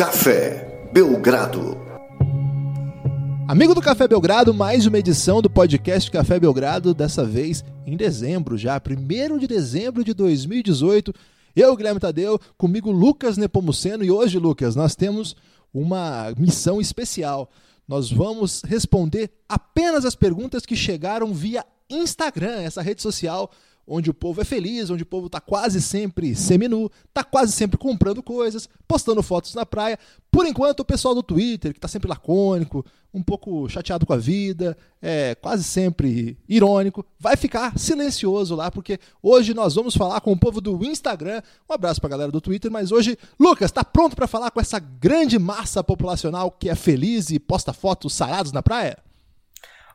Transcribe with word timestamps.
Café 0.00 0.88
Belgrado. 0.94 1.76
Amigo 3.46 3.74
do 3.74 3.82
Café 3.82 4.08
Belgrado, 4.08 4.54
mais 4.54 4.86
uma 4.86 4.98
edição 4.98 5.42
do 5.42 5.50
podcast 5.50 6.10
Café 6.10 6.40
Belgrado, 6.40 6.94
dessa 6.94 7.22
vez 7.22 7.62
em 7.86 7.98
dezembro 7.98 8.56
já, 8.56 8.80
1 8.80 9.36
de 9.36 9.46
dezembro 9.46 10.02
de 10.02 10.14
2018. 10.14 11.12
Eu, 11.54 11.76
Guilherme 11.76 12.00
Tadeu, 12.00 12.40
comigo 12.56 12.90
Lucas 12.90 13.36
Nepomuceno 13.36 14.02
e 14.02 14.10
hoje, 14.10 14.38
Lucas, 14.38 14.74
nós 14.74 14.96
temos 14.96 15.36
uma 15.70 16.32
missão 16.34 16.80
especial. 16.80 17.50
Nós 17.86 18.10
vamos 18.10 18.62
responder 18.62 19.30
apenas 19.46 20.06
as 20.06 20.14
perguntas 20.14 20.64
que 20.64 20.74
chegaram 20.74 21.34
via 21.34 21.62
Instagram, 21.90 22.62
essa 22.62 22.80
rede 22.80 23.02
social 23.02 23.50
onde 23.92 24.08
o 24.08 24.14
povo 24.14 24.40
é 24.40 24.44
feliz, 24.44 24.88
onde 24.88 25.02
o 25.02 25.06
povo 25.06 25.26
está 25.26 25.40
quase 25.40 25.82
sempre 25.82 26.32
seminu, 26.36 26.88
está 27.08 27.24
quase 27.24 27.50
sempre 27.50 27.76
comprando 27.76 28.22
coisas, 28.22 28.68
postando 28.86 29.20
fotos 29.20 29.52
na 29.52 29.66
praia. 29.66 29.98
Por 30.30 30.46
enquanto, 30.46 30.80
o 30.80 30.84
pessoal 30.84 31.12
do 31.12 31.24
Twitter, 31.24 31.72
que 31.72 31.78
está 31.78 31.88
sempre 31.88 32.08
lacônico, 32.08 32.86
um 33.12 33.20
pouco 33.20 33.68
chateado 33.68 34.06
com 34.06 34.12
a 34.12 34.16
vida, 34.16 34.78
é 35.02 35.34
quase 35.34 35.64
sempre 35.64 36.38
irônico, 36.48 37.04
vai 37.18 37.36
ficar 37.36 37.76
silencioso 37.76 38.54
lá, 38.54 38.70
porque 38.70 39.00
hoje 39.20 39.52
nós 39.52 39.74
vamos 39.74 39.96
falar 39.96 40.20
com 40.20 40.30
o 40.30 40.38
povo 40.38 40.60
do 40.60 40.84
Instagram. 40.84 41.42
Um 41.68 41.74
abraço 41.74 42.00
para 42.00 42.06
a 42.06 42.12
galera 42.12 42.30
do 42.30 42.40
Twitter, 42.40 42.70
mas 42.70 42.92
hoje, 42.92 43.18
Lucas, 43.40 43.70
está 43.70 43.82
pronto 43.82 44.14
para 44.14 44.28
falar 44.28 44.52
com 44.52 44.60
essa 44.60 44.78
grande 44.78 45.36
massa 45.36 45.82
populacional 45.82 46.52
que 46.52 46.68
é 46.68 46.76
feliz 46.76 47.30
e 47.30 47.40
posta 47.40 47.72
fotos 47.72 48.12
sarados 48.12 48.52
na 48.52 48.62
praia? 48.62 49.09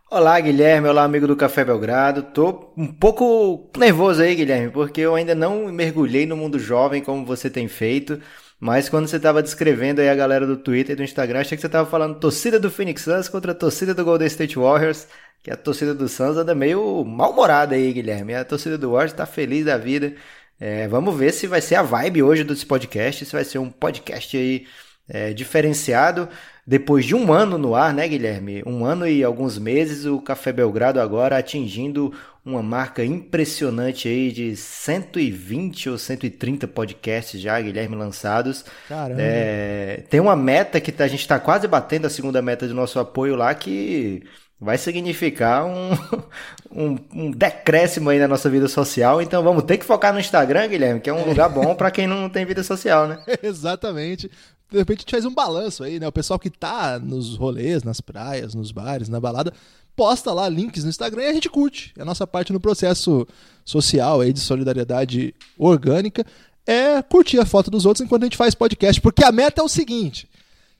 Olá, 0.10 0.40
Guilherme. 0.40 0.88
Olá, 0.88 1.04
amigo 1.04 1.28
do 1.28 1.36
Café 1.36 1.66
Belgrado. 1.66 2.24
Tô 2.24 2.72
um 2.78 2.88
pouco 2.88 3.70
nervoso 3.78 4.22
aí, 4.22 4.36
Guilherme, 4.36 4.72
porque 4.72 5.02
eu 5.02 5.16
ainda 5.16 5.36
não 5.36 5.72
mergulhei 5.72 6.26
no 6.26 6.38
mundo 6.38 6.58
jovem 6.60 7.04
como 7.04 7.26
você 7.26 7.50
tem 7.50 7.68
feito. 7.68 8.22
Mas 8.60 8.88
quando 8.88 9.08
você 9.08 9.18
estava 9.18 9.44
descrevendo 9.44 10.00
aí 10.00 10.10
a 10.10 10.16
galera 10.16 10.46
do 10.48 10.58
Twitter 10.58 10.94
e 10.94 10.96
do 10.96 11.04
Instagram, 11.04 11.42
achei 11.42 11.58
que 11.58 11.62
você 11.62 11.68
estava 11.68 11.90
falando 11.90 12.20
torcida 12.20 12.60
do 12.60 12.72
Phoenix 12.72 13.02
Suns 13.02 13.28
contra 13.28 13.52
a 13.52 13.56
torcida 13.56 13.94
do 13.94 14.06
Golden 14.06 14.28
State 14.28 14.58
Warriors, 14.58 15.08
que 15.44 15.52
a 15.52 15.58
torcida 15.58 15.94
do 15.94 16.08
Suns 16.08 16.38
anda 16.38 16.56
meio 16.56 17.04
mal-humorada 17.04 17.76
aí, 17.76 17.92
Guilherme. 17.92 18.36
A 18.36 18.46
torcida 18.46 18.78
do 18.78 18.92
Warriors 18.92 19.12
está 19.12 19.26
feliz 19.26 19.66
da 19.66 19.78
vida. 19.78 20.16
É, 20.60 20.88
vamos 20.88 21.16
ver 21.18 21.34
se 21.34 21.48
vai 21.48 21.62
ser 21.62 21.76
a 21.76 21.84
vibe 21.84 22.24
hoje 22.24 22.44
desse 22.44 22.66
podcast, 22.66 23.26
se 23.26 23.34
vai 23.34 23.44
ser 23.44 23.58
um 23.60 23.70
podcast 23.70 24.38
aí 24.38 24.66
é, 25.10 25.34
diferenciado. 25.34 26.30
Depois 26.68 27.06
de 27.06 27.14
um 27.14 27.32
ano 27.32 27.60
no 27.60 27.76
ar, 27.76 27.94
né, 27.94 28.08
Guilherme? 28.08 28.64
Um 28.66 28.84
ano 28.84 29.08
e 29.08 29.24
alguns 29.24 29.60
meses, 29.60 30.06
o 30.06 30.20
Café 30.20 30.52
Belgrado 30.52 31.00
agora 31.00 31.38
atingindo 31.38 32.12
uma 32.44 32.64
marca 32.64 33.06
impressionante 33.06 34.08
aí 34.08 34.32
de 34.32 34.56
120 34.56 35.92
ou 35.92 35.98
130 36.00 36.68
podcasts 36.68 37.40
já, 37.40 37.62
Guilherme, 37.62 37.96
lançados. 37.96 38.66
Caramba. 38.90 39.22
É, 39.22 40.04
tem 40.10 40.20
uma 40.20 40.36
meta 40.36 40.82
que 40.82 40.92
a 41.04 41.08
gente 41.08 41.20
está 41.20 41.40
quase 41.40 41.68
batendo 41.68 42.08
a 42.08 42.10
segunda 42.10 42.42
meta 42.42 42.68
do 42.68 42.74
nosso 42.74 43.00
apoio 43.00 43.36
lá, 43.36 43.54
que 43.54 44.24
vai 44.60 44.78
significar 44.80 45.66
um, 45.66 45.92
um, 46.72 46.98
um, 47.14 47.32
decréscimo 47.32 48.10
aí 48.10 48.18
na 48.18 48.28
nossa 48.28 48.50
vida 48.50 48.68
social. 48.68 49.22
Então 49.22 49.44
vamos 49.44 49.66
ter 49.66 49.78
que 49.78 49.86
focar 49.86 50.12
no 50.12 50.20
Instagram, 50.20 50.68
Guilherme, 50.68 51.00
que 51.00 51.12
é 51.12 51.14
um 51.14 51.28
lugar 51.28 51.50
bom 51.50 51.76
para 51.76 51.92
quem 51.92 52.08
não 52.08 52.28
tem 52.28 52.44
vida 52.44 52.64
social, 52.64 53.08
né? 53.08 53.20
Exatamente 53.44 54.32
de 54.72 54.78
repente 54.78 55.00
a 55.00 55.02
gente 55.02 55.12
faz 55.12 55.26
um 55.26 55.34
balanço 55.34 55.84
aí, 55.84 56.00
né? 56.00 56.08
O 56.08 56.12
pessoal 56.12 56.40
que 56.40 56.50
tá 56.50 57.00
nos 57.00 57.36
rolês, 57.36 57.84
nas 57.84 58.02
praias, 58.02 58.54
nos 58.54 58.72
bares, 58.72 59.10
na 59.10 59.20
balada, 59.20 59.54
posta 59.96 60.34
lá 60.34 60.50
links 60.50 60.84
no 60.84 60.90
Instagram 60.90 61.24
e 61.24 61.28
a 61.28 61.34
gente 61.34 61.50
curte. 61.50 61.94
É 61.98 62.02
a 62.02 62.06
nossa 62.06 62.26
parte 62.28 62.52
no 62.52 62.60
processo 62.60 63.28
social 63.64 64.22
aí 64.22 64.34
de 64.34 64.40
solidariedade 64.40 65.34
orgânica 65.58 66.26
é 66.66 67.02
curtir 67.02 67.40
a 67.40 67.46
foto 67.46 67.70
dos 67.70 67.86
outros 67.86 68.04
enquanto 68.04 68.24
a 68.24 68.26
gente 68.26 68.38
faz 68.38 68.56
podcast, 68.56 69.00
porque 69.00 69.24
a 69.24 69.32
meta 69.32 69.62
é 69.62 69.64
o 69.64 69.70
seguinte: 69.70 70.28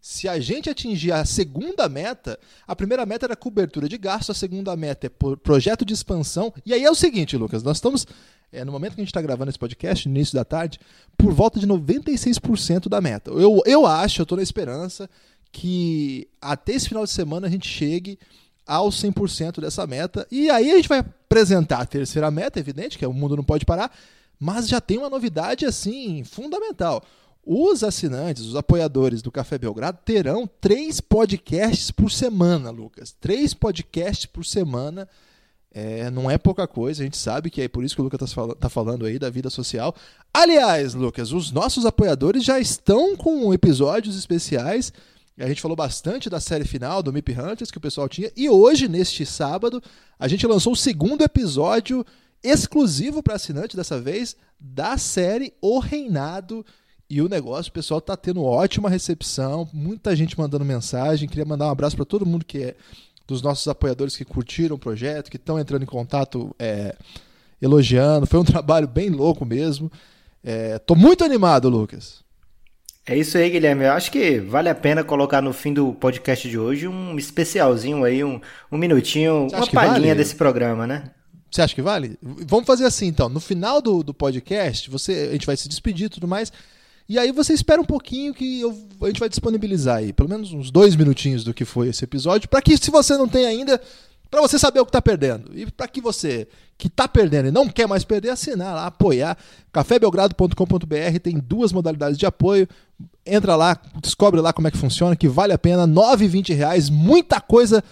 se 0.02 0.28
a 0.28 0.40
gente 0.40 0.70
atingir 0.70 1.12
a 1.12 1.24
segunda 1.26 1.88
meta, 1.88 2.40
a 2.68 2.76
primeira 2.76 3.06
meta 3.06 3.26
era 3.26 3.36
cobertura 3.36 3.88
de 3.88 3.98
gasto, 3.98 4.32
a 4.32 4.36
segunda 4.36 4.76
meta 4.76 5.08
é 5.08 5.36
projeto 5.36 5.86
de 5.86 5.94
expansão. 5.94 6.54
E 6.66 6.74
aí 6.74 6.84
é 6.84 6.90
o 6.90 6.96
seguinte, 6.96 7.38
Lucas, 7.38 7.64
nós 7.64 7.78
estamos 7.78 8.06
é, 8.52 8.64
no 8.64 8.72
momento 8.72 8.96
que 8.96 9.02
a 9.02 9.04
gente 9.04 9.10
está 9.10 9.22
gravando 9.22 9.50
esse 9.50 9.60
podcast, 9.60 10.08
no 10.08 10.16
início 10.16 10.36
da 10.36 10.46
tarde, 10.46 10.80
por 11.18 11.34
volta 11.34 11.60
de 11.60 11.68
96% 11.68 12.88
da 12.88 13.02
meta. 13.02 13.32
Eu, 13.32 13.62
eu 13.66 13.86
acho, 13.86 14.22
eu 14.22 14.24
estou 14.24 14.38
na 14.38 14.44
esperança 14.44 15.10
que 15.52 16.28
até 16.42 16.74
esse 16.74 16.90
final 16.90 17.04
de 17.06 17.12
semana 17.12 17.48
a 17.48 17.50
gente 17.50 17.68
chegue 17.68 18.20
aos 18.66 19.02
100% 19.02 19.62
dessa 19.62 19.86
meta. 19.86 20.28
E 20.32 20.50
aí 20.50 20.72
a 20.72 20.76
gente 20.76 20.90
vai 20.90 21.00
apresentar 21.00 21.80
a 21.80 21.86
terceira 21.86 22.30
meta, 22.32 22.60
evidente, 22.60 22.98
que 22.98 23.06
é 23.06 23.08
o 23.08 23.14
mundo 23.14 23.38
não 23.38 23.44
pode 23.44 23.66
parar, 23.66 23.96
mas 24.40 24.68
já 24.68 24.82
tem 24.82 24.98
uma 24.98 25.10
novidade 25.10 25.66
assim 25.66 26.24
fundamental. 26.24 27.04
Os 27.46 27.84
assinantes, 27.84 28.44
os 28.44 28.56
apoiadores 28.56 29.22
do 29.22 29.32
Café 29.32 29.58
Belgrado 29.58 30.00
terão 30.04 30.50
três 30.60 31.00
podcasts 31.00 31.92
por 31.92 32.12
semana, 32.12 32.72
Lucas. 32.72 33.16
Três 33.20 33.54
podcasts 33.54 34.26
por 34.26 34.44
semana 34.44 35.08
é, 35.78 36.10
não 36.10 36.32
é 36.32 36.38
pouca 36.38 36.66
coisa, 36.66 37.04
a 37.04 37.06
gente 37.06 37.18
sabe 37.18 37.50
que 37.50 37.62
é 37.62 37.68
por 37.68 37.84
isso 37.84 37.94
que 37.94 38.00
o 38.00 38.04
Lucas 38.06 38.32
está 38.32 38.56
tá 38.56 38.70
falando 38.70 39.06
aí 39.06 39.20
da 39.20 39.30
vida 39.30 39.50
social. 39.50 39.94
Aliás, 40.34 40.94
Lucas, 40.94 41.34
os 41.34 41.52
nossos 41.52 41.86
apoiadores 41.86 42.46
já 42.46 42.58
estão 42.58 43.14
com 43.18 43.54
episódios 43.54 44.18
especiais. 44.18 44.94
A 45.38 45.50
gente 45.50 45.62
falou 45.62 45.76
bastante 45.76 46.30
da 46.30 46.40
série 46.40 46.64
final 46.64 47.04
do 47.04 47.12
Mip 47.12 47.30
Hunters 47.34 47.72
que 47.72 47.78
o 47.78 47.82
pessoal 47.82 48.08
tinha. 48.08 48.32
E 48.38 48.50
hoje, 48.50 48.88
neste 48.88 49.26
sábado, 49.26 49.84
a 50.18 50.30
gente 50.30 50.48
lançou 50.48 50.72
o 50.72 50.78
segundo 50.78 51.26
episódio 51.26 52.06
exclusivo 52.42 53.22
para 53.22 53.36
assinante 53.36 53.76
dessa 53.76 54.00
vez 54.00 54.38
da 54.58 54.98
série 54.98 55.54
O 55.62 55.80
Reinado. 55.80 56.66
E 57.10 57.22
o 57.22 57.28
negócio, 57.28 57.70
o 57.70 57.74
pessoal 57.74 58.00
tá 58.00 58.16
tendo 58.16 58.42
ótima 58.42 58.90
recepção, 58.90 59.68
muita 59.74 60.16
gente 60.16 60.40
mandando 60.40 60.64
mensagem. 60.64 61.28
Queria 61.28 61.44
mandar 61.44 61.68
um 61.68 61.72
abraço 61.72 61.98
para 61.98 62.06
todo 62.06 62.26
mundo 62.26 62.46
que 62.46 62.60
é 62.60 62.76
dos 63.28 63.42
nossos 63.42 63.68
apoiadores 63.68 64.16
que 64.16 64.26
curtiram 64.26 64.76
o 64.76 64.80
projeto, 64.80 65.30
que 65.30 65.38
estão 65.38 65.60
entrando 65.60 65.84
em 65.84 65.88
contato 65.88 66.56
é, 66.60 66.96
elogiando. 67.62 68.28
Foi 68.28 68.40
um 68.40 68.46
trabalho 68.46 68.88
bem 68.88 69.10
louco 69.10 69.46
mesmo. 69.46 69.92
Estou 70.44 70.96
é, 70.96 71.00
muito 71.00 71.24
animado, 71.24 71.70
Lucas. 71.70 72.24
É 73.08 73.16
isso 73.16 73.38
aí, 73.38 73.50
Guilherme. 73.50 73.86
Eu 73.86 73.92
acho 73.92 74.12
que 74.12 74.40
vale 74.40 74.68
a 74.68 74.74
pena 74.76 75.04
colocar 75.04 75.42
no 75.42 75.54
fim 75.54 75.74
do 75.74 75.94
podcast 75.94 76.50
de 76.50 76.58
hoje 76.58 76.88
um 76.88 77.18
especialzinho 77.18 78.04
aí, 78.04 78.24
um, 78.24 78.42
um 78.72 78.78
minutinho, 78.78 79.48
uma 79.48 79.68
palhinha 79.68 80.08
vale? 80.08 80.16
desse 80.16 80.36
programa, 80.36 80.88
né? 80.88 81.12
Você 81.52 81.62
acha 81.62 81.76
que 81.76 81.82
vale? 81.82 82.18
Vamos 82.22 82.66
fazer 82.66 82.86
assim, 82.86 83.08
então. 83.08 83.30
No 83.30 83.40
final 83.40 83.82
do, 83.82 84.04
do 84.04 84.14
podcast, 84.14 84.90
você, 84.90 85.28
a 85.30 85.34
gente 85.34 85.46
vai 85.46 85.56
se 85.56 85.70
despedir 85.70 86.08
e 86.08 86.10
tudo 86.10 86.28
mais. 86.28 86.52
E 87.08 87.20
aí 87.20 87.32
você 87.32 87.54
espera 87.54 87.82
um 87.82 87.86
pouquinho 87.86 88.34
que 88.34 88.62
eu, 88.62 88.76
a 89.02 89.08
gente 89.08 89.20
vai 89.20 89.30
disponibilizar 89.30 89.98
aí, 89.98 90.12
pelo 90.12 90.30
menos 90.30 90.52
uns 90.52 90.72
dois 90.72 90.96
minutinhos 90.96 91.44
do 91.44 91.54
que 91.54 91.64
foi 91.64 91.90
esse 91.90 92.04
episódio, 92.04 92.50
para 92.50 92.62
que 92.62 92.76
se 92.78 92.90
você 92.90 93.16
não 93.16 93.28
tem 93.28 93.46
ainda, 93.46 93.80
para 94.30 94.42
você 94.42 94.58
saber 94.58 94.80
o 94.80 94.86
que 94.86 94.90
está 94.90 95.02
perdendo. 95.02 95.52
E 95.58 95.70
para 95.70 95.88
que 95.88 96.02
você 96.02 96.48
que 96.78 96.88
está 96.88 97.08
perdendo 97.08 97.48
e 97.48 97.52
não 97.52 97.70
quer 97.70 97.88
mais 97.88 98.04
perder, 98.04 98.30
assinar 98.30 98.74
lá, 98.76 98.88
apoiar. 98.88 99.38
cafébelgrado.com.br 99.72 101.20
tem 101.22 101.38
duas 101.38 101.72
modalidades 101.72 102.18
de 102.18 102.26
apoio. 102.26 102.68
Entra 103.26 103.56
lá, 103.56 103.80
descobre 104.02 104.42
lá 104.42 104.52
como 104.52 104.68
é 104.68 104.72
que 104.72 104.78
funciona, 104.78 105.16
que 105.16 105.28
vale 105.28 105.54
a 105.54 105.58
pena. 105.58 105.88
9,20 105.88 106.54
reais, 106.56 106.90
muita 106.90 107.40
coisa 107.40 107.84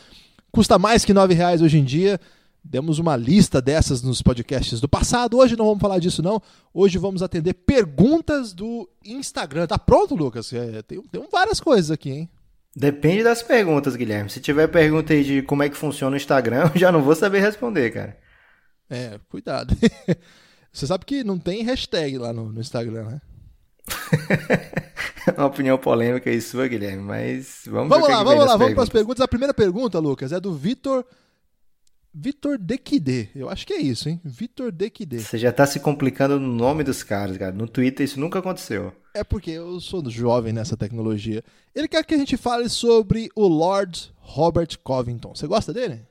custa 0.51 0.78
mais 0.78 1.06
que 1.06 1.13
R$ 1.13 1.34
reais 1.34 1.62
hoje 1.62 1.80
em 1.80 1.84
dia. 1.84 2.19
Demos 2.63 2.97
uma 2.97 3.18
lista 3.18 3.62
dessas 3.62 4.01
nos 4.01 4.22
podcasts 4.22 4.79
do 4.79 4.88
passado. 4.88 5.38
Hoje 5.38 5.57
não 5.57 5.66
vamos 5.66 5.81
falar 5.81 6.00
disso, 6.00 6.24
não. 6.24 6.41
Hoje 6.74 6.97
vamos 6.97 7.22
atender 7.22 7.53
perguntas 7.53 8.53
do 8.53 8.90
Instagram. 9.03 9.68
Tá 9.68 9.78
pronto, 9.78 10.16
Lucas? 10.16 10.53
É, 10.53 10.81
tem, 10.81 11.01
tem 11.01 11.28
várias 11.29 11.59
coisas 11.59 11.91
aqui, 11.91 12.09
hein? 12.09 12.29
Depende 12.75 13.22
das 13.22 13.44
perguntas, 13.44 13.96
Guilherme. 13.96 14.29
Se 14.29 14.40
tiver 14.40 14.68
pergunta 14.68 15.13
aí 15.13 15.24
de 15.24 15.41
como 15.44 15.62
é 15.62 15.69
que 15.69 15.75
funciona 15.78 16.13
o 16.13 16.18
Instagram, 16.18 16.71
eu 16.74 16.80
já 16.80 16.92
não 16.92 17.04
vou 17.04 17.15
saber 17.15 17.42
responder, 17.42 17.92
cara. 17.92 18.18
É, 18.89 19.19
cuidado. 19.30 19.75
Você 20.71 20.88
sabe 20.88 21.06
que 21.06 21.24
não 21.24 21.38
tem 21.38 21.63
hashtag 21.63 22.18
lá 22.18 22.33
no, 22.33 22.51
no 22.51 22.62
Instagram, 22.62 23.04
né? 23.04 23.21
Uma 25.38 25.48
opinião 25.48 25.77
polêmica 25.77 26.30
aí 26.30 26.42
sua, 26.42 26.68
Guilherme, 26.68 27.04
mas 27.04 27.63
vamos 27.68 27.89
Vamos 27.89 28.10
lá, 28.10 28.18
que 28.19 28.24
vamos 28.24 28.45
lá, 28.45 28.56
vamos 28.56 28.74
para 28.74 28.83
as 28.83 28.89
perguntas. 28.89 29.21
A 29.21 29.27
primeira 29.27 29.54
pergunta, 29.54 30.00
Lucas, 30.00 30.31
é 30.31 30.39
do 30.39 30.56
Vitor 30.56 31.06
Vitor 32.13 32.60
Dequide. 32.60 33.30
Eu 33.36 33.50
acho 33.50 33.65
que 33.65 33.74
é 33.74 33.81
isso, 33.81 34.07
hein? 34.07 34.21
Vitor 34.24 34.71
Dequide. 34.71 35.19
Você 35.19 35.38
já 35.38 35.51
tá 35.51 35.65
se 35.65 35.80
complicando 35.80 36.39
no 36.39 36.54
nome 36.54 36.83
dos 36.83 37.01
caras, 37.01 37.38
cara. 37.38 37.51
No 37.51 37.68
Twitter 37.68 38.06
isso 38.06 38.19
nunca 38.19 38.39
aconteceu. 38.39 38.94
É 39.15 39.24
porque 39.24 39.51
eu 39.51 39.80
sou 39.80 40.07
jovem 40.10 40.54
nessa 40.54 40.77
tecnologia. 40.77 41.44
Ele 41.74 41.88
quer 41.88 42.04
que 42.04 42.13
a 42.13 42.18
gente 42.18 42.38
fale 42.38 42.69
sobre 42.69 43.30
o 43.36 43.48
Lord 43.48 44.13
Robert 44.19 44.77
Covington. 44.83 45.33
Você 45.33 45.48
gosta 45.48 45.74
dele? 45.74 46.01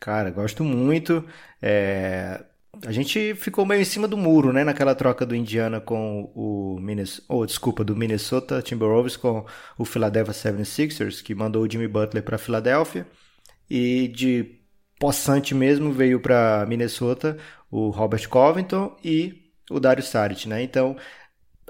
Cara, 0.00 0.30
gosto 0.30 0.64
muito. 0.64 1.24
É... 1.62 2.44
A 2.84 2.92
gente 2.92 3.34
ficou 3.34 3.64
meio 3.64 3.80
em 3.80 3.84
cima 3.84 4.06
do 4.06 4.16
muro, 4.16 4.52
né? 4.52 4.62
Naquela 4.64 4.94
troca 4.94 5.24
do 5.24 5.34
Indiana 5.34 5.80
com 5.80 6.30
o 6.34 6.78
Minnesota. 6.80 7.26
Oh, 7.28 7.46
desculpa, 7.46 7.84
do 7.84 7.96
Minnesota 7.96 8.60
Timberwolves 8.62 9.16
com 9.16 9.44
o 9.76 9.84
Philadelphia 9.84 10.34
76ers, 10.34 11.22
que 11.22 11.34
mandou 11.34 11.62
o 11.62 11.70
Jimmy 11.70 11.88
Butler 11.88 12.22
para 12.22 12.38
Filadélfia. 12.38 13.06
E 13.68 14.08
de 14.08 14.57
possante 14.98 15.54
mesmo 15.54 15.92
veio 15.92 16.20
para 16.20 16.64
Minnesota 16.68 17.36
o 17.70 17.90
Robert 17.90 18.28
Covington 18.28 18.96
e 19.04 19.52
o 19.70 19.78
Dario 19.80 20.02
Saric, 20.02 20.48
né? 20.48 20.62
Então, 20.62 20.96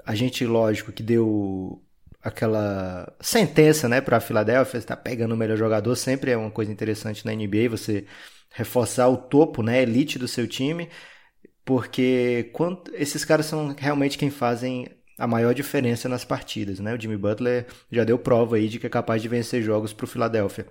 a 0.05 0.15
gente, 0.15 0.45
lógico, 0.45 0.91
que 0.91 1.03
deu 1.03 1.83
aquela 2.21 3.15
sentença, 3.21 3.87
né, 3.87 4.01
para 4.01 4.17
a 4.17 4.19
Filadélfia, 4.19 4.77
está 4.77 4.95
pegando 4.95 5.33
o 5.33 5.37
melhor 5.37 5.57
jogador, 5.57 5.95
sempre 5.95 6.31
é 6.31 6.37
uma 6.37 6.51
coisa 6.51 6.71
interessante 6.71 7.25
na 7.25 7.33
NBA, 7.33 7.69
você 7.69 8.05
reforçar 8.51 9.07
o 9.07 9.17
topo, 9.17 9.63
né, 9.63 9.81
elite 9.81 10.19
do 10.19 10.27
seu 10.27 10.47
time, 10.47 10.89
porque 11.63 12.49
quando, 12.53 12.93
esses 12.95 13.23
caras 13.25 13.45
são 13.45 13.75
realmente 13.77 14.17
quem 14.17 14.29
fazem 14.29 14.87
a 15.17 15.27
maior 15.27 15.53
diferença 15.53 16.09
nas 16.09 16.25
partidas, 16.25 16.79
né? 16.79 16.93
O 16.95 16.99
Jimmy 16.99 17.17
Butler 17.17 17.67
já 17.91 18.03
deu 18.05 18.17
prova 18.17 18.55
aí 18.55 18.69
de 18.69 18.79
que 18.79 18.87
é 18.87 18.89
capaz 18.89 19.21
de 19.21 19.27
vencer 19.27 19.61
jogos 19.61 19.93
para 19.93 20.05
o 20.05 20.07
Philadelphia. 20.07 20.65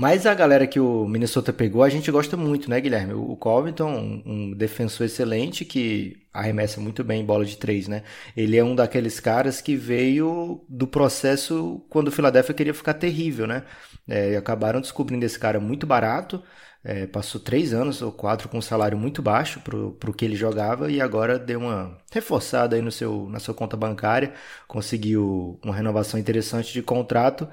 Mas 0.00 0.26
a 0.26 0.34
galera 0.34 0.64
que 0.64 0.78
o 0.78 1.08
Minnesota 1.08 1.52
pegou, 1.52 1.82
a 1.82 1.88
gente 1.88 2.08
gosta 2.08 2.36
muito, 2.36 2.70
né, 2.70 2.80
Guilherme? 2.80 3.14
O 3.14 3.34
Covington, 3.34 4.22
um 4.24 4.52
defensor 4.54 5.06
excelente 5.06 5.64
que 5.64 6.24
arremessa 6.32 6.80
muito 6.80 7.02
bem 7.02 7.20
em 7.20 7.24
bola 7.24 7.44
de 7.44 7.56
três, 7.56 7.88
né? 7.88 8.04
Ele 8.36 8.56
é 8.56 8.62
um 8.62 8.76
daqueles 8.76 9.18
caras 9.18 9.60
que 9.60 9.74
veio 9.74 10.64
do 10.68 10.86
processo 10.86 11.84
quando 11.90 12.08
o 12.08 12.12
Philadelphia 12.12 12.54
queria 12.54 12.72
ficar 12.72 12.94
terrível, 12.94 13.48
né? 13.48 13.64
É, 14.06 14.36
acabaram 14.36 14.80
descobrindo 14.80 15.26
esse 15.26 15.36
cara 15.36 15.58
muito 15.58 15.84
barato, 15.84 16.40
é, 16.84 17.08
passou 17.08 17.40
três 17.40 17.74
anos 17.74 18.00
ou 18.00 18.12
quatro 18.12 18.48
com 18.48 18.58
um 18.58 18.62
salário 18.62 18.96
muito 18.96 19.20
baixo 19.20 19.60
para 19.60 19.76
o 19.76 20.14
que 20.14 20.24
ele 20.24 20.36
jogava 20.36 20.92
e 20.92 21.00
agora 21.00 21.40
deu 21.40 21.58
uma 21.58 21.98
reforçada 22.12 22.76
aí 22.76 22.82
no 22.82 22.92
seu, 22.92 23.28
na 23.28 23.40
sua 23.40 23.52
conta 23.52 23.76
bancária, 23.76 24.32
conseguiu 24.68 25.58
uma 25.64 25.74
renovação 25.74 26.20
interessante 26.20 26.72
de 26.72 26.82
contrato 26.82 27.48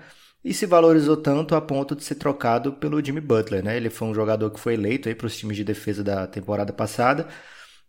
e 0.45 0.53
se 0.53 0.67
valorizou 0.67 1.17
tanto 1.17 1.55
a 1.55 1.61
ponto 1.61 1.95
de 1.95 2.03
ser 2.03 2.15
trocado 2.15 2.71
pelo 2.73 3.03
Jimmy 3.03 3.19
Butler. 3.19 3.63
Né? 3.63 3.75
Ele 3.75 3.89
foi 3.89 4.07
um 4.07 4.13
jogador 4.13 4.51
que 4.51 4.59
foi 4.59 4.75
eleito 4.75 5.13
para 5.15 5.27
os 5.27 5.35
times 5.35 5.57
de 5.57 5.63
defesa 5.63 6.03
da 6.03 6.27
temporada 6.27 6.71
passada 6.71 7.27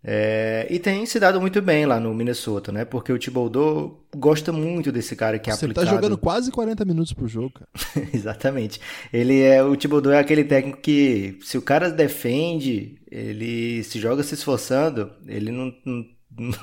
é, 0.08 0.67
e 0.70 0.79
tem 0.79 1.05
se 1.05 1.19
dado 1.19 1.41
muito 1.41 1.61
bem 1.61 1.85
lá 1.85 1.99
no 1.99 2.14
Minnesota, 2.14 2.70
né? 2.70 2.85
Porque 2.85 3.12
o 3.12 3.19
Thibodeau 3.19 4.06
gosta 4.14 4.53
muito 4.53 4.93
desse 4.93 5.17
cara 5.17 5.37
que 5.37 5.50
é 5.50 5.53
Você 5.53 5.64
aplicado... 5.64 5.85
Você 5.85 5.91
tá 5.91 5.97
jogando 5.97 6.17
quase 6.17 6.53
40 6.53 6.85
minutos 6.85 7.12
por 7.12 7.26
jogo, 7.26 7.50
cara. 7.50 7.69
Exatamente. 8.14 8.81
Ele 9.12 9.43
é 9.43 9.62
o 9.62 9.76
Thibodeau 9.76 10.14
é 10.14 10.20
aquele 10.20 10.44
técnico 10.44 10.81
que 10.81 11.38
se 11.43 11.59
o 11.59 11.62
cara 11.62 11.91
defende, 11.91 13.00
ele 13.11 13.82
se 13.82 13.99
joga 13.99 14.23
se 14.23 14.35
esforçando, 14.35 15.11
ele 15.26 15.50
não, 15.50 15.75
não, 15.85 16.05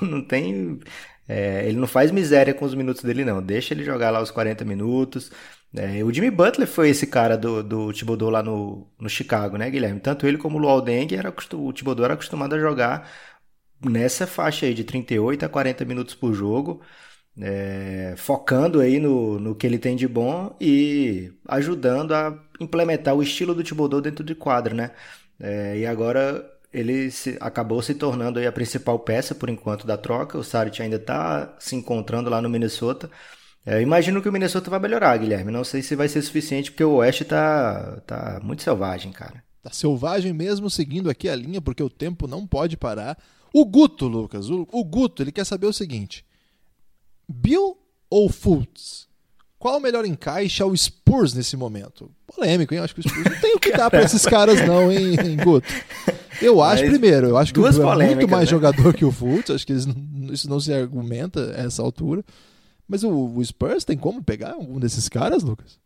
não 0.00 0.22
tem 0.22 0.80
é, 1.28 1.66
ele 1.68 1.78
não 1.78 1.86
faz 1.86 2.10
miséria 2.10 2.54
com 2.54 2.64
os 2.64 2.74
minutos 2.74 3.02
dele, 3.02 3.24
não. 3.24 3.42
Deixa 3.42 3.74
ele 3.74 3.84
jogar 3.84 4.10
lá 4.10 4.22
os 4.22 4.30
40 4.30 4.64
minutos. 4.64 5.30
É, 5.76 6.04
o 6.04 6.12
Jimmy 6.12 6.30
Butler 6.30 6.68
foi 6.68 6.88
esse 6.90 7.06
cara 7.06 7.36
do, 7.36 7.62
do 7.62 7.92
Thibodeau 7.92 8.30
lá 8.30 8.42
no, 8.42 8.86
no 8.98 9.08
Chicago, 9.08 9.56
né, 9.56 9.68
Guilherme? 9.70 9.98
Tanto 10.00 10.24
ele 10.26 10.38
como 10.38 10.56
o 10.56 10.60
Luol 10.60 10.80
Deng, 10.80 11.12
era, 11.16 11.34
o 11.54 11.72
Thibodeau 11.72 12.04
era 12.04 12.14
acostumado 12.14 12.54
a 12.54 12.58
jogar 12.60 13.10
nessa 13.84 14.26
faixa 14.26 14.66
aí 14.66 14.74
de 14.74 14.84
38 14.84 15.44
a 15.44 15.48
40 15.48 15.84
minutos 15.84 16.14
por 16.14 16.32
jogo, 16.34 16.80
é, 17.40 18.14
focando 18.16 18.80
aí 18.80 19.00
no, 19.00 19.40
no 19.40 19.54
que 19.56 19.66
ele 19.66 19.78
tem 19.78 19.96
de 19.96 20.06
bom 20.08 20.56
e 20.60 21.32
ajudando 21.48 22.14
a 22.14 22.38
implementar 22.60 23.14
o 23.14 23.22
estilo 23.22 23.54
do 23.54 23.64
Thibodeau 23.64 24.00
dentro 24.00 24.24
de 24.24 24.34
quadra, 24.34 24.74
né? 24.74 24.92
É, 25.40 25.78
e 25.78 25.86
agora 25.86 26.48
ele 26.72 27.10
se, 27.10 27.36
acabou 27.40 27.82
se 27.82 27.94
tornando 27.94 28.38
aí 28.38 28.46
a 28.46 28.52
principal 28.52 28.98
peça 29.00 29.34
por 29.34 29.48
enquanto 29.48 29.86
da 29.86 29.96
troca. 29.98 30.38
O 30.38 30.44
Saric 30.44 30.82
ainda 30.82 30.96
está 30.96 31.56
se 31.58 31.76
encontrando 31.76 32.30
lá 32.30 32.40
no 32.42 32.48
Minnesota. 32.48 33.10
É, 33.66 33.80
imagino 33.80 34.20
que 34.20 34.28
o 34.28 34.32
Minnesota 34.32 34.70
vai 34.70 34.78
melhorar, 34.78 35.16
Guilherme. 35.16 35.50
Não 35.50 35.64
sei 35.64 35.80
se 35.80 35.96
vai 35.96 36.06
ser 36.08 36.20
suficiente 36.22 36.70
porque 36.70 36.84
o 36.84 36.96
Oeste 36.96 37.24
tá, 37.24 38.00
tá 38.06 38.40
muito 38.42 38.62
selvagem, 38.62 39.10
cara. 39.10 39.42
Tá 39.62 39.70
selvagem 39.72 40.32
mesmo, 40.34 40.68
seguindo 40.68 41.08
aqui 41.08 41.28
a 41.28 41.34
linha, 41.34 41.60
porque 41.60 41.82
o 41.82 41.88
tempo 41.88 42.26
não 42.26 42.46
pode 42.46 42.76
parar. 42.76 43.18
O 43.52 43.64
Guto, 43.64 44.06
Lucas, 44.06 44.50
o, 44.50 44.68
o 44.70 44.84
Guto, 44.84 45.22
ele 45.22 45.32
quer 45.32 45.46
saber 45.46 45.66
o 45.66 45.72
seguinte: 45.72 46.24
Bill 47.26 47.78
ou 48.10 48.28
Fultz? 48.28 49.08
Qual 49.58 49.78
o 49.78 49.80
melhor 49.80 50.04
encaixe 50.04 50.62
ao 50.62 50.76
Spurs 50.76 51.32
nesse 51.32 51.56
momento? 51.56 52.10
Polêmico, 52.26 52.74
hein? 52.74 52.78
Eu 52.78 52.84
acho 52.84 52.94
que 52.94 53.00
o 53.00 53.08
Spurs 53.08 53.24
não 53.24 53.40
tem 53.40 53.54
o 53.54 53.58
que 53.58 53.72
dar 53.72 53.88
para 53.88 54.02
esses 54.04 54.26
caras, 54.26 54.60
não, 54.66 54.92
hein, 54.92 55.16
hein 55.18 55.36
Guto? 55.42 55.66
Eu 56.42 56.62
acho, 56.62 56.82
Mas 56.82 56.90
primeiro, 56.90 57.28
eu 57.28 57.38
acho 57.38 57.54
que 57.54 57.60
o 57.60 57.62
Bill 57.62 57.92
é 57.92 58.06
muito 58.06 58.28
mais 58.28 58.44
né? 58.44 58.50
jogador 58.50 58.92
que 58.92 59.06
o 59.06 59.10
Fultz. 59.10 59.50
Acho 59.50 59.66
que 59.66 59.72
isso 59.72 60.48
não 60.50 60.60
se 60.60 60.70
argumenta 60.70 61.54
a 61.56 61.62
essa 61.62 61.80
altura. 61.80 62.22
Mas 62.88 63.02
o, 63.04 63.10
o 63.10 63.44
Spurs 63.44 63.84
tem 63.84 63.96
como 63.96 64.22
pegar 64.22 64.52
algum 64.52 64.78
desses 64.78 65.08
caras, 65.08 65.42
Lucas? 65.42 65.78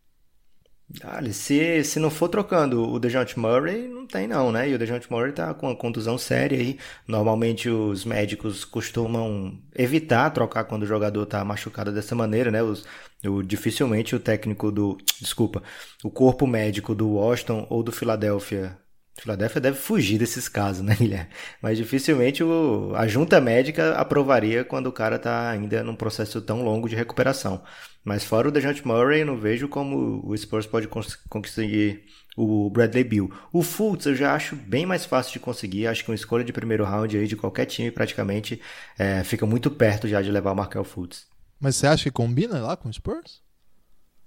Olha, 1.03 1.31
se, 1.31 1.83
se 1.83 1.99
não 1.99 2.09
for 2.09 2.27
trocando 2.29 2.81
o 2.81 2.99
DeJounte 2.99 3.37
Murray, 3.37 3.87
não 3.87 4.07
tem 4.07 4.27
não, 4.27 4.51
né? 4.51 4.67
E 4.67 4.73
o 4.73 4.77
DeJounte 4.79 5.09
Murray 5.11 5.31
tá 5.31 5.53
com 5.53 5.67
uma 5.67 5.75
contusão 5.75 6.17
séria 6.17 6.57
aí. 6.57 6.79
Normalmente 7.07 7.69
os 7.69 8.03
médicos 8.03 8.65
costumam 8.65 9.61
evitar 9.75 10.31
trocar 10.31 10.63
quando 10.63 10.83
o 10.83 10.87
jogador 10.87 11.27
tá 11.27 11.45
machucado 11.45 11.91
dessa 11.91 12.15
maneira, 12.15 12.49
né? 12.49 12.63
Os, 12.63 12.85
o, 13.23 13.43
dificilmente 13.43 14.15
o 14.15 14.19
técnico 14.19 14.71
do... 14.71 14.97
Desculpa. 15.21 15.61
O 16.03 16.09
corpo 16.09 16.47
médico 16.47 16.95
do 16.95 17.07
Washington 17.09 17.67
ou 17.69 17.83
do 17.83 17.91
Philadelphia 17.91 18.75
Filadélfia 19.21 19.61
deve 19.61 19.77
fugir 19.77 20.17
desses 20.17 20.47
casos, 20.47 20.81
né, 20.85 20.95
Guilherme? 20.95 21.29
Mas 21.61 21.77
dificilmente 21.77 22.43
o, 22.43 22.93
a 22.95 23.07
junta 23.07 23.39
médica 23.41 23.93
aprovaria 23.95 24.63
quando 24.63 24.87
o 24.87 24.91
cara 24.91 25.17
está 25.17 25.49
ainda 25.49 25.83
num 25.83 25.95
processo 25.95 26.41
tão 26.41 26.63
longo 26.63 26.87
de 26.87 26.95
recuperação. 26.95 27.61
Mas 28.03 28.23
fora 28.23 28.47
o 28.47 28.51
DeJounte 28.51 28.87
Murray, 28.87 29.21
eu 29.21 29.25
não 29.25 29.37
vejo 29.37 29.67
como 29.67 30.21
o 30.25 30.35
Spurs 30.37 30.65
pode 30.65 30.87
conseguir 31.29 32.05
o 32.35 32.69
Bradley 32.69 33.03
Bill. 33.03 33.31
O 33.51 33.61
Fultz 33.61 34.05
eu 34.05 34.15
já 34.15 34.33
acho 34.33 34.55
bem 34.55 34.85
mais 34.85 35.05
fácil 35.05 35.33
de 35.33 35.39
conseguir. 35.39 35.87
Acho 35.87 36.03
que 36.03 36.09
uma 36.09 36.15
escolha 36.15 36.43
de 36.43 36.53
primeiro 36.53 36.85
round 36.85 37.17
aí 37.17 37.27
de 37.27 37.35
qualquer 37.35 37.65
time 37.65 37.91
praticamente 37.91 38.61
é, 38.97 39.23
fica 39.23 39.45
muito 39.45 39.69
perto 39.69 40.07
já 40.07 40.21
de 40.21 40.31
levar 40.31 40.53
o 40.53 40.55
Markel 40.55 40.83
Fultz. 40.85 41.27
Mas 41.59 41.75
você 41.75 41.87
acha 41.87 42.05
que 42.05 42.11
combina 42.11 42.59
lá 42.61 42.77
com 42.77 42.87
o 42.87 42.93
Spurs? 42.93 43.43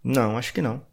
Não, 0.05 0.37
acho 0.37 0.53
que 0.53 0.61
não. 0.61 0.85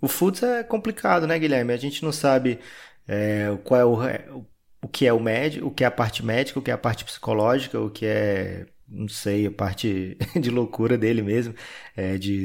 O 0.00 0.08
Fultz 0.08 0.42
é 0.42 0.62
complicado, 0.64 1.26
né, 1.26 1.38
Guilherme? 1.38 1.72
A 1.72 1.76
gente 1.76 2.02
não 2.02 2.10
sabe 2.10 2.58
é, 3.06 3.56
qual 3.64 3.80
é 3.80 4.34
o, 4.34 4.46
o 4.82 4.88
que 4.88 5.06
é 5.06 5.12
o 5.12 5.20
médico, 5.20 5.66
o 5.66 5.70
que 5.70 5.84
é 5.84 5.86
a 5.86 5.90
parte 5.90 6.24
médica, 6.24 6.58
o 6.58 6.62
que 6.62 6.70
é 6.70 6.74
a 6.74 6.78
parte 6.78 7.04
psicológica, 7.04 7.80
o 7.80 7.90
que 7.90 8.06
é, 8.06 8.66
não 8.88 9.08
sei, 9.08 9.46
a 9.46 9.50
parte 9.50 10.16
de 10.40 10.50
loucura 10.50 10.98
dele 10.98 11.22
mesmo, 11.22 11.54
é, 11.96 12.18
de 12.18 12.44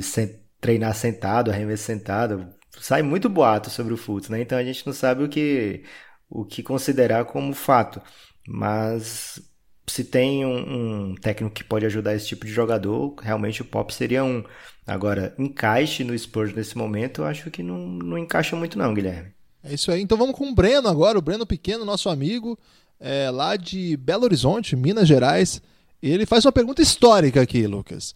treinar 0.61 0.93
sentado, 0.95 1.51
arremesso 1.51 1.83
sentado. 1.83 2.47
Sai 2.79 3.01
muito 3.01 3.29
boato 3.29 3.69
sobre 3.69 3.93
o 3.93 3.97
Fultz, 3.97 4.29
né? 4.29 4.41
Então 4.41 4.57
a 4.57 4.63
gente 4.63 4.85
não 4.85 4.93
sabe 4.93 5.23
o 5.23 5.29
que, 5.29 5.83
o 6.29 6.45
que 6.45 6.63
considerar 6.63 7.25
como 7.25 7.53
fato. 7.53 8.01
Mas 8.47 9.41
se 9.87 10.03
tem 10.03 10.45
um, 10.45 11.11
um, 11.11 11.15
técnico 11.15 11.53
que 11.55 11.63
pode 11.63 11.85
ajudar 11.85 12.15
esse 12.15 12.27
tipo 12.27 12.45
de 12.45 12.51
jogador, 12.51 13.15
realmente 13.21 13.61
o 13.61 13.65
Pop 13.65 13.93
seria 13.93 14.23
um. 14.23 14.43
Agora, 14.85 15.35
encaixe 15.37 16.03
no 16.03 16.17
Spurs 16.17 16.53
nesse 16.53 16.77
momento, 16.77 17.21
eu 17.21 17.25
acho 17.25 17.51
que 17.51 17.63
não, 17.63 17.77
não 17.77 18.17
encaixa 18.17 18.55
muito 18.55 18.77
não, 18.77 18.93
Guilherme. 18.93 19.36
É 19.69 19.73
isso 19.73 19.91
aí. 19.91 20.01
Então 20.01 20.17
vamos 20.17 20.35
com 20.35 20.49
o 20.49 20.55
Breno 20.55 20.87
agora, 20.87 21.19
o 21.19 21.21
Breno 21.21 21.45
Pequeno, 21.45 21.83
nosso 21.83 22.09
amigo, 22.09 22.57
é, 22.99 23.29
lá 23.29 23.57
de 23.57 23.97
Belo 23.97 24.23
Horizonte, 24.23 24.75
Minas 24.75 25.07
Gerais. 25.07 25.61
Ele 26.01 26.25
faz 26.25 26.45
uma 26.45 26.51
pergunta 26.51 26.81
histórica 26.81 27.41
aqui, 27.41 27.67
Lucas. 27.67 28.13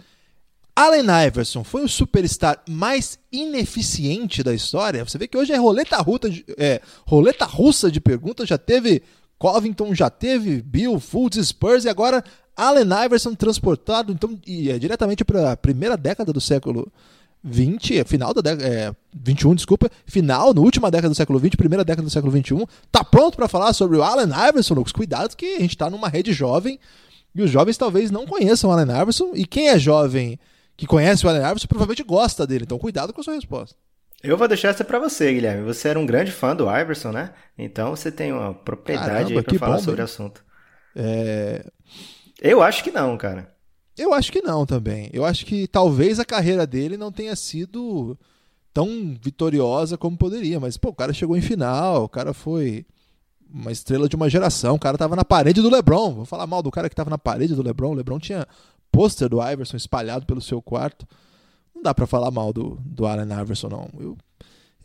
Allen 0.74 1.06
Iverson 1.28 1.64
foi 1.64 1.84
o 1.84 1.90
superstar 1.90 2.62
mais 2.70 3.20
ineficiente 3.32 4.42
da 4.42 4.54
história? 4.54 5.04
Você 5.04 5.18
vê 5.18 5.28
que 5.28 5.38
hoje 5.38 5.52
é 5.52 5.58
roleta, 5.58 5.98
ruta 5.98 6.30
de, 6.30 6.46
é, 6.58 6.82
roleta 7.06 7.44
russa 7.44 7.92
de 7.92 8.00
perguntas. 8.00 8.48
Já 8.48 8.58
teve 8.58 9.04
Covington, 9.38 9.94
já 9.94 10.10
teve 10.10 10.62
Bill, 10.62 11.00
Fultz, 11.00 11.46
Spurs 11.46 11.84
e 11.84 11.90
agora 11.90 12.24
Allen 12.56 12.88
Iverson 13.06 13.36
transportado 13.36 14.14
então, 14.14 14.40
e, 14.48 14.72
é, 14.72 14.80
diretamente 14.80 15.26
para 15.26 15.52
a 15.52 15.58
primeira 15.58 15.98
década 15.98 16.32
do 16.32 16.40
século 16.40 16.92
20, 17.44 18.00
é, 18.00 18.04
final 18.04 18.34
da 18.34 18.42
década, 18.42 18.68
é, 18.68 18.94
21, 19.14 19.56
desculpa, 19.56 19.90
final, 20.06 20.54
na 20.54 20.62
última 20.62 20.92
década 20.92 21.10
do 21.10 21.16
século 21.16 21.40
20, 21.40 21.58
primeira 21.58 21.84
década 21.84 22.04
do 22.04 22.12
século 22.12 22.32
21. 22.32 22.66
Tá 22.92 23.04
pronto 23.04 23.36
para 23.36 23.48
falar 23.48 23.74
sobre 23.74 23.98
o 23.98 24.04
Allen 24.04 24.30
Iverson, 24.50 24.76
Lucas? 24.76 24.92
Cuidado 24.92 25.36
que 25.36 25.56
a 25.56 25.60
gente 25.60 25.78
tá 25.78 25.90
numa 25.90 26.08
rede 26.08 26.34
jovem 26.34 26.80
e 27.34 27.42
os 27.42 27.50
jovens 27.50 27.78
talvez 27.78 28.12
não 28.12 28.26
conheçam 28.26 28.70
o 28.70 28.74
Allen 28.74 29.02
Iverson 29.02 29.32
e 29.34 29.46
quem 29.46 29.70
é 29.70 29.80
jovem 29.80 30.40
que 30.78 30.86
conhece 30.86 31.26
o 31.26 31.30
Allen 31.30 31.44
Iverson 31.44 31.68
provavelmente 31.68 32.04
gosta 32.04 32.46
dele. 32.46 32.64
Então 32.64 32.78
cuidado 32.78 33.12
com 33.12 33.22
a 33.22 33.24
sua 33.24 33.36
resposta. 33.36 33.76
Eu 34.24 34.38
vou 34.38 34.48
deixar 34.48 34.70
essa 34.70 34.84
para 34.84 35.00
você, 35.00 35.34
Guilherme. 35.34 35.64
Você 35.64 35.90
era 35.90 35.98
um 35.98 36.06
grande 36.06 36.32
fã 36.32 36.56
do 36.56 36.70
Iverson, 36.70 37.12
né? 37.12 37.32
Então 37.58 37.96
você 37.96 38.12
tem 38.12 38.32
uma 38.32 38.54
propriedade 38.54 39.10
Caramba, 39.10 39.40
aí 39.40 39.44
pra 39.44 39.60
falar 39.60 39.78
bom, 39.78 39.84
sobre 39.84 40.02
o 40.02 40.04
assunto. 40.04 40.44
É... 40.96 41.66
Eu 42.40 42.62
acho 42.62 42.84
que 42.84 42.92
não, 42.92 43.18
cara. 43.18 43.52
Eu 43.98 44.14
acho 44.14 44.32
que 44.32 44.42
não 44.42 44.66
também. 44.66 45.10
Eu 45.14 45.26
acho 45.26 45.46
que 45.46 45.68
talvez 45.68 46.20
a 46.20 46.26
carreira 46.26 46.66
dele 46.66 46.98
não 46.98 47.12
tenha 47.12 47.36
sido 47.36 48.18
tão 48.74 49.18
vitoriosa 49.22 49.98
como 49.98 50.18
poderia, 50.18 50.60
mas 50.60 50.78
pô, 50.78 50.90
o 50.90 50.96
cara 50.96 51.14
chegou 51.14 51.36
em 51.36 51.42
final, 51.42 52.06
o 52.06 52.10
cara 52.10 52.34
foi 52.34 52.86
uma 53.54 53.72
estrela 53.72 54.08
de 54.08 54.16
uma 54.16 54.30
geração, 54.30 54.76
o 54.76 54.80
cara 54.80 54.98
tava 54.98 55.16
na 55.16 55.26
parede 55.26 55.62
do 55.62 55.70
LeBron. 55.70 56.14
Vou 56.14 56.26
falar 56.26 56.48
mal 56.48 56.64
do 56.64 56.72
cara 56.72 56.90
que 56.90 56.96
tava 56.96 57.10
na 57.10 57.18
parede 57.18 57.54
do 57.54 57.62
LeBron. 57.62 57.92
O 57.92 57.96
LeBron 57.96 58.18
tinha 58.18 58.48
pôster 58.92 59.28
do 59.28 59.42
Iverson 59.42 59.76
espalhado 59.78 60.26
pelo 60.26 60.42
seu 60.42 60.62
quarto. 60.62 61.06
Não 61.76 61.82
dá 61.82 61.94
para 61.94 62.08
falar 62.08 62.32
mal 62.32 62.54
do, 62.54 62.80
do 62.86 63.06
Allen 63.06 63.42
Iverson, 63.42 63.68
não. 63.68 63.90
Eu, 64.00 64.18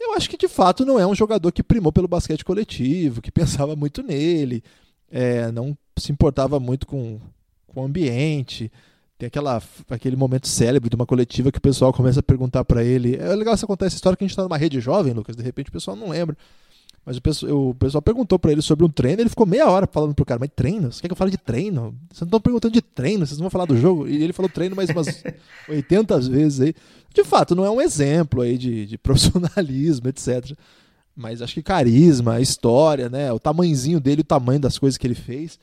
eu 0.01 0.15
acho 0.15 0.29
que 0.29 0.37
de 0.37 0.49
fato 0.49 0.85
não 0.85 0.99
é 0.99 1.07
um 1.07 1.15
jogador 1.15 1.53
que 1.53 1.63
primou 1.63 1.93
pelo 1.93 2.09
basquete 2.09 2.45
coletivo, 2.45 3.23
que 3.23 3.31
pensava 3.33 3.77
muito 3.77 4.03
nele, 4.03 4.65
é, 5.11 5.51
não 5.53 5.77
se 5.97 6.11
importava 6.11 6.59
muito 6.59 6.87
com, 6.87 7.21
com 7.69 7.83
o 7.83 7.85
ambiente 7.85 8.71
tem 9.19 9.27
aquela, 9.27 9.63
aquele 9.89 10.17
momento 10.17 10.47
célebre 10.47 10.91
de 10.91 10.97
uma 10.97 11.07
coletiva 11.07 11.51
que 11.51 11.59
o 11.59 11.63
pessoal 11.63 11.93
começa 11.93 12.21
a 12.21 12.23
perguntar 12.23 12.65
para 12.65 12.85
ele. 12.85 13.17
É 13.17 13.35
legal 13.35 13.55
essa 13.55 13.67
contar 13.67 13.87
essa 13.87 13.97
história 13.97 14.17
que 14.17 14.25
a 14.25 14.27
gente 14.27 14.37
tá 14.37 14.43
numa 14.43 14.59
rede 14.59 14.81
jovem, 14.81 15.13
Lucas, 15.13 15.35
de 15.35 15.43
repente 15.43 15.71
o 15.71 15.73
pessoal 15.73 15.97
não 15.97 16.11
lembra. 16.11 16.37
Mas 17.05 17.17
o 17.17 17.23
pessoal, 17.23 17.69
o 17.69 17.75
pessoal 17.75 18.03
perguntou 18.03 18.37
para 18.37 18.51
ele 18.51 18.61
sobre 18.61 18.85
um 18.85 18.89
treino, 18.89 19.23
ele 19.23 19.31
ficou 19.31 19.47
meia 19.47 19.71
hora 19.71 19.89
falando 19.91 20.13
pro 20.13 20.25
cara, 20.25 20.41
mas 20.41 20.51
treino? 20.55 20.91
Você 20.93 21.01
quer 21.01 21.07
que 21.07 21.13
eu 21.13 21.17
fale 21.17 21.31
de 21.31 21.39
treino? 21.39 21.95
Vocês 22.11 22.23
não 22.23 22.27
estão 22.27 22.41
perguntando 22.41 22.75
de 22.75 22.83
treino, 22.83 23.25
vocês 23.25 23.39
não 23.39 23.45
vão 23.45 23.51
falar 23.51 23.65
do 23.65 23.77
jogo? 23.77 24.09
E 24.09 24.23
ele 24.23 24.33
falou 24.33 24.51
treino 24.51 24.75
mais 24.75 24.91
umas 24.91 25.23
80 25.69 26.21
vezes 26.23 26.61
aí. 26.61 26.75
De 27.15 27.25
fato, 27.25 27.55
não 27.55 27.65
é 27.65 27.71
um 27.71 27.81
exemplo 27.81 28.43
aí 28.43 28.59
de, 28.59 28.87
de 28.87 28.99
profissionalismo, 28.99 30.09
etc. 30.09 30.53
Mas 31.15 31.41
acho 31.41 31.55
que 31.55 31.63
carisma, 31.63 32.41
história, 32.41 33.09
né? 33.09 33.33
O 33.33 33.39
tamanhozinho 33.39 34.01
dele, 34.01 34.23
o 34.23 34.25
tamanho 34.25 34.59
das 34.59 34.77
coisas 34.77 34.99
que 34.99 35.07
ele 35.07 35.15
fez. 35.15 35.61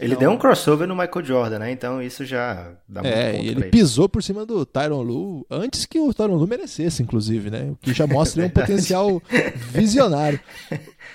Ele 0.00 0.14
não... 0.14 0.20
deu 0.20 0.30
um 0.32 0.36
crossover 0.36 0.86
no 0.88 0.96
Michael 0.96 1.24
Jordan, 1.24 1.58
né? 1.60 1.70
Então 1.70 2.02
isso 2.02 2.24
já 2.24 2.72
dá 2.88 3.02
muito 3.02 3.14
É, 3.14 3.34
e 3.36 3.48
ele, 3.48 3.50
ele 3.50 3.64
pisou 3.70 4.08
por 4.08 4.20
cima 4.20 4.44
do 4.44 4.66
Tyron 4.66 5.00
Lu 5.00 5.46
antes 5.48 5.86
que 5.86 5.98
o 6.00 6.12
Tyron 6.12 6.34
Lu 6.34 6.46
merecesse, 6.46 7.02
inclusive, 7.02 7.50
né? 7.50 7.70
O 7.70 7.76
que 7.76 7.94
já 7.94 8.04
mostra 8.04 8.44
um 8.44 8.50
potencial 8.50 9.22
visionário. 9.70 10.40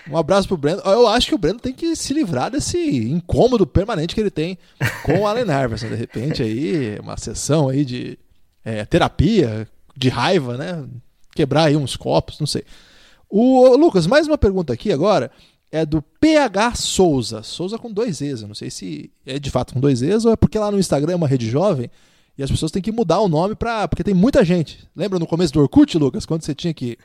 Um 0.09 0.17
abraço 0.17 0.47
pro 0.47 0.55
Breno. 0.55 0.81
Eu 0.85 1.05
acho 1.07 1.27
que 1.27 1.35
o 1.35 1.37
Breno 1.37 1.59
tem 1.59 1.73
que 1.73 1.95
se 1.97 2.13
livrar 2.13 2.49
desse 2.49 2.77
incômodo 2.77 3.67
permanente 3.67 4.15
que 4.15 4.21
ele 4.21 4.31
tem 4.31 4.57
com 5.03 5.19
o 5.19 5.27
Allen 5.27 5.43
Iverson. 5.43 5.89
De 5.89 5.95
repente 5.95 6.41
aí, 6.41 6.97
uma 7.03 7.17
sessão 7.17 7.67
aí 7.67 7.83
de 7.83 8.17
é, 8.63 8.85
terapia, 8.85 9.67
de 9.97 10.07
raiva, 10.07 10.57
né? 10.57 10.85
Quebrar 11.35 11.65
aí 11.65 11.75
uns 11.75 11.97
copos, 11.97 12.39
não 12.39 12.47
sei. 12.47 12.63
O 13.29 13.75
Lucas, 13.75 14.07
mais 14.07 14.27
uma 14.27 14.37
pergunta 14.37 14.71
aqui 14.71 14.91
agora 14.93 15.29
é 15.71 15.85
do 15.85 16.01
PH 16.01 16.75
Souza. 16.75 17.43
Souza 17.43 17.77
com 17.77 17.91
dois 17.91 18.21
E's. 18.21 18.41
Eu 18.41 18.47
não 18.47 18.55
sei 18.55 18.69
se 18.69 19.11
é 19.25 19.39
de 19.39 19.49
fato 19.49 19.73
com 19.73 19.79
dois 19.79 20.01
E's 20.01 20.25
ou 20.25 20.33
é 20.33 20.35
porque 20.35 20.59
lá 20.59 20.71
no 20.71 20.79
Instagram 20.79 21.13
é 21.13 21.15
uma 21.15 21.27
rede 21.27 21.49
jovem 21.49 21.89
e 22.37 22.43
as 22.43 22.49
pessoas 22.49 22.71
têm 22.71 22.81
que 22.81 22.91
mudar 22.91 23.19
o 23.19 23.29
nome 23.29 23.55
para 23.55 23.87
porque 23.87 24.03
tem 24.03 24.13
muita 24.13 24.43
gente. 24.43 24.87
Lembra 24.95 25.19
no 25.19 25.27
começo 25.27 25.53
do 25.53 25.61
Orkut, 25.61 25.97
Lucas, 25.97 26.25
quando 26.25 26.43
você 26.43 26.53
tinha 26.53 26.73
que 26.73 26.97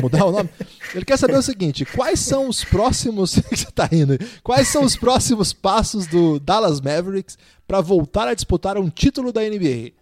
mudar 0.00 0.24
o 0.26 0.32
nome? 0.32 0.48
Ele 0.94 1.04
quer 1.04 1.16
saber 1.16 1.36
o 1.36 1.42
seguinte: 1.42 1.84
quais 1.84 2.20
são 2.20 2.48
os 2.48 2.64
próximos. 2.64 3.34
você 3.50 3.70
tá 3.70 3.86
rindo? 3.86 4.18
Quais 4.42 4.68
são 4.68 4.84
os 4.84 4.96
próximos 4.96 5.52
passos 5.52 6.06
do 6.06 6.38
Dallas 6.38 6.80
Mavericks 6.80 7.38
para 7.66 7.80
voltar 7.80 8.28
a 8.28 8.34
disputar 8.34 8.76
um 8.76 8.90
título 8.90 9.32
da 9.32 9.40
NBA? 9.42 9.92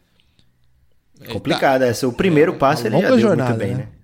Complicado, 1.33 1.83
essa. 1.83 2.09
O 2.09 2.12
primeiro 2.12 2.55
é, 2.55 2.57
passo 2.57 2.87
ele 2.87 3.00
já 3.00 3.09
deu 3.09 3.21
jornada, 3.21 3.50
muito 3.50 3.59
bem, 3.61 3.75
né? 3.75 3.83
né? 3.83 4.00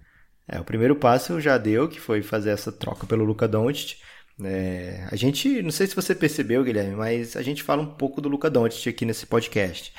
É, 0.49 0.61
o 0.61 0.65
primeiro 0.65 0.95
passo 0.95 1.41
já 1.41 1.59
deu, 1.59 1.89
que 1.89 2.01
foi 2.01 2.23
fazer 2.23 2.51
essa 2.51 2.71
troca 2.71 3.07
pelo 3.07 3.25
Luca 3.25 3.49
Doncic. 3.49 3.97
É, 4.45 5.07
a 5.11 5.17
gente, 5.17 5.63
não 5.63 5.71
sei 5.71 5.87
se 5.87 5.97
você 5.97 6.15
percebeu, 6.15 6.63
Guilherme, 6.63 6.95
mas 6.95 7.37
a 7.37 7.43
gente 7.43 7.63
fala 7.63 7.83
um 7.83 7.87
pouco 7.87 8.21
do 8.21 8.29
Luca 8.29 8.51
Doncic 8.51 8.89
aqui 8.89 9.05
nesse 9.05 9.27
podcast. 9.27 9.93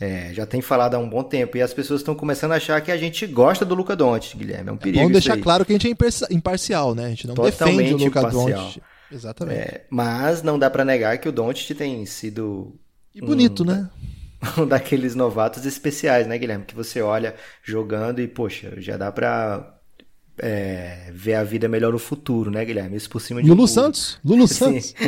É, 0.00 0.32
já 0.32 0.46
tem 0.46 0.60
falado 0.60 0.94
há 0.94 0.98
um 0.98 1.08
bom 1.08 1.24
tempo 1.24 1.56
e 1.56 1.62
as 1.62 1.74
pessoas 1.74 2.00
estão 2.00 2.14
começando 2.14 2.52
a 2.52 2.56
achar 2.56 2.80
que 2.80 2.92
a 2.92 2.96
gente 2.96 3.26
gosta 3.26 3.64
do 3.64 3.74
Luca 3.74 3.96
Doncic, 3.96 4.38
Guilherme. 4.38 4.68
É 4.68 4.72
um 4.72 4.76
perigo. 4.76 5.00
É 5.00 5.02
bom 5.02 5.10
deixar 5.10 5.36
claro 5.38 5.64
que 5.64 5.72
a 5.72 5.74
gente 5.74 5.88
é 5.88 6.34
imparcial, 6.34 6.94
né? 6.94 7.06
A 7.06 7.08
gente 7.08 7.26
não 7.26 7.34
Totalmente 7.34 7.78
defende 7.78 7.94
o 7.94 8.06
Luca 8.06 8.20
imparcial. 8.20 8.64
Doncic. 8.64 8.82
Exatamente. 9.10 9.58
É, 9.58 9.86
mas 9.90 10.42
não 10.42 10.58
dá 10.58 10.70
para 10.70 10.84
negar 10.84 11.18
que 11.18 11.28
o 11.28 11.32
Doncic 11.32 11.76
tem 11.76 12.06
sido 12.06 12.78
e 13.12 13.20
bonito, 13.20 13.64
um, 13.64 13.66
né? 13.66 13.90
um 14.56 14.66
daqueles 14.66 15.16
novatos 15.16 15.66
especiais, 15.66 16.26
né, 16.28 16.38
Guilherme? 16.38 16.64
Que 16.64 16.74
você 16.74 17.02
olha 17.02 17.34
jogando 17.64 18.20
e, 18.20 18.28
poxa, 18.28 18.74
já 18.78 18.96
dá 18.96 19.10
pra 19.10 19.77
é, 20.40 21.10
ver 21.12 21.34
a 21.34 21.44
vida 21.44 21.68
melhor 21.68 21.92
no 21.92 21.98
futuro, 21.98 22.50
né, 22.50 22.64
Guilherme? 22.64 22.96
Isso 22.96 23.10
por 23.10 23.20
cima 23.20 23.42
de 23.42 23.48
Lulu 23.48 23.62
tudo. 23.62 23.74
Santos? 23.74 24.18
Lulu 24.24 24.46
Santos? 24.48 24.94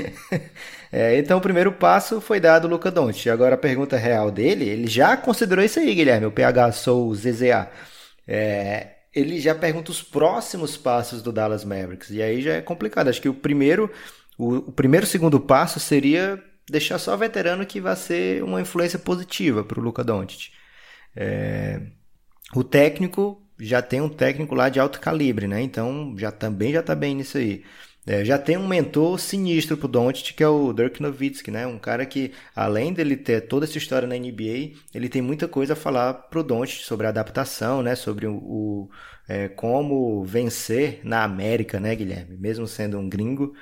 É, 0.93 1.17
então 1.17 1.39
o 1.39 1.41
primeiro 1.41 1.71
passo 1.71 2.21
foi 2.21 2.41
dado 2.41 2.65
o 2.65 2.69
Luca 2.69 2.91
Doncic. 2.91 3.29
Agora 3.29 3.55
a 3.55 3.59
pergunta 3.59 3.97
real 3.97 4.29
dele, 4.29 4.69
ele 4.69 4.89
já 4.89 5.17
considerou 5.17 5.65
isso 5.65 5.79
aí, 5.79 5.95
Guilherme, 5.95 6.27
o 6.27 6.33
PH 6.33 6.73
Sou 6.73 7.15
ZZA. 7.15 7.71
É, 8.27 8.97
ele 9.15 9.41
já 9.41 9.55
pergunta 9.55 9.93
os 9.93 10.03
próximos 10.03 10.77
passos 10.77 11.23
do 11.23 11.31
Dallas 11.31 11.65
Mavericks. 11.65 12.11
E 12.11 12.21
aí 12.21 12.43
já 12.43 12.55
é 12.55 12.61
complicado. 12.61 13.07
Acho 13.07 13.23
que 13.23 13.29
o 13.29 13.35
primeiro, 13.35 13.89
o, 14.37 14.57
o 14.57 14.73
primeiro 14.73 15.07
segundo 15.07 15.39
passo 15.39 15.79
seria 15.79 16.43
deixar 16.69 16.99
só 16.99 17.17
veterano 17.17 17.67
que 17.67 17.81
vai 17.81 17.95
ser 17.97 18.43
uma 18.43 18.61
influência 18.61 18.99
positiva 18.99 19.63
para 19.63 19.79
o 19.79 19.83
Luca 19.83 20.03
Doncic. 20.03 20.51
É, 21.15 21.81
o 22.55 22.63
técnico 22.63 23.43
já 23.61 23.83
tem 23.83 24.00
um 24.00 24.09
técnico 24.09 24.55
lá 24.55 24.69
de 24.69 24.81
alto 24.81 25.00
calibre, 25.00 25.47
né? 25.47 25.61
Então 25.62 26.14
já 26.19 26.31
também 26.33 26.73
já 26.73 26.81
está 26.81 26.95
bem 26.95 27.14
nisso 27.14 27.38
aí. 27.38 27.64
É, 28.07 28.25
já 28.25 28.38
tem 28.38 28.57
um 28.57 28.67
mentor 28.67 29.19
sinistro 29.21 29.76
pro 29.76 29.87
Doncic, 29.87 30.35
que 30.35 30.43
é 30.43 30.49
o 30.49 30.73
Dirk 30.73 31.00
Nowitzki, 31.02 31.50
né? 31.50 31.67
Um 31.67 31.79
cara 31.79 32.07
que, 32.07 32.33
além 32.57 32.93
dele 32.93 33.17
ter 33.17 33.43
toda 33.43 33.67
essa 33.67 33.76
história 33.79 34.09
na 34.09 34.17
NBA, 34.17 34.97
ele 34.97 35.09
tem 35.09 35.21
muita 35.23 35.47
coisa 35.47 35.75
a 35.75 35.76
falar 35.76 36.14
pro 36.14 36.43
Doncic 36.43 36.83
sobre 36.83 37.07
a 37.07 37.11
adaptação, 37.11 37.83
né? 37.83 37.95
Sobre 37.95 38.26
o, 38.26 38.35
o 38.37 38.90
é, 39.29 39.49
como 39.49 40.25
vencer 40.25 41.00
na 41.05 41.23
América, 41.25 41.79
né, 41.79 41.95
Guilherme? 41.95 42.37
Mesmo 42.38 42.67
sendo 42.67 42.99
um 42.99 43.09
gringo. 43.09 43.55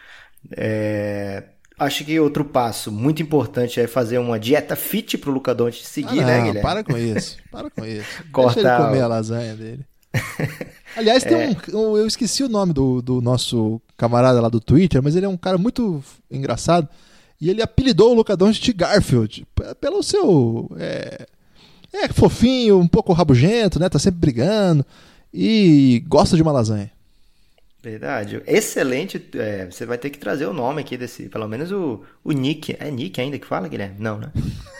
É, 0.57 1.51
acho 1.79 2.05
que 2.05 2.19
outro 2.21 2.45
passo 2.45 2.93
muito 2.93 3.23
importante 3.23 3.81
é 3.81 3.87
fazer 3.87 4.19
uma 4.19 4.39
dieta 4.39 4.77
fit 4.77 5.19
pro 5.19 5.31
Luca 5.33 5.55
Doncic 5.55 5.85
seguir, 5.87 6.19
ah, 6.19 6.25
né, 6.25 6.41
não, 6.41 6.43
Guilherme? 6.43 6.61
Para 6.61 6.85
com 6.85 6.97
isso, 6.97 7.43
para 7.51 7.71
com 7.71 7.85
isso. 7.85 8.23
Cortar 8.33 8.55
Deixa 8.55 8.61
ele 8.61 8.71
comer 8.71 9.01
o- 9.01 9.03
a 9.03 9.07
lasanha 9.09 9.57
dele. 9.57 9.88
Aliás, 10.97 11.23
tem 11.23 11.57
um, 11.75 11.97
eu 11.97 12.07
esqueci 12.07 12.43
o 12.43 12.49
nome 12.49 12.73
do, 12.73 13.01
do 13.01 13.21
nosso 13.21 13.81
camarada 13.97 14.41
lá 14.41 14.49
do 14.49 14.61
Twitter, 14.61 15.03
mas 15.03 15.15
ele 15.15 15.27
é 15.27 15.29
um 15.29 15.37
cara 15.37 15.59
muito 15.59 16.03
engraçado. 16.31 16.89
E 17.41 17.49
ele 17.49 17.63
apelidou 17.63 18.11
o 18.11 18.15
Luca 18.15 18.37
Doncic 18.37 18.65
de 18.65 18.73
Garfield 18.73 19.47
pelo 19.81 20.03
seu 20.03 20.69
é, 20.77 21.27
é 21.93 22.09
fofinho, 22.09 22.79
um 22.79 22.89
pouco 22.89 23.13
rabugento, 23.13 23.79
né? 23.79 23.89
Tá 23.89 23.99
sempre 23.99 24.19
brigando 24.19 24.85
e 25.33 26.03
gosta 26.09 26.37
de 26.37 26.43
uma 26.43 26.53
lasanha. 26.53 26.91
Verdade. 27.83 28.43
Excelente. 28.47 29.25
é, 29.35 29.67
você 29.67 29.87
vai 29.87 29.99
ter 29.99 30.11
que 30.11 30.19
trazer 30.19 30.47
o 30.47 30.53
nome 30.53 30.81
aqui 30.81 30.97
desse, 30.97 31.29
pelo 31.29 31.47
menos 31.47 31.71
o, 31.71 32.03
o 32.25 32.33
Nick. 32.33 32.77
É 32.79 32.91
Nick 32.91 33.21
ainda 33.21 33.39
que 33.39 33.47
fala, 33.47 33.69
Guilherme? 33.69 33.97
Não, 34.01 34.19
né? 34.19 34.33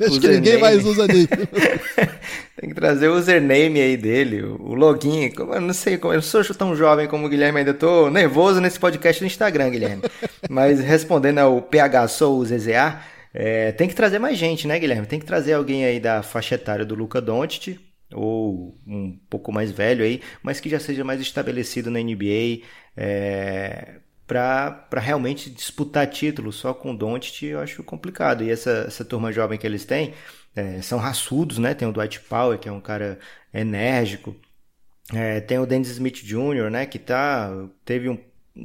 Acho 0.00 0.20
que 0.20 0.28
ninguém 0.28 0.56
Username. 0.56 0.60
mais 0.60 0.84
usa 0.84 1.06
nick. 1.06 1.28
Tem 2.60 2.68
que 2.70 2.74
trazer 2.74 3.08
o 3.08 3.14
username 3.16 3.80
aí 3.80 3.96
dele, 3.96 4.42
o 4.42 4.74
login. 4.74 5.30
Eu 5.36 5.60
não 5.60 5.74
sei, 5.74 5.98
como- 5.98 6.12
eu 6.12 6.16
não 6.16 6.22
sou 6.22 6.42
tão 6.54 6.74
jovem 6.74 7.06
como 7.06 7.26
o 7.26 7.28
Guilherme, 7.28 7.58
ainda 7.58 7.74
tô 7.74 8.10
nervoso 8.10 8.60
nesse 8.60 8.78
podcast 8.78 9.22
do 9.22 9.26
Instagram, 9.26 9.70
Guilherme. 9.70 10.02
Mas 10.48 10.80
respondendo 10.80 11.38
ao 11.38 11.60
PH 11.62 12.08
Sou 12.08 12.44
ZZA, 12.44 13.00
é, 13.34 13.72
tem 13.72 13.88
que 13.88 13.94
trazer 13.94 14.18
mais 14.18 14.38
gente, 14.38 14.66
né, 14.66 14.78
Guilherme? 14.78 15.06
Tem 15.06 15.20
que 15.20 15.26
trazer 15.26 15.52
alguém 15.52 15.84
aí 15.84 16.00
da 16.00 16.22
faixa 16.22 16.54
etária 16.54 16.84
do 16.84 16.94
Luca 16.94 17.20
Doncic, 17.20 17.78
ou 18.14 18.78
um 18.86 19.18
pouco 19.28 19.52
mais 19.52 19.70
velho 19.70 20.04
aí, 20.04 20.20
mas 20.42 20.60
que 20.60 20.68
já 20.70 20.78
seja 20.78 21.04
mais 21.04 21.20
estabelecido 21.20 21.90
na 21.90 22.00
NBA, 22.00 22.62
é, 22.96 23.96
para 24.26 25.00
realmente 25.00 25.48
disputar 25.48 26.06
título 26.08 26.52
só 26.52 26.74
com 26.74 26.92
o 26.92 26.96
Doncic, 26.96 27.44
eu 27.44 27.60
acho 27.60 27.82
complicado. 27.84 28.42
E 28.42 28.50
essa, 28.50 28.84
essa 28.86 29.04
turma 29.04 29.32
jovem 29.32 29.58
que 29.58 29.66
eles 29.66 29.84
têm, 29.84 30.14
é, 30.54 30.82
são 30.82 30.98
raçudos, 30.98 31.58
né? 31.58 31.74
Tem 31.74 31.86
o 31.86 31.92
Dwight 31.92 32.20
Powell, 32.20 32.58
que 32.58 32.68
é 32.68 32.72
um 32.72 32.80
cara 32.80 33.18
enérgico. 33.54 34.34
É, 35.14 35.40
tem 35.40 35.58
o 35.58 35.66
Dennis 35.66 35.88
Smith 35.90 36.24
Jr., 36.24 36.70
né? 36.70 36.86
Que 36.86 36.98
tá, 36.98 37.50
teve 37.84 38.08
um 38.08 38.18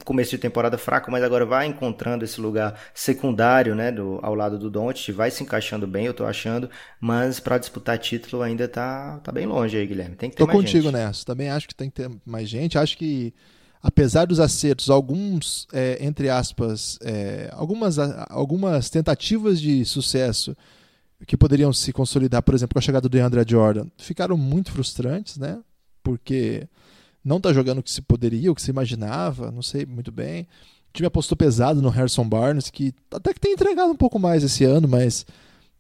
começo 0.06 0.32
de 0.32 0.38
temporada 0.38 0.78
fraco, 0.78 1.12
mas 1.12 1.24
agora 1.24 1.46
vai 1.46 1.68
encontrando 1.68 2.24
esse 2.24 2.40
lugar 2.40 2.80
secundário, 2.94 3.76
né? 3.76 3.92
Do, 3.92 4.20
ao 4.24 4.34
lado 4.34 4.58
do 4.58 4.70
Doncic, 4.70 5.14
vai 5.14 5.30
se 5.30 5.44
encaixando 5.44 5.86
bem, 5.86 6.06
eu 6.06 6.14
tô 6.14 6.26
achando. 6.26 6.70
Mas 7.00 7.40
para 7.40 7.58
disputar 7.58 8.00
título 8.00 8.42
ainda 8.42 8.68
tá, 8.68 9.20
tá 9.20 9.32
bem 9.32 9.46
longe 9.46 9.78
aí, 9.78 9.86
Guilherme. 9.86 10.16
Tem 10.16 10.30
que 10.30 10.38
ter 10.38 10.44
Tô 10.44 10.48
mais 10.48 10.58
contigo 10.58 10.86
gente. 10.86 10.94
nessa. 10.94 11.26
Também 11.26 11.50
acho 11.50 11.68
que 11.68 11.76
tem 11.76 11.90
que 11.90 11.96
ter 11.96 12.10
mais 12.26 12.48
gente. 12.48 12.78
Acho 12.78 12.98
que, 12.98 13.34
apesar 13.82 14.26
dos 14.26 14.40
acertos, 14.40 14.90
alguns, 14.90 15.68
é, 15.74 15.98
entre 16.06 16.30
aspas, 16.30 17.00
é, 17.02 17.50
algumas, 17.54 17.98
algumas 18.30 18.90
tentativas 18.90 19.60
de 19.60 19.84
sucesso 19.86 20.56
que 21.26 21.38
poderiam 21.38 21.72
se 21.72 21.92
consolidar, 21.92 22.42
por 22.42 22.56
exemplo, 22.56 22.74
com 22.74 22.80
a 22.80 22.82
chegada 22.82 23.08
do 23.08 23.18
André 23.18 23.44
Jordan, 23.48 23.88
ficaram 23.98 24.38
muito 24.38 24.72
frustrantes, 24.72 25.38
né? 25.38 25.60
Porque 26.04 26.68
não 27.24 27.40
tá 27.40 27.54
jogando 27.54 27.80
o 27.80 27.84
que 27.84 27.92
se 27.92 28.02
poderia, 28.02 28.52
o 28.52 28.56
que 28.56 28.62
se 28.62 28.72
imaginava, 28.72 29.52
não 29.52 29.62
sei 29.62 29.86
muito 29.86 30.12
bem. 30.12 30.44
O 30.90 30.94
time 30.94 31.08
apostou 31.08 31.38
pesado 31.38 31.82
no 31.82 31.90
Harrison 31.90 32.28
Barnes, 32.28 32.70
que 32.70 32.94
até 33.12 33.34
que 33.34 33.40
tem 33.40 33.54
entregado 33.54 33.92
um 33.92 33.96
pouco 33.96 34.20
mais 34.20 34.44
esse 34.44 34.64
ano, 34.64 34.88
mas 34.88 35.26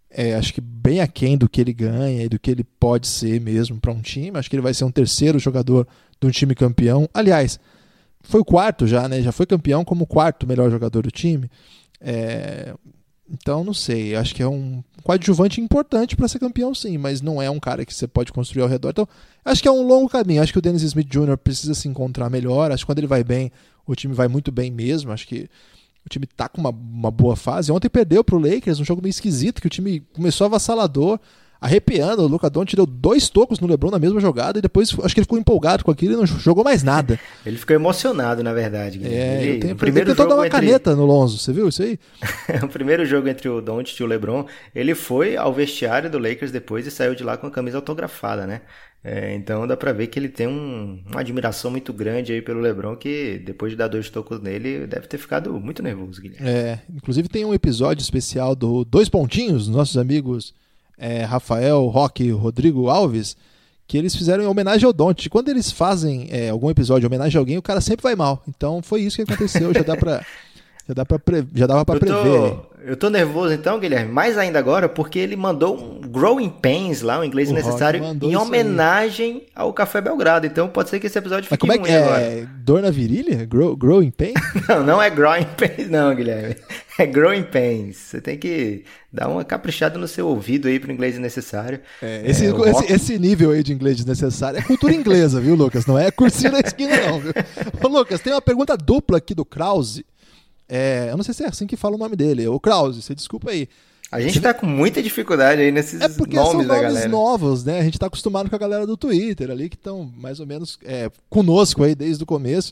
é, 0.09 0.35
acho 0.35 0.53
que 0.53 0.61
bem 0.61 1.01
aquém 1.01 1.37
do 1.37 1.49
que 1.49 1.59
ele 1.59 1.73
ganha 1.73 2.23
e 2.23 2.29
do 2.29 2.39
que 2.39 2.51
ele 2.51 2.63
pode 2.63 3.07
ser 3.07 3.41
mesmo 3.41 3.79
para 3.79 3.91
um 3.91 4.01
time. 4.01 4.37
Acho 4.37 4.49
que 4.49 4.55
ele 4.55 4.61
vai 4.61 4.73
ser 4.73 4.83
um 4.83 4.91
terceiro 4.91 5.39
jogador 5.39 5.87
de 6.19 6.27
um 6.27 6.31
time 6.31 6.53
campeão. 6.53 7.09
Aliás, 7.13 7.59
foi 8.23 8.41
o 8.41 8.45
quarto 8.45 8.87
já, 8.87 9.07
né? 9.07 9.21
Já 9.21 9.31
foi 9.31 9.45
campeão 9.45 9.83
como 9.83 10.03
o 10.03 10.07
quarto 10.07 10.47
melhor 10.47 10.69
jogador 10.71 11.03
do 11.03 11.11
time. 11.11 11.49
É, 11.99 12.73
Então, 13.29 13.63
não 13.63 13.73
sei. 13.73 14.15
Acho 14.15 14.35
que 14.35 14.43
é 14.43 14.47
um 14.47 14.83
coadjuvante 15.03 15.61
importante 15.61 16.15
para 16.15 16.27
ser 16.27 16.39
campeão, 16.39 16.75
sim, 16.75 16.97
mas 16.97 17.21
não 17.21 17.41
é 17.41 17.49
um 17.49 17.59
cara 17.59 17.85
que 17.85 17.93
você 17.93 18.07
pode 18.07 18.31
construir 18.31 18.61
ao 18.63 18.67
redor. 18.67 18.89
Então, 18.89 19.07
acho 19.45 19.61
que 19.61 19.67
é 19.67 19.71
um 19.71 19.87
longo 19.87 20.09
caminho. 20.09 20.41
Acho 20.41 20.51
que 20.51 20.59
o 20.59 20.61
Dennis 20.61 20.81
Smith 20.81 21.07
Jr. 21.07 21.37
precisa 21.37 21.73
se 21.73 21.87
encontrar 21.87 22.29
melhor. 22.29 22.71
Acho 22.71 22.83
que 22.83 22.87
quando 22.87 22.97
ele 22.99 23.07
vai 23.07 23.23
bem, 23.23 23.51
o 23.85 23.95
time 23.95 24.13
vai 24.13 24.27
muito 24.27 24.51
bem 24.51 24.69
mesmo. 24.69 25.11
Acho 25.11 25.25
que 25.27 25.49
O 26.05 26.09
time 26.09 26.25
tá 26.25 26.49
com 26.49 26.59
uma, 26.59 26.71
uma 26.71 27.11
boa 27.11 27.35
fase. 27.35 27.71
Ontem 27.71 27.89
perdeu 27.89 28.23
pro 28.23 28.39
Lakers, 28.39 28.79
um 28.79 28.85
jogo 28.85 29.01
meio 29.01 29.11
esquisito, 29.11 29.61
que 29.61 29.67
o 29.67 29.69
time 29.69 30.01
começou 30.13 30.45
avassalador, 30.45 31.19
arrepiando. 31.61 32.23
O 32.23 32.27
Luca 32.27 32.49
Doncic 32.49 32.75
deu 32.75 32.87
dois 32.87 33.29
tocos 33.29 33.59
no 33.59 33.67
LeBron 33.67 33.91
na 33.91 33.99
mesma 33.99 34.19
jogada 34.19 34.57
e 34.57 34.61
depois 34.61 34.89
acho 35.03 35.13
que 35.13 35.19
ele 35.19 35.25
ficou 35.25 35.37
empolgado 35.37 35.85
com 35.85 35.91
aquilo 35.91 36.13
e 36.13 36.17
não 36.17 36.25
jogou 36.25 36.63
mais 36.63 36.81
nada. 36.81 37.19
ele 37.45 37.57
ficou 37.57 37.75
emocionado, 37.75 38.43
na 38.43 38.51
verdade. 38.51 38.99
É, 39.05 39.43
ele, 39.43 39.59
tenho, 39.59 39.73
o 39.75 39.77
primeiro 39.77 40.09
ele 40.09 40.15
tentou 40.15 40.27
dar 40.27 40.35
uma 40.35 40.47
entre... 40.47 40.59
caneta 40.59 40.95
no 40.95 41.05
Lonzo, 41.05 41.37
você 41.37 41.53
viu 41.53 41.69
isso 41.69 41.83
aí? 41.83 41.99
o 42.63 42.67
primeiro 42.67 43.05
jogo 43.05 43.27
entre 43.29 43.47
o 43.47 43.61
Doncic 43.61 43.99
e 43.99 44.03
o 44.03 44.07
LeBron, 44.07 44.45
ele 44.73 44.95
foi 44.95 45.37
ao 45.37 45.53
vestiário 45.53 46.09
do 46.09 46.17
Lakers 46.17 46.51
depois 46.51 46.87
e 46.87 46.91
saiu 46.91 47.13
de 47.13 47.23
lá 47.23 47.37
com 47.37 47.45
a 47.45 47.51
camisa 47.51 47.77
autografada, 47.77 48.47
né? 48.47 48.61
É, 49.03 49.33
então 49.33 49.65
dá 49.65 49.75
pra 49.75 49.91
ver 49.91 50.07
que 50.07 50.19
ele 50.19 50.29
tem 50.29 50.47
um, 50.47 51.01
uma 51.07 51.21
admiração 51.21 51.71
muito 51.71 51.91
grande 51.91 52.33
aí 52.33 52.41
pelo 52.41 52.59
LeBron, 52.59 52.95
que 52.95 53.41
depois 53.43 53.71
de 53.71 53.77
dar 53.77 53.87
dois 53.87 54.09
tocos 54.11 54.39
nele, 54.39 54.85
deve 54.85 55.07
ter 55.07 55.17
ficado 55.17 55.59
muito 55.59 55.81
nervoso, 55.81 56.21
Guilherme. 56.21 56.47
É, 56.47 56.79
inclusive 56.87 57.27
tem 57.27 57.43
um 57.43 57.53
episódio 57.53 58.03
especial 58.03 58.55
do 58.55 58.85
Dois 58.85 59.09
Pontinhos, 59.09 59.67
nossos 59.67 59.97
amigos 59.97 60.53
é, 61.01 61.23
Rafael, 61.23 61.83
Roque 61.87 62.29
Rodrigo 62.29 62.87
Alves, 62.87 63.35
que 63.87 63.97
eles 63.97 64.15
fizeram 64.15 64.43
em 64.43 64.47
homenagem 64.47 64.85
ao 64.85 64.93
Don't. 64.93 65.27
Quando 65.29 65.49
eles 65.49 65.71
fazem 65.71 66.27
é, 66.31 66.49
algum 66.49 66.69
episódio 66.69 67.05
em 67.05 67.07
homenagem 67.07 67.37
a 67.37 67.41
alguém, 67.41 67.57
o 67.57 67.61
cara 67.61 67.81
sempre 67.81 68.03
vai 68.03 68.15
mal. 68.15 68.41
Então 68.47 68.81
foi 68.83 69.01
isso 69.01 69.17
que 69.17 69.23
aconteceu, 69.23 69.73
já 69.73 69.81
dá 69.81 69.97
pra. 69.97 70.23
Já, 70.87 70.95
dá 70.95 71.05
pra 71.05 71.19
pre... 71.19 71.45
já 71.53 71.67
dava 71.67 71.85
pra 71.85 71.99
prever. 71.99 72.57
Eu 72.83 72.97
tô 72.97 73.09
nervoso 73.09 73.53
então, 73.53 73.79
Guilherme, 73.79 74.11
mais 74.11 74.37
ainda 74.37 74.57
agora, 74.57 74.89
porque 74.89 75.19
ele 75.19 75.35
mandou 75.35 75.77
um 75.77 76.01
Growing 76.01 76.49
Pains 76.49 77.01
lá, 77.01 77.19
um 77.19 77.23
inglês 77.23 77.51
o 77.51 77.53
necessário, 77.53 78.01
em 78.21 78.35
homenagem 78.35 79.43
ao 79.55 79.71
Café 79.71 80.01
Belgrado. 80.01 80.47
Então 80.47 80.67
pode 80.67 80.89
ser 80.89 80.99
que 80.99 81.07
esse 81.07 81.17
episódio 81.17 81.47
fique 81.49 81.67
Mas 81.67 81.77
como 81.77 81.87
é 81.87 81.89
que 81.89 81.95
é? 81.95 82.03
Agora. 82.03 82.49
Dor 82.57 82.81
na 82.81 82.89
virilha? 82.89 83.45
Grow, 83.45 83.75
growing 83.75 84.11
Pains? 84.11 84.33
não, 84.67 84.83
não 84.83 85.01
é 85.01 85.09
Growing 85.09 85.47
Pains 85.57 85.89
não, 85.89 86.15
Guilherme. 86.15 86.55
É 86.97 87.05
Growing 87.05 87.43
Pains. 87.43 87.97
Você 87.97 88.19
tem 88.19 88.37
que 88.37 88.83
dar 89.11 89.27
uma 89.27 89.45
caprichada 89.45 89.97
no 89.99 90.07
seu 90.07 90.27
ouvido 90.27 90.67
aí 90.67 90.79
pro 90.79 90.91
inglês 90.91 91.17
necessário. 91.19 91.79
É, 92.01 92.23
esse, 92.25 92.45
é, 92.45 92.49
esse, 92.49 92.93
esse, 92.93 93.19
nível 93.19 93.51
aí 93.51 93.63
de 93.63 93.73
inglês 93.73 93.97
desnecessário 93.97 94.59
é 94.59 94.61
cultura 94.61 94.93
inglesa, 94.93 95.39
viu, 95.39 95.55
Lucas? 95.55 95.85
Não 95.85 95.97
é 95.97 96.09
cursinho 96.11 96.51
da 96.51 96.59
esquina 96.59 96.95
não, 97.07 97.19
viu? 97.19 97.33
Ô, 97.83 97.87
Lucas, 97.87 98.21
tem 98.21 98.33
uma 98.33 98.41
pergunta 98.41 98.75
dupla 98.75 99.17
aqui 99.17 99.35
do 99.35 99.45
Krause. 99.45 100.05
É, 100.73 101.09
eu 101.11 101.17
não 101.17 101.23
sei 101.23 101.33
se 101.33 101.43
é 101.43 101.47
assim 101.47 101.67
que 101.67 101.75
fala 101.75 101.95
o 101.95 101.99
nome 101.99 102.15
dele. 102.15 102.47
O 102.47 102.57
Krause, 102.57 103.01
você 103.01 103.13
desculpa 103.13 103.51
aí. 103.51 103.67
A 104.09 104.21
gente 104.21 104.39
tá 104.39 104.53
com 104.53 104.65
muita 104.65 105.03
dificuldade 105.03 105.61
aí 105.61 105.71
nesses 105.71 105.99
é 105.99 106.07
porque 106.07 106.37
nomes 106.37 106.51
são 106.51 106.65
da 106.65 106.81
nomes 106.81 107.05
novos, 107.09 107.65
né? 107.65 107.79
A 107.79 107.83
gente 107.83 107.99
tá 107.99 108.07
acostumado 108.07 108.49
com 108.49 108.55
a 108.55 108.59
galera 108.59 108.87
do 108.87 108.95
Twitter 108.95 109.51
ali, 109.51 109.67
que 109.67 109.75
estão 109.75 110.09
mais 110.17 110.39
ou 110.39 110.47
menos 110.47 110.79
é, 110.85 111.11
conosco 111.29 111.83
aí 111.83 111.93
desde 111.93 112.23
o 112.23 112.25
começo. 112.25 112.71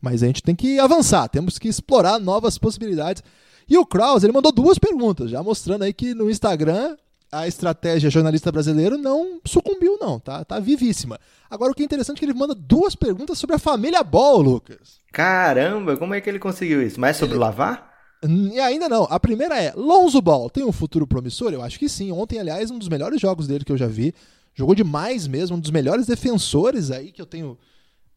Mas 0.00 0.22
a 0.22 0.26
gente 0.26 0.44
tem 0.44 0.54
que 0.54 0.78
avançar, 0.78 1.28
temos 1.28 1.58
que 1.58 1.68
explorar 1.68 2.20
novas 2.20 2.56
possibilidades. 2.56 3.22
E 3.68 3.76
o 3.76 3.84
Krause, 3.84 4.26
ele 4.26 4.32
mandou 4.32 4.52
duas 4.52 4.78
perguntas, 4.78 5.28
já 5.30 5.42
mostrando 5.42 5.82
aí 5.82 5.92
que 5.92 6.14
no 6.14 6.30
Instagram 6.30 6.96
a 7.32 7.46
estratégia 7.46 8.10
jornalista 8.10 8.50
brasileiro 8.50 8.98
não 8.98 9.40
sucumbiu, 9.44 9.98
não, 10.00 10.18
tá? 10.18 10.44
Tá 10.44 10.58
vivíssima. 10.58 11.18
Agora, 11.48 11.72
o 11.72 11.74
que 11.74 11.82
é 11.82 11.84
interessante 11.84 12.16
é 12.16 12.20
que 12.20 12.24
ele 12.24 12.38
manda 12.38 12.54
duas 12.54 12.94
perguntas 12.94 13.38
sobre 13.38 13.56
a 13.56 13.58
família 13.58 14.02
Ball, 14.02 14.40
Lucas. 14.40 15.00
Caramba, 15.12 15.96
como 15.96 16.14
é 16.14 16.20
que 16.20 16.28
ele 16.28 16.38
conseguiu 16.38 16.82
isso? 16.82 17.00
Mais 17.00 17.16
sobre 17.16 17.34
ele... 17.34 17.40
Lavar? 17.40 17.90
E 18.22 18.60
ainda 18.60 18.88
não. 18.88 19.04
A 19.04 19.18
primeira 19.18 19.60
é: 19.60 19.72
Lonzo 19.74 20.20
Ball 20.20 20.50
tem 20.50 20.64
um 20.64 20.72
futuro 20.72 21.06
promissor? 21.06 21.52
Eu 21.52 21.62
acho 21.62 21.78
que 21.78 21.88
sim. 21.88 22.12
Ontem, 22.12 22.38
aliás, 22.38 22.70
um 22.70 22.78
dos 22.78 22.88
melhores 22.88 23.20
jogos 23.20 23.46
dele 23.46 23.64
que 23.64 23.72
eu 23.72 23.78
já 23.78 23.86
vi. 23.86 24.14
Jogou 24.54 24.74
demais 24.74 25.26
mesmo, 25.26 25.56
um 25.56 25.60
dos 25.60 25.70
melhores 25.70 26.06
defensores 26.06 26.90
aí 26.90 27.12
que 27.12 27.22
eu 27.22 27.26
tenho 27.26 27.56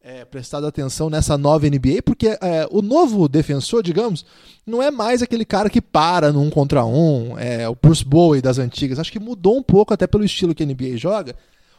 é, 0.04 0.22
prestado 0.22 0.66
atenção 0.66 1.08
nessa 1.08 1.38
nova 1.38 1.66
NBA, 1.66 2.02
porque 2.04 2.28
é, 2.28 2.68
o 2.70 2.82
novo 2.82 3.26
defensor, 3.26 3.82
digamos, 3.82 4.26
não 4.66 4.82
é 4.82 4.90
mais 4.90 5.22
aquele 5.22 5.46
cara 5.46 5.70
que 5.70 5.80
para 5.80 6.30
no 6.30 6.42
um 6.42 6.50
contra 6.50 6.84
um, 6.84 7.38
é, 7.38 7.66
o 7.66 7.74
Bruce 7.74 8.04
Bowie 8.04 8.42
das 8.42 8.58
antigas. 8.58 8.98
Acho 8.98 9.10
que 9.10 9.18
mudou 9.18 9.56
um 9.56 9.62
pouco 9.62 9.94
até 9.94 10.06
pelo 10.06 10.22
estilo 10.22 10.54
que 10.54 10.62
a 10.62 10.66
NBA 10.66 10.98
joga. 10.98 11.34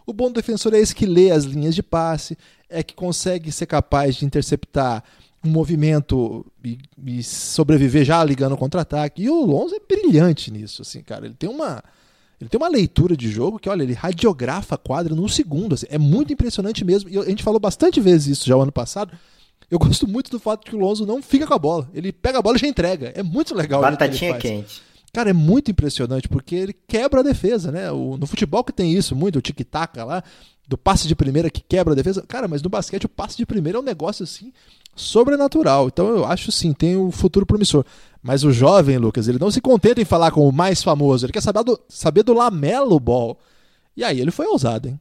O 0.08 0.12
bom 0.12 0.32
defensor 0.32 0.74
é 0.74 0.80
esse 0.80 0.96
que 0.96 1.06
lê 1.06 1.30
as 1.30 1.44
linhas 1.44 1.76
de 1.76 1.84
passe, 1.84 2.36
é 2.68 2.82
que 2.82 2.96
consegue 2.96 3.52
ser 3.52 3.68
capaz 3.68 4.16
de 4.16 4.26
interceptar 4.26 5.04
um 5.44 5.50
movimento 5.50 6.44
e, 6.64 6.80
e 7.06 7.22
sobreviver 7.22 8.04
já 8.04 8.24
ligando 8.24 8.58
contra-ataque. 8.58 9.22
E 9.22 9.30
o 9.30 9.46
Lonzo 9.46 9.76
é 9.76 9.80
brilhante 9.80 10.52
nisso, 10.52 10.82
assim, 10.82 11.04
cara. 11.04 11.28
Ele 11.28 11.36
tem 11.36 11.50
uma 11.50 11.84
ele 12.40 12.50
tem 12.50 12.58
uma 12.60 12.68
leitura 12.68 13.16
de 13.16 13.30
jogo 13.30 13.60
que, 13.60 13.70
olha, 13.70 13.84
ele 13.84 13.94
radiografa 13.94 14.76
a 14.76 14.78
quadra 14.78 15.16
num 15.16 15.28
segundo. 15.28 15.74
Assim, 15.74 15.86
é 15.90 15.98
muito 15.98 16.34
impressionante 16.34 16.84
mesmo. 16.84 17.10
E 17.10 17.18
a 17.18 17.24
gente 17.24 17.44
falou 17.44 17.60
bastante 17.60 18.00
vezes 18.02 18.38
isso 18.38 18.48
já 18.48 18.56
o 18.56 18.62
ano 18.62 18.72
passado. 18.72 19.18
Eu 19.72 19.80
gosto 19.80 20.08
muito 20.08 20.30
do 20.30 20.40
fato 20.40 20.66
que 20.66 20.76
o 20.76 20.80
Lonzo 20.80 21.06
não 21.06 21.22
fica 21.22 21.48
com 21.48 21.54
a 21.54 21.60
bola. 21.60 21.90
Ele 21.94 22.12
pega 22.12 22.40
a 22.40 22.42
bola 22.42 22.58
e 22.58 22.60
já 22.60 22.68
entrega. 22.68 23.14
É 23.16 23.24
muito 23.24 23.56
legal. 23.56 23.82
Batatinha 23.82 24.38
quente. 24.38 24.82
Cara, 25.14 25.30
é 25.30 25.34
muito 25.34 25.72
impressionante 25.72 26.28
porque 26.28 26.56
ele 26.56 26.76
quebra 26.86 27.22
a 27.22 27.24
defesa, 27.24 27.72
né? 27.72 27.90
O, 27.90 28.18
no 28.18 28.28
futebol 28.28 28.66
que 28.66 28.74
tem 28.74 28.94
isso 28.94 29.16
muito, 29.16 29.40
o 29.40 29.42
tic-tac 29.42 29.98
lá, 30.00 30.22
do 30.68 30.78
passe 30.78 31.08
de 31.08 31.16
primeira 31.16 31.50
que 31.50 31.62
quebra 31.62 31.94
a 31.94 31.96
defesa. 31.96 32.22
Cara, 32.28 32.50
mas 32.50 32.62
no 32.62 32.70
basquete 32.70 33.06
o 33.06 33.10
passe 33.10 33.38
de 33.38 33.46
primeira 33.46 33.78
é 33.78 33.82
um 33.82 33.84
negócio 33.84 34.24
assim 34.24 34.52
sobrenatural. 34.94 35.88
Então 35.88 36.08
eu 36.10 36.26
acho 36.26 36.52
sim, 36.52 36.74
tem 36.74 36.98
um 36.98 37.12
futuro 37.12 37.46
promissor. 37.46 37.86
Mas 38.26 38.44
o 38.44 38.52
jovem, 38.52 38.98
Lucas, 38.98 39.28
ele 39.28 39.38
não 39.38 39.52
se 39.52 39.62
contenta 39.62 40.02
em 40.02 40.06
falar 40.06 40.32
com 40.32 40.50
o 40.50 40.52
mais 40.52 40.82
famoso, 40.82 41.28
ele 41.28 41.32
quer 41.32 41.44
saber 41.44 41.64
do, 41.64 41.80
saber 41.88 42.24
do 42.24 42.34
Lamelo 42.34 43.00
Ball. 43.00 43.38
E 43.96 44.04
aí 44.04 44.20
ele 44.20 44.32
foi 44.32 44.48
ousado, 44.48 44.88
hein? 44.88 45.00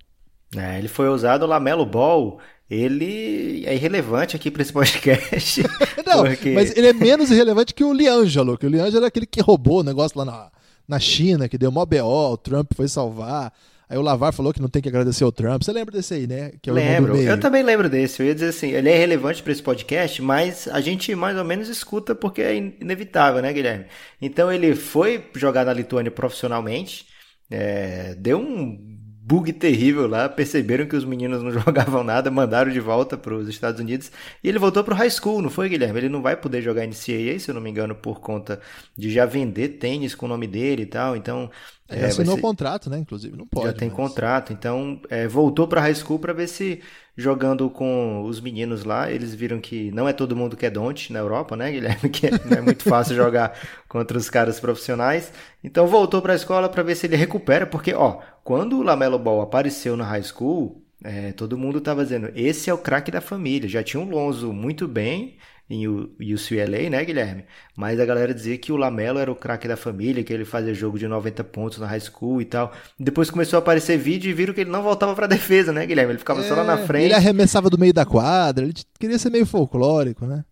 É, 0.55 0.79
ele 0.79 0.89
foi 0.89 1.09
ousado, 1.09 1.47
o 1.47 1.49
Lamelo 1.49 1.87
Ball, 1.87 2.39
ele 2.69 3.65
é 3.65 3.75
irrelevante 3.75 4.37
aqui 4.37 4.51
para 4.51 4.61
esse 4.61 4.75
podcast. 4.75 5.63
não, 6.07 6.25
porque... 6.25 6.51
mas 6.51 6.77
ele 6.77 6.89
é 6.89 6.93
menos 6.93 7.31
irrelevante 7.31 7.73
que 7.73 7.83
o 7.83 7.95
Liangelo, 7.95 8.59
que 8.59 8.67
o 8.67 8.69
Liangelo 8.69 9.07
é 9.07 9.09
aquele 9.09 9.25
que 9.25 9.41
roubou 9.41 9.81
o 9.81 9.85
negócio 9.85 10.19
lá 10.19 10.27
na, 10.27 10.51
na 10.87 11.01
China, 11.01 11.49
que 11.49 11.57
deu 11.57 11.73
mó 11.73 11.87
BO, 11.87 12.33
o 12.33 12.37
Trump 12.37 12.73
foi 12.77 12.89
salvar. 12.89 13.51
Aí 13.89 13.99
o 13.99 14.03
Lavar 14.03 14.33
falou 14.33 14.53
que 14.53 14.61
não 14.61 14.69
tem 14.69 14.81
que 14.81 14.89
agradecer 14.89 15.25
o 15.25 15.33
Trump. 15.33 15.63
Você 15.63 15.73
lembra 15.73 15.93
desse 15.93 16.15
aí, 16.15 16.27
né? 16.27 16.53
Que 16.63 16.71
é 16.71 16.73
lembro. 16.73 17.17
Eu 17.17 17.39
também 17.39 17.63
lembro 17.63 17.89
desse. 17.89 18.23
Eu 18.23 18.27
ia 18.27 18.35
dizer 18.35 18.49
assim, 18.49 18.71
ele 18.71 18.89
é 18.89 18.97
relevante 18.97 19.43
para 19.43 19.53
esse 19.53 19.63
podcast, 19.63 20.23
mas 20.23 20.67
a 20.69 20.81
gente 20.81 21.15
mais 21.15 21.37
ou 21.37 21.45
menos 21.45 21.69
escuta 21.69 22.15
porque 22.15 22.43
é 22.43 22.57
inevitável, 22.57 23.43
né, 23.43 23.53
Guilherme? 23.53 23.87
Então 24.21 24.51
ele 24.51 24.75
foi 24.75 25.25
jogar 25.35 25.65
na 25.65 25.73
Lituânia 25.73 26.11
profissionalmente, 26.11 27.07
é, 27.51 28.15
deu 28.15 28.39
um 28.39 29.04
bug 29.27 29.55
terrível 29.55 30.07
lá, 30.07 30.29
perceberam 30.29 30.85
que 30.85 30.95
os 30.95 31.05
meninos 31.05 31.43
não 31.43 31.51
jogavam 31.59 32.05
nada, 32.05 32.31
mandaram 32.31 32.71
de 32.71 32.79
volta 32.79 33.17
para 33.17 33.35
os 33.35 33.49
Estados 33.49 33.81
Unidos 33.81 34.13
e 34.43 34.49
ele 34.49 34.59
voltou 34.59 34.85
para 34.85 34.93
o 34.93 34.97
high 34.97 35.09
school, 35.09 35.41
não 35.41 35.49
foi, 35.49 35.71
Guilherme? 35.71 35.99
Ele 35.99 36.09
não 36.11 36.21
vai 36.21 36.37
poder 36.37 36.61
jogar 36.61 36.87
NCAA, 36.87 37.39
se 37.39 37.49
eu 37.49 37.55
não 37.55 37.61
me 37.63 37.71
engano, 37.71 37.95
por 37.95 38.21
conta 38.21 38.61
de 38.95 39.11
já 39.11 39.25
vender 39.25 39.79
tênis 39.79 40.15
com 40.15 40.27
o 40.27 40.29
nome 40.29 40.47
dele 40.47 40.83
e 40.83 40.87
tal, 40.87 41.17
então... 41.17 41.51
É, 41.89 42.01
é 42.01 42.05
assinou 42.07 42.37
ser... 42.37 42.43
contrato, 42.43 42.91
né? 42.91 42.99
Inclusive, 42.99 43.37
não 43.37 43.47
pode. 43.47 43.67
Já 43.67 43.73
tem 43.73 43.89
mas... 43.89 43.97
contrato, 43.97 44.53
então 44.53 45.01
é, 45.09 45.27
voltou 45.27 45.67
para 45.67 45.81
high 45.81 45.95
school 45.95 46.19
para 46.19 46.35
ver 46.35 46.49
se 46.49 46.83
jogando 47.17 47.71
com 47.71 48.25
os 48.25 48.41
meninos 48.41 48.85
lá, 48.85 49.11
eles 49.11 49.35
viram 49.35 49.61
que 49.61 49.91
não 49.93 50.09
é 50.09 50.13
todo 50.13 50.35
mundo 50.35 50.57
que 50.57 50.67
é 50.67 50.71
donte 50.71 51.13
na 51.13 51.21
Europa, 51.21 51.57
né, 51.57 51.71
Guilherme? 51.71 52.09
Que 52.11 52.31
não 52.31 52.59
é 52.59 52.61
muito 52.61 52.83
fácil 52.83 53.15
jogar 53.15 53.57
contra 53.89 54.19
os 54.19 54.29
caras 54.29 54.59
profissionais. 54.59 55.33
Então 55.63 55.87
voltou 55.87 56.21
para 56.21 56.33
a 56.33 56.37
escola 56.37 56.69
para 56.69 56.83
ver 56.83 56.97
se 56.97 57.07
ele 57.07 57.17
recupera, 57.17 57.67
porque 57.67 57.95
ó, 57.95 58.21
quando 58.43 58.79
o 58.79 58.83
Lamelo 58.83 59.19
Ball 59.19 59.41
apareceu 59.43 59.97
na 59.97 60.05
high 60.05 60.23
school, 60.23 60.83
é, 61.03 61.33
todo 61.33 61.59
mundo 61.59 61.79
estava 61.79 62.03
dizendo, 62.03 62.31
esse 62.35 62.71
é 62.71 62.75
o 62.75 62.79
craque 62.79 63.11
da 63.11 63.21
família. 63.21 63.69
Já 63.69 63.83
tinha 63.83 64.03
um 64.03 64.09
Lonzo 64.09 64.53
muito 64.53 64.89
bem 64.89 65.37
em 65.69 65.87
UCLA, 65.87 66.91
né, 66.91 67.05
Guilherme? 67.05 67.45
Mas 67.77 67.99
a 67.99 68.05
galera 68.05 68.35
dizia 68.35 68.57
que 68.59 68.71
o 68.71 68.77
Lamelo 68.77 69.19
era 69.19 69.31
o 69.31 69.35
craque 69.37 69.67
da 69.67 69.77
família, 69.77 70.23
que 70.23 70.33
ele 70.33 70.45
fazia 70.45 70.75
jogo 70.75 70.99
de 70.99 71.09
90 71.09 71.43
pontos 71.45 71.79
na 71.79 71.87
high 71.87 72.01
school 72.01 72.41
e 72.41 72.45
tal. 72.45 72.73
Depois 72.99 73.31
começou 73.31 73.57
a 73.57 73.61
aparecer 73.61 73.97
vídeo 73.97 74.31
e 74.31 74.35
viram 74.35 74.53
que 74.53 74.61
ele 74.61 74.71
não 74.71 74.83
voltava 74.83 75.15
pra 75.15 75.27
defesa, 75.29 75.73
né, 75.73 75.87
Guilherme? 75.87 76.13
Ele 76.13 76.19
ficava 76.19 76.41
é, 76.41 76.45
só 76.45 76.55
lá 76.55 76.65
na 76.65 76.81
é, 76.81 76.87
frente. 76.87 77.05
Ele 77.07 77.15
arremessava 77.15 77.71
do 77.71 77.79
meio 77.79 77.93
da 77.93 78.05
quadra, 78.05 78.65
ele 78.65 78.75
queria 78.99 79.19
ser 79.19 79.31
meio 79.31 79.47
folclórico, 79.47 80.27
né? 80.27 80.45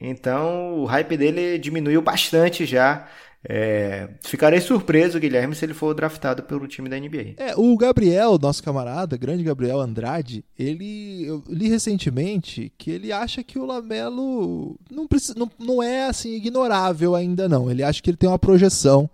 Então 0.00 0.78
o 0.78 0.86
hype 0.86 1.16
dele 1.16 1.58
diminuiu 1.58 2.00
bastante 2.00 2.64
já. 2.64 3.06
É, 3.42 4.10
ficarei 4.22 4.60
surpreso, 4.60 5.18
Guilherme, 5.18 5.54
se 5.54 5.64
ele 5.64 5.72
for 5.72 5.94
draftado 5.94 6.42
pelo 6.42 6.68
time 6.68 6.90
da 6.90 6.98
NBA. 6.98 7.34
É, 7.38 7.54
o 7.56 7.74
Gabriel, 7.76 8.38
nosso 8.38 8.62
camarada, 8.62 9.16
grande 9.16 9.42
Gabriel 9.42 9.80
Andrade, 9.80 10.44
ele 10.58 11.24
eu 11.24 11.42
li 11.48 11.68
recentemente 11.68 12.70
que 12.76 12.90
ele 12.90 13.10
acha 13.10 13.42
que 13.42 13.58
o 13.58 13.64
Lamelo 13.64 14.78
não, 14.90 15.06
precisa, 15.06 15.34
não, 15.38 15.50
não 15.58 15.82
é 15.82 16.06
assim 16.06 16.34
ignorável 16.34 17.14
ainda 17.14 17.48
não. 17.48 17.70
Ele 17.70 17.82
acha 17.82 18.02
que 18.02 18.10
ele 18.10 18.16
tem 18.16 18.28
uma 18.28 18.38
projeção 18.38 19.08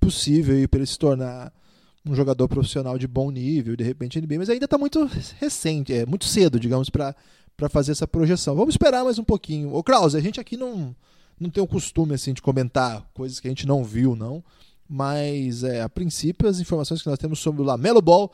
possível 0.00 0.66
para 0.68 0.78
ele 0.78 0.86
se 0.86 0.98
tornar 0.98 1.52
um 2.08 2.14
jogador 2.14 2.48
profissional 2.48 2.96
de 2.96 3.06
bom 3.06 3.30
nível, 3.30 3.76
de 3.76 3.84
repente 3.84 4.20
NBA, 4.20 4.38
mas 4.38 4.48
ainda 4.48 4.64
está 4.64 4.78
muito 4.78 5.10
recente, 5.38 5.92
é 5.92 6.06
muito 6.06 6.24
cedo, 6.24 6.58
digamos, 6.58 6.88
para 6.88 7.14
fazer 7.68 7.92
essa 7.92 8.06
projeção. 8.06 8.54
Vamos 8.54 8.74
esperar 8.74 9.04
mais 9.04 9.18
um 9.18 9.24
pouquinho. 9.24 9.74
Ô 9.74 9.82
Krause, 9.82 10.16
a 10.16 10.20
gente 10.20 10.40
aqui 10.40 10.56
não 10.56 10.94
não 11.38 11.50
tenho 11.50 11.64
o 11.64 11.68
costume 11.68 12.14
assim 12.14 12.32
de 12.32 12.42
comentar 12.42 13.08
coisas 13.12 13.38
que 13.38 13.48
a 13.48 13.50
gente 13.50 13.66
não 13.66 13.84
viu, 13.84 14.16
não. 14.16 14.42
Mas 14.88 15.64
é, 15.64 15.82
a 15.82 15.88
princípio 15.88 16.48
as 16.48 16.60
informações 16.60 17.02
que 17.02 17.08
nós 17.08 17.18
temos 17.18 17.38
sobre 17.38 17.60
o 17.62 17.64
Lamelo 17.64 18.00
Ball 18.00 18.32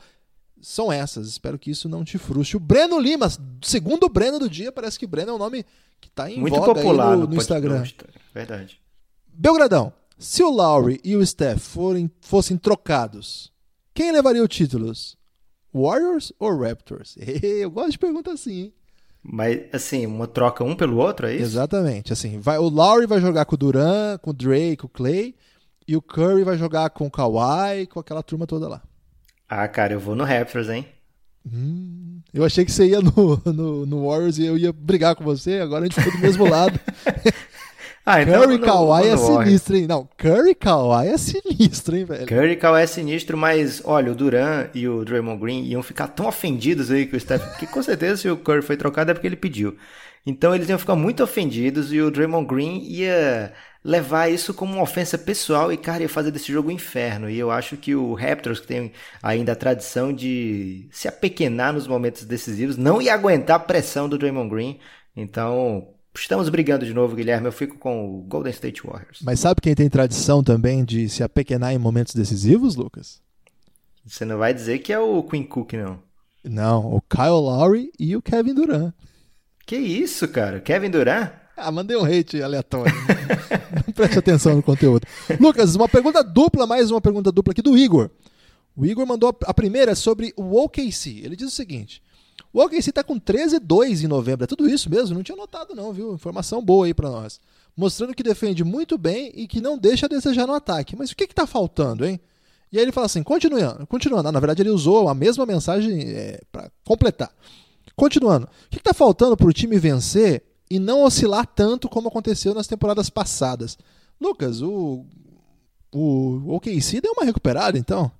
são 0.61 0.91
essas. 0.91 1.27
Espero 1.27 1.59
que 1.59 1.71
isso 1.71 1.89
não 1.89 2.03
te 2.03 2.17
frustre. 2.17 2.57
O 2.57 2.59
Breno 2.59 2.99
Lima, 2.99 3.27
segundo 3.61 4.05
o 4.05 4.09
Breno 4.09 4.39
do 4.39 4.49
dia, 4.49 4.71
parece 4.71 4.97
que 4.97 5.07
Breno 5.07 5.31
é 5.31 5.33
um 5.33 5.39
nome 5.39 5.65
que 5.99 6.07
está 6.07 6.29
em 6.29 6.39
Muito 6.39 6.55
voga 6.55 6.73
popular 6.73 7.17
no, 7.17 7.27
no, 7.27 7.35
Instagram. 7.35 7.83
Verdade. 8.33 8.79
Belgradão, 9.27 9.91
se 10.17 10.43
o 10.43 10.49
Lowry 10.49 11.01
e 11.03 11.15
o 11.15 11.25
Steph 11.25 11.59
forem, 11.59 12.09
fossem 12.21 12.55
trocados, 12.57 13.51
quem 13.93 14.11
levaria 14.11 14.43
o 14.43 14.47
títulos? 14.47 15.17
Warriors 15.73 16.31
ou 16.37 16.57
Raptors? 16.57 17.15
Eu 17.41 17.71
gosto 17.71 17.91
de 17.91 17.99
pergunta 17.99 18.31
assim, 18.31 18.53
hein? 18.53 18.73
Mas, 19.23 19.61
assim, 19.71 20.05
uma 20.05 20.27
troca 20.27 20.65
um 20.65 20.75
pelo 20.75 20.97
outro, 20.97 21.27
é 21.27 21.35
isso? 21.35 21.43
Exatamente. 21.43 22.11
Assim, 22.11 22.39
vai, 22.39 22.57
o 22.57 22.67
Lowry 22.67 23.07
vai 23.07 23.21
jogar 23.21 23.45
com 23.45 23.55
o 23.55 23.57
Duran, 23.57 24.17
com 24.17 24.31
o 24.31 24.33
Drake, 24.33 24.77
com 24.77 24.87
o 24.87 24.89
Clay, 24.89 25.33
e 25.87 25.95
o 25.95 26.01
Curry 26.01 26.43
vai 26.43 26.57
jogar 26.57 26.89
com 26.89 27.07
o 27.07 27.11
Kawhi, 27.11 27.87
com 27.87 27.99
aquela 27.99 28.21
turma 28.21 28.45
toda 28.45 28.67
lá. 28.67 28.81
Ah, 29.47 29.67
cara, 29.67 29.93
eu 29.93 29.99
vou 29.99 30.15
no 30.15 30.23
Raptors, 30.23 30.69
hein? 30.69 30.85
Hum, 31.45 32.21
eu 32.33 32.43
achei 32.43 32.63
que 32.63 32.71
você 32.71 32.87
ia 32.87 33.01
no, 33.01 33.41
no, 33.45 33.85
no, 33.85 34.07
Warriors 34.07 34.37
e 34.37 34.45
eu 34.45 34.57
ia 34.57 34.71
brigar 34.71 35.15
com 35.15 35.23
você, 35.23 35.59
agora 35.59 35.83
a 35.83 35.87
gente 35.87 35.99
ficou 35.99 36.13
do 36.13 36.19
mesmo 36.19 36.49
lado. 36.49 36.79
ah, 38.05 38.21
então 38.21 38.41
Curry 38.41 38.59
Kawhi 38.59 39.07
é 39.07 39.17
sinistro, 39.17 39.75
hein? 39.75 39.87
Não, 39.87 40.09
Curry 40.17 40.55
Kawhi 40.55 41.07
é 41.07 41.17
sinistro, 41.17 41.95
hein, 41.95 42.05
velho? 42.05 42.25
Curry 42.25 42.55
Kawhi 42.57 42.83
é 42.83 42.87
sinistro, 42.87 43.37
mas 43.37 43.81
olha, 43.85 44.11
o 44.11 44.15
Duran 44.15 44.67
e 44.73 44.87
o 44.87 45.05
Draymond 45.05 45.39
Green 45.39 45.63
iam 45.63 45.81
ficar 45.81 46.07
tão 46.07 46.27
ofendidos 46.27 46.91
aí 46.91 47.05
com 47.05 47.15
o 47.15 47.19
Steph, 47.19 47.45
porque 47.49 47.67
com 47.67 47.81
certeza 47.81 48.17
se 48.17 48.29
o 48.29 48.37
Curry 48.37 48.61
foi 48.61 48.75
trocado 48.75 49.11
é 49.11 49.13
porque 49.13 49.27
ele 49.27 49.35
pediu. 49.35 49.77
Então 50.25 50.55
eles 50.55 50.69
iam 50.69 50.79
ficar 50.79 50.95
muito 50.95 51.23
ofendidos 51.23 51.91
e 51.93 51.99
o 52.01 52.09
Draymond 52.11 52.47
Green 52.47 52.83
ia 52.83 53.53
levar 53.83 54.29
isso 54.29 54.53
como 54.53 54.73
uma 54.73 54.83
ofensa 54.83 55.17
pessoal 55.17 55.71
e, 55.71 55.77
cara, 55.77 56.03
ia 56.03 56.09
fazer 56.09 56.31
desse 56.31 56.51
jogo 56.51 56.69
um 56.69 56.71
inferno. 56.71 57.29
E 57.29 57.37
eu 57.37 57.51
acho 57.51 57.75
que 57.75 57.93
o 57.93 58.13
Raptors, 58.13 58.59
que 58.61 58.67
tem 58.67 58.93
ainda 59.21 59.51
a 59.51 59.55
tradição 59.55 60.13
de 60.13 60.87
se 60.91 61.07
apequenar 61.07 61.73
nos 61.73 61.87
momentos 61.87 62.23
decisivos, 62.25 62.77
não 62.77 63.01
ia 63.01 63.13
aguentar 63.13 63.57
a 63.57 63.59
pressão 63.59 64.07
do 64.07 64.17
Draymond 64.17 64.49
Green. 64.49 64.79
Então, 65.15 65.92
estamos 66.15 66.49
brigando 66.49 66.85
de 66.85 66.93
novo, 66.93 67.15
Guilherme. 67.15 67.47
Eu 67.47 67.51
fico 67.51 67.77
com 67.77 68.19
o 68.19 68.21
Golden 68.23 68.51
State 68.51 68.81
Warriors. 68.85 69.19
Mas 69.21 69.39
sabe 69.39 69.61
quem 69.61 69.75
tem 69.75 69.89
tradição 69.89 70.43
também 70.43 70.83
de 70.83 71.09
se 71.09 71.23
apequenar 71.23 71.73
em 71.73 71.77
momentos 71.77 72.13
decisivos, 72.13 72.75
Lucas? 72.75 73.21
Você 74.05 74.25
não 74.25 74.37
vai 74.37 74.53
dizer 74.53 74.79
que 74.79 74.91
é 74.91 74.99
o 74.99 75.23
Quinn 75.23 75.43
Cook, 75.43 75.73
não. 75.73 75.99
Não, 76.43 76.93
o 76.93 77.01
Kyle 77.01 77.29
Lowry 77.29 77.91
e 77.97 78.15
o 78.15 78.21
Kevin 78.21 78.53
Durant. 78.53 78.93
Que 79.65 79.77
isso, 79.77 80.27
cara? 80.27 80.59
Kevin 80.59 80.89
Durant? 80.89 81.31
Ah, 81.55 81.71
mandei 81.71 81.95
um 81.95 82.03
hate 82.03 82.41
aleatório. 82.41 82.91
Não 83.85 83.93
preste 83.93 84.17
atenção 84.17 84.55
no 84.55 84.63
conteúdo. 84.63 85.05
Lucas, 85.39 85.75
uma 85.75 85.87
pergunta 85.87 86.23
dupla, 86.23 86.65
mais 86.65 86.89
uma 86.89 86.99
pergunta 86.99 87.31
dupla 87.31 87.51
aqui 87.51 87.61
do 87.61 87.77
Igor. 87.77 88.09
O 88.75 88.85
Igor 88.85 89.05
mandou 89.05 89.37
a 89.45 89.53
primeira 89.53 89.93
sobre 89.93 90.33
o 90.35 90.59
OKC. 90.63 91.21
Ele 91.23 91.35
diz 91.35 91.47
o 91.47 91.55
seguinte: 91.55 92.01
o 92.53 92.61
OKC 92.61 92.91
está 92.91 93.03
com 93.03 93.19
13-2 93.19 94.03
em 94.03 94.07
novembro. 94.07 94.43
É 94.43 94.47
tudo 94.47 94.69
isso 94.69 94.87
mesmo? 94.89 95.15
Não 95.15 95.23
tinha 95.23 95.35
notado, 95.35 95.73
não, 95.73 95.91
viu? 95.91 96.13
Informação 96.13 96.63
boa 96.63 96.85
aí 96.85 96.93
para 96.93 97.09
nós. 97.09 97.39
Mostrando 97.75 98.13
que 98.13 98.21
defende 98.21 98.63
muito 98.63 98.95
bem 98.95 99.31
e 99.33 99.47
que 99.47 99.59
não 99.59 99.75
deixa 99.75 100.05
a 100.05 100.09
desejar 100.09 100.45
no 100.45 100.53
ataque. 100.53 100.95
Mas 100.95 101.09
o 101.09 101.15
que 101.15 101.23
está 101.23 101.47
faltando, 101.47 102.05
hein? 102.05 102.19
E 102.71 102.77
aí 102.77 102.83
ele 102.83 102.91
fala 102.91 103.07
assim: 103.07 103.23
continuando, 103.23 103.87
continuando. 103.87 104.29
Ah, 104.29 104.31
na 104.31 104.39
verdade, 104.39 104.61
ele 104.61 104.69
usou 104.69 105.09
a 105.09 105.15
mesma 105.15 105.47
mensagem 105.47 106.03
é, 106.09 106.41
para 106.51 106.69
completar. 106.85 107.31
Continuando. 107.95 108.45
O 108.45 108.69
que 108.69 108.77
está 108.77 108.93
faltando 108.93 109.35
para 109.35 109.47
o 109.47 109.53
time 109.53 109.79
vencer 109.79 110.43
e 110.69 110.77
não 110.77 111.03
oscilar 111.03 111.47
tanto 111.47 111.89
como 111.89 112.07
aconteceu 112.07 112.53
nas 112.53 112.67
temporadas 112.67 113.09
passadas. 113.09 113.77
Lucas, 114.21 114.61
o, 114.61 115.05
o 115.91 116.55
OKC 116.55 117.01
deu 117.01 117.13
uma 117.13 117.25
recuperada 117.25 117.77
então? 117.77 118.11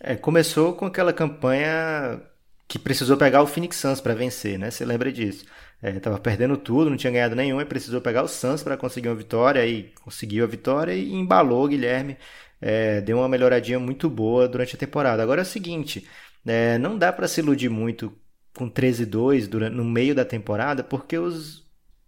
É, 0.00 0.16
começou 0.16 0.74
com 0.74 0.86
aquela 0.86 1.12
campanha 1.12 2.20
que 2.68 2.78
precisou 2.78 3.16
pegar 3.16 3.42
o 3.42 3.46
Phoenix 3.46 3.76
Suns 3.76 4.00
para 4.00 4.14
vencer, 4.14 4.58
né? 4.58 4.70
Você 4.70 4.84
lembra 4.84 5.12
disso? 5.12 5.44
É, 5.80 5.92
tava 6.00 6.18
perdendo 6.18 6.56
tudo, 6.56 6.90
não 6.90 6.96
tinha 6.96 7.12
ganhado 7.12 7.36
nenhum 7.36 7.60
e 7.60 7.64
precisou 7.64 8.00
pegar 8.00 8.22
o 8.22 8.28
Suns 8.28 8.62
para 8.62 8.76
conseguir 8.76 9.08
uma 9.08 9.14
vitória 9.14 9.64
e 9.66 9.92
conseguiu 10.02 10.44
a 10.44 10.48
vitória 10.48 10.92
e 10.92 11.12
embalou 11.12 11.64
o 11.64 11.68
Guilherme. 11.68 12.16
É, 12.60 13.00
deu 13.02 13.18
uma 13.18 13.28
melhoradinha 13.28 13.78
muito 13.78 14.08
boa 14.08 14.48
durante 14.48 14.74
a 14.74 14.78
temporada. 14.78 15.22
Agora 15.22 15.42
é 15.42 15.44
o 15.44 15.46
seguinte, 15.46 16.06
é, 16.44 16.78
não 16.78 16.96
dá 16.98 17.12
para 17.12 17.28
se 17.28 17.40
iludir 17.40 17.68
muito 17.68 18.12
com 18.56 18.70
13-2 18.70 19.48
no 19.70 19.84
meio 19.84 20.14
da 20.14 20.24
temporada, 20.24 20.82
porque 20.82 21.18
os, 21.18 21.64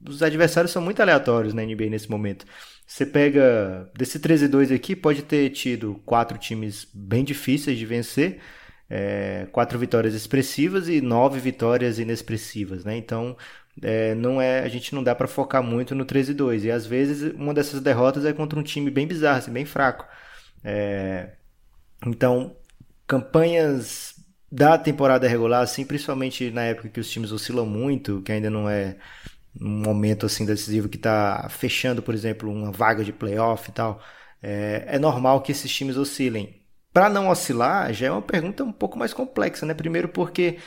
os 0.06 0.22
adversários 0.22 0.72
são 0.72 0.80
muito 0.82 1.00
aleatórios 1.00 1.52
na 1.54 1.62
NBA 1.62 1.90
nesse 1.90 2.10
momento. 2.10 2.46
Você 2.86 3.04
pega 3.04 3.90
desse 3.94 4.18
13-2 4.18 4.74
aqui, 4.74 4.96
pode 4.96 5.22
ter 5.22 5.50
tido 5.50 6.00
quatro 6.06 6.38
times 6.38 6.86
bem 6.94 7.22
difíceis 7.22 7.78
de 7.78 7.84
vencer, 7.84 8.40
é, 8.90 9.46
quatro 9.52 9.78
vitórias 9.78 10.14
expressivas 10.14 10.88
e 10.88 11.00
nove 11.00 11.40
vitórias 11.40 11.98
inexpressivas, 11.98 12.84
né? 12.84 12.96
Então, 12.96 13.36
é, 13.82 14.14
não 14.14 14.40
é, 14.40 14.60
a 14.60 14.68
gente 14.68 14.94
não 14.94 15.02
dá 15.02 15.14
para 15.14 15.28
focar 15.28 15.62
muito 15.62 15.94
no 15.94 16.04
13-2 16.04 16.64
e 16.64 16.70
às 16.70 16.86
vezes 16.86 17.32
uma 17.34 17.54
dessas 17.54 17.80
derrotas 17.80 18.24
é 18.24 18.32
contra 18.32 18.58
um 18.58 18.62
time 18.62 18.90
bem 18.90 19.06
bizarro, 19.06 19.38
assim, 19.38 19.52
bem 19.52 19.64
fraco. 19.64 20.06
É, 20.64 21.34
então, 22.06 22.56
campanhas 23.06 24.14
da 24.50 24.78
temporada 24.78 25.28
regular, 25.28 25.62
assim, 25.62 25.84
principalmente 25.84 26.50
na 26.50 26.64
época 26.64 26.88
que 26.88 27.00
os 27.00 27.10
times 27.10 27.32
oscilam 27.32 27.66
muito, 27.66 28.22
que 28.22 28.32
ainda 28.32 28.50
não 28.50 28.68
é 28.68 28.96
um 29.60 29.68
momento 29.82 30.26
assim 30.26 30.44
decisivo 30.46 30.88
que 30.88 30.96
está 30.96 31.48
fechando, 31.50 32.02
por 32.02 32.14
exemplo, 32.14 32.50
uma 32.50 32.70
vaga 32.72 33.04
de 33.04 33.12
playoff 33.12 33.68
e 33.70 33.72
tal, 33.72 34.02
é, 34.42 34.84
é 34.88 34.98
normal 34.98 35.42
que 35.42 35.52
esses 35.52 35.72
times 35.74 35.96
oscilem. 35.96 36.57
Para 36.98 37.08
não 37.08 37.28
oscilar, 37.28 37.92
já 37.92 38.08
é 38.08 38.10
uma 38.10 38.20
pergunta 38.20 38.64
um 38.64 38.72
pouco 38.72 38.98
mais 38.98 39.12
complexa, 39.14 39.64
né? 39.64 39.72
Primeiro 39.72 40.08
porque 40.08 40.58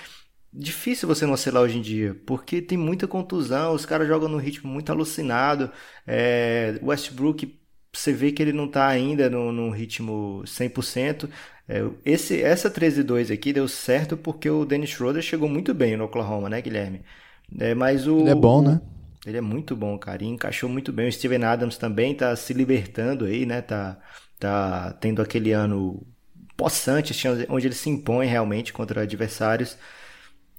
difícil 0.53 1.05
você 1.05 1.25
não 1.25 1.33
oscilar 1.33 1.61
hoje 1.61 1.77
em 1.77 1.81
dia, 1.81 2.15
porque 2.25 2.61
tem 2.61 2.77
muita 2.77 3.05
contusão, 3.05 3.73
os 3.73 3.85
caras 3.85 4.07
jogam 4.07 4.29
num 4.29 4.37
ritmo 4.37 4.71
muito 4.71 4.93
alucinado. 4.93 5.69
É, 6.07 6.79
Westbrook, 6.81 7.59
você 7.93 8.13
vê 8.13 8.31
que 8.31 8.41
ele 8.41 8.53
não 8.53 8.63
está 8.67 8.87
ainda 8.87 9.29
no, 9.29 9.51
no 9.51 9.71
ritmo 9.71 10.41
100%. 10.45 11.29
É, 11.67 11.83
esse, 12.05 12.41
essa 12.41 12.71
13-2 12.71 13.29
aqui 13.29 13.51
deu 13.51 13.67
certo 13.67 14.15
porque 14.15 14.49
o 14.49 14.63
Dennis 14.63 14.91
Schroeder 14.91 15.21
chegou 15.21 15.49
muito 15.49 15.73
bem 15.73 15.97
no 15.97 16.05
Oklahoma, 16.05 16.47
né, 16.47 16.61
Guilherme? 16.61 17.01
É, 17.59 17.75
mas 17.75 18.07
o, 18.07 18.21
ele 18.21 18.29
é 18.29 18.35
bom, 18.35 18.61
né? 18.61 18.79
Ele 19.25 19.35
é 19.37 19.41
muito 19.41 19.75
bom, 19.75 19.99
cara. 19.99 20.23
E 20.23 20.27
encaixou 20.27 20.69
muito 20.69 20.93
bem. 20.93 21.09
O 21.09 21.11
Steven 21.11 21.43
Adams 21.43 21.77
também 21.77 22.15
tá 22.15 22.33
se 22.37 22.53
libertando 22.53 23.25
aí, 23.25 23.45
né? 23.45 23.61
Tá, 23.61 23.99
tá 24.39 24.93
tendo 24.93 25.21
aquele 25.21 25.51
ano 25.51 26.07
possante, 26.61 27.11
assim, 27.11 27.45
onde 27.49 27.65
ele 27.65 27.73
se 27.73 27.89
impõe 27.89 28.27
realmente 28.27 28.71
contra 28.71 29.01
adversários. 29.01 29.75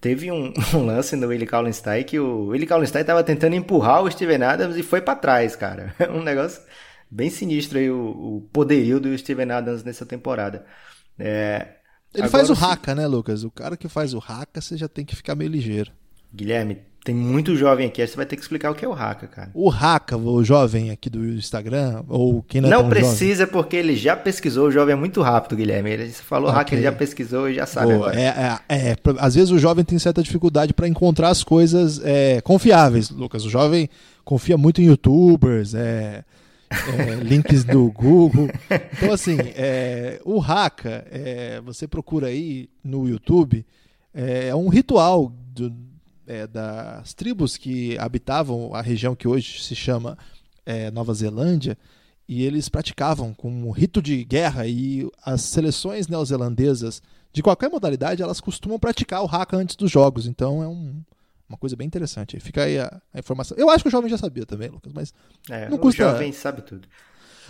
Teve 0.01 0.33
um, 0.33 0.53
um 0.75 0.85
lance 0.85 1.15
no 1.15 1.29
Willie 1.29 1.47
Kallenstein 1.47 2.03
que 2.03 2.19
o 2.19 2.47
Willie 2.47 2.67
Kallenstein 2.67 3.05
tava 3.05 3.23
tentando 3.23 3.55
empurrar 3.55 4.03
o 4.03 4.11
Steven 4.11 4.43
Adams 4.43 4.77
e 4.77 4.83
foi 4.83 5.01
para 5.01 5.15
trás, 5.15 5.55
cara. 5.55 5.95
Um 6.11 6.23
negócio 6.23 6.61
bem 7.09 7.31
sinistro 7.31 7.79
aí, 7.79 7.89
o, 7.89 8.09
o 8.09 8.49
poderio 8.53 8.99
do 8.99 9.17
Steven 9.17 9.53
Adams 9.53 9.85
nessa 9.85 10.05
temporada. 10.05 10.67
É, 11.17 11.69
ele 12.13 12.29
faz 12.29 12.51
o 12.51 12.53
Haka, 12.53 12.95
né, 12.95 13.07
Lucas? 13.07 13.45
O 13.45 13.51
cara 13.51 13.77
que 13.77 13.89
faz 13.89 14.13
o 14.13 14.19
Haka, 14.19 14.61
você 14.61 14.77
já 14.77 14.89
tem 14.89 15.05
que 15.05 15.15
ficar 15.15 15.37
meio 15.37 15.51
ligeiro. 15.51 15.93
Guilherme, 16.35 16.83
tem 17.05 17.15
muito 17.15 17.57
jovem 17.57 17.89
aqui, 17.89 18.07
você 18.07 18.17
vai 18.17 18.25
ter 18.25 18.37
que 18.37 18.43
explicar 18.43 18.71
o 18.71 18.75
que 18.75 18.85
é 18.85 18.89
o 18.89 18.93
Haka, 18.93 19.27
cara. 19.27 19.51
O 19.55 19.69
Haka, 19.71 20.17
o 20.17 20.45
jovem 20.45 20.91
aqui 20.91 21.11
do 21.11 21.25
Instagram, 21.25 22.05
ou 22.09 22.43
quem 22.43 22.61
não, 22.61 22.69
é 22.69 22.71
Não 22.71 22.89
precisa, 22.89 23.41
jovem. 23.45 23.53
porque 23.53 23.77
ele 23.77 23.97
já 23.97 24.15
pesquisou, 24.15 24.69
o 24.69 24.71
jovem 24.71 24.93
é 24.93 24.97
muito 24.97 25.21
rápido, 25.21 25.57
Guilherme. 25.57 25.91
Ele 25.91 26.09
falou 26.11 26.51
okay. 26.51 26.61
Haka, 26.61 26.75
ele 26.77 26.83
já 26.83 26.93
pesquisou 26.93 27.51
e 27.51 27.55
já 27.55 27.67
sabe 27.67 27.95
Boa. 27.95 28.15
É, 28.15 28.61
é, 28.69 28.91
é, 28.91 28.97
às 29.19 29.35
vezes 29.35 29.51
o 29.51 29.59
jovem 29.59 29.85
tem 29.85 29.99
certa 29.99 30.23
dificuldade 30.23 30.73
para 30.73 30.87
encontrar 30.87 31.31
as 31.31 31.43
coisas 31.43 32.01
é, 32.05 32.41
confiáveis, 32.41 33.11
Lucas. 33.11 33.45
O 33.45 33.51
jovem 33.51 33.89
confia 34.25 34.57
muito 34.57 34.81
em 34.81 34.85
youtubers, 34.85 35.75
é, 35.75 36.25
é, 36.71 37.15
links 37.25 37.65
do 37.65 37.91
Google. 37.91 38.49
Então, 38.97 39.13
assim, 39.13 39.39
é, 39.57 40.21
o 40.25 40.41
Haka, 40.41 41.05
é, 41.11 41.61
você 41.65 41.89
procura 41.89 42.29
aí 42.29 42.69
no 42.85 43.09
YouTube, 43.09 43.67
é, 44.15 44.49
é 44.49 44.55
um 44.55 44.69
ritual 44.69 45.33
do, 45.53 45.92
é, 46.27 46.47
das 46.47 47.15
tribos 47.15 47.57
que 47.57 47.99
habitavam 47.99 48.75
a 48.75 48.81
região 48.81 49.15
que 49.15 49.29
hoje 49.29 49.63
se 49.63 49.75
chama 49.75 50.17
é, 50.65 50.91
Nova 50.91 51.13
Zelândia, 51.15 51.77
e 52.29 52.45
eles 52.45 52.69
praticavam 52.69 53.35
como 53.35 53.71
rito 53.71 54.01
de 54.01 54.25
guerra, 54.25 54.67
e 54.67 55.09
as 55.25 55.43
seleções 55.43 56.09
neozelandesas, 56.09 57.03
de 57.33 57.43
qualquer 57.43 57.69
modalidade, 57.69 58.23
elas 58.23 58.41
costumam 58.41 58.79
praticar 58.79 59.23
o 59.23 59.27
Haka 59.27 59.57
antes 59.57 59.77
dos 59.77 59.91
jogos. 59.91 60.27
Então, 60.27 60.63
é 60.63 60.69
um 60.69 61.03
uma 61.53 61.59
coisa 61.59 61.77
bem 61.77 61.87
interessante. 61.87 62.41
Fica 62.41 62.65
aí 62.65 62.79
a, 62.79 63.01
a, 63.13 63.19
informação. 63.19 63.57
Eu 63.59 63.69
acho 63.69 63.85
que 63.85 63.89
o 63.89 63.91
jovem 63.91 64.11
já 64.11 64.17
sabia 64.17 64.47
também, 64.47 64.71
Lucas, 64.71 64.91
mas 64.93 65.13
é, 65.51 65.69
não 65.69 65.77
custa... 65.77 66.03
O 66.03 66.11
jovem 66.11 66.33
sabe 66.33 66.63
tudo. 66.63 66.89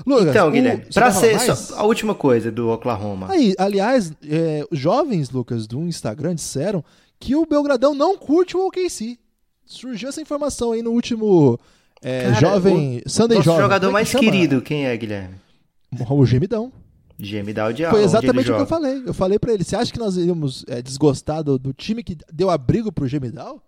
Lucas, 0.05 0.29
então, 0.29 0.51
Guilherme, 0.51 0.87
para 0.93 1.13
ser 1.13 1.39
só, 1.39 1.77
a 1.77 1.85
última 1.85 2.15
coisa 2.15 2.51
do 2.51 2.69
Oklahoma. 2.71 3.31
Aí, 3.31 3.55
aliás, 3.59 4.13
é, 4.29 4.67
jovens, 4.73 5.31
Lucas, 5.31 5.67
do 5.67 5.81
Instagram 5.83 6.35
disseram 6.35 6.85
que 7.23 7.37
o 7.37 7.47
Belgradão 7.47 7.95
não 7.95 8.19
curte 8.19 8.57
o 8.57 8.67
OKC. 8.67 9.17
Surgiu 9.65 10.09
essa 10.09 10.21
informação 10.21 10.73
aí 10.73 10.83
no 10.83 10.91
último 10.91 11.59
é, 12.03 12.25
Cara, 12.25 12.35
jovem 12.35 13.01
o, 13.07 13.09
Sunday 13.09 13.37
nosso 13.37 13.45
Jovem. 13.45 13.63
jogador 13.63 13.89
é 13.89 13.93
mais 13.93 14.13
querido, 14.13 14.61
quem 14.61 14.87
é, 14.87 14.97
Guilherme? 14.97 15.37
O 16.11 16.27
Gemidão. 16.27 16.73
Gemidão 17.17 17.73
de 17.73 17.87
Foi 17.87 18.03
exatamente 18.03 18.51
o 18.51 18.57
que 18.57 18.63
eu 18.63 18.67
falei. 18.67 19.03
Eu 19.07 19.15
falei 19.15 19.39
para 19.39 19.53
ele, 19.53 19.63
você 19.63 19.77
acha 19.77 19.93
que 19.93 20.01
nós 20.01 20.17
iríamos 20.17 20.65
é, 20.67 20.83
desgostar 20.83 21.45
do, 21.45 21.57
do, 21.57 21.73
time 21.73 22.03
que 22.03 22.17
deu 22.33 22.51
abrigo 22.51 22.91
pro 22.91 23.07
Gemidão? 23.07 23.63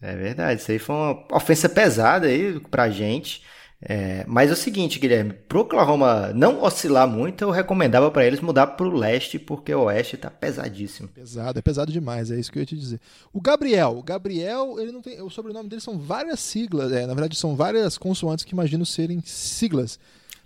É 0.00 0.14
verdade, 0.14 0.60
isso 0.60 0.70
aí 0.70 0.78
foi 0.78 0.94
uma 0.94 1.24
ofensa 1.32 1.68
pesada 1.68 2.28
aí 2.28 2.60
pra 2.70 2.88
gente. 2.88 3.42
É, 3.86 4.24
mas 4.26 4.48
é 4.48 4.54
o 4.54 4.56
seguinte, 4.56 4.98
Guilherme, 4.98 5.34
pro 5.46 5.60
Oklahoma 5.60 6.32
não 6.34 6.62
oscilar 6.62 7.06
muito, 7.06 7.44
eu 7.44 7.50
recomendava 7.50 8.10
para 8.10 8.24
eles 8.24 8.40
mudar 8.40 8.68
pro 8.68 8.90
leste, 8.90 9.38
porque 9.38 9.74
o 9.74 9.82
oeste 9.82 10.16
tá 10.16 10.30
pesadíssimo. 10.30 11.08
Pesado, 11.08 11.58
é 11.58 11.62
pesado 11.62 11.92
demais, 11.92 12.30
é 12.30 12.40
isso 12.40 12.50
que 12.50 12.58
eu 12.58 12.62
ia 12.62 12.66
te 12.66 12.76
dizer. 12.76 12.98
O 13.30 13.42
Gabriel, 13.42 13.98
o 13.98 14.02
Gabriel, 14.02 14.80
ele 14.80 14.90
não 14.90 15.02
tem, 15.02 15.20
o 15.20 15.28
sobrenome 15.28 15.68
dele 15.68 15.82
são 15.82 15.98
várias 15.98 16.40
siglas, 16.40 16.92
é, 16.92 17.06
na 17.06 17.12
verdade 17.12 17.36
são 17.36 17.54
várias 17.54 17.98
consoantes 17.98 18.44
que 18.44 18.54
imagino 18.54 18.86
serem 18.86 19.22
siglas. 19.22 19.98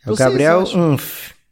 É 0.04 0.10
o 0.10 0.16
Gabriel 0.16 0.62
acham, 0.62 0.96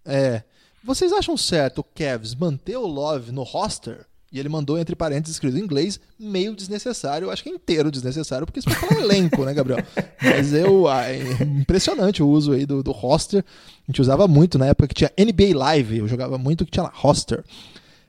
É. 0.05 0.43
Vocês 0.83 1.13
acham 1.13 1.37
certo 1.37 1.81
o 1.81 1.85
Cavs 1.85 2.35
manter 2.35 2.77
o 2.77 2.87
Love 2.87 3.31
no 3.31 3.45
roster? 3.45 4.07
E 4.37 4.39
ele 4.39 4.51
mandou 4.51 4.79
entre 4.79 4.95
parênteses 4.95 5.37
escrito 5.37 5.57
em 5.57 5.63
inglês, 5.63 5.99
meio 6.21 6.55
desnecessário, 6.55 7.31
acho 7.31 7.43
que 7.43 7.49
inteiro 7.49 7.91
desnecessário, 7.91 8.45
porque 8.45 8.59
isso 8.61 8.69
vai 8.69 8.79
falar 8.79 9.01
elenco, 9.01 9.43
né, 9.47 9.55
Gabriel? 9.55 9.83
Mas 10.21 10.53
eu. 10.53 10.87
Ah, 10.87 11.05
é 11.11 11.23
impressionante 11.43 12.23
o 12.23 12.29
uso 12.29 12.53
aí 12.53 12.67
do, 12.67 12.83
do 12.83 12.93
roster. 12.93 13.43
A 13.43 13.91
gente 13.91 14.03
usava 14.03 14.29
muito 14.29 14.59
na 14.59 14.67
época 14.67 14.89
que 14.89 14.95
tinha 14.95 15.11
NBA 15.19 15.57
Live, 15.57 15.97
eu 15.97 16.07
jogava 16.07 16.37
muito 16.37 16.67
que 16.67 16.71
tinha 16.71 16.83
lá, 16.83 16.93
roster. 16.95 17.43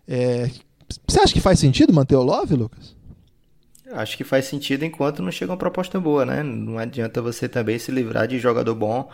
É, 0.06 0.52
você 1.08 1.22
acha 1.22 1.34
que 1.34 1.40
faz 1.40 1.60
sentido 1.60 1.94
manter 1.94 2.18
o 2.18 2.24
Love, 2.24 2.56
Lucas? 2.56 2.94
Acho 3.94 4.18
que 4.18 4.26
faz 4.26 4.44
sentido 4.44 4.84
enquanto 4.84 5.24
não 5.24 5.32
chega 5.32 5.54
uma 5.54 5.58
proposta 5.58 5.98
boa, 5.98 6.26
né? 6.26 6.44
Não 6.44 6.78
adianta 6.78 7.22
você 7.22 7.48
também 7.48 7.80
se 7.80 7.90
livrar 7.90 8.28
de 8.28 8.38
jogador 8.38 8.76
bom 8.76 9.10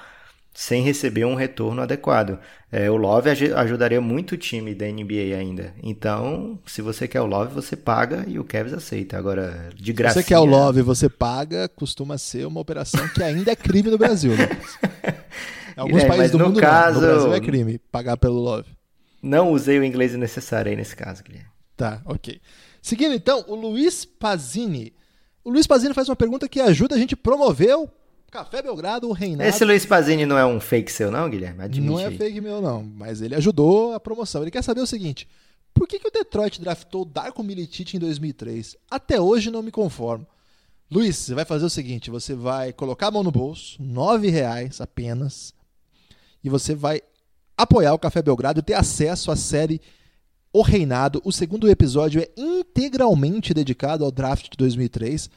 sem 0.54 0.84
receber 0.84 1.26
um 1.26 1.34
retorno 1.34 1.82
adequado. 1.82 2.40
É, 2.72 2.90
o 2.90 2.96
Love 2.96 3.30
ajudaria 3.30 4.00
muito 4.00 4.34
o 4.34 4.38
time 4.38 4.76
da 4.76 4.86
NBA 4.86 5.36
ainda. 5.38 5.74
Então, 5.82 6.60
se 6.66 6.82
você 6.82 7.08
quer 7.08 7.22
o 7.22 7.26
Love, 7.26 7.54
você 7.54 7.76
paga 7.76 8.24
e 8.28 8.40
o 8.40 8.44
Cavs 8.44 8.74
aceita. 8.74 9.18
Agora, 9.18 9.70
de 9.76 9.92
graça. 9.92 10.16
Se 10.16 10.22
você 10.22 10.28
quer 10.28 10.40
o 10.40 10.46
Love 10.46 10.80
e 10.80 10.84
você 10.84 11.10
paga, 11.10 11.68
costuma 11.70 12.18
ser 12.18 12.46
uma 12.46 12.60
operação 12.60 13.08
que 13.10 13.24
ainda 13.24 13.52
é 13.52 13.56
crime 13.56 13.90
no 13.90 13.98
Brasil. 13.98 14.36
Né? 14.36 14.48
Em 15.76 15.82
alguns 15.82 16.04
é, 16.04 16.08
países 16.08 16.32
do 16.32 16.40
mundo 16.40 16.60
caso, 16.60 17.02
não. 17.02 17.08
No 17.08 17.14
Brasil 17.14 17.34
é 17.34 17.40
crime 17.40 17.80
pagar 17.92 18.18
pelo 18.18 18.40
Love. 18.40 18.70
Não 19.22 19.52
usei 19.52 19.80
o 19.80 19.84
inglês 19.84 20.14
necessário 20.14 20.70
aí 20.70 20.76
nesse 20.76 20.96
caso, 20.96 21.24
Guilherme. 21.24 21.50
Tá, 21.76 22.02
ok. 22.06 22.40
Seguindo 22.82 23.16
então, 23.16 23.44
o 23.48 23.56
Luiz 23.56 24.06
Pazini. 24.06 24.94
O 25.44 25.50
Luiz 25.50 25.66
Pazini 25.66 25.94
faz 25.94 26.08
uma 26.10 26.16
pergunta 26.16 26.48
que 26.48 26.60
ajuda 26.60 26.96
a 26.96 26.98
gente 26.98 27.16
a 27.16 27.18
promover 27.18 27.76
o 27.76 27.90
Café 28.34 28.64
Belgrado, 28.64 29.08
o 29.08 29.12
Reinado. 29.12 29.48
Esse 29.48 29.64
Luiz 29.64 29.86
Pazini 29.86 30.26
não 30.26 30.36
é 30.36 30.44
um 30.44 30.60
fake 30.60 30.92
seu, 30.92 31.12
não, 31.12 31.30
Guilherme? 31.30 31.62
Admite 31.62 31.88
não 31.88 32.00
é 32.00 32.10
fake 32.10 32.42
meu, 32.42 32.60
não. 32.60 32.84
Mas 32.84 33.22
ele 33.22 33.36
ajudou 33.36 33.94
a 33.94 34.00
promoção. 34.00 34.42
Ele 34.42 34.50
quer 34.50 34.64
saber 34.64 34.82
o 34.82 34.88
seguinte: 34.88 35.28
por 35.72 35.88
que, 35.88 36.00
que 36.00 36.08
o 36.08 36.12
Detroit 36.12 36.60
draftou 36.60 37.06
Darko 37.06 37.44
Milicic 37.44 37.96
em 37.96 38.00
2003? 38.00 38.76
Até 38.90 39.22
hoje 39.22 39.52
não 39.52 39.62
me 39.62 39.70
conformo. 39.70 40.26
Luiz, 40.90 41.16
você 41.16 41.36
vai 41.36 41.46
fazer 41.46 41.64
o 41.64 41.70
seguinte: 41.70 42.10
você 42.10 42.34
vai 42.34 42.74
colocar 42.74 43.10
a 43.10 43.12
mão 43.12 43.22
no 43.22 43.30
bolso, 43.30 43.80
nove 43.80 44.30
reais 44.30 44.82
apenas, 44.82 45.54
e 46.44 46.50
você 46.50 46.74
vai 46.74 47.04
apoiar 47.56 47.94
o 47.94 48.00
Café 48.00 48.24
Belgrado 48.24 48.62
e 48.62 48.64
ter 48.64 48.74
acesso 48.74 49.30
à 49.30 49.36
série 49.36 49.80
O 50.52 50.64
Reinado. 50.64 51.22
O 51.24 51.32
segundo 51.32 51.70
episódio 51.70 52.20
é 52.20 52.30
integralmente 52.36 53.54
dedicado 53.54 54.04
ao 54.04 54.12
draft 54.12 54.50
de 54.50 54.58
2003 54.58 55.30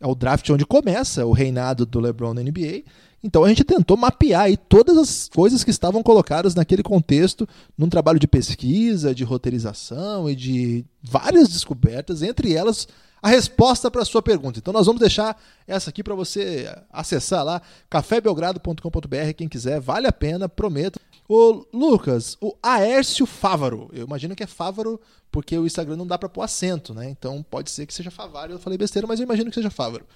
é 0.00 0.06
o 0.06 0.14
draft 0.14 0.48
onde 0.50 0.66
começa 0.66 1.24
o 1.24 1.32
reinado 1.32 1.86
do 1.86 2.00
LeBron 2.00 2.34
na 2.34 2.42
NBA. 2.42 2.82
Então 3.22 3.44
a 3.44 3.48
gente 3.48 3.64
tentou 3.64 3.96
mapear 3.96 4.42
aí 4.42 4.56
todas 4.56 4.96
as 4.96 5.28
coisas 5.28 5.64
que 5.64 5.70
estavam 5.70 6.02
colocadas 6.02 6.54
naquele 6.54 6.82
contexto, 6.82 7.48
num 7.76 7.88
trabalho 7.88 8.18
de 8.18 8.28
pesquisa, 8.28 9.14
de 9.14 9.24
roteirização 9.24 10.30
e 10.30 10.36
de 10.36 10.84
várias 11.02 11.48
descobertas, 11.48 12.22
entre 12.22 12.54
elas 12.54 12.86
a 13.22 13.28
resposta 13.28 13.90
para 13.90 14.02
a 14.02 14.04
sua 14.04 14.22
pergunta. 14.22 14.58
Então 14.58 14.72
nós 14.72 14.86
vamos 14.86 15.00
deixar 15.00 15.36
essa 15.66 15.90
aqui 15.90 16.02
para 16.02 16.14
você 16.14 16.72
acessar 16.92 17.44
lá, 17.44 17.60
cafébelgrado.com.br, 17.90 19.32
quem 19.36 19.48
quiser, 19.48 19.80
vale 19.80 20.06
a 20.06 20.12
pena, 20.12 20.48
prometo. 20.48 21.00
O 21.28 21.66
Lucas, 21.72 22.36
o 22.40 22.56
Aércio 22.62 23.26
Fávaro, 23.26 23.90
eu 23.92 24.04
imagino 24.06 24.36
que 24.36 24.42
é 24.42 24.46
Fávaro 24.46 25.00
porque 25.30 25.58
o 25.58 25.66
Instagram 25.66 25.96
não 25.96 26.06
dá 26.06 26.16
para 26.16 26.28
pôr 26.28 26.42
acento, 26.42 26.94
né? 26.94 27.10
Então 27.10 27.42
pode 27.42 27.70
ser 27.70 27.84
que 27.84 27.92
seja 27.92 28.10
Favaro, 28.10 28.52
eu 28.52 28.58
falei 28.58 28.78
besteira, 28.78 29.06
mas 29.06 29.18
eu 29.18 29.24
imagino 29.24 29.50
que 29.50 29.56
seja 29.56 29.70
Fávaro. 29.70 30.06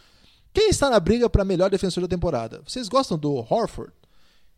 Quem 0.53 0.71
está 0.71 0.89
na 0.89 0.99
briga 0.99 1.29
para 1.29 1.45
melhor 1.45 1.71
defensor 1.71 2.03
da 2.03 2.09
temporada? 2.09 2.63
Vocês 2.67 2.89
gostam 2.89 3.19
do 3.19 3.35
Horford? 3.35 3.93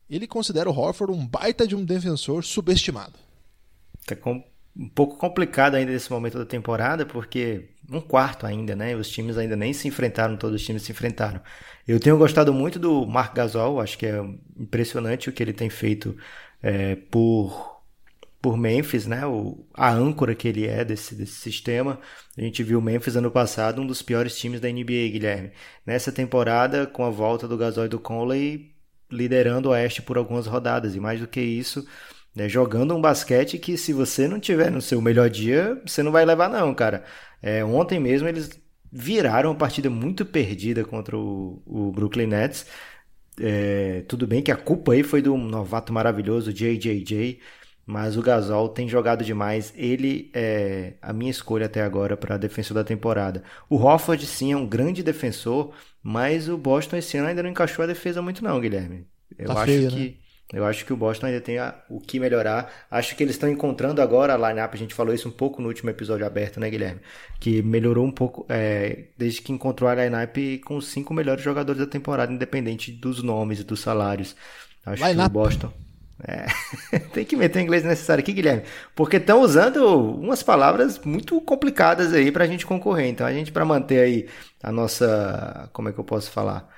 Ele 0.08 0.26
considera 0.26 0.70
o 0.70 0.78
Horford 0.78 1.12
um 1.12 1.26
baita 1.26 1.66
de 1.66 1.74
um 1.74 1.84
defensor 1.84 2.44
subestimado. 2.44 3.14
Tá 4.06 4.14
com 4.14 4.44
um 4.76 4.88
pouco 4.88 5.16
complicado 5.16 5.74
ainda 5.74 5.92
nesse 5.92 6.10
momento 6.10 6.38
da 6.38 6.46
temporada, 6.46 7.04
porque 7.04 7.68
um 7.90 8.00
quarto 8.00 8.46
ainda, 8.46 8.74
né? 8.76 8.94
Os 8.96 9.08
times 9.08 9.36
ainda 9.38 9.56
nem 9.56 9.72
se 9.72 9.88
enfrentaram, 9.88 10.36
todos 10.36 10.60
os 10.60 10.66
times 10.66 10.82
se 10.82 10.92
enfrentaram. 10.92 11.40
Eu 11.86 11.98
tenho 12.00 12.16
gostado 12.16 12.52
muito 12.52 12.78
do 12.78 13.06
Mark 13.06 13.34
Gasol, 13.34 13.80
acho 13.80 13.98
que 13.98 14.06
é 14.06 14.18
impressionante 14.58 15.28
o 15.28 15.32
que 15.32 15.42
ele 15.42 15.52
tem 15.52 15.68
feito 15.70 16.16
é, 16.62 16.96
por 16.96 17.72
por 18.42 18.56
Memphis, 18.56 19.06
né? 19.06 19.24
O, 19.24 19.64
a 19.72 19.90
âncora 19.92 20.34
que 20.34 20.48
ele 20.48 20.66
é 20.66 20.84
desse, 20.84 21.14
desse 21.14 21.34
sistema. 21.34 22.00
A 22.36 22.40
gente 22.40 22.62
viu 22.64 22.80
o 22.80 22.82
Memphis 22.82 23.14
ano 23.16 23.30
passado, 23.30 23.80
um 23.80 23.86
dos 23.86 24.02
piores 24.02 24.36
times 24.36 24.60
da 24.60 24.68
NBA, 24.68 25.08
Guilherme. 25.12 25.52
Nessa 25.86 26.10
temporada, 26.10 26.84
com 26.86 27.04
a 27.04 27.10
volta 27.10 27.46
do 27.46 27.56
Gasol 27.56 27.84
e 27.84 27.88
do 27.88 28.00
Conley, 28.00 28.74
liderando 29.10 29.68
o 29.68 29.72
Oeste 29.72 30.02
por 30.02 30.18
algumas 30.18 30.46
rodadas. 30.46 30.96
E 30.96 31.00
mais 31.00 31.20
do 31.20 31.28
que 31.28 31.40
isso, 31.40 31.86
né, 32.34 32.48
jogando 32.48 32.94
um 32.94 33.00
basquete 33.00 33.58
que 33.58 33.76
se 33.76 33.92
você 33.92 34.26
não 34.26 34.40
tiver 34.40 34.70
no 34.70 34.80
seu 34.80 35.00
melhor 35.00 35.28
dia, 35.28 35.80
você 35.86 36.02
não 36.02 36.12
vai 36.12 36.24
levar 36.24 36.48
não, 36.48 36.74
cara. 36.74 37.04
É, 37.42 37.64
ontem 37.64 38.00
mesmo 38.00 38.28
eles 38.28 38.50
viraram 38.90 39.50
uma 39.50 39.56
partida 39.56 39.90
muito 39.90 40.24
perdida 40.24 40.84
contra 40.84 41.16
o, 41.16 41.62
o 41.66 41.92
Brooklyn 41.92 42.26
Nets. 42.26 42.66
É, 43.40 44.02
tudo 44.08 44.26
bem 44.26 44.42
que 44.42 44.52
a 44.52 44.56
culpa 44.56 44.92
aí 44.92 45.02
foi 45.02 45.22
do 45.22 45.36
novato 45.36 45.92
maravilhoso 45.92 46.52
JJJ, 46.52 47.40
mas 47.84 48.16
o 48.16 48.22
Gasol 48.22 48.68
tem 48.68 48.88
jogado 48.88 49.24
demais. 49.24 49.72
Ele 49.76 50.30
é 50.34 50.94
a 51.02 51.12
minha 51.12 51.30
escolha 51.30 51.66
até 51.66 51.82
agora 51.82 52.16
para 52.16 52.36
defensor 52.36 52.74
da 52.74 52.84
temporada. 52.84 53.42
O 53.68 53.76
Hofford 53.76 54.24
sim 54.26 54.52
é 54.52 54.56
um 54.56 54.66
grande 54.66 55.02
defensor, 55.02 55.74
mas 56.02 56.48
o 56.48 56.56
Boston 56.58 56.96
esse 56.96 57.16
ano 57.16 57.28
ainda 57.28 57.42
não 57.42 57.50
encaixou 57.50 57.82
a 57.82 57.86
defesa 57.86 58.22
muito 58.22 58.44
não, 58.44 58.60
Guilherme. 58.60 59.06
Eu 59.38 59.46
tá 59.46 59.62
acho 59.62 59.64
feio, 59.64 59.90
que 59.90 60.08
né? 60.10 60.14
Eu 60.52 60.66
acho 60.66 60.84
que 60.84 60.92
o 60.92 60.96
Boston 60.96 61.26
ainda 61.26 61.40
tem 61.40 61.58
a, 61.58 61.74
o 61.88 61.98
que 61.98 62.20
melhorar. 62.20 62.70
Acho 62.90 63.16
que 63.16 63.22
eles 63.22 63.34
estão 63.34 63.48
encontrando 63.48 64.02
agora 64.02 64.34
a 64.34 64.48
lineup. 64.48 64.74
A 64.74 64.76
gente 64.76 64.94
falou 64.94 65.14
isso 65.14 65.28
um 65.28 65.32
pouco 65.32 65.62
no 65.62 65.68
último 65.68 65.88
episódio 65.88 66.26
aberto, 66.26 66.60
né, 66.60 66.68
Guilherme? 66.68 67.00
Que 67.40 67.62
melhorou 67.62 68.04
um 68.04 68.10
pouco 68.10 68.44
é, 68.48 69.04
desde 69.16 69.40
que 69.40 69.50
encontrou 69.50 69.88
a 69.88 69.94
lineup 69.94 70.36
com 70.64 70.76
os 70.76 70.88
cinco 70.88 71.14
melhores 71.14 71.42
jogadores 71.42 71.80
da 71.80 71.86
temporada, 71.86 72.32
independente 72.32 72.92
dos 72.92 73.22
nomes 73.22 73.60
e 73.60 73.64
dos 73.64 73.80
salários. 73.80 74.36
Acho 74.84 75.02
que 75.02 75.20
o 75.20 75.28
Boston. 75.28 75.72
É, 76.24 76.46
tem 77.12 77.24
que 77.24 77.34
meter 77.34 77.58
o 77.58 77.62
inglês 77.62 77.82
necessário 77.82 78.22
aqui, 78.22 78.32
Guilherme, 78.32 78.62
porque 78.94 79.16
estão 79.16 79.40
usando 79.40 79.84
umas 80.20 80.42
palavras 80.42 80.98
muito 81.00 81.40
complicadas 81.40 82.12
aí 82.12 82.30
para 82.30 82.44
a 82.44 82.46
gente 82.46 82.64
concorrer. 82.66 83.08
Então, 83.08 83.26
a 83.26 83.32
gente, 83.32 83.50
para 83.50 83.64
manter 83.64 84.00
aí 84.00 84.28
a 84.62 84.70
nossa. 84.70 85.68
Como 85.72 85.88
é 85.88 85.92
que 85.92 85.98
eu 85.98 86.04
posso 86.04 86.30
falar? 86.30 86.68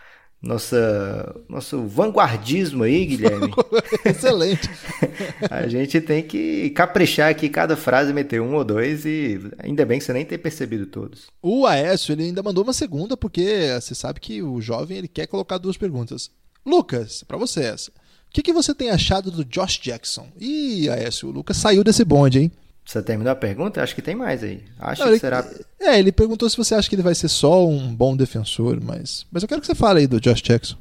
Nossa, 0.44 1.34
nosso 1.48 1.86
vanguardismo 1.86 2.84
aí, 2.84 3.06
Guilherme. 3.06 3.52
Excelente. 4.04 4.68
a 5.50 5.66
gente 5.66 6.00
tem 6.00 6.22
que 6.22 6.70
caprichar 6.70 7.30
aqui 7.30 7.48
cada 7.48 7.76
frase, 7.76 8.12
meter 8.12 8.40
um 8.40 8.54
ou 8.54 8.62
dois 8.62 9.06
e 9.06 9.40
ainda 9.58 9.86
bem 9.86 9.98
que 9.98 10.04
você 10.04 10.12
nem 10.12 10.24
tem 10.24 10.38
percebido 10.38 10.86
todos. 10.86 11.26
O 11.42 11.66
Aécio, 11.66 12.12
ele 12.12 12.24
ainda 12.24 12.42
mandou 12.42 12.62
uma 12.62 12.74
segunda 12.74 13.16
porque 13.16 13.68
você 13.80 13.94
sabe 13.94 14.20
que 14.20 14.42
o 14.42 14.60
jovem 14.60 14.98
ele 14.98 15.08
quer 15.08 15.26
colocar 15.26 15.56
duas 15.56 15.78
perguntas. 15.78 16.30
Lucas, 16.64 17.24
para 17.26 17.38
você 17.38 17.62
essa. 17.62 17.90
O 17.90 18.34
que, 18.34 18.42
que 18.42 18.52
você 18.52 18.74
tem 18.74 18.90
achado 18.90 19.30
do 19.30 19.44
Josh 19.44 19.78
Jackson? 19.78 20.28
Ih, 20.38 20.90
Aécio, 20.90 21.28
o 21.28 21.32
Lucas 21.32 21.56
saiu 21.56 21.82
desse 21.82 22.04
bonde, 22.04 22.40
hein? 22.40 22.52
Você 22.84 23.02
terminou 23.02 23.32
a 23.32 23.36
pergunta? 23.36 23.82
Acho 23.82 23.94
que 23.94 24.02
tem 24.02 24.14
mais 24.14 24.42
aí. 24.42 24.62
Acho 24.78 25.00
Não, 25.00 25.08
que 25.08 25.14
ele, 25.14 25.20
será. 25.20 25.44
É, 25.80 25.98
ele 25.98 26.12
perguntou 26.12 26.48
se 26.50 26.56
você 26.56 26.74
acha 26.74 26.88
que 26.88 26.94
ele 26.94 27.02
vai 27.02 27.14
ser 27.14 27.28
só 27.28 27.66
um 27.66 27.94
bom 27.94 28.14
defensor, 28.14 28.78
mas, 28.82 29.26
mas 29.32 29.42
eu 29.42 29.48
quero 29.48 29.60
que 29.60 29.66
você 29.66 29.74
fale 29.74 30.00
aí 30.00 30.06
do 30.06 30.20
Josh 30.20 30.42
Jackson. 30.42 30.76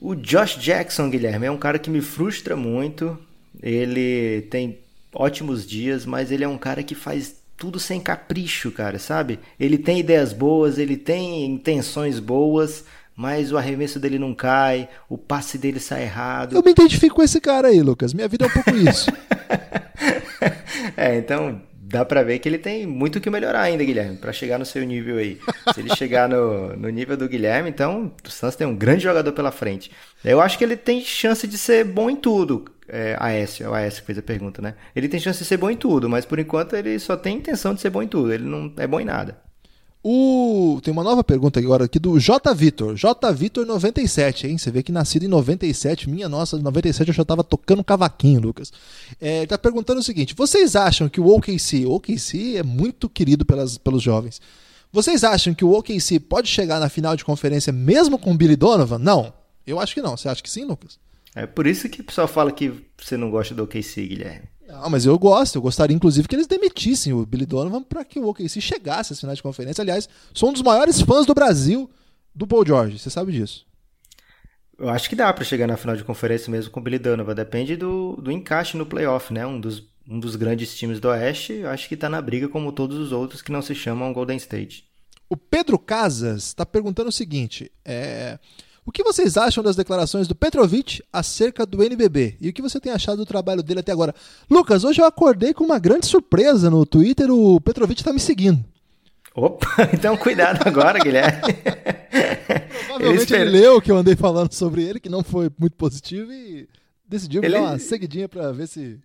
O 0.00 0.14
Josh 0.14 0.56
Jackson, 0.56 1.10
Guilherme, 1.10 1.46
é 1.46 1.50
um 1.50 1.58
cara 1.58 1.78
que 1.78 1.90
me 1.90 2.00
frustra 2.00 2.56
muito. 2.56 3.18
Ele 3.62 4.42
tem 4.50 4.78
ótimos 5.12 5.66
dias, 5.66 6.06
mas 6.06 6.30
ele 6.30 6.44
é 6.44 6.48
um 6.48 6.58
cara 6.58 6.82
que 6.82 6.94
faz 6.94 7.36
tudo 7.56 7.78
sem 7.78 8.00
capricho, 8.00 8.70
cara, 8.70 8.98
sabe? 8.98 9.40
Ele 9.58 9.76
tem 9.76 9.98
ideias 9.98 10.32
boas, 10.32 10.78
ele 10.78 10.96
tem 10.96 11.44
intenções 11.44 12.20
boas, 12.20 12.84
mas 13.16 13.50
o 13.50 13.58
arremesso 13.58 13.98
dele 13.98 14.18
não 14.18 14.32
cai, 14.32 14.88
o 15.08 15.18
passe 15.18 15.58
dele 15.58 15.80
sai 15.80 16.04
errado. 16.04 16.54
Eu 16.54 16.62
me 16.62 16.70
identifico 16.70 17.16
com 17.16 17.22
esse 17.22 17.40
cara 17.40 17.68
aí, 17.68 17.82
Lucas. 17.82 18.14
Minha 18.14 18.28
vida 18.28 18.44
é 18.44 18.48
um 18.48 18.52
pouco 18.52 18.70
isso. 18.76 19.10
é, 20.98 21.16
então 21.16 21.60
dá 21.88 22.04
pra 22.04 22.22
ver 22.22 22.38
que 22.38 22.48
ele 22.48 22.58
tem 22.58 22.86
muito 22.86 23.20
que 23.20 23.30
melhorar 23.30 23.62
ainda, 23.62 23.82
Guilherme, 23.82 24.16
para 24.16 24.32
chegar 24.32 24.58
no 24.58 24.66
seu 24.66 24.84
nível 24.84 25.16
aí. 25.16 25.38
Se 25.72 25.80
ele 25.80 25.94
chegar 25.96 26.28
no, 26.28 26.76
no 26.76 26.88
nível 26.90 27.16
do 27.16 27.28
Guilherme, 27.28 27.70
então 27.70 28.12
o 28.24 28.30
Santos 28.30 28.56
tem 28.56 28.66
um 28.66 28.76
grande 28.76 29.04
jogador 29.04 29.32
pela 29.32 29.50
frente. 29.50 29.90
Eu 30.22 30.40
acho 30.40 30.58
que 30.58 30.64
ele 30.64 30.76
tem 30.76 31.00
chance 31.00 31.46
de 31.46 31.56
ser 31.56 31.84
bom 31.84 32.10
em 32.10 32.16
tudo. 32.16 32.66
É, 32.86 33.16
Aécio, 33.18 33.66
é 33.66 33.68
o 33.68 33.74
Aécio 33.74 34.00
que 34.00 34.06
fez 34.06 34.18
a 34.18 34.22
pergunta, 34.22 34.60
né? 34.60 34.74
Ele 34.94 35.08
tem 35.08 35.20
chance 35.20 35.38
de 35.38 35.44
ser 35.44 35.56
bom 35.56 35.70
em 35.70 35.76
tudo, 35.76 36.08
mas 36.08 36.24
por 36.24 36.38
enquanto 36.38 36.74
ele 36.76 36.98
só 36.98 37.16
tem 37.16 37.36
intenção 37.36 37.74
de 37.74 37.80
ser 37.80 37.90
bom 37.90 38.02
em 38.02 38.08
tudo. 38.08 38.32
Ele 38.32 38.44
não 38.44 38.72
é 38.76 38.86
bom 38.86 39.00
em 39.00 39.04
nada. 39.04 39.47
O... 40.02 40.80
Tem 40.82 40.92
uma 40.92 41.02
nova 41.02 41.24
pergunta 41.24 41.58
agora 41.58 41.84
aqui 41.84 41.98
do 41.98 42.18
J. 42.18 42.54
Vitor. 42.54 42.94
J. 42.94 43.32
Vitor 43.32 43.66
97, 43.66 44.46
hein? 44.46 44.56
Você 44.56 44.70
vê 44.70 44.82
que 44.82 44.92
nascido 44.92 45.24
em 45.24 45.28
97. 45.28 46.08
Minha 46.08 46.28
nossa, 46.28 46.56
97 46.56 47.08
eu 47.08 47.14
já 47.14 47.24
tava 47.24 47.42
tocando 47.42 47.82
cavaquinho, 47.82 48.40
Lucas. 48.40 48.72
É, 49.20 49.38
ele 49.38 49.46
tá 49.48 49.58
perguntando 49.58 50.00
o 50.00 50.02
seguinte: 50.02 50.34
vocês 50.36 50.76
acham 50.76 51.08
que 51.08 51.20
o 51.20 51.28
OKC, 51.28 51.84
o 51.84 51.92
OKC 51.92 52.56
é 52.56 52.62
muito 52.62 53.08
querido 53.08 53.44
pelas, 53.44 53.76
pelos 53.76 54.02
jovens. 54.02 54.40
Vocês 54.92 55.24
acham 55.24 55.52
que 55.52 55.64
o 55.64 55.72
OKC 55.72 56.18
pode 56.20 56.48
chegar 56.48 56.80
na 56.80 56.88
final 56.88 57.14
de 57.14 57.24
conferência 57.24 57.72
mesmo 57.72 58.18
com 58.18 58.32
o 58.32 58.36
Billy 58.36 58.56
Donovan? 58.56 58.98
Não. 58.98 59.32
Eu 59.66 59.78
acho 59.78 59.94
que 59.94 60.00
não. 60.00 60.16
Você 60.16 60.28
acha 60.28 60.42
que 60.42 60.48
sim, 60.48 60.64
Lucas? 60.64 60.98
É 61.34 61.46
por 61.46 61.66
isso 61.66 61.88
que 61.88 62.00
o 62.00 62.04
pessoal 62.04 62.26
fala 62.26 62.50
que 62.50 62.72
você 62.96 63.16
não 63.16 63.30
gosta 63.30 63.54
do 63.54 63.64
OKC, 63.64 64.06
Guilherme. 64.06 64.48
Não, 64.68 64.90
mas 64.90 65.06
eu 65.06 65.18
gosto. 65.18 65.56
Eu 65.56 65.62
gostaria, 65.62 65.96
inclusive, 65.96 66.28
que 66.28 66.36
eles 66.36 66.46
demitissem 66.46 67.14
o 67.14 67.24
Billy 67.24 67.46
Donovan 67.46 67.82
para 67.82 68.04
que 68.04 68.20
o 68.20 68.28
OKC 68.28 68.60
chegasse 68.60 69.14
às 69.14 69.20
finais 69.20 69.38
de 69.38 69.42
conferência. 69.42 69.80
Aliás, 69.80 70.06
sou 70.34 70.50
um 70.50 70.52
dos 70.52 70.60
maiores 70.60 71.00
fãs 71.00 71.24
do 71.24 71.32
Brasil 71.32 71.90
do 72.34 72.46
Paul 72.46 72.66
George. 72.66 72.98
Você 72.98 73.08
sabe 73.08 73.32
disso. 73.32 73.66
Eu 74.78 74.90
acho 74.90 75.08
que 75.08 75.16
dá 75.16 75.32
para 75.32 75.42
chegar 75.42 75.66
na 75.66 75.78
final 75.78 75.96
de 75.96 76.04
conferência 76.04 76.50
mesmo 76.50 76.70
com 76.70 76.80
o 76.80 76.82
Billy 76.82 76.98
Donovan. 76.98 77.34
Depende 77.34 77.76
do, 77.76 78.16
do 78.16 78.30
encaixe 78.30 78.76
no 78.76 78.84
playoff, 78.84 79.32
né? 79.32 79.46
Um 79.46 79.58
dos, 79.58 79.82
um 80.06 80.20
dos 80.20 80.36
grandes 80.36 80.76
times 80.76 81.00
do 81.00 81.08
Oeste, 81.08 81.54
eu 81.54 81.70
acho 81.70 81.88
que 81.88 81.96
tá 81.96 82.10
na 82.10 82.20
briga 82.20 82.46
como 82.46 82.70
todos 82.70 82.98
os 82.98 83.10
outros 83.10 83.40
que 83.40 83.50
não 83.50 83.62
se 83.62 83.74
chamam 83.74 84.12
Golden 84.12 84.36
State. 84.36 84.86
O 85.30 85.36
Pedro 85.36 85.78
Casas 85.78 86.44
está 86.44 86.66
perguntando 86.66 87.08
o 87.08 87.12
seguinte: 87.12 87.72
é, 87.84 88.38
o 88.88 88.90
que 88.90 89.04
vocês 89.04 89.36
acham 89.36 89.62
das 89.62 89.76
declarações 89.76 90.26
do 90.26 90.34
Petrovic 90.34 91.02
acerca 91.12 91.66
do 91.66 91.82
NBB? 91.82 92.38
E 92.40 92.48
o 92.48 92.52
que 92.54 92.62
você 92.62 92.80
tem 92.80 92.90
achado 92.90 93.18
do 93.18 93.26
trabalho 93.26 93.62
dele 93.62 93.80
até 93.80 93.92
agora? 93.92 94.14
Lucas, 94.50 94.82
hoje 94.82 94.98
eu 94.98 95.04
acordei 95.04 95.52
com 95.52 95.62
uma 95.62 95.78
grande 95.78 96.06
surpresa 96.06 96.70
no 96.70 96.86
Twitter, 96.86 97.30
o 97.30 97.60
Petrovic 97.60 98.00
está 98.00 98.14
me 98.14 98.18
seguindo. 98.18 98.64
Opa, 99.34 99.68
então 99.92 100.16
cuidado 100.16 100.66
agora, 100.66 100.98
Guilherme. 101.00 101.52
Provavelmente 102.86 103.34
ele, 103.34 103.42
ele 103.42 103.50
leu 103.50 103.76
o 103.76 103.82
que 103.82 103.92
eu 103.92 103.96
andei 103.98 104.16
falando 104.16 104.54
sobre 104.54 104.82
ele, 104.84 104.98
que 104.98 105.10
não 105.10 105.22
foi 105.22 105.50
muito 105.58 105.76
positivo, 105.76 106.32
e 106.32 106.66
decidiu 107.06 107.42
me 107.42 107.46
ele... 107.46 107.56
dar 107.56 107.60
uma 107.60 107.78
seguidinha 107.78 108.26
para 108.26 108.50
ver 108.52 108.68
se 108.68 108.98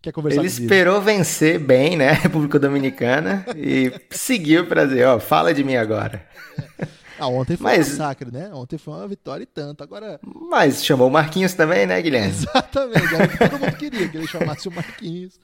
quer 0.00 0.10
conversar 0.10 0.40
Ele 0.40 0.48
esperou 0.48 1.02
vencer 1.02 1.58
bem, 1.58 1.98
né, 1.98 2.12
República 2.24 2.58
Dominicana, 2.58 3.44
e 3.54 3.92
seguiu 4.10 4.66
para 4.66 4.86
dizer, 4.86 5.06
ó, 5.06 5.20
fala 5.20 5.52
de 5.52 5.62
mim 5.62 5.76
agora. 5.76 6.26
Ah, 7.18 7.28
ontem 7.28 7.56
foi 7.56 7.76
Mas... 7.76 7.88
um 7.88 7.90
massacre, 7.90 8.30
né? 8.30 8.50
Ontem 8.52 8.78
foi 8.78 8.94
uma 8.94 9.08
vitória 9.08 9.42
e 9.42 9.46
tanto. 9.46 9.82
Agora. 9.82 10.20
Mas 10.22 10.84
chamou 10.84 11.08
o 11.08 11.10
Marquinhos 11.10 11.54
também, 11.54 11.86
né, 11.86 12.00
Guilherme? 12.00 12.28
Exatamente. 12.30 13.14
Era 13.14 13.28
que 13.28 13.38
todo 13.38 13.58
mundo 13.58 13.76
queria 13.76 14.08
que 14.08 14.16
ele 14.16 14.26
chamasse 14.26 14.68
o 14.68 14.72
Marquinhos. 14.72 15.38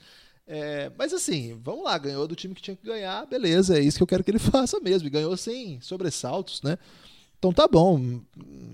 É, 0.46 0.90
mas 0.96 1.12
assim, 1.12 1.58
vamos 1.62 1.84
lá, 1.84 1.96
ganhou 1.96 2.28
do 2.28 2.36
time 2.36 2.54
que 2.54 2.60
tinha 2.60 2.76
que 2.76 2.86
ganhar, 2.86 3.24
beleza, 3.24 3.78
é 3.78 3.80
isso 3.80 3.96
que 3.96 4.02
eu 4.02 4.06
quero 4.06 4.22
que 4.22 4.30
ele 4.30 4.38
faça 4.40 4.78
mesmo. 4.80 5.08
E 5.08 5.10
ganhou 5.10 5.36
sem 5.36 5.80
sobressaltos, 5.80 6.62
né? 6.62 6.78
Então 7.38 7.52
tá 7.52 7.66
bom. 7.66 8.20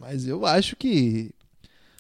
Mas 0.01 0.27
eu 0.27 0.45
acho 0.47 0.77
que 0.77 1.33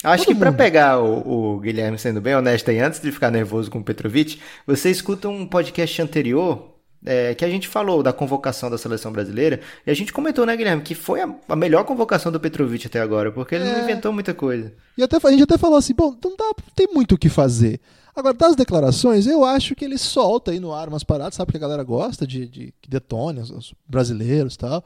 Acho 0.02 0.24
Todo 0.24 0.34
que 0.34 0.38
para 0.38 0.52
pegar 0.52 0.98
o, 0.98 1.56
o, 1.56 1.60
Guilherme 1.60 1.98
sendo 1.98 2.22
bem 2.22 2.34
honesto 2.34 2.70
aí, 2.70 2.78
antes 2.78 3.00
de 3.00 3.12
ficar 3.12 3.30
nervoso 3.30 3.70
com 3.70 3.80
o 3.80 3.84
Petrovic, 3.84 4.40
você 4.66 4.90
escuta 4.90 5.28
um 5.28 5.46
podcast 5.46 6.00
anterior 6.00 6.74
é, 7.04 7.34
que 7.34 7.44
a 7.44 7.48
gente 7.48 7.66
falou 7.66 8.02
da 8.02 8.12
convocação 8.12 8.70
da 8.70 8.76
seleção 8.76 9.10
brasileira 9.10 9.60
e 9.86 9.90
a 9.90 9.94
gente 9.94 10.12
comentou, 10.12 10.44
né, 10.44 10.56
Guilherme, 10.56 10.82
que 10.82 10.94
foi 10.94 11.20
a, 11.20 11.34
a 11.48 11.56
melhor 11.56 11.84
convocação 11.84 12.30
do 12.30 12.38
Petrovic 12.38 12.86
até 12.86 13.00
agora, 13.00 13.32
porque 13.32 13.54
ele 13.54 13.68
é... 13.68 13.72
não 13.72 13.82
inventou 13.84 14.12
muita 14.12 14.34
coisa. 14.34 14.72
E 14.96 15.02
até, 15.02 15.16
a 15.22 15.30
gente 15.30 15.42
até 15.42 15.56
falou 15.56 15.78
assim, 15.78 15.94
bom, 15.94 16.16
não 16.22 16.36
dá, 16.36 16.52
tem 16.74 16.88
muito 16.92 17.14
o 17.14 17.18
que 17.18 17.28
fazer. 17.28 17.80
Agora, 18.14 18.34
das 18.34 18.56
declarações, 18.56 19.26
eu 19.26 19.44
acho 19.44 19.74
que 19.74 19.84
ele 19.84 19.96
solta 19.96 20.50
aí 20.50 20.60
no 20.60 20.72
ar 20.72 20.88
umas 20.88 21.04
paradas, 21.04 21.36
sabe 21.36 21.52
que 21.52 21.56
a 21.56 21.60
galera 21.60 21.82
gosta 21.82 22.26
de, 22.26 22.46
de 22.46 22.74
que 22.80 22.90
detone 22.90 23.40
os, 23.40 23.50
os 23.50 23.74
brasileiros 23.86 24.54
e 24.54 24.58
tal. 24.58 24.84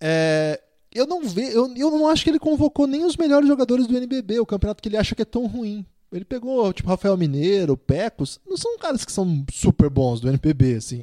É, 0.00 0.60
eu 0.92 1.06
não 1.06 1.22
ve, 1.22 1.42
eu, 1.52 1.72
eu 1.76 1.90
não 1.90 2.08
acho 2.08 2.24
que 2.24 2.30
ele 2.30 2.38
convocou 2.38 2.86
nem 2.86 3.04
os 3.04 3.16
melhores 3.16 3.46
jogadores 3.46 3.86
do 3.86 3.96
NBB, 3.96 4.40
o 4.40 4.46
campeonato 4.46 4.82
que 4.82 4.88
ele 4.88 4.96
acha 4.96 5.14
que 5.14 5.22
é 5.22 5.26
tão 5.26 5.46
ruim. 5.46 5.86
Ele 6.12 6.24
pegou, 6.24 6.72
tipo, 6.72 6.88
Rafael 6.88 7.16
Mineiro, 7.16 7.76
Pecos, 7.76 8.40
não 8.46 8.56
são 8.56 8.76
caras 8.78 9.04
que 9.04 9.12
são 9.12 9.44
super 9.52 9.88
bons 9.88 10.20
do 10.20 10.28
NBB, 10.28 10.74
assim. 10.74 11.02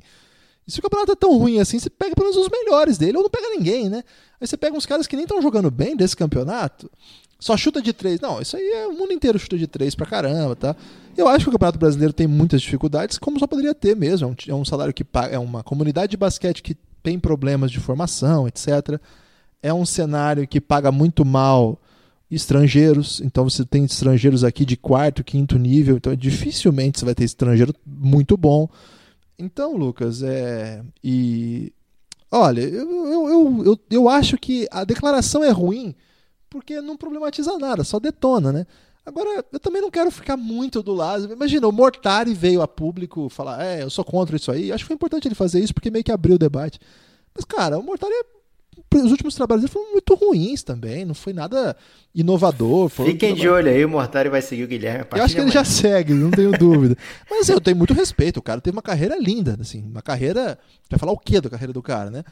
E 0.68 0.72
se 0.72 0.80
o 0.80 0.82
campeonato 0.82 1.14
é 1.14 1.16
tão 1.16 1.38
ruim 1.38 1.60
assim, 1.60 1.80
você 1.80 1.90
pega 1.90 2.14
pelo 2.14 2.30
menos 2.30 2.46
os 2.46 2.50
melhores 2.50 2.98
dele, 2.98 3.16
ou 3.18 3.24
não 3.24 3.30
pega 3.30 3.50
ninguém, 3.50 3.90
né? 3.90 4.04
Aí 4.40 4.46
você 4.46 4.58
pega 4.58 4.76
uns 4.76 4.86
caras 4.86 5.08
que 5.08 5.16
nem 5.16 5.24
estão 5.24 5.42
jogando 5.42 5.72
bem 5.72 5.96
desse 5.96 6.16
campeonato, 6.16 6.92
só 7.40 7.56
chuta 7.56 7.82
de 7.82 7.94
três. 7.94 8.20
Não, 8.20 8.42
isso 8.42 8.58
aí 8.58 8.70
é 8.70 8.88
o 8.88 8.94
mundo 8.94 9.14
inteiro 9.14 9.40
chuta 9.40 9.58
de 9.58 9.66
três 9.66 9.96
pra 9.96 10.06
caramba, 10.06 10.56
tá? 10.58 10.76
Eu 11.16 11.28
acho 11.28 11.46
que 11.46 11.50
o 11.50 11.52
Campeonato 11.54 11.80
Brasileiro 11.80 12.14
tem 12.14 12.28
muitas 12.28 12.62
dificuldades, 12.62 13.18
como 13.18 13.40
só 13.40 13.48
poderia 13.48 13.74
ter 13.74 13.96
mesmo. 13.96 14.36
É 14.48 14.54
um, 14.54 14.62
é 14.62 14.66
salário 14.66 14.94
que 14.94 15.04
paga, 15.04 15.36
é 15.36 15.40
uma 15.40 15.64
comunidade 15.64 16.12
de 16.12 16.18
basquete 16.18 16.62
que 16.62 16.76
tem 17.02 17.18
problemas 17.18 17.72
de 17.72 17.80
formação, 17.80 18.48
etc 18.48 19.00
é 19.62 19.74
um 19.74 19.86
cenário 19.86 20.48
que 20.48 20.62
paga 20.62 20.92
muito 20.92 21.26
mal 21.26 21.80
estrangeiros, 22.30 23.22
então 23.22 23.44
você 23.44 23.66
tem 23.66 23.86
estrangeiros 23.86 24.44
aqui 24.44 24.66
de 24.66 24.76
quarto, 24.76 25.24
quinto 25.24 25.58
nível, 25.58 25.98
então 25.98 26.16
dificilmente 26.16 27.00
você 27.00 27.06
vai 27.06 27.16
ter 27.16 27.24
estrangeiro 27.24 27.74
muito 27.86 28.36
bom. 28.36 28.70
Então, 29.40 29.76
Lucas, 29.76 30.24
é. 30.24 30.84
E. 31.04 31.72
Olha, 32.30 32.62
eu, 32.62 33.08
eu, 33.08 33.64
eu, 33.66 33.80
eu, 33.90 34.10
acho 34.10 34.38
que 34.38 34.68
a 34.70 34.84
declaração 34.84 35.44
é 35.44 35.50
ruim 35.50 35.96
porque 36.50 36.82
não 36.82 36.98
problematiza 36.98 37.58
nada, 37.58 37.84
só 37.86 38.00
detona, 38.00 38.52
né? 38.52 38.66
Agora, 39.06 39.46
eu 39.54 39.60
também 39.60 39.82
não 39.82 39.90
quero 39.90 40.12
ficar 40.12 40.36
muito 40.36 40.84
do 40.84 40.94
lado. 40.94 41.32
Imagina, 41.32 41.66
o 41.66 41.72
Mortari 41.72 42.34
veio 42.34 42.62
a 42.62 42.68
público 42.68 43.30
falar, 43.30 43.64
é, 43.64 43.84
eu 43.84 43.90
sou 43.90 44.04
contra 44.04 44.36
isso 44.36 44.52
aí. 44.52 44.70
Acho 44.70 44.84
que 44.84 44.88
foi 44.88 44.96
importante 44.96 45.28
ele 45.30 45.36
fazer 45.36 45.62
isso 45.62 45.74
porque 45.74 45.90
meio 45.90 46.04
que 46.04 46.12
abriu 46.12 46.36
o 46.36 46.40
debate. 46.40 46.78
Mas, 47.34 47.46
cara, 47.46 47.80
o 47.80 47.84
Mortari 47.84 48.12
é 48.12 48.37
os 48.96 49.12
últimos 49.12 49.36
trabalhos 49.36 49.64
dele 49.64 49.74
foram 49.74 49.92
muito 49.92 50.16
ruins 50.16 50.64
também, 50.64 51.06
não 51.06 51.14
foi 51.14 51.34
nada 51.34 51.76
inovador. 52.16 52.90
Fiquem 52.90 53.36
de 53.36 53.48
olho 53.48 53.70
aí, 53.70 53.84
o 53.84 53.90
Mortari 53.90 54.30
vai 54.30 54.42
seguir 54.42 54.64
o 54.64 54.68
Guilherme. 54.68 55.06
Eu 55.14 55.24
acho 55.24 55.36
que 55.36 55.42
ele 55.42 55.52
já 55.52 55.64
segue, 55.64 56.14
não 56.14 56.32
tenho 56.32 56.52
dúvida. 56.58 56.98
Mas 57.30 57.42
assim, 57.42 57.54
eu 57.54 57.62
tenho 57.62 57.78
muito 57.78 57.94
respeito, 57.94 58.38
o 58.38 58.42
cara 58.42 58.62
teve 58.62 58.76
uma 58.76 58.82
carreira 58.82 59.18
linda, 59.20 59.58
assim, 59.60 59.84
uma 59.84 60.02
carreira. 60.02 60.58
Vai 60.90 61.00
falar 61.00 61.12
o 61.12 61.18
quê 61.18 61.42
da 61.42 61.50
carreira 61.50 61.74
do 61.74 61.82
cara, 61.82 62.10
né? 62.10 62.24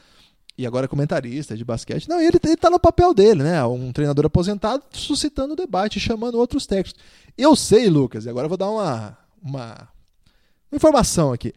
E 0.58 0.66
agora 0.66 0.86
é 0.86 0.88
comentarista 0.88 1.54
de 1.54 1.64
basquete. 1.64 2.08
Não, 2.08 2.18
ele, 2.18 2.38
ele 2.42 2.56
tá 2.56 2.70
no 2.70 2.80
papel 2.80 3.12
dele, 3.12 3.42
né? 3.42 3.62
Um 3.66 3.92
treinador 3.92 4.24
aposentado 4.24 4.82
suscitando 4.90 5.54
debate, 5.54 6.00
chamando 6.00 6.38
outros 6.38 6.66
técnicos. 6.66 6.94
Eu 7.36 7.54
sei, 7.54 7.90
Lucas, 7.90 8.24
e 8.24 8.30
agora 8.30 8.46
eu 8.46 8.48
vou 8.48 8.56
dar 8.56 8.70
uma, 8.70 9.18
uma 9.42 9.88
informação 10.72 11.32
aqui. 11.32 11.52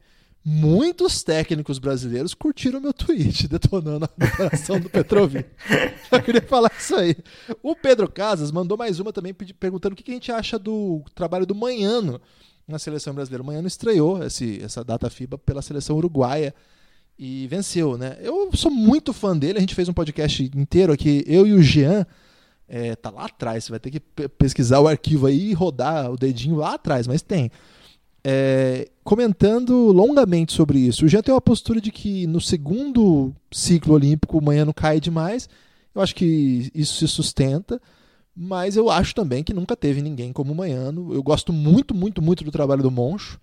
Muitos 0.51 1.21
técnicos 1.21 1.77
brasileiros 1.77 2.33
curtiram 2.33 2.81
meu 2.81 2.91
tweet 2.91 3.45
detonando 3.47 4.05
a 4.05 4.09
declaração 4.25 4.79
do 4.79 4.89
Petrovic. 4.89 5.47
Eu 6.11 6.23
queria 6.23 6.41
falar 6.41 6.71
isso 6.75 6.95
aí. 6.95 7.15
O 7.61 7.75
Pedro 7.75 8.09
Casas 8.09 8.51
mandou 8.51 8.75
mais 8.75 8.99
uma 8.99 9.13
também 9.13 9.31
perguntando 9.31 9.93
o 9.93 9.95
que 9.95 10.09
a 10.09 10.13
gente 10.13 10.31
acha 10.31 10.57
do 10.57 11.03
trabalho 11.13 11.45
do 11.45 11.53
Manhano 11.53 12.19
na 12.67 12.79
seleção 12.79 13.13
brasileira. 13.13 13.43
O 13.43 13.45
Manhano 13.45 13.67
estreou 13.67 14.23
esse, 14.23 14.59
essa 14.63 14.83
data 14.83 15.07
FIBA 15.07 15.37
pela 15.37 15.61
seleção 15.61 15.95
uruguaia 15.95 16.51
e 17.17 17.45
venceu, 17.45 17.95
né? 17.95 18.17
Eu 18.19 18.49
sou 18.55 18.71
muito 18.71 19.13
fã 19.13 19.37
dele, 19.37 19.59
a 19.59 19.61
gente 19.61 19.75
fez 19.75 19.87
um 19.87 19.93
podcast 19.93 20.43
inteiro 20.55 20.91
aqui, 20.91 21.23
eu 21.27 21.45
e 21.45 21.53
o 21.53 21.61
Jean, 21.61 22.07
é, 22.67 22.95
tá 22.95 23.11
lá 23.11 23.25
atrás, 23.25 23.65
você 23.65 23.69
vai 23.69 23.79
ter 23.79 23.91
que 23.91 23.99
pesquisar 23.99 24.79
o 24.79 24.87
arquivo 24.87 25.27
aí 25.27 25.51
e 25.51 25.53
rodar 25.53 26.11
o 26.11 26.17
dedinho 26.17 26.55
lá 26.55 26.73
atrás, 26.73 27.05
mas 27.05 27.21
tem 27.21 27.51
é, 28.23 28.89
comentando 29.03 29.91
longamente 29.91 30.53
sobre 30.53 30.79
isso. 30.79 31.05
O 31.05 31.07
Jean 31.07 31.21
tem 31.21 31.33
uma 31.33 31.41
postura 31.41 31.79
de 31.79 31.91
que 31.91 32.27
no 32.27 32.41
segundo 32.41 33.33
ciclo 33.51 33.93
olímpico 33.93 34.37
o 34.37 34.43
Manhã 34.43 34.65
não 34.65 34.73
cai 34.73 34.99
demais. 34.99 35.49
Eu 35.93 36.01
acho 36.01 36.15
que 36.15 36.71
isso 36.73 36.95
se 36.97 37.07
sustenta, 37.07 37.81
mas 38.35 38.75
eu 38.75 38.89
acho 38.89 39.15
também 39.15 39.43
que 39.43 39.53
nunca 39.53 39.75
teve 39.75 40.01
ninguém 40.01 40.31
como 40.31 40.53
o 40.53 40.55
Manhano. 40.55 41.13
Eu 41.13 41.23
gosto 41.23 41.51
muito, 41.51 41.93
muito, 41.93 42.21
muito 42.21 42.43
do 42.43 42.51
trabalho 42.51 42.83
do 42.83 42.91
Moncho 42.91 43.39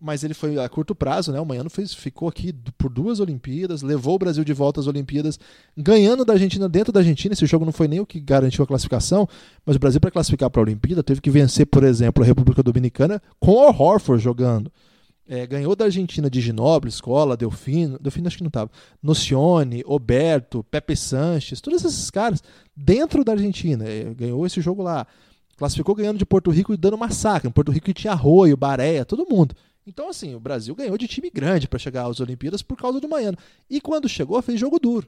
mas 0.00 0.22
ele 0.22 0.34
foi 0.34 0.58
a 0.58 0.68
curto 0.68 0.94
prazo, 0.94 1.32
né? 1.32 1.40
O 1.40 1.46
Manhano 1.46 1.70
fez, 1.70 1.94
ficou 1.94 2.28
aqui 2.28 2.52
por 2.76 2.90
duas 2.90 3.18
Olimpíadas, 3.18 3.82
levou 3.82 4.14
o 4.14 4.18
Brasil 4.18 4.44
de 4.44 4.52
volta 4.52 4.78
às 4.80 4.86
Olimpíadas, 4.86 5.38
ganhando 5.76 6.24
da 6.24 6.34
Argentina 6.34 6.68
dentro 6.68 6.92
da 6.92 7.00
Argentina. 7.00 7.32
Esse 7.32 7.46
jogo 7.46 7.64
não 7.64 7.72
foi 7.72 7.88
nem 7.88 8.00
o 8.00 8.06
que 8.06 8.20
garantiu 8.20 8.62
a 8.62 8.66
classificação, 8.66 9.26
mas 9.64 9.76
o 9.76 9.78
Brasil, 9.78 10.00
para 10.00 10.10
classificar 10.10 10.50
para 10.50 10.60
a 10.60 10.64
Olimpíada, 10.64 11.02
teve 11.02 11.20
que 11.20 11.30
vencer, 11.30 11.66
por 11.66 11.82
exemplo, 11.82 12.22
a 12.22 12.26
República 12.26 12.62
Dominicana 12.62 13.22
com 13.40 13.52
o 13.52 13.70
Horford 13.70 14.22
jogando. 14.22 14.70
É, 15.28 15.44
ganhou 15.44 15.74
da 15.74 15.86
Argentina 15.86 16.30
de 16.30 16.40
Ginóbili, 16.40 16.90
Escola, 16.90 17.36
Delfino, 17.36 17.98
Delfino 17.98 18.28
acho 18.28 18.36
que 18.36 18.44
não 18.44 18.48
estava, 18.48 18.70
Nocione, 19.02 19.82
Oberto, 19.84 20.62
Pepe 20.70 20.94
Sanches, 20.94 21.60
todos 21.60 21.84
esses 21.84 22.10
caras 22.10 22.40
dentro 22.76 23.24
da 23.24 23.32
Argentina. 23.32 23.84
É, 23.88 24.14
ganhou 24.14 24.46
esse 24.46 24.60
jogo 24.60 24.82
lá. 24.82 25.06
Classificou 25.56 25.94
ganhando 25.94 26.18
de 26.18 26.26
Porto 26.26 26.50
Rico 26.50 26.74
e 26.74 26.76
dando 26.76 26.98
massacre. 26.98 27.48
Em 27.48 27.50
Porto 27.52 27.72
Rico 27.72 27.92
tinha 27.92 28.12
Arroio, 28.12 28.56
Baréia, 28.56 29.04
todo 29.04 29.26
mundo. 29.28 29.56
Então, 29.86 30.08
assim, 30.08 30.34
o 30.34 30.40
Brasil 30.40 30.74
ganhou 30.74 30.98
de 30.98 31.06
time 31.06 31.30
grande 31.30 31.68
para 31.68 31.78
chegar 31.78 32.06
às 32.06 32.20
Olimpíadas 32.20 32.60
por 32.60 32.76
causa 32.76 33.00
do 33.00 33.08
Manhano. 33.08 33.38
E 33.70 33.80
quando 33.80 34.08
chegou, 34.08 34.40
fez 34.42 34.58
jogo 34.58 34.78
duro. 34.78 35.06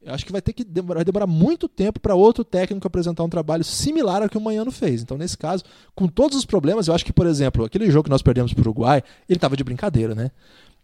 Eu 0.00 0.12
acho 0.12 0.24
que 0.24 0.32
vai 0.32 0.42
ter 0.42 0.52
que 0.52 0.62
demorar, 0.62 1.02
demorar 1.02 1.26
muito 1.26 1.66
tempo 1.66 1.98
para 1.98 2.14
outro 2.14 2.44
técnico 2.44 2.86
apresentar 2.86 3.24
um 3.24 3.28
trabalho 3.28 3.64
similar 3.64 4.22
ao 4.22 4.28
que 4.28 4.36
o 4.36 4.40
Manhano 4.40 4.70
fez. 4.70 5.02
Então, 5.02 5.16
nesse 5.16 5.36
caso, 5.36 5.64
com 5.94 6.06
todos 6.06 6.36
os 6.36 6.44
problemas, 6.44 6.86
eu 6.86 6.94
acho 6.94 7.04
que, 7.04 7.12
por 7.12 7.26
exemplo, 7.26 7.64
aquele 7.64 7.90
jogo 7.90 8.04
que 8.04 8.10
nós 8.10 8.22
perdemos 8.22 8.52
para 8.52 8.60
o 8.60 8.64
Uruguai, 8.64 9.02
ele 9.28 9.38
estava 9.38 9.56
de 9.56 9.64
brincadeira, 9.64 10.14
né? 10.14 10.30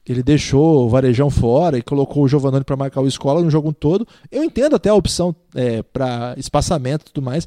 ele 0.07 0.23
deixou 0.23 0.87
o 0.87 0.89
Varejão 0.89 1.31
fora 1.31 1.79
e 1.79 1.83
colocou 1.83 2.25
o 2.25 2.29
Giovanni 2.29 2.65
para 2.65 2.77
marcar 2.77 3.01
o 3.01 3.07
Escola 3.07 3.43
no 3.43 3.51
jogo 3.51 3.73
todo. 3.73 4.07
Eu 4.31 4.43
entendo 4.43 4.75
até 4.75 4.89
a 4.89 4.95
opção 4.95 5.35
é, 5.55 5.83
para 5.83 6.35
espaçamento 6.37 7.03
e 7.03 7.13
tudo 7.13 7.23
mais, 7.23 7.47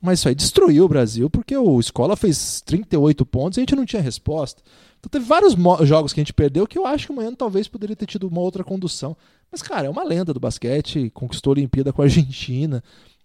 mas 0.00 0.18
isso 0.18 0.28
aí 0.28 0.34
destruiu 0.34 0.84
o 0.84 0.88
Brasil, 0.88 1.30
porque 1.30 1.56
o 1.56 1.80
Escola 1.80 2.14
fez 2.14 2.60
38 2.60 3.24
pontos 3.24 3.56
e 3.56 3.60
a 3.60 3.62
gente 3.62 3.74
não 3.74 3.86
tinha 3.86 4.02
resposta. 4.02 4.62
Então 5.04 5.20
teve 5.20 5.26
vários 5.26 5.54
jogos 5.86 6.14
que 6.14 6.20
a 6.20 6.22
gente 6.22 6.32
perdeu 6.32 6.66
que 6.66 6.78
eu 6.78 6.86
acho 6.86 7.06
que 7.06 7.12
o 7.12 7.14
Manhã 7.14 7.34
talvez 7.34 7.68
poderia 7.68 7.94
ter 7.94 8.06
tido 8.06 8.26
uma 8.26 8.40
outra 8.40 8.64
condução. 8.64 9.14
Mas, 9.52 9.60
cara, 9.60 9.86
é 9.86 9.90
uma 9.90 10.02
lenda 10.02 10.32
do 10.32 10.40
basquete, 10.40 11.10
conquistou 11.10 11.50
a 11.50 11.56
Olimpíada 11.56 11.92
com 11.92 12.00
a 12.00 12.06
Argentina 12.06 12.82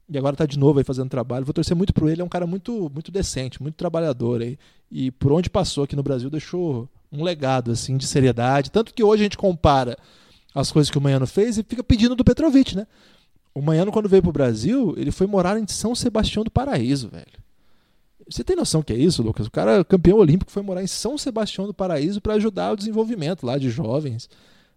e 0.10 0.18
agora 0.18 0.36
tá 0.36 0.46
de 0.46 0.60
novo 0.60 0.80
aí 0.80 0.84
fazendo 0.84 1.10
trabalho. 1.10 1.46
Vou 1.46 1.54
torcer 1.54 1.78
muito 1.78 1.94
pro 1.94 2.10
ele, 2.10 2.22
é 2.22 2.26
um 2.26 2.30
cara 2.30 2.46
muito, 2.46 2.92
muito 2.94 3.10
decente, 3.12 3.62
muito 3.62 3.76
trabalhador 3.76 4.42
aí. 4.42 4.60
E 4.92 5.10
por 5.12 5.32
onde 5.32 5.50
passou 5.50 5.86
aqui 5.86 5.96
no 5.96 6.04
Brasil 6.04 6.30
deixou 6.30 6.90
um 7.10 7.24
legado 7.24 7.72
assim 7.72 7.96
de 7.96 8.06
seriedade. 8.06 8.72
Tanto 8.72 8.94
que 8.94 9.02
hoje 9.02 9.22
a 9.22 9.26
gente 9.26 9.38
compara 9.38 9.98
as 10.54 10.74
coisas 10.74 10.92
que 10.92 10.98
o 10.98 11.02
Manhano 11.02 11.26
fez 11.26 11.58
e 11.58 11.64
fica 11.64 11.84
pedindo 11.84 12.14
do 12.14 12.26
Petrovic, 12.26 12.76
né? 12.76 12.86
O 13.56 13.62
Manhano, 13.62 13.92
quando 13.92 14.10
veio 14.10 14.22
pro 14.22 14.34
Brasil, 14.34 14.94
ele 14.98 15.12
foi 15.12 15.28
morar 15.28 15.58
em 15.58 15.66
São 15.66 15.96
Sebastião 15.96 16.44
do 16.44 16.52
Paraíso, 16.52 17.08
velho. 17.08 17.49
Você 18.30 18.44
tem 18.44 18.56
noção 18.56 18.84
que 18.84 18.94
é 18.94 18.96
isso, 18.96 19.24
Lucas? 19.24 19.48
O 19.48 19.52
cara, 19.52 19.84
campeão 19.84 20.18
olímpico, 20.18 20.52
foi 20.52 20.62
morar 20.62 20.84
em 20.84 20.88
São 20.88 21.18
Sebastião 21.18 21.66
do 21.66 21.74
Paraíso 21.74 22.22
para 22.22 22.36
ajudar 22.36 22.74
o 22.74 22.76
desenvolvimento 22.76 23.46
lá 23.46 23.58
de 23.58 23.70
jovens. 23.70 24.30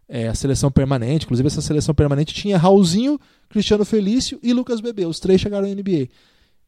É, 0.08 0.28
a 0.28 0.34
seleção 0.34 0.70
permanente, 0.70 1.24
inclusive 1.24 1.46
essa 1.46 1.60
seleção 1.60 1.94
permanente 1.94 2.34
tinha 2.34 2.58
Raulzinho, 2.58 3.20
Cristiano 3.48 3.84
Felício 3.84 4.38
e 4.42 4.52
Lucas 4.52 4.80
Bebê. 4.80 5.04
Os 5.04 5.20
três 5.20 5.40
chegaram 5.40 5.68
na 5.68 5.74
NBA. 5.74 6.08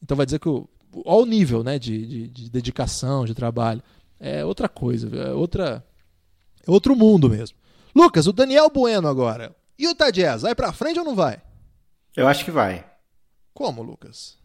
Então 0.02 0.16
vai 0.16 0.26
dizer 0.26 0.38
que 0.38 0.48
o, 0.48 0.68
olha 1.04 1.22
o 1.22 1.26
nível 1.26 1.64
né, 1.64 1.78
de, 1.78 2.06
de, 2.06 2.28
de 2.28 2.50
dedicação, 2.50 3.24
de 3.24 3.34
trabalho 3.34 3.82
é 4.20 4.44
outra 4.44 4.68
coisa, 4.68 5.08
é 5.16 5.32
outra 5.32 5.84
é 6.66 6.70
outro 6.70 6.94
mundo 6.96 7.28
mesmo. 7.28 7.56
Lucas, 7.94 8.26
o 8.26 8.32
Daniel 8.32 8.70
Bueno 8.70 9.08
agora. 9.08 9.54
E 9.78 9.86
o 9.88 9.94
Jazz, 10.12 10.42
vai 10.42 10.54
pra 10.54 10.72
frente 10.72 10.98
ou 10.98 11.04
não 11.04 11.14
vai? 11.14 11.42
Eu 12.16 12.28
acho 12.28 12.44
que 12.44 12.50
vai. 12.50 12.84
Como, 13.52 13.82
Lucas? 13.82 14.38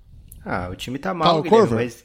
Ah, 0.44 0.70
o 0.72 0.76
time 0.76 0.98
tá 0.98 1.14
mal, 1.14 1.42
Guilherme, 1.42 1.76
mas 1.76 2.04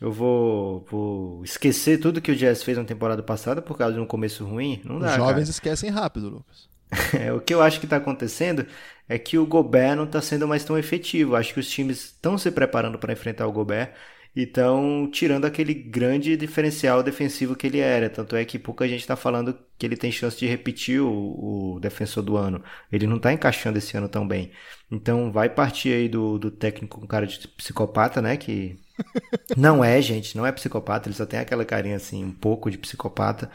eu 0.00 0.12
vou, 0.12 0.84
vou 0.90 1.44
esquecer 1.44 1.98
tudo 2.00 2.20
que 2.22 2.32
o 2.32 2.36
Jazz 2.36 2.62
fez 2.62 2.78
na 2.78 2.84
temporada 2.84 3.22
passada 3.22 3.62
por 3.62 3.76
causa 3.78 3.94
de 3.94 4.00
um 4.00 4.06
começo 4.06 4.44
ruim. 4.46 4.80
Não 4.84 4.98
dá, 4.98 5.08
Os 5.08 5.10
jovens 5.12 5.50
cara. 5.50 5.50
esquecem 5.50 5.90
rápido, 5.90 6.28
Lucas. 6.30 6.68
É, 7.12 7.32
o 7.32 7.40
que 7.40 7.52
eu 7.54 7.62
acho 7.62 7.78
que 7.80 7.86
está 7.86 7.96
acontecendo 7.96 8.66
é 9.08 9.18
que 9.18 9.38
o 9.38 9.46
Gobert 9.46 9.96
não 9.96 10.04
está 10.04 10.20
sendo 10.22 10.46
mais 10.48 10.64
tão 10.64 10.78
efetivo. 10.78 11.36
Acho 11.36 11.52
que 11.54 11.60
os 11.60 11.68
times 11.70 12.04
estão 12.06 12.38
se 12.38 12.50
preparando 12.50 12.98
para 12.98 13.12
enfrentar 13.12 13.46
o 13.46 13.52
Gobert 13.52 13.92
e 14.34 14.42
estão 14.42 15.08
tirando 15.10 15.44
aquele 15.44 15.74
grande 15.74 16.36
diferencial 16.36 17.02
defensivo 17.02 17.56
que 17.56 17.66
ele 17.66 17.80
era. 17.80 18.08
Tanto 18.08 18.36
é 18.36 18.44
que 18.44 18.58
pouca 18.58 18.86
gente 18.86 19.00
está 19.00 19.16
falando 19.16 19.58
que 19.76 19.84
ele 19.84 19.96
tem 19.96 20.12
chance 20.12 20.38
de 20.38 20.46
repetir 20.46 21.00
o, 21.00 21.74
o 21.74 21.80
defensor 21.80 22.22
do 22.22 22.36
ano. 22.36 22.62
Ele 22.92 23.06
não 23.06 23.16
está 23.16 23.32
encaixando 23.32 23.78
esse 23.78 23.96
ano 23.96 24.08
tão 24.08 24.26
bem. 24.26 24.52
Então 24.90 25.32
vai 25.32 25.48
partir 25.48 25.92
aí 25.92 26.08
do, 26.08 26.38
do 26.38 26.50
técnico 26.50 27.00
com 27.00 27.06
cara 27.06 27.26
de 27.26 27.48
psicopata, 27.48 28.22
né? 28.22 28.36
Que 28.36 28.78
não 29.56 29.82
é, 29.82 30.00
gente, 30.00 30.36
não 30.36 30.46
é 30.46 30.52
psicopata. 30.52 31.08
Ele 31.08 31.16
só 31.16 31.26
tem 31.26 31.40
aquela 31.40 31.64
carinha 31.64 31.96
assim, 31.96 32.24
um 32.24 32.32
pouco 32.32 32.70
de 32.70 32.78
psicopata. 32.78 33.50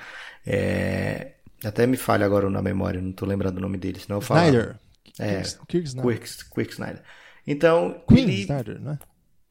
É... 0.46 1.32
Até 1.64 1.88
me 1.88 1.98
falha 1.98 2.26
agora 2.26 2.50
na 2.50 2.62
memória, 2.62 3.02
não 3.02 3.12
estou 3.12 3.28
lembrando 3.28 3.58
o 3.58 3.62
nome 3.62 3.78
dele, 3.78 4.00
senão 4.00 4.18
eu 4.18 4.22
falo. 4.22 4.42
Snyder. 4.42 4.80
É, 5.18 5.42
Kirk 5.68 5.88
Snyder. 5.88 6.20
Quick, 6.20 6.50
Quick 6.54 6.74
Snyder. 6.74 7.02
Então, 7.48 8.04
Queen 8.08 8.24
ele... 8.24 8.42
Snyder, 8.42 8.80
né? 8.80 9.00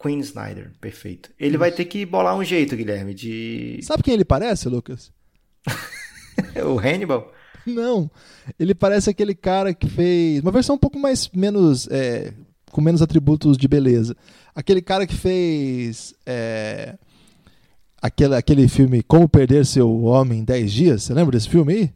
Queen 0.04 0.18
Snyder, 0.18 0.70
perfeito. 0.82 1.30
Ele 1.40 1.56
vai 1.56 1.72
ter 1.72 1.86
que 1.86 2.04
bolar 2.04 2.36
um 2.36 2.44
jeito, 2.44 2.76
Guilherme, 2.76 3.14
de. 3.14 3.80
Sabe 3.82 4.02
quem 4.02 4.12
ele 4.12 4.24
parece, 4.24 4.68
Lucas? 4.68 5.10
o 6.62 6.78
Hannibal? 6.78 7.32
Não. 7.66 8.10
Ele 8.60 8.74
parece 8.74 9.08
aquele 9.08 9.34
cara 9.34 9.72
que 9.72 9.88
fez. 9.88 10.42
Uma 10.42 10.52
versão 10.52 10.74
um 10.74 10.78
pouco 10.78 10.98
mais. 10.98 11.30
menos. 11.34 11.88
É, 11.90 12.34
com 12.70 12.82
menos 12.82 13.00
atributos 13.00 13.56
de 13.56 13.66
beleza. 13.66 14.14
Aquele 14.54 14.82
cara 14.82 15.06
que 15.06 15.14
fez. 15.14 16.14
É, 16.26 16.98
aquele, 18.02 18.34
aquele 18.34 18.68
filme 18.68 19.02
Como 19.02 19.26
Perder 19.26 19.64
Seu 19.64 20.02
Homem 20.02 20.40
em 20.40 20.44
10 20.44 20.70
Dias. 20.70 21.02
Você 21.04 21.14
lembra 21.14 21.32
desse 21.32 21.48
filme 21.48 21.72
aí? 21.72 21.92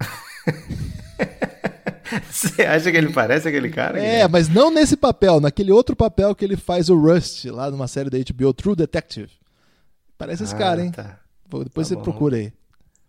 Você 2.30 2.62
acha 2.62 2.90
que 2.90 2.96
ele 2.96 3.12
parece 3.12 3.48
aquele 3.48 3.70
cara? 3.70 3.98
É, 4.00 4.26
mas 4.28 4.48
não 4.48 4.70
nesse 4.70 4.96
papel, 4.96 5.40
naquele 5.40 5.72
outro 5.72 5.94
papel 5.96 6.34
que 6.34 6.44
ele 6.44 6.56
faz 6.56 6.88
o 6.88 6.96
Rust, 6.96 7.44
lá 7.46 7.70
numa 7.70 7.88
série 7.88 8.10
da 8.10 8.18
HBO, 8.18 8.52
True 8.52 8.76
Detective. 8.76 9.30
Parece 10.18 10.44
esse 10.44 10.54
Ah, 10.54 10.58
cara, 10.58 10.84
hein? 10.84 10.90
tá. 10.92 11.18
Pô, 11.48 11.62
Depois 11.64 11.88
Tá 11.88 11.94
você 11.94 11.96
bom. 11.96 12.02
procura 12.02 12.36
aí. 12.36 12.52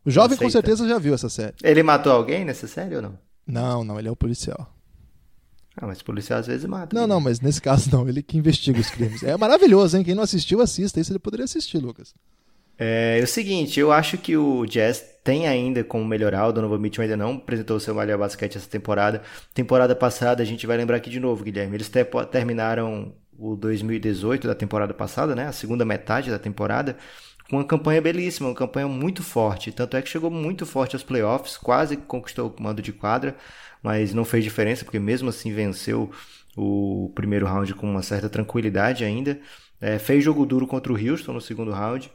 O 0.05 0.11
jovem 0.11 0.37
com 0.37 0.49
certeza 0.49 0.87
já 0.87 0.97
viu 0.99 1.13
essa 1.13 1.29
série. 1.29 1.53
Ele 1.63 1.81
matou 1.83 2.11
alguém 2.11 2.43
nessa 2.43 2.67
série 2.67 2.95
ou 2.95 3.01
não? 3.01 3.17
Não, 3.47 3.83
não, 3.83 3.97
ele 3.99 4.07
é 4.07 4.11
o 4.11 4.15
policial. 4.15 4.69
Ah, 5.75 5.87
mas 5.87 6.01
policial 6.01 6.39
às 6.39 6.47
vezes 6.47 6.65
mata. 6.65 6.95
Não, 6.95 7.07
não, 7.07 7.19
mas 7.19 7.39
nesse 7.39 7.61
caso 7.61 7.89
não, 7.91 8.07
ele 8.07 8.21
que 8.21 8.37
investiga 8.37 8.79
os 8.79 8.89
crimes. 8.89 9.23
É 9.23 9.35
maravilhoso, 9.37 9.97
hein? 9.97 10.03
Quem 10.03 10.13
não 10.13 10.23
assistiu, 10.23 10.61
assista. 10.61 10.99
Isso 10.99 11.11
ele 11.11 11.19
poderia 11.19 11.45
assistir, 11.45 11.77
Lucas. 11.79 12.13
É, 12.77 13.17
é 13.19 13.23
o 13.23 13.27
seguinte, 13.27 13.79
eu 13.79 13.91
acho 13.91 14.17
que 14.17 14.35
o 14.37 14.65
Jazz 14.65 15.03
tem 15.23 15.47
ainda 15.47 15.83
como 15.83 16.05
melhorar. 16.05 16.47
O 16.47 16.51
Donovan 16.53 16.77
Mitchell 16.79 17.03
ainda 17.03 17.17
não 17.17 17.35
apresentou 17.35 17.77
o 17.77 17.79
seu 17.79 17.95
melhor 17.95 18.17
basquete 18.17 18.57
essa 18.57 18.69
temporada. 18.69 19.21
Temporada 19.53 19.95
passada, 19.95 20.41
a 20.43 20.45
gente 20.45 20.67
vai 20.67 20.77
lembrar 20.77 20.97
aqui 20.97 21.09
de 21.09 21.19
novo, 21.19 21.43
Guilherme. 21.43 21.75
Eles 21.77 21.89
te- 21.89 22.03
terminaram 22.31 23.13
o 23.37 23.55
2018 23.55 24.47
da 24.47 24.55
temporada 24.55 24.93
passada, 24.93 25.35
né? 25.35 25.47
A 25.47 25.51
segunda 25.51 25.85
metade 25.85 26.29
da 26.29 26.39
temporada, 26.39 26.97
com 27.49 27.57
uma 27.57 27.65
campanha 27.65 28.01
belíssima, 28.01 28.49
uma 28.49 28.55
campanha 28.55 28.87
muito 28.87 29.23
forte. 29.23 29.71
Tanto 29.71 29.97
é 29.97 30.01
que 30.01 30.09
chegou 30.09 30.29
muito 30.31 30.65
forte 30.65 30.95
aos 30.95 31.03
playoffs, 31.03 31.57
quase 31.57 31.97
conquistou 31.97 32.47
o 32.47 32.51
comando 32.51 32.81
de 32.81 32.91
quadra, 32.93 33.35
mas 33.81 34.13
não 34.13 34.25
fez 34.25 34.43
diferença, 34.43 34.83
porque 34.85 34.99
mesmo 34.99 35.29
assim 35.29 35.53
venceu 35.53 36.11
o 36.55 37.11
primeiro 37.15 37.45
round 37.45 37.73
com 37.75 37.89
uma 37.89 38.01
certa 38.03 38.29
tranquilidade 38.29 39.03
ainda. 39.03 39.39
É, 39.81 39.99
fez 39.99 40.23
jogo 40.23 40.45
duro 40.45 40.65
contra 40.67 40.91
o 40.93 40.95
Houston 40.97 41.33
no 41.33 41.41
segundo 41.41 41.71
round. 41.71 42.11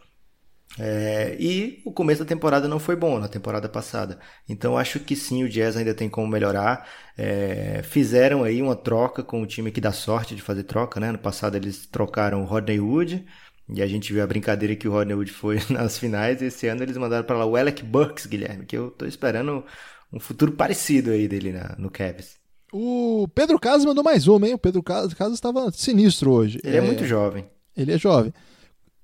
É, 0.78 1.36
e 1.40 1.82
o 1.84 1.92
começo 1.92 2.22
da 2.22 2.28
temporada 2.28 2.68
não 2.68 2.78
foi 2.78 2.94
bom 2.94 3.18
na 3.18 3.28
temporada 3.28 3.68
passada. 3.68 4.18
Então 4.48 4.78
acho 4.78 5.00
que 5.00 5.16
sim, 5.16 5.42
o 5.42 5.48
Jazz 5.48 5.76
ainda 5.76 5.92
tem 5.92 6.08
como 6.08 6.28
melhorar. 6.28 6.88
É, 7.16 7.82
fizeram 7.82 8.44
aí 8.44 8.62
uma 8.62 8.76
troca 8.76 9.22
com 9.22 9.42
o 9.42 9.46
time 9.46 9.72
que 9.72 9.80
dá 9.80 9.92
sorte 9.92 10.36
de 10.36 10.42
fazer 10.42 10.62
troca, 10.62 11.00
né? 11.00 11.10
No 11.10 11.18
passado 11.18 11.56
eles 11.56 11.86
trocaram 11.86 12.42
o 12.42 12.44
Rodney 12.44 12.78
Wood. 12.78 13.26
E 13.68 13.82
a 13.82 13.86
gente 13.86 14.12
viu 14.12 14.22
a 14.22 14.26
brincadeira 14.26 14.74
que 14.76 14.88
o 14.88 14.92
Rodney 14.92 15.14
Wood 15.14 15.32
foi 15.32 15.58
nas 15.68 15.98
finais. 15.98 16.40
Esse 16.40 16.68
ano 16.68 16.82
eles 16.82 16.96
mandaram 16.96 17.24
para 17.24 17.36
lá 17.36 17.44
o 17.44 17.56
Alec 17.56 17.82
Burks, 17.82 18.26
Guilherme, 18.26 18.64
que 18.64 18.76
eu 18.76 18.90
tô 18.90 19.04
esperando 19.04 19.64
um 20.12 20.20
futuro 20.20 20.52
parecido 20.52 21.10
aí 21.10 21.26
dele 21.26 21.52
na, 21.52 21.74
no 21.76 21.90
Cavs. 21.90 22.38
O 22.72 23.26
Pedro 23.34 23.58
Casas 23.58 23.84
mandou 23.84 24.04
mais 24.04 24.28
uma, 24.28 24.46
hein? 24.46 24.54
O 24.54 24.58
Pedro 24.58 24.82
Casas 24.82 25.14
estava 25.32 25.70
sinistro 25.72 26.30
hoje. 26.30 26.60
Ele 26.62 26.76
é, 26.76 26.80
muito 26.80 27.04
jovem. 27.06 27.46
Ele 27.76 27.92
é 27.92 27.98
jovem. 27.98 28.32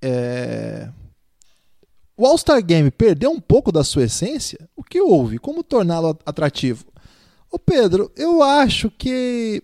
É, 0.03 0.89
O 2.17 2.27
All-Star 2.27 2.63
Game 2.65 2.91
perdeu 2.91 3.31
um 3.31 3.41
pouco 3.41 3.73
da 3.73 3.83
sua 3.83 4.05
essência? 4.05 4.69
O 4.77 4.83
que 4.85 5.01
houve? 5.01 5.39
Como 5.39 5.65
torná-lo 5.65 6.17
atrativo? 6.25 6.85
Ô 7.51 7.59
Pedro, 7.59 8.11
eu 8.17 8.43
acho 8.43 8.91
que 8.91 9.63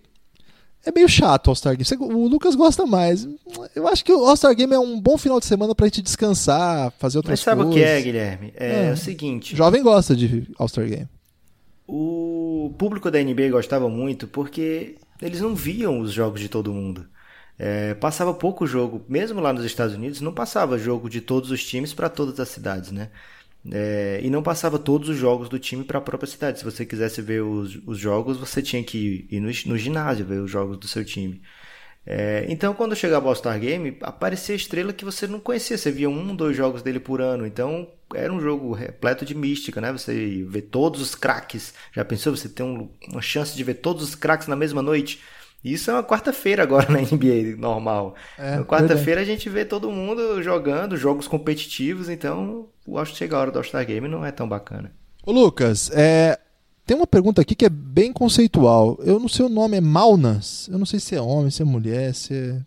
é 0.85 0.91
meio 0.93 1.09
chato 1.09 1.47
o 1.47 1.51
All-Star 1.51 1.77
Game. 1.77 2.13
O 2.13 2.27
Lucas 2.27 2.55
gosta 2.57 2.85
mais. 2.87 3.29
Eu 3.75 3.87
acho 3.87 4.05
que 4.05 4.13
o 4.13 4.25
All-Star 4.27 4.55
Game 4.55 4.73
é 4.75 4.79
um 4.79 5.01
bom 5.01 5.17
final 5.17 5.39
de 5.39 5.47
semana 5.47 5.75
pra 5.75 5.87
gente 5.87 6.03
descansar, 6.03 6.93
fazer 6.99 7.19
outras 7.19 7.33
Mas 7.39 7.41
sabe 7.45 7.63
coisas. 7.63 7.75
o 7.75 7.79
que 7.79 7.85
é, 7.85 8.01
Guilherme? 8.03 8.53
É, 8.57 8.87
É. 8.89 8.93
o 8.93 8.97
seguinte. 8.97 9.55
Jovem 9.55 9.83
gosta 9.83 10.17
de 10.17 10.49
All-Star 10.59 10.89
Game. 10.89 11.09
O 11.87 12.73
público 12.79 13.11
da 13.11 13.23
NBA 13.23 13.51
gostava 13.51 13.89
muito 13.89 14.27
porque 14.29 14.97
eles 15.21 15.41
não 15.41 15.55
viam 15.55 16.01
os 16.01 16.13
jogos 16.13 16.41
de 16.41 16.49
todo 16.49 16.73
mundo. 16.73 17.07
É, 17.63 17.93
passava 17.95 18.33
pouco 18.33 18.67
jogo, 18.67 19.05
mesmo 19.07 19.39
lá 19.39 19.53
nos 19.53 19.65
Estados 19.67 19.95
Unidos, 19.95 20.23
não 20.23 20.33
passava 20.33 20.79
jogo 20.79 21.11
de 21.11 21.21
todos 21.21 21.51
os 21.51 21.63
times 21.63 21.93
para 21.93 22.09
todas 22.09 22.41
as 22.41 22.49
cidades, 22.49 22.91
né? 22.91 23.11
É, 23.71 24.21
e 24.23 24.31
não 24.31 24.43
passava 24.43 24.79
todos 24.79 25.09
os 25.11 25.17
jogos 25.19 25.49
do 25.49 25.59
time 25.59 25.85
para 25.85 25.99
a 25.99 26.01
própria 26.01 26.27
cidade. 26.31 26.59
Se 26.61 26.65
você 26.65 26.87
quisesse 26.87 27.21
ver 27.23 27.43
os, 27.43 27.79
os 27.87 27.99
jogos, 27.99 28.39
você 28.39 28.63
tinha 28.63 28.83
que 28.83 29.27
ir 29.31 29.41
no, 29.41 29.49
no 29.67 29.79
ginásio 29.79 30.25
ver 30.27 30.41
os 30.41 30.51
jogos 30.51 30.79
do 30.79 30.89
seu 30.89 31.05
time. 31.05 31.43
É, 32.07 32.47
então, 32.49 32.75
quando 32.75 32.97
chegava 32.97 33.27
o 33.27 33.29
All-Star 33.29 33.59
Game, 33.61 33.99
aparecia 34.03 34.55
estrela 34.55 34.93
que 34.93 35.05
você 35.05 35.27
não 35.27 35.41
conhecia. 35.41 35.79
Você 35.79 35.91
via 35.93 36.09
um, 36.11 36.35
dois 36.35 36.57
jogos 36.57 36.83
dele 36.83 37.01
por 37.01 37.21
ano. 37.21 37.47
Então, 37.47 37.89
era 38.15 38.33
um 38.33 38.41
jogo 38.41 38.73
repleto 38.73 39.25
de 39.25 39.35
mística, 39.35 39.81
né? 39.81 39.93
Você 39.93 40.45
vê 40.49 40.63
todos 40.63 41.01
os 41.01 41.15
craques. 41.15 41.75
Já 41.93 42.05
pensou? 42.05 42.35
Você 42.37 42.49
tem 42.49 42.65
um- 42.67 42.91
uma 43.09 43.23
chance 43.23 43.57
de 43.57 43.63
ver 43.65 43.75
todos 43.75 44.03
os 44.03 44.15
craques 44.15 44.49
na 44.49 44.57
mesma 44.57 44.83
noite? 44.83 45.21
Isso 45.65 45.91
é 45.91 45.95
uma 45.95 46.03
quarta-feira 46.03 46.63
agora 46.63 46.91
na 46.91 47.01
NBA 47.03 47.57
normal. 47.59 48.15
É, 48.39 48.57
na 48.57 48.65
quarta-feira 48.65 49.21
a 49.21 49.25
gente 49.25 49.49
vê 49.49 49.65
todo 49.65 49.91
mundo 49.91 50.43
jogando, 50.43 50.97
jogos 50.97 51.29
competitivos. 51.29 52.09
Então, 52.09 52.69
eu 52.87 52.99
acho 52.99 53.13
que 53.13 53.19
chega 53.19 53.37
a 53.37 53.41
hora 53.41 53.51
do 53.51 53.59
All-Star 53.59 53.87
Game 53.87 54.09
não 54.09 54.25
é 54.25 54.33
tão 54.33 54.49
bacana. 54.49 54.93
Ô 55.25 55.33
Lucas, 55.33 55.91
é, 55.93 56.39
tem 56.87 56.97
uma 56.97 57.07
pergunta 57.07 57.43
aqui 57.43 57.55
que 57.55 57.67
é 57.67 57.69
bem 57.69 58.13
conceitual. 58.13 58.99
Eu 59.05 59.21
não 59.21 59.29
sei 59.29 59.45
o 59.45 59.51
nome, 59.51 59.77
é 59.77 59.81
Maunas. 59.81 60.69
Eu 60.73 60.79
não 60.79 60.87
sei 60.87 60.99
se 60.99 61.15
é 61.15 61.21
homem, 61.21 61.51
se 61.51 61.63
é 61.63 61.65
mulher, 61.65 62.15
se 62.15 62.35
é. 62.35 62.61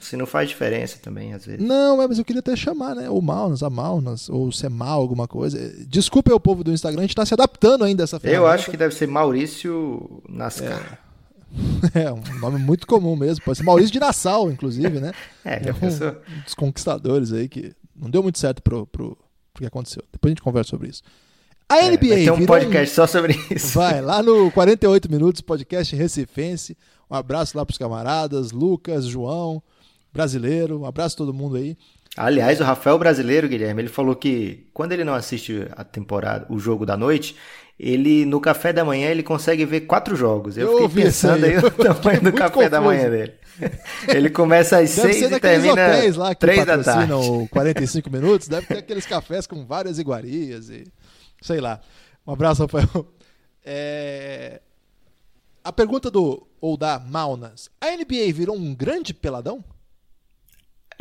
Se 0.00 0.18
não 0.18 0.26
faz 0.26 0.50
diferença 0.50 0.98
também, 1.00 1.32
às 1.32 1.46
vezes. 1.46 1.66
Não, 1.66 2.02
é, 2.02 2.06
mas 2.06 2.18
eu 2.18 2.26
queria 2.26 2.40
até 2.40 2.54
chamar, 2.54 2.94
né? 2.94 3.08
O 3.08 3.22
Maunas, 3.22 3.62
a 3.62 3.70
Maunas, 3.70 4.28
ou 4.28 4.52
Semal, 4.52 5.00
alguma 5.00 5.26
coisa. 5.26 5.58
Desculpa 5.86 6.34
o 6.34 6.38
povo 6.38 6.62
do 6.62 6.72
Instagram, 6.72 7.00
a 7.00 7.04
gente 7.04 7.14
tá 7.14 7.24
se 7.24 7.32
adaptando 7.32 7.84
ainda 7.84 8.02
a 8.02 8.04
essa 8.04 8.20
ferramenta. 8.20 8.44
Eu 8.44 8.46
acho 8.46 8.70
que 8.70 8.76
deve 8.76 8.94
ser 8.94 9.08
Maurício 9.08 10.22
Nascar. 10.28 11.00
É. 11.00 11.03
é, 11.94 12.12
um 12.12 12.40
nome 12.40 12.58
muito 12.58 12.86
comum 12.86 13.16
mesmo. 13.16 13.44
Pode 13.44 13.58
ser 13.58 13.64
Maurício 13.64 13.92
de 13.92 14.00
Nassau, 14.00 14.50
inclusive, 14.50 15.00
né? 15.00 15.12
É, 15.44 15.68
é 15.68 15.72
um, 15.72 15.76
um 15.76 16.42
dos 16.42 16.54
conquistadores 16.54 17.32
aí 17.32 17.48
que 17.48 17.72
não 17.94 18.10
deu 18.10 18.22
muito 18.22 18.38
certo 18.38 18.62
pro, 18.62 18.86
pro, 18.86 19.16
pro 19.52 19.60
que 19.60 19.66
aconteceu. 19.66 20.02
Depois 20.12 20.30
a 20.30 20.32
gente 20.32 20.42
conversa 20.42 20.70
sobre 20.70 20.88
isso. 20.88 21.02
A 21.68 21.76
NBA. 21.88 22.06
É, 22.06 22.16
tem 22.16 22.30
um 22.30 22.46
podcast 22.46 22.92
um... 22.92 22.94
só 22.94 23.06
sobre 23.06 23.38
isso. 23.50 23.78
Vai 23.78 24.00
lá 24.00 24.22
no 24.22 24.50
48 24.50 25.10
Minutos, 25.10 25.40
podcast 25.40 25.94
Recifense. 25.94 26.76
Um 27.10 27.14
abraço 27.14 27.56
lá 27.56 27.64
pros 27.64 27.78
camaradas, 27.78 28.52
Lucas, 28.52 29.06
João, 29.06 29.62
brasileiro. 30.12 30.80
Um 30.80 30.86
abraço 30.86 31.14
a 31.16 31.18
todo 31.18 31.32
mundo 31.34 31.56
aí. 31.56 31.76
Aliás, 32.16 32.60
o 32.60 32.64
Rafael 32.64 32.96
brasileiro, 32.96 33.48
Guilherme, 33.48 33.82
ele 33.82 33.88
falou 33.88 34.14
que 34.14 34.68
quando 34.72 34.92
ele 34.92 35.02
não 35.02 35.14
assiste 35.14 35.66
a 35.72 35.82
temporada, 35.82 36.46
o 36.48 36.60
jogo 36.60 36.86
da 36.86 36.96
noite, 36.96 37.34
ele 37.78 38.24
no 38.24 38.40
café 38.40 38.72
da 38.72 38.84
manhã 38.84 39.08
ele 39.08 39.22
consegue 39.22 39.64
ver 39.64 39.82
quatro 39.82 40.14
jogos. 40.14 40.56
Eu, 40.56 40.80
eu 40.80 40.88
fiquei 40.88 41.04
pensando 41.04 41.44
aí, 41.44 41.56
aí 41.56 41.58
o 41.64 41.70
tamanho 41.70 42.22
do 42.22 42.32
café 42.32 42.50
confuso. 42.54 42.70
da 42.70 42.80
manhã 42.80 43.10
dele. 43.10 43.34
Ele 44.08 44.30
começa 44.30 44.78
às 44.78 44.94
deve 44.94 45.12
seis 45.12 45.30
e 45.30 45.40
termina 45.40 46.16
lá 46.16 46.34
que 46.34 46.40
três 46.40 46.64
da 46.64 46.82
tarde. 46.82 47.12
45 47.50 48.10
minutos, 48.10 48.48
deve 48.48 48.66
ter 48.66 48.78
aqueles 48.78 49.06
cafés 49.06 49.46
com 49.46 49.64
várias 49.64 49.98
iguarias 49.98 50.68
e 50.70 50.84
sei 51.40 51.60
lá. 51.60 51.80
Um 52.26 52.32
abraço, 52.32 52.62
Rafael. 52.62 53.06
É... 53.64 54.60
A 55.62 55.72
pergunta 55.72 56.10
do 56.10 56.46
ou 56.60 56.76
da 56.76 56.98
Maunas: 56.98 57.70
a 57.80 57.90
NBA 57.90 58.32
virou 58.32 58.56
um 58.56 58.74
grande 58.74 59.14
peladão? 59.14 59.64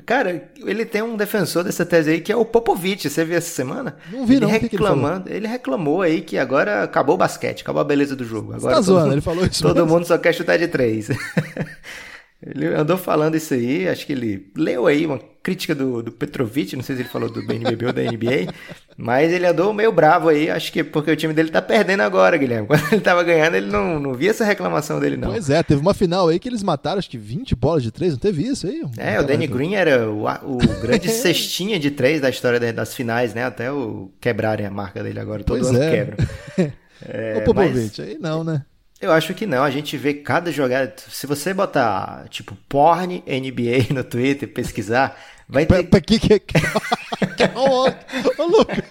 Cara, 0.05 0.49
ele 0.65 0.85
tem 0.85 1.01
um 1.01 1.15
defensor 1.15 1.63
dessa 1.63 1.85
tese 1.85 2.11
aí 2.11 2.21
que 2.21 2.31
é 2.31 2.35
o 2.35 2.43
Popovich. 2.43 3.09
Você 3.09 3.23
viu 3.23 3.37
essa 3.37 3.49
semana? 3.49 3.95
Não 4.11 4.25
vi, 4.25 4.35
ele 4.35 4.45
não. 4.45 4.51
Reclamando, 4.51 5.29
ele, 5.29 5.37
ele, 5.37 5.47
reclamou 5.47 6.01
aí 6.01 6.21
que 6.21 6.37
agora 6.37 6.83
acabou 6.83 7.15
o 7.15 7.17
basquete, 7.17 7.61
acabou 7.61 7.81
a 7.81 7.85
beleza 7.85 8.15
do 8.15 8.25
jogo. 8.25 8.53
Agora 8.53 8.75
Você 8.75 8.75
tá 8.75 8.81
zoando, 8.81 9.03
mundo, 9.05 9.13
ele 9.13 9.21
falou 9.21 9.45
isso. 9.45 9.61
Todo 9.61 9.77
mesmo. 9.77 9.89
mundo 9.89 10.05
só 10.05 10.17
quer 10.17 10.33
chutar 10.33 10.57
de 10.57 10.67
três. 10.67 11.09
ele 12.45 12.67
andou 12.67 12.97
falando 12.97 13.35
isso 13.35 13.53
aí, 13.53 13.87
acho 13.87 14.05
que 14.05 14.11
ele 14.11 14.51
leu 14.55 14.85
aí 14.85 15.05
uma 15.05 15.19
crítica 15.41 15.73
do, 15.73 16.01
do 16.01 16.11
Petrovic, 16.11 16.75
não 16.75 16.83
sei 16.83 16.95
se 16.95 17.01
ele 17.01 17.09
falou 17.09 17.29
do 17.29 17.45
BNBB 17.45 17.85
ou 17.85 17.93
da 17.93 18.01
NBA, 18.01 18.53
mas 18.97 19.31
ele 19.31 19.45
andou 19.45 19.73
meio 19.73 19.91
bravo 19.91 20.29
aí, 20.29 20.49
acho 20.49 20.71
que 20.71 20.83
porque 20.83 21.11
o 21.11 21.15
time 21.15 21.33
dele 21.33 21.49
tá 21.49 21.61
perdendo 21.61 22.01
agora, 22.01 22.37
Guilherme. 22.37 22.67
Quando 22.67 22.93
ele 22.93 23.01
tava 23.01 23.23
ganhando, 23.23 23.55
ele 23.55 23.67
não, 23.67 23.99
não 23.99 24.13
via 24.13 24.29
essa 24.29 24.45
reclamação 24.45 24.99
dele, 24.99 25.17
não. 25.17 25.31
Pois 25.31 25.49
é, 25.49 25.61
teve 25.63 25.81
uma 25.81 25.93
final 25.93 26.29
aí 26.29 26.39
que 26.39 26.47
eles 26.47 26.63
mataram 26.63 26.99
acho 26.99 27.09
que 27.09 27.17
20 27.17 27.55
bolas 27.55 27.83
de 27.83 27.91
três, 27.91 28.13
não 28.13 28.19
teve 28.19 28.43
isso 28.43 28.67
aí? 28.67 28.83
É, 28.97 29.19
o 29.19 29.23
Danny 29.23 29.47
Green 29.47 29.75
era 29.75 30.09
o, 30.09 30.25
o 30.25 30.57
grande 30.81 31.09
cestinha 31.09 31.79
de 31.79 31.91
três 31.91 32.21
da 32.21 32.29
história 32.29 32.73
das 32.73 32.93
finais, 32.93 33.33
né? 33.33 33.43
Até 33.45 33.71
o 33.71 34.11
quebrarem 34.19 34.65
a 34.65 34.71
marca 34.71 35.03
dele 35.03 35.19
agora, 35.19 35.43
todo 35.43 35.59
pois 35.59 35.69
ano 35.69 35.81
é. 35.81 35.91
quebra. 35.91 36.17
É, 37.05 37.39
o 37.39 37.43
Popovich, 37.43 37.99
mas... 37.99 37.99
aí 37.99 38.17
não, 38.17 38.45
né? 38.45 38.63
Eu 39.03 39.11
acho 39.11 39.33
que 39.33 39.45
não, 39.45 39.61
a 39.61 39.69
gente 39.69 39.97
vê 39.97 40.13
cada 40.13 40.49
jogada. 40.49 40.93
Se 41.09 41.27
você 41.27 41.53
botar, 41.53 42.23
tipo, 42.29 42.55
porn 42.69 43.21
NBA 43.27 43.91
no 43.93 44.01
Twitter, 44.01 44.47
pesquisar, 44.47 45.19
vai 45.47 45.65
ter. 45.65 45.83
Pra 45.83 45.99
que 45.99 46.17
que. 46.17 46.39
Ô, 47.53 48.45
Lucas, 48.45 48.85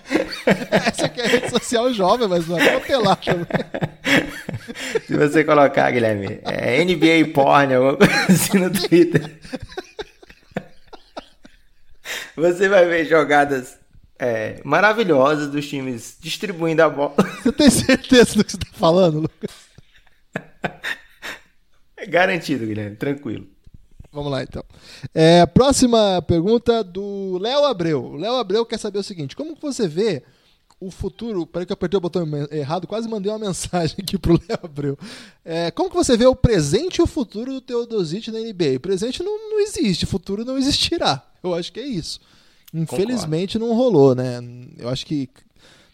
essa 0.70 1.06
aqui 1.06 1.18
é 1.18 1.24
a 1.24 1.28
rede 1.28 1.48
social 1.48 1.94
jovem, 1.94 2.28
mas 2.28 2.46
não 2.46 2.58
é 2.58 2.78
pra 2.78 3.16
também. 3.16 3.46
Se 5.06 5.16
você 5.16 5.44
colocar, 5.44 5.90
Guilherme, 5.90 6.40
é 6.44 6.84
NBA 6.84 7.32
porn, 7.32 7.72
alguma 7.72 7.96
coisa 7.96 8.12
assim 8.28 8.58
no 8.58 8.70
Twitter, 8.70 9.30
você 12.36 12.68
vai 12.68 12.84
ver 12.84 13.06
jogadas 13.06 13.78
é, 14.18 14.60
maravilhosas 14.62 15.48
dos 15.48 15.66
times 15.66 16.18
distribuindo 16.20 16.82
a 16.82 16.90
bola. 16.90 17.14
Você 17.42 17.50
tem 17.50 17.70
certeza 17.70 18.36
do 18.36 18.44
que 18.44 18.52
você 18.52 18.58
tá 18.58 18.68
falando, 18.74 19.20
Lucas? 19.20 19.51
Garantido, 22.12 22.66
Guilherme, 22.66 22.94
tranquilo. 22.96 23.46
Vamos 24.12 24.30
lá, 24.30 24.42
então. 24.42 24.62
É, 25.14 25.46
próxima 25.46 26.20
pergunta 26.22 26.84
do 26.84 27.38
Léo 27.38 27.64
Abreu. 27.64 28.14
Léo 28.16 28.34
Abreu 28.34 28.66
quer 28.66 28.78
saber 28.78 28.98
o 28.98 29.02
seguinte: 29.02 29.34
como 29.34 29.56
você 29.58 29.88
vê 29.88 30.22
o 30.78 30.90
futuro? 30.90 31.46
Peraí 31.46 31.64
que 31.64 31.72
eu 31.72 31.74
apertei 31.74 31.96
o 31.96 32.00
botão 32.00 32.28
errado, 32.50 32.86
quase 32.86 33.08
mandei 33.08 33.32
uma 33.32 33.38
mensagem 33.46 33.96
aqui 33.98 34.18
pro 34.18 34.34
Léo 34.34 34.58
Abreu. 34.62 34.98
É, 35.42 35.70
como 35.70 35.88
que 35.88 35.96
você 35.96 36.14
vê 36.14 36.26
o 36.26 36.36
presente 36.36 36.98
e 36.98 37.02
o 37.02 37.06
futuro 37.06 37.54
do 37.54 37.60
Teodosite 37.62 38.30
na 38.30 38.38
NBA? 38.38 38.76
O 38.76 38.80
presente 38.80 39.22
não, 39.22 39.50
não 39.50 39.60
existe, 39.60 40.04
o 40.04 40.08
futuro 40.08 40.44
não 40.44 40.58
existirá. 40.58 41.26
Eu 41.42 41.54
acho 41.54 41.72
que 41.72 41.80
é 41.80 41.86
isso. 41.86 42.20
Infelizmente 42.74 43.58
Concordo. 43.58 43.74
não 43.74 43.82
rolou, 43.82 44.14
né? 44.14 44.40
Eu 44.78 44.90
acho 44.90 45.06
que 45.06 45.30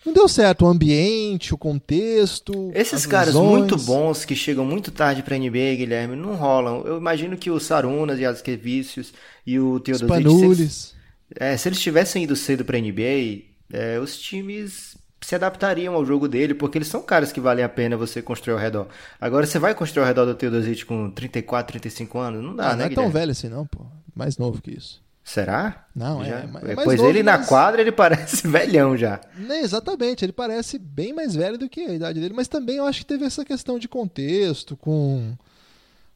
não 0.08 0.14
deu 0.14 0.28
certo 0.28 0.64
o 0.64 0.68
ambiente, 0.68 1.54
o 1.54 1.58
contexto. 1.58 2.70
Esses 2.74 3.06
caras 3.06 3.28
visões. 3.34 3.50
muito 3.50 3.76
bons 3.76 4.24
que 4.24 4.34
chegam 4.34 4.64
muito 4.64 4.90
tarde 4.90 5.22
pra 5.22 5.38
NBA, 5.38 5.76
Guilherme, 5.76 6.16
não 6.16 6.34
rolam. 6.34 6.82
Eu 6.84 6.98
imagino 6.98 7.36
que 7.36 7.50
o 7.50 7.60
Sarunas 7.60 8.18
e 8.18 8.24
as 8.24 8.42
Vícios 8.42 9.12
e 9.46 9.58
o 9.60 9.78
Teodosic. 9.78 10.68
Se, 10.68 10.94
é, 11.36 11.56
se 11.56 11.68
eles 11.68 11.80
tivessem 11.80 12.24
ido 12.24 12.34
cedo 12.34 12.64
pra 12.64 12.78
NBA, 12.78 13.44
é, 13.72 13.98
os 13.98 14.18
times 14.18 14.96
se 15.20 15.34
adaptariam 15.34 15.94
ao 15.94 16.06
jogo 16.06 16.26
dele, 16.26 16.54
porque 16.54 16.78
eles 16.78 16.88
são 16.88 17.02
caras 17.02 17.30
que 17.30 17.40
valem 17.40 17.64
a 17.64 17.68
pena 17.68 17.96
você 17.96 18.22
construir 18.22 18.54
ao 18.54 18.60
redor. 18.60 18.88
Agora, 19.20 19.46
você 19.46 19.58
vai 19.58 19.74
construir 19.74 20.02
ao 20.02 20.06
redor 20.06 20.24
do 20.24 20.34
Teodosic 20.34 20.84
com 20.84 21.10
34, 21.10 21.72
35 21.72 22.18
anos? 22.18 22.42
Não 22.42 22.56
dá, 22.56 22.70
ah, 22.70 22.70
né, 22.70 22.76
Não 22.76 22.84
é 22.84 22.88
Guilherme? 22.88 23.12
tão 23.12 23.20
velho 23.20 23.32
assim 23.32 23.48
não, 23.48 23.66
pô. 23.66 23.84
Mais 24.14 24.38
novo 24.38 24.62
que 24.62 24.70
isso. 24.70 25.02
Será? 25.28 25.84
Não, 25.94 26.24
é. 26.24 26.48
é 26.68 26.74
pois 26.74 26.98
ele 27.02 27.22
na 27.22 27.44
quadra 27.44 27.82
ele 27.82 27.92
parece 27.92 28.48
velhão 28.48 28.96
já. 28.96 29.20
Né, 29.36 29.60
exatamente, 29.60 30.24
ele 30.24 30.32
parece 30.32 30.78
bem 30.78 31.12
mais 31.12 31.34
velho 31.34 31.58
do 31.58 31.68
que 31.68 31.82
a 31.82 31.92
idade 31.92 32.18
dele, 32.18 32.32
mas 32.34 32.48
também 32.48 32.76
eu 32.76 32.86
acho 32.86 33.00
que 33.00 33.04
teve 33.04 33.26
essa 33.26 33.44
questão 33.44 33.78
de 33.78 33.86
contexto 33.86 34.74
com 34.74 35.36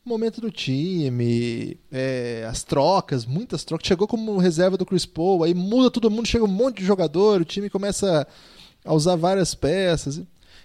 o 0.02 0.08
momento 0.08 0.40
do 0.40 0.50
time, 0.50 1.76
é, 1.92 2.46
as 2.48 2.62
trocas, 2.62 3.26
muitas 3.26 3.64
trocas. 3.64 3.86
Chegou 3.86 4.08
como 4.08 4.38
reserva 4.38 4.78
do 4.78 4.86
Chris 4.86 5.04
Paul, 5.04 5.44
aí 5.44 5.52
muda 5.52 5.90
todo 5.90 6.10
mundo, 6.10 6.26
chega 6.26 6.46
um 6.46 6.48
monte 6.48 6.78
de 6.78 6.86
jogador, 6.86 7.42
o 7.42 7.44
time 7.44 7.68
começa 7.68 8.26
a 8.82 8.94
usar 8.94 9.16
várias 9.16 9.54
peças. 9.54 10.22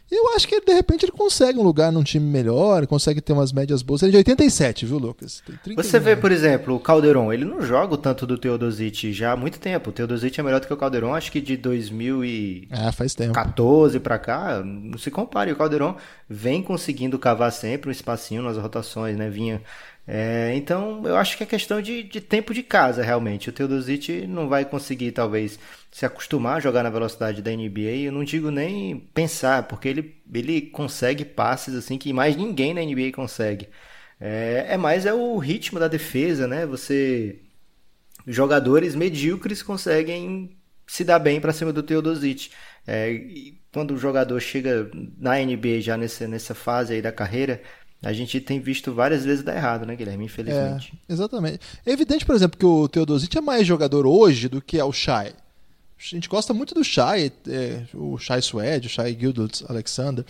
Eu 0.10 0.34
acho 0.36 0.48
que 0.48 0.62
de 0.62 0.74
repente 0.74 1.04
ele 1.04 1.12
consegue 1.12 1.60
um 1.60 1.64
lugar 1.64 1.92
num 1.92 2.04
time 2.04 2.26
melhor, 2.26 2.88
consegue 2.88 3.20
ter 3.20 3.34
umas 3.34 3.52
médias 3.52 3.82
boas. 3.82 4.02
Ele 4.02 4.12
é 4.12 4.12
de 4.12 4.18
87, 4.18 4.86
viu, 4.86 4.98
Lucas? 4.98 5.44
Você 5.76 6.00
vê, 6.00 6.16
por 6.16 6.32
exemplo, 6.32 6.76
o 6.76 6.80
Calderon, 6.80 7.32
ele 7.32 7.44
não 7.44 7.62
joga 7.62 7.94
o 7.94 7.98
tanto 7.98 8.26
do 8.26 8.38
Teodosic 8.38 9.12
já 9.12 9.34
há 9.34 9.36
muito 9.36 9.60
tempo. 9.60 9.90
O 9.90 9.94
Teodosic 9.94 10.40
é 10.40 10.44
melhor 10.44 10.62
do 10.62 10.68
que 10.68 10.74
o 10.74 10.78
Calderon, 10.78 11.14
acho 11.14 11.32
que 11.32 11.42
de 11.42 11.58
2014 11.58 12.88
é, 12.88 12.92
faz 12.94 13.14
tempo. 13.14 13.34
para 14.00 14.18
cá, 14.18 14.64
não 14.64 14.98
se 14.98 15.12
compare. 15.12 15.52
O 15.52 15.58
Calderon 15.58 15.98
vem 16.30 16.64
conseguindo 16.64 17.20
cavar 17.20 17.52
sempre 17.52 17.90
um 17.90 17.92
espacinho 17.92 18.42
nas 18.44 18.58
rotações, 18.58 19.18
né? 19.18 19.30
Vinha 19.30 19.62
é, 20.08 20.54
então, 20.56 21.06
eu 21.06 21.18
acho 21.18 21.36
que 21.36 21.44
é 21.44 21.46
questão 21.46 21.82
de, 21.82 22.02
de 22.02 22.22
tempo 22.22 22.54
de 22.54 22.64
casa, 22.64 23.04
realmente. 23.04 23.50
O 23.50 23.52
Teodosic 23.52 24.26
não 24.26 24.48
vai 24.48 24.64
conseguir, 24.64 25.12
talvez, 25.12 25.60
se 25.98 26.06
acostumar 26.06 26.58
a 26.58 26.60
jogar 26.60 26.84
na 26.84 26.92
velocidade 26.92 27.42
da 27.42 27.50
NBA. 27.50 28.04
Eu 28.06 28.12
não 28.12 28.24
digo 28.24 28.52
nem 28.52 29.00
pensar, 29.16 29.64
porque 29.64 29.88
ele, 29.88 30.16
ele 30.32 30.62
consegue 30.62 31.26
passes 31.26 31.74
assim 31.74 31.98
que 31.98 32.14
mais 32.14 32.36
ninguém 32.36 32.72
na 32.72 32.82
NBA 32.82 33.12
consegue. 33.16 33.68
É, 34.22 34.68
é 34.70 34.78
mais 34.78 35.08
é 35.08 35.14
o 35.16 35.36
ritmo 35.40 35.80
da 35.80 35.88
defesa, 35.88 36.48
né? 36.48 36.68
Você 36.68 37.40
jogadores 38.28 38.94
medíocres 38.94 39.64
conseguem 39.64 40.56
se 40.86 41.04
dar 41.04 41.18
bem 41.18 41.42
para 41.42 41.52
cima 41.52 41.74
do 41.74 41.82
Teodosic. 41.82 42.52
É, 42.86 43.20
quando 43.74 43.96
o 43.96 43.98
jogador 43.98 44.40
chega 44.40 44.92
na 45.18 45.40
NBA 45.40 45.82
já 45.82 45.98
nessa, 45.98 46.28
nessa 46.28 46.54
fase 46.54 46.94
aí 46.94 47.02
da 47.02 47.12
carreira, 47.12 47.60
a 48.04 48.14
gente 48.14 48.40
tem 48.40 48.60
visto 48.60 48.94
várias 48.94 49.26
vezes 49.26 49.44
dar 49.44 49.56
errado, 49.56 49.84
né, 49.84 49.96
Guilherme? 49.96 50.26
Infelizmente. 50.26 50.94
É, 51.10 51.12
exatamente. 51.12 51.62
É 51.84 51.92
evidente, 51.92 52.24
por 52.24 52.36
exemplo, 52.36 52.56
que 52.56 52.66
o 52.68 52.88
Teodosic 52.88 53.36
é 53.36 53.42
mais 53.42 53.66
jogador 53.66 54.06
hoje 54.06 54.48
do 54.48 54.62
que 54.62 54.78
é 54.78 54.84
o 54.84 54.94
Shai. 54.94 55.34
A 56.00 56.16
gente 56.16 56.30
gosta 56.30 56.54
muito 56.54 56.76
do 56.76 56.84
Shai, 56.84 57.32
é, 57.48 57.82
o 57.94 58.18
Shai 58.18 58.42
Suede, 58.42 58.88
o 58.88 58.90
Shai 58.90 59.18
Gildas 59.20 59.64
Alexander. 59.68 60.24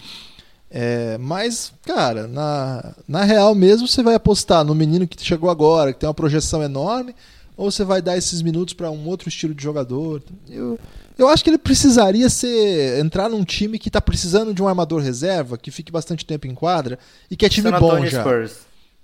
É, 0.70 1.18
mas, 1.18 1.74
cara, 1.86 2.28
na, 2.28 2.94
na 3.08 3.24
real 3.24 3.54
mesmo, 3.54 3.88
você 3.88 4.02
vai 4.02 4.16
apostar 4.16 4.64
no 4.64 4.74
menino 4.74 5.08
que 5.08 5.24
chegou 5.24 5.50
agora, 5.50 5.94
que 5.94 6.00
tem 6.00 6.08
uma 6.08 6.14
projeção 6.14 6.64
enorme, 6.64 7.14
ou 7.56 7.72
você 7.72 7.84
vai 7.84 8.02
dar 8.02 8.18
esses 8.18 8.42
minutos 8.42 8.74
para 8.74 8.92
um 8.92 9.08
outro 9.08 9.28
estilo 9.28 9.54
de 9.54 9.64
jogador? 9.64 10.22
Eu, 10.50 10.80
eu 11.18 11.28
acho 11.28 11.44
que 11.44 11.50
ele 11.50 11.58
precisaria 11.58 12.30
ser 12.30 13.00
entrar 13.00 13.30
num 13.30 13.44
time 13.44 13.80
que 13.80 13.90
está 13.90 14.00
precisando 14.00 14.54
de 14.54 14.62
um 14.62 14.68
armador 14.68 15.02
reserva, 15.02 15.58
que 15.58 15.72
fique 15.72 15.92
bastante 15.92 16.26
tempo 16.26 16.48
em 16.48 16.54
quadra 16.54 17.00
e 17.30 17.36
que 17.36 17.46
é 17.46 17.50
time 17.50 17.70
San 17.70 17.80
bom 17.80 18.06
já. 18.06 18.22
Spurs. 18.22 18.58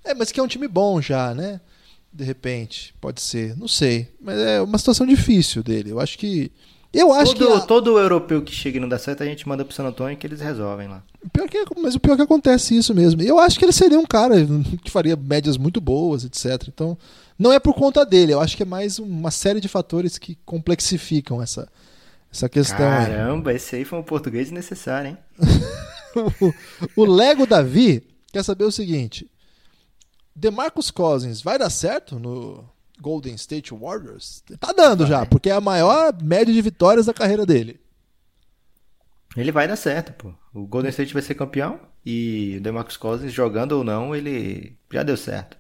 É, 0.04 0.14
mas 0.14 0.32
que 0.32 0.40
é 0.40 0.44
um 0.44 0.48
time 0.48 0.68
bom 0.68 1.02
já, 1.02 1.34
né? 1.34 1.60
De 2.14 2.24
repente, 2.24 2.94
pode 3.02 3.22
ser, 3.22 3.58
não 3.58 3.68
sei. 3.68 4.08
Mas 4.22 4.38
é 4.38 4.62
uma 4.62 4.78
situação 4.78 5.06
difícil 5.06 5.64
dele. 5.64 5.90
Eu 5.92 6.00
acho 6.00 6.18
que 6.18 6.52
Eu 6.94 7.12
acho 7.12 7.34
todo, 7.34 7.48
que. 7.48 7.58
A... 7.58 7.62
Todo 7.62 7.98
europeu 7.98 8.42
que 8.44 8.54
chega 8.54 8.78
e 8.78 8.80
não 8.80 8.88
dá 8.88 9.00
certo, 9.00 9.24
a 9.24 9.26
gente 9.26 9.48
manda 9.48 9.66
pro 9.66 9.74
San 9.74 9.84
Antônio 9.84 10.16
que 10.16 10.28
eles 10.28 10.40
resolvem 10.40 10.88
lá. 10.88 11.04
Pior 11.32 11.50
que, 11.50 11.66
mas 11.82 11.96
o 11.96 12.00
pior 12.00 12.14
é 12.14 12.18
que 12.18 12.22
acontece 12.22 12.78
isso 12.78 12.94
mesmo. 12.94 13.22
Eu 13.24 13.40
acho 13.40 13.58
que 13.58 13.66
ele 13.66 13.72
seria 13.72 14.00
um 14.00 14.06
cara 14.06 14.36
que 14.84 14.92
faria 14.92 15.16
médias 15.16 15.58
muito 15.58 15.82
boas, 15.82 16.24
etc. 16.24 16.68
Então, 16.68 16.96
não 17.40 17.52
é 17.52 17.60
por 17.60 17.74
conta 17.74 18.06
dele. 18.06 18.34
Eu 18.34 18.42
acho 18.42 18.56
que 18.56 18.64
é 18.64 18.66
mais 18.66 19.00
uma 19.00 19.32
série 19.32 19.60
de 19.60 19.68
fatores 19.68 20.20
que 20.20 20.38
complexificam 20.46 21.42
essa, 21.42 21.68
essa 22.32 22.48
questão. 22.48 22.78
Caramba, 22.78 23.50
aí. 23.50 23.56
esse 23.56 23.76
aí 23.76 23.86
foi 23.86 23.98
um 23.98 24.04
português 24.04 24.52
necessário, 24.52 25.10
hein? 25.10 25.18
o, 26.96 27.02
o 27.02 27.06
Lego 27.06 27.48
Davi 27.48 28.04
quer 28.32 28.44
saber 28.44 28.66
o 28.66 28.72
seguinte: 28.72 29.28
DeMarcus 30.36 30.92
Cousins 30.92 31.42
vai 31.42 31.58
dar 31.58 31.70
certo 31.70 32.20
no 32.20 32.68
Golden 33.00 33.36
State 33.36 33.74
Warriors? 33.74 34.44
Tá 34.60 34.72
dando 34.72 35.06
já, 35.06 35.26
porque 35.26 35.50
é 35.50 35.54
a 35.54 35.62
maior 35.62 36.14
média 36.22 36.54
de 36.54 36.62
vitórias 36.62 37.06
da 37.06 37.14
carreira 37.14 37.46
dele. 37.46 37.80
Ele 39.36 39.52
vai 39.52 39.68
dar 39.68 39.76
certo, 39.76 40.14
pô. 40.14 40.34
O 40.54 40.68
Golden 40.68 40.90
State 40.90 41.14
vai 41.14 41.22
ser 41.22 41.36
campeão 41.36 41.80
e 42.06 42.56
o 42.58 42.62
DeMarcus 42.62 42.98
Cousins, 42.98 43.32
jogando 43.32 43.74
ou 43.74 43.84
não, 43.84 44.16
ele 44.16 44.78
já 44.92 45.04
deu 45.04 45.18
certo. 45.18 45.58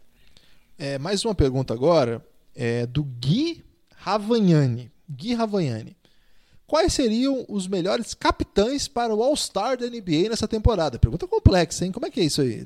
É, 0.77 0.97
mais 0.97 1.23
uma 1.25 1.33
pergunta 1.33 1.73
agora 1.73 2.23
é 2.55 2.85
do 2.85 3.03
Gui 3.03 3.63
Ravagnani. 3.95 4.91
Gui 5.09 5.33
Ravagnani. 5.33 5.95
Quais 6.67 6.93
seriam 6.93 7.45
os 7.47 7.67
melhores 7.67 8.13
capitães 8.13 8.87
para 8.87 9.13
o 9.13 9.21
All-Star 9.21 9.77
da 9.77 9.87
NBA 9.87 10.29
nessa 10.29 10.47
temporada? 10.47 10.97
Pergunta 10.97 11.27
complexa, 11.27 11.85
hein? 11.85 11.91
Como 11.91 12.05
é 12.05 12.09
que 12.09 12.19
é 12.19 12.23
isso 12.23 12.41
aí? 12.41 12.65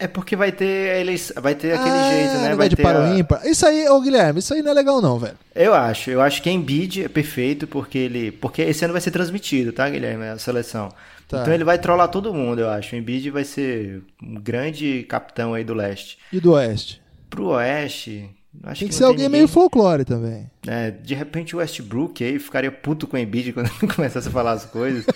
É 0.00 0.08
porque 0.08 0.34
vai 0.34 0.50
ter 0.50 0.98
eles, 0.98 1.30
vai 1.36 1.54
ter 1.54 1.74
aquele 1.74 1.90
ah, 1.90 2.10
jeito, 2.10 2.34
né? 2.40 2.54
Vai 2.54 2.70
de 2.70 2.76
ter 2.76 2.82
para 2.82 3.02
o 3.02 3.18
ímpar. 3.18 3.46
Isso 3.46 3.66
aí, 3.66 3.86
ô 3.86 4.00
Guilherme, 4.00 4.40
isso 4.40 4.54
aí 4.54 4.62
não 4.62 4.70
é 4.70 4.74
legal 4.74 5.02
não, 5.02 5.18
velho. 5.18 5.36
Eu 5.54 5.74
acho, 5.74 6.10
eu 6.10 6.22
acho 6.22 6.40
que 6.40 6.48
Embiid 6.50 7.04
é 7.04 7.08
perfeito 7.08 7.66
porque 7.66 7.98
ele, 7.98 8.32
porque 8.32 8.62
esse 8.62 8.82
ano 8.82 8.92
vai 8.92 9.00
ser 9.02 9.10
transmitido, 9.10 9.72
tá, 9.72 9.88
Guilherme, 9.90 10.24
a 10.24 10.38
seleção. 10.38 10.88
Tá. 11.28 11.42
Então 11.42 11.52
ele 11.52 11.64
vai 11.64 11.78
trollar 11.78 12.08
todo 12.08 12.32
mundo, 12.32 12.62
eu 12.62 12.70
acho. 12.70 12.96
O 12.96 12.98
Embiid 12.98 13.30
vai 13.30 13.44
ser 13.44 14.02
um 14.22 14.34
grande 14.40 15.04
capitão 15.04 15.52
aí 15.52 15.62
do 15.62 15.74
leste. 15.74 16.18
E 16.32 16.40
do 16.40 16.52
oeste? 16.52 17.02
Pro 17.28 17.48
oeste, 17.48 18.30
Acho 18.64 18.80
tem 18.80 18.88
que, 18.88 18.92
que 18.92 18.98
ser 18.98 19.04
alguém 19.04 19.26
ninguém... 19.26 19.40
meio 19.40 19.48
folclore 19.48 20.04
também. 20.04 20.50
É, 20.66 20.90
de 20.90 21.14
repente 21.14 21.54
o 21.54 21.58
Westbrook 21.58 22.22
aí 22.22 22.38
ficaria 22.38 22.70
puto 22.70 23.06
com 23.06 23.16
o 23.16 23.18
Embiid 23.18 23.52
quando 23.54 23.70
começasse 23.94 24.28
a 24.28 24.30
falar 24.30 24.52
as 24.52 24.64
coisas. 24.64 25.06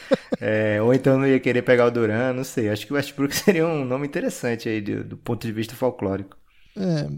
é, 0.40 0.80
ou 0.80 0.94
então 0.94 1.18
não 1.18 1.26
ia 1.26 1.40
querer 1.40 1.62
pegar 1.62 1.86
o 1.86 1.90
Duran, 1.90 2.32
não 2.32 2.44
sei. 2.44 2.68
Acho 2.68 2.86
que 2.86 2.92
o 2.92 2.96
Westbrook 2.96 3.34
seria 3.36 3.66
um 3.66 3.84
nome 3.84 4.06
interessante 4.06 4.68
aí 4.68 4.80
do, 4.80 5.02
do 5.04 5.16
ponto 5.16 5.46
de 5.46 5.52
vista 5.52 5.74
folclórico. 5.74 6.36
É, 6.76 7.08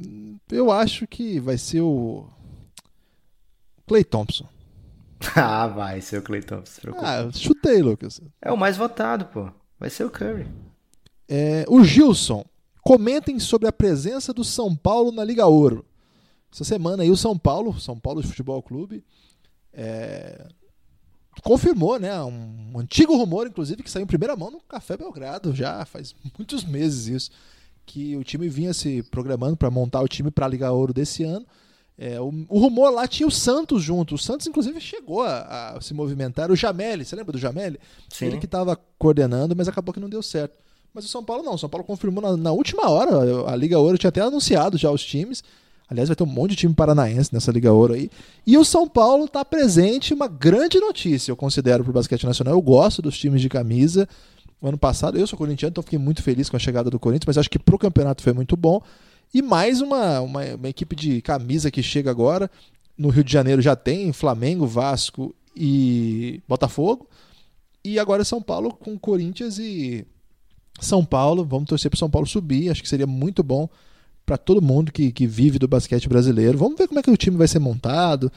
eu 0.55 0.71
acho 0.71 1.07
que 1.07 1.39
vai 1.39 1.59
ser 1.59 1.83
o 1.83 2.27
Clay 3.87 4.05
Thompson. 4.05 4.49
ah, 5.37 5.67
vai 5.67 6.01
ser 6.01 6.19
o 6.19 6.23
Clay 6.23 6.43
Thompson. 6.43 6.93
Ah, 6.99 7.29
chutei, 7.33 7.83
Lucas. 7.83 8.21
É 8.41 8.51
o 8.51 8.57
mais 8.57 8.77
votado, 8.77 9.27
pô. 9.27 9.51
Vai 9.79 9.91
ser 9.91 10.05
o 10.05 10.11
Curry. 10.11 10.47
É, 11.29 11.65
o 11.69 11.85
Gilson. 11.85 12.45
Comentem 12.83 13.41
sobre 13.41 13.67
a 13.67 13.73
presença 13.73 14.33
do 14.33 14.45
São 14.45 14.77
Paulo 14.77 15.11
na 15.11 15.25
Liga 15.25 15.47
Ouro. 15.47 15.85
Essa 16.53 16.65
semana 16.65 17.03
aí 17.03 17.11
o 17.11 17.17
São 17.17 17.37
Paulo, 17.37 17.79
São 17.81 17.99
Paulo 17.99 18.23
de 18.23 18.29
Futebol 18.29 18.63
Clube, 18.63 19.05
é, 19.73 20.47
confirmou, 21.43 21.99
né, 21.99 22.21
um, 22.23 22.73
um, 22.75 22.79
antigo 22.79 23.17
rumor, 23.17 23.47
inclusive, 23.47 23.83
que 23.83 23.91
saiu 23.91 24.05
em 24.05 24.07
primeira 24.07 24.37
mão 24.37 24.51
no 24.51 24.61
Café 24.61 24.97
Belgrado, 24.97 25.55
já 25.55 25.85
faz 25.85 26.15
muitos 26.39 26.65
meses 26.65 27.07
isso, 27.07 27.31
que 27.85 28.17
o 28.17 28.25
time 28.25 28.49
vinha 28.49 28.73
se 28.73 29.03
programando 29.05 29.57
para 29.57 29.71
montar 29.71 30.01
o 30.01 30.09
time 30.09 30.31
para 30.31 30.47
a 30.47 30.49
Liga 30.49 30.73
Ouro 30.73 30.93
desse 30.93 31.23
ano. 31.23 31.47
É, 31.99 32.21
o, 32.21 32.27
o, 32.49 32.59
rumor 32.59 32.91
lá 32.91 33.09
tinha 33.09 33.27
o 33.27 33.31
Santos 33.31 33.83
junto. 33.83 34.17
O 34.17 34.19
Santos, 34.19 34.47
inclusive, 34.47 34.79
chegou 34.81 35.23
a, 35.23 35.77
a 35.77 35.81
se 35.81 35.95
movimentar. 35.95 36.51
O 36.51 36.57
Jameli, 36.57 37.05
você 37.05 37.17
lembra 37.17 37.33
do 37.33 37.39
Jameli? 37.39 37.81
Sim. 38.11 38.27
Ele 38.27 38.39
que 38.39 38.45
estava 38.45 38.77
coordenando, 38.99 39.57
mas 39.57 39.67
acabou 39.67 39.95
que 39.95 40.01
não 40.01 40.09
deu 40.09 40.23
certo. 40.23 40.55
Mas 40.93 41.07
o 41.07 41.09
São 41.09 41.25
Paulo 41.25 41.43
não. 41.43 41.55
O 41.55 41.59
São 41.59 41.71
Paulo 41.71 41.87
confirmou 41.87 42.23
na, 42.23 42.37
na 42.37 42.53
última 42.53 42.91
hora. 42.91 43.51
A 43.51 43.57
Liga 43.57 43.79
Ouro 43.79 43.97
tinha 43.97 44.09
até 44.09 44.21
anunciado 44.21 44.77
já 44.77 44.91
os 44.91 45.03
times. 45.03 45.43
Aliás, 45.89 46.09
vai 46.09 46.17
ter 46.17 46.25
um 46.25 46.27
monte 46.27 46.51
de 46.51 46.57
time 46.57 46.75
paranaense 46.75 47.33
nessa 47.33 47.53
Liga 47.53 47.73
Ouro 47.73 47.95
aí. 47.95 48.11
E 48.45 48.59
o 48.59 48.65
São 48.65 48.89
Paulo 48.89 49.27
está 49.27 49.45
presente, 49.45 50.13
uma 50.13 50.27
grande 50.27 50.81
notícia, 50.81 51.31
eu 51.31 51.37
considero, 51.37 51.85
para 51.85 51.91
o 51.91 51.95
basquete 51.95 52.27
nacional. 52.27 52.55
Eu 52.55 52.61
gosto 52.61 53.01
dos 53.01 53.17
times 53.17 53.41
de 53.41 53.49
camisa. 53.49 54.09
O 54.61 54.67
ano 54.67 54.79
passado, 54.79 55.17
eu 55.17 55.27
sou 55.27 55.39
corintiano, 55.39 55.71
então 55.71 55.83
fiquei 55.83 55.99
muito 55.99 56.23
feliz 56.23 56.49
com 56.49 56.57
a 56.57 56.61
chegada 56.61 56.91
do 56.91 56.99
Corinthians, 56.99 57.27
mas 57.27 57.39
acho 57.39 57.51
que 57.51 57.59
para 57.59 57.75
o 57.75 57.79
campeonato 57.79 58.23
foi 58.23 58.33
muito 58.33 58.57
bom. 58.57 58.83
E 59.33 59.43
mais 59.43 59.81
uma, 59.81 60.21
uma, 60.21 60.45
uma, 60.55 60.69
equipe 60.69 60.97
de 60.97 61.21
camisa 61.23 61.71
que 61.71 61.83
chega 61.83 62.11
agora. 62.11 62.51
No 62.97 63.09
Rio 63.09 63.23
de 63.23 63.33
Janeiro 63.33 63.61
já 63.63 63.77
tem 63.77 64.13
Flamengo, 64.13 64.67
Vasco 64.67 65.35
e 65.55 66.41
Botafogo. 66.49 67.09
E 67.85 67.99
agora 67.99 68.25
São 68.25 68.43
Paulo 68.43 68.73
com 68.73 68.99
Corinthians 68.99 69.59
e 69.59 70.07
São 70.81 71.05
Paulo. 71.05 71.45
Vamos 71.45 71.69
torcer 71.69 71.91
para 71.91 71.99
São 71.99 72.11
Paulo 72.11 72.27
subir. 72.27 72.71
Acho 72.71 72.83
que 72.83 72.89
seria 72.89 73.07
muito 73.07 73.43
bom 73.43 73.69
para 74.27 74.37
todo 74.37 74.61
mundo 74.61 74.91
que, 74.91 75.13
que 75.13 75.27
vive 75.27 75.59
do 75.59 75.69
basquete 75.69 76.09
brasileiro. 76.09 76.59
Vamos 76.59 76.77
ver 76.77 76.89
como 76.89 76.99
é 76.99 77.03
que 77.03 77.11
o 77.11 77.17
time 77.17 77.37
vai 77.37 77.47
ser 77.47 77.61
montado, 77.61 78.31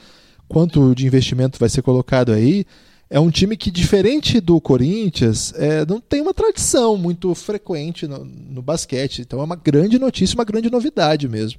quanto 0.48 0.94
de 0.94 1.04
investimento 1.04 1.58
vai 1.58 1.68
ser 1.68 1.82
colocado 1.82 2.32
aí. 2.32 2.64
É 3.12 3.18
um 3.18 3.28
time 3.28 3.56
que, 3.56 3.72
diferente 3.72 4.40
do 4.40 4.60
Corinthians, 4.60 5.52
é, 5.56 5.84
não 5.84 6.00
tem 6.00 6.20
uma 6.20 6.32
tradição 6.32 6.96
muito 6.96 7.34
frequente 7.34 8.06
no, 8.06 8.24
no, 8.24 8.62
basquete. 8.62 9.22
Então 9.22 9.40
é 9.40 9.44
uma 9.44 9.56
grande 9.56 9.98
notícia, 9.98 10.36
uma 10.36 10.44
grande 10.44 10.70
novidade 10.70 11.28
mesmo. 11.28 11.58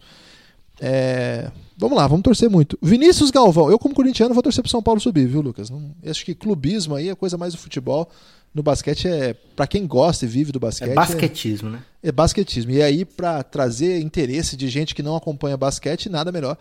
É, 0.80 1.52
vamos 1.78 1.98
lá, 1.98 2.08
vamos 2.08 2.24
torcer 2.24 2.50
muito. 2.50 2.80
Vinícius 2.82 3.32
Galvão, 3.32 3.70
eu 3.70 3.78
como 3.78 3.94
corintiano 3.94 4.34
vou 4.34 4.42
torcer 4.42 4.64
pro 4.64 4.72
São 4.72 4.82
Paulo 4.82 5.02
subir, 5.02 5.28
viu, 5.28 5.42
Lucas? 5.42 5.70
Não, 5.70 5.92
acho 6.06 6.24
que 6.24 6.34
clubismo 6.34 6.96
aí 6.96 7.10
é 7.10 7.16
coisa 7.16 7.38
mais 7.38 7.54
do 7.54 7.60
futebol 7.60 8.10
no 8.54 8.62
basquete 8.62 9.08
é 9.08 9.34
para 9.56 9.66
quem 9.66 9.88
gosta 9.88 10.26
e 10.26 10.28
vive 10.28 10.52
do 10.52 10.60
basquete. 10.60 10.92
É 10.92 10.94
basquetismo, 10.94 11.70
é, 11.70 11.72
né? 11.74 11.84
É 12.04 12.12
basquetismo. 12.12 12.72
E 12.72 12.82
aí 12.82 13.06
para 13.06 13.44
trazer 13.44 14.00
interesse 14.00 14.58
de 14.58 14.68
gente 14.68 14.94
que 14.94 15.04
não 15.04 15.16
acompanha 15.16 15.56
basquete, 15.56 16.10
nada 16.10 16.32
melhor 16.32 16.58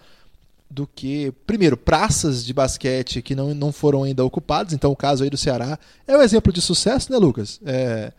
do 0.70 0.86
que, 0.86 1.32
primeiro, 1.47 1.76
praças 1.76 2.45
de 2.45 2.55
basquete 2.55 3.20
que 3.20 3.34
não, 3.34 3.53
não 3.55 3.72
foram 3.72 4.05
ainda 4.05 4.24
ocupadas. 4.24 4.72
Então, 4.72 4.93
o 4.93 4.97
caso 4.97 5.24
aí 5.24 5.30
do 5.30 5.36
Ceará 5.36 5.76
é 6.07 6.16
um 6.16 6.22
exemplo 6.22 6.53
de 6.53 6.62
sucesso, 6.62 7.11
né, 7.11 7.18
Lucas? 7.18 7.61
É, 7.66 8.12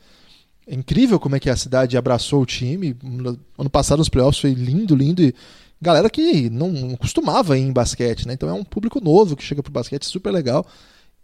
é 0.67 0.75
incrível 0.75 1.17
como 1.17 1.37
é 1.37 1.39
que 1.39 1.49
a 1.49 1.55
cidade 1.55 1.97
abraçou 1.97 2.41
o 2.41 2.45
time. 2.45 2.95
Ano 3.57 3.69
passado, 3.69 3.99
nos 3.99 4.09
playoffs, 4.09 4.41
foi 4.41 4.53
lindo, 4.53 4.95
lindo. 4.95 5.21
E 5.21 5.33
galera 5.81 6.09
que 6.09 6.49
não 6.49 6.97
costumava 6.97 7.57
ir 7.57 7.61
em 7.61 7.71
basquete, 7.71 8.27
né? 8.27 8.33
Então, 8.33 8.49
é 8.49 8.53
um 8.53 8.65
público 8.65 8.99
novo 8.99 9.37
que 9.37 9.43
chega 9.43 9.63
pro 9.63 9.71
basquete, 9.71 10.05
super 10.05 10.31
legal. 10.31 10.65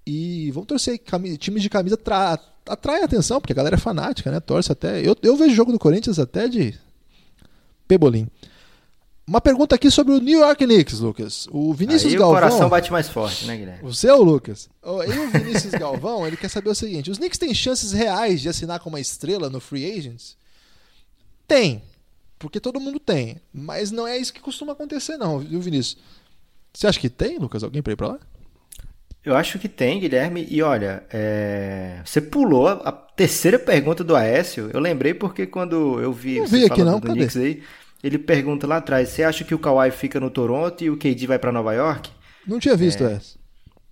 E 0.10 0.50
vamos 0.52 0.68
torcer 0.68 0.98
times 1.38 1.62
de 1.62 1.70
camisa 1.70 1.98
tra 1.98 2.40
atrai 2.66 3.04
atenção, 3.04 3.42
porque 3.42 3.52
a 3.52 3.56
galera 3.56 3.76
é 3.76 3.80
fanática, 3.80 4.32
né? 4.32 4.40
Torce 4.40 4.72
até. 4.72 5.06
Eu, 5.06 5.18
eu 5.22 5.36
vejo 5.36 5.54
jogo 5.54 5.74
do 5.74 5.78
Corinthians 5.78 6.18
até 6.18 6.48
de 6.48 6.80
pebolim. 7.90 8.26
Uma 9.28 9.42
pergunta 9.42 9.76
aqui 9.76 9.92
sobre 9.92 10.14
o 10.14 10.20
New 10.22 10.40
York 10.40 10.66
Knicks, 10.66 11.02
Lucas. 11.02 11.46
O 11.52 11.74
Vinícius 11.74 12.14
Aí 12.14 12.18
Galvão. 12.18 12.38
O 12.38 12.40
coração 12.40 12.70
bate 12.70 12.90
mais 12.90 13.10
forte, 13.10 13.46
né, 13.46 13.58
Guilherme? 13.58 13.86
O 13.86 13.94
seu, 13.94 14.24
Lucas. 14.24 14.70
E 14.82 15.20
o 15.20 15.30
Vinícius 15.30 15.74
Galvão, 15.78 16.26
ele 16.26 16.38
quer 16.38 16.48
saber 16.50 16.70
o 16.70 16.76
seguinte: 16.76 17.12
os 17.12 17.18
Knicks 17.18 17.38
têm 17.38 17.54
chances 17.54 17.92
reais 17.92 18.40
de 18.40 18.48
assinar 18.48 18.80
com 18.80 18.88
uma 18.88 19.02
estrela 19.02 19.50
no 19.50 19.60
Free 19.60 19.92
Agents? 19.92 20.38
Tem. 21.46 21.84
Porque 22.40 22.62
todo 22.62 22.80
mundo 22.80 22.98
tem. 22.98 23.42
Mas 23.54 23.92
não 23.92 24.08
é 24.08 24.18
isso 24.18 24.32
que 24.32 24.40
costuma 24.40 24.72
acontecer, 24.72 25.18
não, 25.18 25.40
viu, 25.40 25.60
Vinícius? 25.60 25.98
Você 26.74 26.88
acha 26.88 27.00
que 27.00 27.10
tem, 27.10 27.38
Lucas? 27.38 27.62
Alguém 27.62 27.82
pra 27.82 27.92
ir 27.92 27.98
pra 27.98 28.08
lá? 28.08 28.20
Eu 29.28 29.36
acho 29.36 29.60
que 29.60 29.68
tem, 29.68 30.00
Guilherme. 30.00 30.48
E 30.50 30.62
olha, 30.62 31.04
é... 31.12 32.00
você 32.06 32.22
pulou 32.22 32.66
a 32.70 32.94
terceira 32.94 33.60
pergunta 33.60 34.02
do 34.02 34.16
Aécio. 34.16 34.72
Eu 34.74 34.80
lembrei 34.80 35.14
porque 35.14 35.46
quando 35.46 36.00
eu 36.00 36.14
vi, 36.14 36.40
não 36.40 36.48
vi 36.48 36.64
aqui 36.64 36.82
não, 36.82 36.98
do 36.98 37.12
Knicks 37.12 37.36
aí, 37.36 37.62
ele 38.02 38.18
pergunta 38.18 38.66
lá 38.66 38.78
atrás: 38.78 39.10
você 39.10 39.24
acha 39.24 39.44
que 39.44 39.54
o 39.54 39.60
Kawhi 39.60 39.92
fica 39.92 40.18
no 40.18 40.30
Toronto 40.30 40.82
e 40.82 40.90
o 40.90 40.96
KD 40.96 41.28
vai 41.28 41.38
para 41.38 41.52
Nova 41.52 41.74
York? 41.74 42.10
Não 42.48 42.58
tinha 42.58 42.78
visto 42.78 43.04
é... 43.04 43.16
essa. 43.16 43.38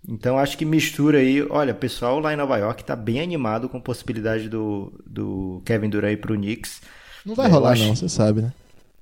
Então 0.07 0.39
acho 0.39 0.57
que 0.57 0.63
mistura 0.63 1.17
aí. 1.17 1.45
Olha, 1.49 1.73
pessoal 1.73 2.17
lá 2.21 2.31
em 2.31 2.37
Nova 2.37 2.55
York 2.55 2.85
tá 2.85 2.95
bem 2.95 3.19
animado 3.19 3.67
com 3.67 3.77
a 3.77 3.81
possibilidade 3.81 4.47
do, 4.47 4.93
do 5.05 5.61
Kevin 5.65 5.89
Durant 5.89 6.13
ir 6.13 6.17
pro 6.17 6.35
Knicks. 6.35 6.81
Não 7.25 7.35
vai 7.35 7.47
é, 7.47 7.49
rolar, 7.49 7.71
acho... 7.71 7.83
não, 7.83 7.93
você 7.93 8.07
sabe, 8.07 8.41
né? 8.41 8.53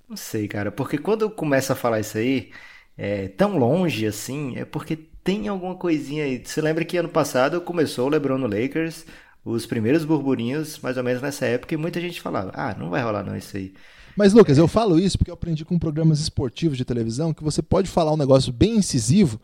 Não 0.10 0.18
sei, 0.18 0.48
cara. 0.48 0.72
Porque 0.72 0.98
quando 0.98 1.30
começa 1.30 1.74
a 1.74 1.76
falar 1.76 2.00
isso 2.00 2.18
aí, 2.18 2.50
é, 2.98 3.28
tão 3.28 3.56
longe 3.56 4.08
assim, 4.08 4.58
é 4.58 4.66
porque 4.66 5.13
tem 5.24 5.48
alguma 5.48 5.76
coisinha 5.76 6.26
aí. 6.26 6.42
Você 6.44 6.62
lembra 6.62 6.84
que 6.84 6.98
ano 6.98 7.10
passado 7.10 7.62
começou 7.62 8.08
o 8.08 8.10
LeBron 8.10 8.38
no 8.38 8.48
Lakers, 8.48 9.06
os 9.46 9.66
primeiros 9.66 10.04
burburinhos, 10.06 10.80
mais 10.80 10.98
ou 10.98 11.04
menos 11.04 11.22
nessa 11.22 11.46
época, 11.46 11.74
e 11.74 11.78
muita 11.78 12.02
gente 12.02 12.22
falava: 12.22 12.52
ah, 12.54 12.76
não 12.78 12.90
vai 12.90 13.02
rolar 13.02 13.24
não 13.24 13.36
isso 13.36 13.56
aí. 13.56 13.74
Mas, 14.16 14.34
Lucas, 14.34 14.58
eu 14.58 14.68
falo 14.68 15.00
isso 15.00 15.18
porque 15.18 15.32
eu 15.32 15.36
aprendi 15.36 15.66
com 15.66 15.80
programas 15.80 16.20
esportivos 16.20 16.78
de 16.78 16.86
televisão 16.86 17.34
que 17.34 17.44
você 17.44 17.62
pode 17.62 17.90
falar 17.90 18.14
um 18.14 18.18
negócio 18.18 18.54
bem 18.54 18.76
incisivo, 18.76 19.42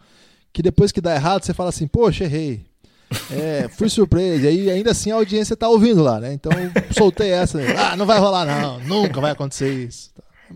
que 0.53 0.61
depois 0.61 0.91
que 0.91 1.01
dá 1.01 1.15
errado, 1.15 1.43
você 1.43 1.53
fala 1.53 1.69
assim, 1.69 1.88
poxa, 1.88 2.25
errei. 2.25 2.65
É, 3.32 3.67
fui 3.75 3.89
surpreso. 3.89 4.45
E 4.45 4.69
ainda 4.69 4.91
assim, 4.91 5.11
a 5.11 5.15
audiência 5.15 5.57
tá 5.57 5.67
ouvindo 5.67 6.03
lá, 6.03 6.19
né? 6.19 6.34
Então, 6.34 6.51
soltei 6.91 7.32
essa. 7.32 7.59
Ah, 7.77 7.95
não 7.95 8.05
vai 8.05 8.19
rolar, 8.19 8.45
não. 8.45 8.80
Nunca 8.82 9.19
vai 9.19 9.32
acontecer 9.32 9.88
isso. 9.88 10.11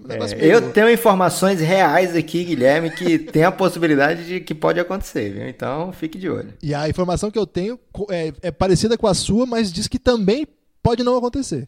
É, 0.10 0.46
eu 0.46 0.72
tenho 0.72 0.90
informações 0.90 1.60
reais 1.60 2.16
aqui, 2.16 2.44
Guilherme, 2.44 2.90
que 2.92 3.20
tem 3.20 3.44
a 3.44 3.52
possibilidade 3.52 4.26
de 4.26 4.40
que 4.40 4.56
pode 4.56 4.80
acontecer, 4.80 5.32
viu? 5.32 5.48
Então 5.48 5.92
fique 5.92 6.18
de 6.18 6.30
olho. 6.30 6.54
E 6.62 6.74
a 6.74 6.90
informação 6.90 7.30
que 7.30 7.38
eu 7.38 7.46
tenho 7.46 7.80
é, 8.10 8.34
é 8.42 8.52
parecida 8.52 8.98
com 8.98 9.08
a 9.08 9.14
sua, 9.14 9.46
mas 9.46 9.72
diz 9.72 9.88
que 9.88 10.00
também 10.00 10.48
pode 10.82 11.04
não 11.04 11.18
acontecer. 11.18 11.68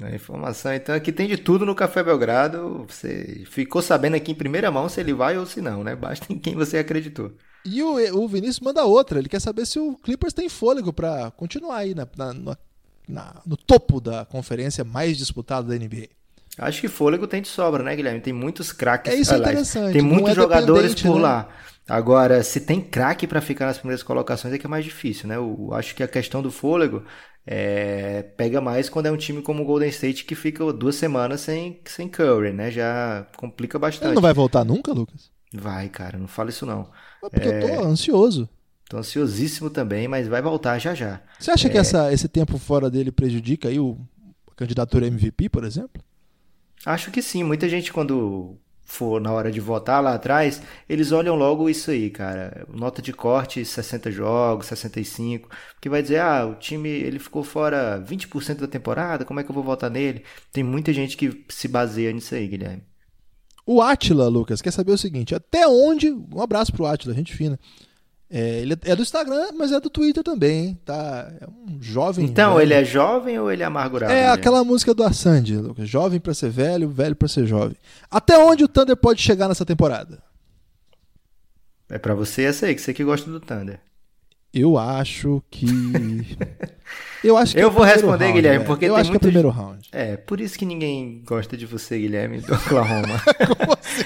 A 0.00 0.14
informação, 0.14 0.72
então, 0.72 0.94
aqui 0.94 1.12
tem 1.12 1.28
de 1.28 1.36
tudo 1.36 1.66
no 1.66 1.74
Café 1.74 2.02
Belgrado. 2.02 2.86
Você 2.88 3.44
ficou 3.50 3.82
sabendo 3.82 4.16
aqui 4.16 4.32
em 4.32 4.34
primeira 4.34 4.70
mão 4.70 4.88
se 4.88 4.98
ele 4.98 5.12
vai 5.12 5.36
ou 5.36 5.44
se 5.44 5.60
não, 5.60 5.84
né? 5.84 5.94
Basta 5.94 6.32
em 6.32 6.38
quem 6.38 6.54
você 6.54 6.78
acreditou. 6.78 7.30
E 7.62 7.82
o, 7.82 8.22
o 8.22 8.26
Vinícius 8.26 8.60
manda 8.60 8.84
outra. 8.84 9.18
Ele 9.18 9.28
quer 9.28 9.40
saber 9.40 9.66
se 9.66 9.78
o 9.78 9.94
Clippers 9.96 10.32
tem 10.32 10.48
fôlego 10.48 10.94
para 10.94 11.30
continuar 11.32 11.78
aí 11.78 11.94
na, 11.94 12.08
na, 12.16 12.56
na, 13.06 13.42
no 13.44 13.54
topo 13.54 14.00
da 14.00 14.24
conferência 14.24 14.82
mais 14.82 15.18
disputada 15.18 15.68
da 15.68 15.84
NBA. 15.84 16.08
Acho 16.58 16.80
que 16.80 16.88
fôlego 16.88 17.26
tem 17.26 17.40
de 17.40 17.48
sobra, 17.48 17.82
né, 17.82 17.96
Guilherme? 17.96 18.20
Tem 18.20 18.32
muitos 18.32 18.72
craques. 18.72 19.12
É 19.12 19.16
isso 19.16 19.32
aliás, 19.32 19.52
interessante. 19.52 19.92
Tem 19.94 20.02
muitos 20.02 20.32
é 20.32 20.34
jogadores 20.34 20.94
por 20.94 21.16
né? 21.16 21.22
lá. 21.22 21.48
Agora, 21.88 22.42
se 22.42 22.60
tem 22.60 22.80
craque 22.80 23.26
para 23.26 23.40
ficar 23.40 23.66
nas 23.66 23.78
primeiras 23.78 24.02
colocações 24.02 24.54
é 24.54 24.58
que 24.58 24.66
é 24.66 24.68
mais 24.68 24.84
difícil, 24.84 25.28
né? 25.28 25.36
Eu 25.36 25.70
acho 25.72 25.94
que 25.94 26.02
a 26.02 26.08
questão 26.08 26.42
do 26.42 26.50
fôlego 26.50 27.02
é, 27.46 28.22
pega 28.36 28.60
mais 28.60 28.88
quando 28.88 29.06
é 29.06 29.10
um 29.10 29.16
time 29.16 29.42
como 29.42 29.62
o 29.62 29.66
Golden 29.66 29.88
State 29.88 30.24
que 30.24 30.34
fica 30.34 30.72
duas 30.72 30.94
semanas 30.94 31.40
sem, 31.40 31.80
sem 31.84 32.08
Curry, 32.08 32.52
né? 32.52 32.70
Já 32.70 33.26
complica 33.36 33.78
bastante. 33.78 34.06
Ele 34.06 34.14
não 34.14 34.22
vai 34.22 34.34
voltar 34.34 34.64
nunca, 34.64 34.92
Lucas? 34.92 35.30
Vai, 35.52 35.88
cara, 35.88 36.18
não 36.18 36.28
fala 36.28 36.50
isso 36.50 36.64
não. 36.64 36.88
É 37.24 37.28
porque 37.30 37.48
é... 37.48 37.62
eu 37.62 37.66
tô 37.66 37.82
é, 37.82 37.84
ansioso. 37.84 38.48
Tô 38.88 38.98
ansiosíssimo 38.98 39.70
também, 39.70 40.06
mas 40.06 40.28
vai 40.28 40.40
voltar 40.40 40.78
já 40.78 40.94
já. 40.94 41.20
Você 41.38 41.50
acha 41.50 41.66
é... 41.66 41.70
que 41.70 41.78
essa, 41.78 42.12
esse 42.12 42.28
tempo 42.28 42.58
fora 42.58 42.90
dele 42.90 43.10
prejudica 43.10 43.68
aí 43.68 43.80
o 43.80 43.98
a 44.50 44.54
candidatura 44.54 45.06
MVP, 45.06 45.48
por 45.48 45.64
exemplo? 45.64 46.02
Acho 46.84 47.10
que 47.10 47.22
sim. 47.22 47.42
Muita 47.44 47.68
gente, 47.68 47.92
quando 47.92 48.58
for 48.84 49.20
na 49.20 49.32
hora 49.32 49.50
de 49.50 49.58
votar 49.60 50.02
lá 50.02 50.14
atrás, 50.14 50.60
eles 50.88 51.12
olham 51.12 51.34
logo 51.34 51.70
isso 51.70 51.90
aí, 51.90 52.10
cara. 52.10 52.66
Nota 52.68 53.00
de 53.00 53.12
corte 53.12 53.64
60 53.64 54.10
jogos, 54.10 54.66
65, 54.66 55.48
que 55.80 55.88
vai 55.88 56.02
dizer: 56.02 56.20
"Ah, 56.20 56.46
o 56.46 56.56
time 56.56 56.88
ele 56.88 57.18
ficou 57.18 57.42
fora 57.42 57.98
20% 57.98 58.60
da 58.60 58.66
temporada, 58.66 59.24
como 59.24 59.40
é 59.40 59.44
que 59.44 59.50
eu 59.50 59.54
vou 59.54 59.64
votar 59.64 59.90
nele?". 59.90 60.24
Tem 60.52 60.62
muita 60.62 60.92
gente 60.92 61.16
que 61.16 61.44
se 61.48 61.68
baseia 61.68 62.12
nisso 62.12 62.34
aí, 62.34 62.46
Guilherme. 62.46 62.82
O 63.64 63.80
Atila, 63.80 64.28
Lucas, 64.28 64.60
quer 64.60 64.72
saber 64.72 64.92
o 64.92 64.98
seguinte: 64.98 65.34
até 65.34 65.66
onde. 65.66 66.10
Um 66.10 66.42
abraço 66.42 66.72
pro 66.72 66.86
Atila, 66.86 67.14
gente 67.14 67.34
fina. 67.34 67.58
É, 68.34 68.60
ele 68.60 68.74
é 68.84 68.96
do 68.96 69.02
Instagram, 69.02 69.48
mas 69.54 69.72
é 69.72 69.78
do 69.78 69.90
Twitter 69.90 70.24
também, 70.24 70.68
hein? 70.68 70.78
Tá, 70.86 71.30
é 71.38 71.46
um 71.46 71.82
jovem. 71.82 72.24
Então, 72.24 72.54
velho. 72.54 72.62
ele 72.62 72.72
é 72.72 72.82
jovem 72.82 73.38
ou 73.38 73.52
ele 73.52 73.62
é 73.62 73.66
amargurado? 73.66 74.10
É 74.10 74.22
mesmo? 74.22 74.32
aquela 74.32 74.64
música 74.64 74.94
do 74.94 75.04
Assange, 75.04 75.54
Lucas. 75.54 75.86
Jovem 75.86 76.18
para 76.18 76.32
ser 76.32 76.48
velho, 76.48 76.88
velho 76.88 77.14
para 77.14 77.28
ser 77.28 77.44
jovem. 77.44 77.76
Até 78.10 78.38
onde 78.38 78.64
o 78.64 78.68
Thunder 78.68 78.96
pode 78.96 79.20
chegar 79.20 79.48
nessa 79.48 79.66
temporada? 79.66 80.22
É 81.90 81.98
para 81.98 82.14
você 82.14 82.44
essa 82.44 82.64
aí, 82.64 82.74
que 82.74 82.80
você 82.80 82.94
que 82.94 83.04
gosta 83.04 83.30
do 83.30 83.38
Thunder. 83.38 83.78
Eu 84.54 84.78
acho 84.78 85.42
que. 85.50 85.66
Eu 87.22 87.36
acho 87.36 87.54
que 87.54 87.60
Eu 87.60 87.68
é 87.68 87.70
vou 87.70 87.84
responder, 87.84 88.24
round, 88.24 88.32
Guilherme, 88.32 88.64
porque 88.64 88.86
eu 88.86 88.94
tem 88.94 89.00
acho 89.00 89.10
muito... 89.10 89.20
que 89.20 89.26
é 89.26 89.28
o 89.28 89.32
primeiro 89.32 89.48
round. 89.48 89.88
É, 89.92 90.16
por 90.16 90.40
isso 90.40 90.58
que 90.58 90.66
ninguém 90.66 91.22
gosta 91.24 91.56
de 91.56 91.66
você, 91.66 91.96
Guilherme, 91.96 92.40
do 92.40 92.52
Oklahoma. 92.52 93.22
Como 93.56 93.78
assim? 93.80 94.02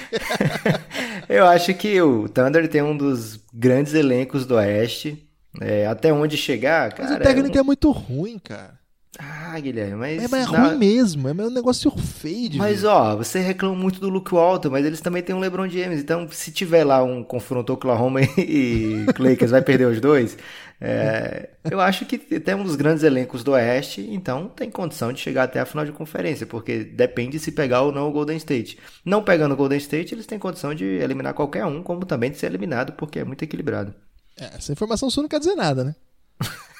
eu 1.29 1.45
acho 1.45 1.73
que 1.73 2.01
o 2.01 2.27
Thunder 2.29 2.67
tem 2.67 2.81
um 2.81 2.95
dos 2.95 3.39
grandes 3.53 3.93
elencos 3.93 4.45
do 4.45 4.55
Oeste. 4.55 5.23
É, 5.59 5.87
até 5.87 6.13
onde 6.13 6.37
chegar, 6.37 6.93
cara. 6.93 7.09
Mas 7.09 7.19
o 7.19 7.23
técnico 7.23 7.57
é, 7.57 7.59
um... 7.59 7.63
é 7.63 7.63
muito 7.63 7.89
ruim, 7.91 8.37
cara. 8.37 8.76
Ah, 9.19 9.59
Guilherme, 9.59 9.95
mas. 9.95 10.23
É, 10.23 10.27
mas 10.27 10.45
é 10.45 10.57
ruim 10.57 10.77
mesmo, 10.77 11.27
é 11.27 11.31
um 11.33 11.49
negócio 11.49 11.89
feio. 11.91 12.57
Mas, 12.57 12.81
ver. 12.81 12.87
ó, 12.87 13.15
você 13.15 13.39
reclama 13.39 13.75
muito 13.75 13.99
do 13.99 14.09
Luke 14.09 14.31
Walton, 14.31 14.69
mas 14.69 14.85
eles 14.85 15.01
também 15.01 15.23
têm 15.23 15.35
um 15.35 15.39
LeBron 15.39 15.67
James. 15.67 15.99
Então, 15.99 16.27
se 16.29 16.51
tiver 16.51 16.83
lá 16.83 17.03
um 17.03 17.23
confronto 17.23 17.73
Oklahoma 17.73 18.21
e 18.37 19.05
Lakers, 19.17 19.51
vai 19.51 19.61
perder 19.61 19.87
os 19.87 19.99
dois. 19.99 20.37
É, 20.79 21.49
eu 21.69 21.81
acho 21.81 22.05
que 22.05 22.17
tem 22.17 22.53
um 22.53 22.63
dos 22.63 22.75
grandes 22.75 23.03
elencos 23.03 23.43
do 23.43 23.53
Oeste, 23.53 24.07
então 24.11 24.47
tem 24.47 24.69
condição 24.69 25.11
de 25.11 25.19
chegar 25.19 25.43
até 25.43 25.59
a 25.59 25.65
final 25.65 25.83
de 25.83 25.91
conferência, 25.91 26.45
porque 26.45 26.83
depende 26.83 27.39
se 27.39 27.51
pegar 27.51 27.81
ou 27.81 27.91
não 27.91 28.07
o 28.07 28.11
Golden 28.11 28.37
State. 28.37 28.77
Não 29.03 29.23
pegando 29.23 29.53
o 29.53 29.57
Golden 29.57 29.79
State, 29.79 30.13
eles 30.13 30.27
têm 30.27 30.37
condição 30.37 30.75
de 30.75 30.85
eliminar 30.85 31.33
qualquer 31.33 31.65
um, 31.65 31.81
como 31.81 32.05
também 32.05 32.29
de 32.29 32.37
ser 32.37 32.45
eliminado, 32.45 32.93
porque 32.93 33.19
é 33.19 33.23
muito 33.23 33.41
equilibrado. 33.43 33.93
É, 34.39 34.57
essa 34.57 34.71
informação 34.71 35.09
sua 35.09 35.23
não 35.23 35.29
quer 35.29 35.39
dizer 35.39 35.55
nada, 35.55 35.83
né? 35.83 35.95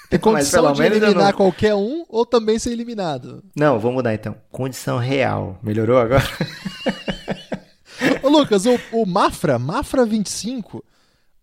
Tem 0.10 0.20
condição 0.20 0.72
de 0.72 0.84
eliminar 0.84 1.16
não... 1.16 1.34
qualquer 1.34 1.76
um 1.76 2.06
ou 2.08 2.26
também 2.26 2.58
ser 2.58 2.72
eliminado? 2.72 3.44
Não, 3.56 3.78
vou 3.78 3.92
mudar 3.92 4.14
então. 4.14 4.36
Condição 4.52 4.98
real. 4.98 5.60
Melhorou 5.62 5.98
agora? 5.98 6.24
Ô 8.24 8.30
Lucas, 8.30 8.66
o, 8.66 8.80
o 8.92 9.06
Mafra, 9.06 9.60
Mafra 9.60 10.06
25, 10.06 10.84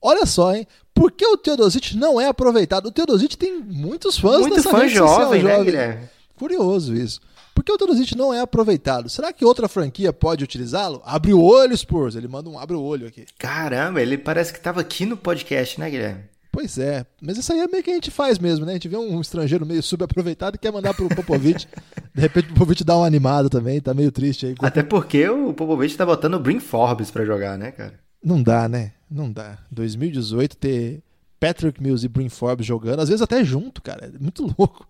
olha 0.00 0.24
só, 0.24 0.54
hein? 0.54 0.66
Por 0.94 1.10
que 1.10 1.26
o 1.26 1.36
Teodosic 1.36 1.96
não 1.96 2.20
é 2.20 2.28
aproveitado? 2.28 2.86
O 2.86 2.92
Teodosic 2.92 3.36
tem 3.36 3.58
muitos 3.58 4.18
fãs 4.18 4.40
Muito 4.40 4.56
nessa 4.56 4.70
fã 4.70 4.78
rede 4.78 4.94
jovem, 4.94 5.40
social, 5.40 5.58
né. 5.58 5.64
Guilherme? 5.64 6.08
Curioso 6.36 6.94
isso. 6.94 7.20
Por 7.54 7.62
que 7.62 7.70
o 7.70 7.78
Teodosic 7.78 8.16
não 8.16 8.32
é 8.32 8.40
aproveitado? 8.40 9.08
Será 9.08 9.32
que 9.32 9.44
outra 9.44 9.68
franquia 9.68 10.12
pode 10.12 10.42
utilizá-lo? 10.42 11.00
Abre 11.04 11.32
o 11.32 11.40
olho, 11.40 11.76
Spurs. 11.76 12.16
Ele 12.16 12.26
manda 12.26 12.50
um 12.50 12.58
abre 12.58 12.76
o 12.76 12.82
olho 12.82 13.06
aqui. 13.06 13.26
Caramba, 13.38 14.02
ele 14.02 14.18
parece 14.18 14.52
que 14.52 14.58
estava 14.58 14.80
aqui 14.80 15.06
no 15.06 15.16
podcast, 15.16 15.78
né, 15.78 15.88
Guilherme? 15.88 16.24
Pois 16.54 16.78
é, 16.78 17.04
mas 17.20 17.36
isso 17.36 17.52
aí 17.52 17.58
é 17.58 17.66
meio 17.66 17.82
que 17.82 17.90
a 17.90 17.94
gente 17.94 18.12
faz 18.12 18.38
mesmo, 18.38 18.64
né? 18.64 18.70
A 18.70 18.74
gente 18.74 18.86
vê 18.86 18.96
um 18.96 19.20
estrangeiro 19.20 19.66
meio 19.66 19.82
subaproveitado 19.82 20.54
e 20.54 20.58
quer 20.58 20.72
mandar 20.72 20.94
pro 20.94 21.08
Popovic. 21.08 21.66
De 22.14 22.20
repente 22.20 22.50
o 22.50 22.54
Popovic 22.54 22.84
dá 22.84 22.96
uma 22.96 23.06
animada 23.06 23.50
também, 23.50 23.80
tá 23.80 23.92
meio 23.92 24.12
triste 24.12 24.46
aí. 24.46 24.54
Até 24.60 24.84
porque 24.84 25.28
o 25.28 25.52
Popovic 25.52 25.96
tá 25.96 26.06
botando 26.06 26.34
o 26.34 26.38
Brin 26.38 26.60
Forbes 26.60 27.10
pra 27.10 27.24
jogar, 27.24 27.58
né, 27.58 27.72
cara? 27.72 27.98
Não 28.22 28.40
dá, 28.40 28.68
né? 28.68 28.92
Não 29.10 29.32
dá. 29.32 29.58
2018 29.72 30.56
ter 30.56 31.02
Patrick 31.40 31.82
Mills 31.82 32.06
e 32.06 32.08
Brin 32.08 32.28
Forbes 32.28 32.64
jogando, 32.64 33.00
às 33.00 33.08
vezes 33.08 33.20
até 33.20 33.42
junto, 33.44 33.82
cara. 33.82 34.12
É 34.14 34.18
muito 34.18 34.44
louco. 34.56 34.86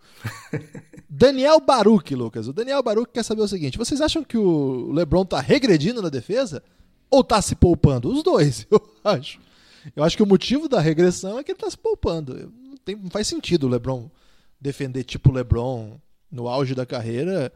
Daniel 1.09 1.61
Baruch, 1.61 2.15
Lucas. 2.15 2.47
O 2.47 2.53
Daniel 2.53 2.83
Baruch 2.83 3.11
quer 3.11 3.23
saber 3.23 3.41
o 3.41 3.49
seguinte: 3.49 3.79
vocês 3.79 4.03
acham 4.03 4.23
que 4.23 4.37
o 4.37 4.93
LeBron 4.93 5.25
tá 5.25 5.41
regredindo 5.41 6.03
na 6.03 6.11
defesa? 6.11 6.63
Ou 7.11 7.25
tá 7.25 7.41
se 7.41 7.55
poupando? 7.55 8.13
Os 8.13 8.23
dois, 8.23 8.67
eu 8.71 8.83
acho. 9.03 9.39
Eu 9.95 10.03
acho 10.05 10.17
que 10.17 10.23
o 10.23 10.27
motivo 10.27 10.69
da 10.69 10.81
regressão 10.81 11.39
é 11.39 11.45
que 11.45 11.51
ele 11.51 11.57
está 11.57 11.71
se 11.71 11.79
poupando. 11.79 12.53
Não, 12.53 12.77
tem, 12.85 12.97
não 12.97 13.11
faz 13.11 13.27
sentido 13.27 13.67
o 13.67 13.71
LeBron 13.71 14.11
defender 14.61 15.05
tipo 15.05 15.31
LeBron 15.31 15.99
no 16.31 16.49
auge 16.49 16.75
da 16.75 16.87
carreira 16.87 17.53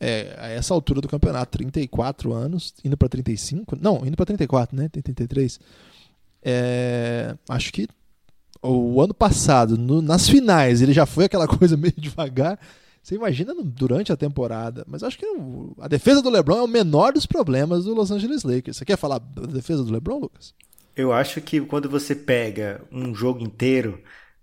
é, 0.00 0.36
a 0.38 0.48
essa 0.48 0.74
altura 0.74 1.00
do 1.00 1.08
campeonato, 1.08 1.56
34 1.56 2.32
anos, 2.32 2.74
indo 2.84 2.96
para 2.96 3.08
35, 3.08 3.76
não, 3.80 4.04
indo 4.04 4.16
para 4.16 4.26
34, 4.26 4.76
né? 4.76 4.88
Tem 4.88 5.02
33. 5.02 5.60
É, 6.42 7.36
acho 7.48 7.72
que 7.72 7.88
o 8.60 9.00
ano 9.00 9.14
passado, 9.14 9.76
no, 9.78 10.02
nas 10.02 10.28
finais, 10.28 10.82
ele 10.82 10.92
já 10.92 11.06
foi 11.06 11.24
aquela 11.24 11.46
coisa 11.48 11.76
meio 11.76 11.94
devagar. 11.96 12.58
Você 13.02 13.14
imagina 13.14 13.54
durante 13.62 14.12
a 14.12 14.16
temporada, 14.16 14.82
mas 14.88 15.02
acho 15.02 15.18
que 15.18 15.26
a 15.78 15.88
defesa 15.88 16.22
do 16.22 16.30
LeBron 16.30 16.58
é 16.58 16.62
o 16.62 16.68
menor 16.68 17.12
dos 17.12 17.26
problemas 17.26 17.84
do 17.84 17.94
Los 17.94 18.10
Angeles 18.10 18.44
Lakers. 18.44 18.78
Você 18.78 18.84
quer 18.84 18.96
falar 18.96 19.18
da 19.18 19.42
defesa 19.42 19.84
do 19.84 19.92
LeBron, 19.92 20.18
Lucas? 20.18 20.54
Eu 20.96 21.12
acho 21.12 21.40
que 21.40 21.60
quando 21.60 21.88
você 21.90 22.14
pega 22.14 22.86
um 22.90 23.14
jogo 23.14 23.42
inteiro, 23.42 24.02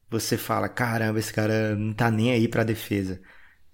você 0.09 0.37
fala, 0.37 0.67
caramba, 0.69 1.19
esse 1.19 1.33
cara 1.33 1.75
não 1.75 1.93
tá 1.93 2.11
nem 2.11 2.31
aí 2.31 2.47
pra 2.47 2.63
defesa. 2.63 3.21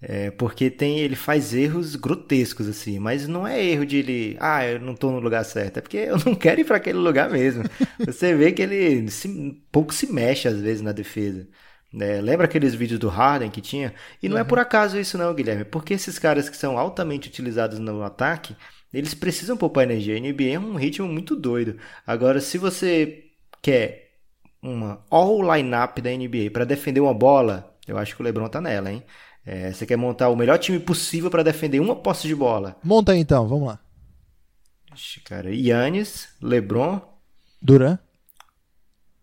É, 0.00 0.30
porque 0.30 0.70
tem, 0.70 1.00
ele 1.00 1.16
faz 1.16 1.52
erros 1.52 1.96
grotescos, 1.96 2.68
assim, 2.68 3.00
mas 3.00 3.26
não 3.26 3.46
é 3.46 3.60
erro 3.64 3.84
de 3.84 3.96
ele, 3.96 4.36
ah, 4.40 4.64
eu 4.64 4.78
não 4.80 4.94
tô 4.94 5.10
no 5.10 5.18
lugar 5.18 5.44
certo, 5.44 5.78
é 5.78 5.80
porque 5.80 5.96
eu 6.08 6.16
não 6.24 6.36
quero 6.36 6.60
ir 6.60 6.64
para 6.64 6.76
aquele 6.76 6.98
lugar 6.98 7.30
mesmo. 7.30 7.64
Você 8.06 8.34
vê 8.34 8.52
que 8.52 8.62
ele 8.62 9.10
se, 9.10 9.28
pouco 9.72 9.92
se 9.92 10.06
mexe 10.12 10.46
às 10.48 10.60
vezes 10.60 10.82
na 10.82 10.92
defesa. 10.92 11.48
É, 12.00 12.20
lembra 12.20 12.44
aqueles 12.46 12.74
vídeos 12.74 13.00
do 13.00 13.08
Harden 13.08 13.50
que 13.50 13.60
tinha? 13.60 13.94
E 14.22 14.28
não 14.28 14.36
é 14.36 14.40
uhum. 14.40 14.46
é 14.46 14.48
por 14.48 14.58
acaso 14.58 14.98
isso 14.98 15.16
não, 15.18 15.34
Guilherme, 15.34 15.64
porque 15.64 15.94
esses 15.94 16.18
caras 16.18 16.48
que 16.48 16.56
são 16.56 16.78
altamente 16.78 17.28
utilizados 17.28 17.78
no 17.78 18.02
ataque, 18.02 18.56
eles 18.92 19.14
precisam 19.14 19.56
poupar 19.56 19.84
energia. 19.84 20.16
A 20.16 20.20
NBA 20.20 20.54
é 20.54 20.58
um 20.58 20.76
ritmo 20.76 21.08
muito 21.08 21.36
doido. 21.36 21.78
Agora, 22.06 22.40
se 22.40 22.58
você 22.58 23.24
quer 23.62 24.12
uma 24.62 25.04
all 25.10 25.40
lineup 25.54 25.98
da 25.98 26.10
NBA 26.10 26.50
para 26.52 26.64
defender 26.64 27.00
uma 27.00 27.14
bola, 27.14 27.76
eu 27.86 27.98
acho 27.98 28.14
que 28.16 28.22
o 28.22 28.24
LeBron 28.24 28.48
tá 28.48 28.60
nela, 28.60 28.90
hein? 28.90 29.02
É, 29.44 29.72
você 29.72 29.86
quer 29.86 29.96
montar 29.96 30.28
o 30.28 30.36
melhor 30.36 30.58
time 30.58 30.78
possível 30.78 31.30
para 31.30 31.42
defender 31.42 31.80
uma 31.80 31.96
posse 31.96 32.28
de 32.28 32.34
bola? 32.34 32.76
Monta 32.82 33.12
aí 33.12 33.18
então, 33.18 33.48
vamos 33.48 33.68
lá. 33.68 33.78
Ixi, 34.94 35.20
cara, 35.20 35.50
Yannis, 35.50 36.28
LeBron, 36.42 37.00
Duran. 37.60 37.98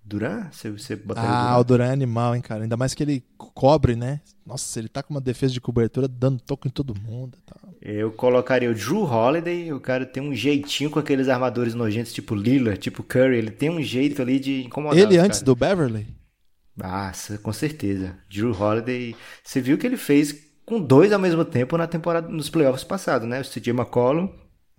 Duran? 0.03 0.49
Você, 0.51 0.69
você 0.69 1.01
ah, 1.15 1.57
o 1.57 1.63
Duran 1.63 1.87
é 1.87 1.91
animal, 1.91 2.35
hein, 2.35 2.41
cara. 2.41 2.63
Ainda 2.63 2.77
mais 2.77 2.93
que 2.93 3.01
ele 3.01 3.23
cobre, 3.37 3.95
né? 3.95 4.21
Nossa, 4.45 4.77
ele 4.77 4.87
tá 4.87 5.01
com 5.01 5.13
uma 5.13 5.21
defesa 5.21 5.51
de 5.51 5.61
cobertura 5.61 6.07
dando 6.07 6.39
toco 6.41 6.67
em 6.67 6.71
todo 6.71 6.93
mundo. 6.93 7.39
Tá. 7.45 7.55
Eu 7.87 8.11
colocaria 8.11 8.71
o 8.71 8.73
Drew 8.73 9.03
Holiday. 9.03 9.71
O 9.71 9.79
cara 9.79 10.07
tem 10.07 10.23
um 10.23 10.33
jeitinho 10.33 10.89
com 10.89 10.97
aqueles 10.97 11.29
armadores 11.29 11.75
nojentos, 11.75 12.11
tipo 12.11 12.33
Lillard, 12.33 12.79
tipo 12.79 13.03
Curry. 13.03 13.37
Ele 13.37 13.51
tem 13.51 13.69
um 13.69 13.79
jeito 13.79 14.23
ali 14.23 14.39
de 14.39 14.63
incomodar. 14.63 14.97
Ele 14.97 15.19
antes 15.19 15.43
do 15.43 15.55
Beverly? 15.55 16.07
Nossa, 16.75 17.37
com 17.37 17.53
certeza. 17.53 18.17
Drew 18.27 18.59
Holiday. 18.59 19.15
Você 19.43 19.61
viu 19.61 19.75
o 19.75 19.77
que 19.77 19.85
ele 19.85 19.97
fez 19.97 20.35
com 20.65 20.81
dois 20.81 21.13
ao 21.13 21.19
mesmo 21.19 21.45
tempo 21.45 21.77
na 21.77 21.85
temporada, 21.85 22.27
nos 22.27 22.49
playoffs 22.49 22.83
passados, 22.83 23.27
né? 23.27 23.39
O 23.39 23.43
CJ 23.43 23.69
McCollum 23.69 24.29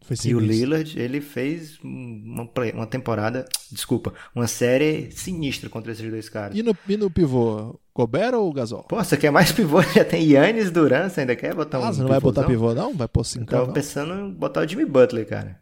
Foi 0.07 0.17
E 0.25 0.35
o. 0.35 0.41
Lillard, 0.41 0.99
ele 0.99 1.21
fez 1.21 1.79
uma, 1.83 2.49
uma 2.75 2.87
temporada, 2.87 3.45
desculpa, 3.71 4.15
uma 4.35 4.47
série 4.47 5.11
sinistra 5.13 5.69
contra 5.69 5.93
esses 5.93 6.09
dois 6.11 6.29
caras. 6.29 6.57
E 6.57 6.63
no, 6.63 6.77
e 6.89 6.97
no 6.97 7.11
pivô, 7.11 7.79
Gobert 7.95 8.35
ou 8.35 8.53
Gasol? 8.53 8.85
Pô, 8.85 8.97
você 9.03 9.17
quer 9.17 9.31
mais 9.31 9.51
pivô? 9.53 9.83
Já 9.83 10.05
tem 10.05 10.23
Yannis 10.31 10.71
Duran, 10.71 11.09
você 11.09 11.21
ainda 11.23 11.37
quer 11.37 11.55
botar 11.55 11.81
um 11.81 11.85
ah, 11.85 11.93
você 11.93 12.03
não 12.03 12.09
vai 12.09 12.21
botar 12.21 12.45
pivôzão? 12.45 12.47
pivô, 12.47 12.75
não? 12.75 12.95
Vai 12.95 13.09
pôr 13.09 13.21
Eu 13.21 13.25
cinco, 13.25 13.47
tava 13.47 13.67
não? 13.67 13.73
pensando 13.73 14.15
em 14.15 14.33
botar 14.33 14.61
o 14.63 14.69
Jimmy 14.69 14.85
Butler, 14.87 15.27
cara. 15.29 15.61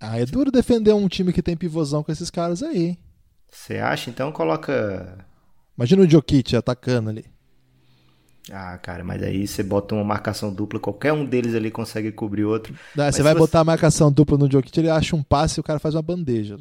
Ah, 0.00 0.18
é 0.18 0.26
duro 0.26 0.50
defender 0.50 0.92
um 0.94 1.08
time 1.08 1.32
que 1.32 1.42
tem 1.42 1.56
pivôzão 1.56 2.02
com 2.02 2.10
esses 2.12 2.30
caras 2.30 2.62
aí, 2.62 2.82
hein? 2.88 2.98
Você 3.50 3.78
acha? 3.78 4.10
Então 4.10 4.32
coloca. 4.32 5.26
Imagina 5.76 6.02
o 6.02 6.08
Jokic 6.08 6.54
atacando 6.56 7.10
ali. 7.10 7.24
Ah, 8.52 8.76
cara, 8.78 9.04
mas 9.04 9.22
aí 9.22 9.46
você 9.46 9.62
bota 9.62 9.94
uma 9.94 10.02
marcação 10.04 10.52
dupla, 10.52 10.80
qualquer 10.80 11.12
um 11.12 11.24
deles 11.24 11.54
ali 11.54 11.70
consegue 11.70 12.10
cobrir 12.10 12.44
outro. 12.44 12.74
Mas 12.96 13.14
você 13.16 13.22
vai 13.22 13.32
se 13.32 13.38
botar 13.38 13.60
a 13.60 13.64
marcação 13.64 14.10
dupla 14.10 14.36
no 14.36 14.50
Jokic, 14.50 14.76
ele 14.78 14.90
acha 14.90 15.14
um 15.14 15.22
passe 15.22 15.58
e 15.58 15.60
o 15.60 15.64
cara 15.64 15.78
faz 15.78 15.94
uma 15.94 16.02
bandeja. 16.02 16.58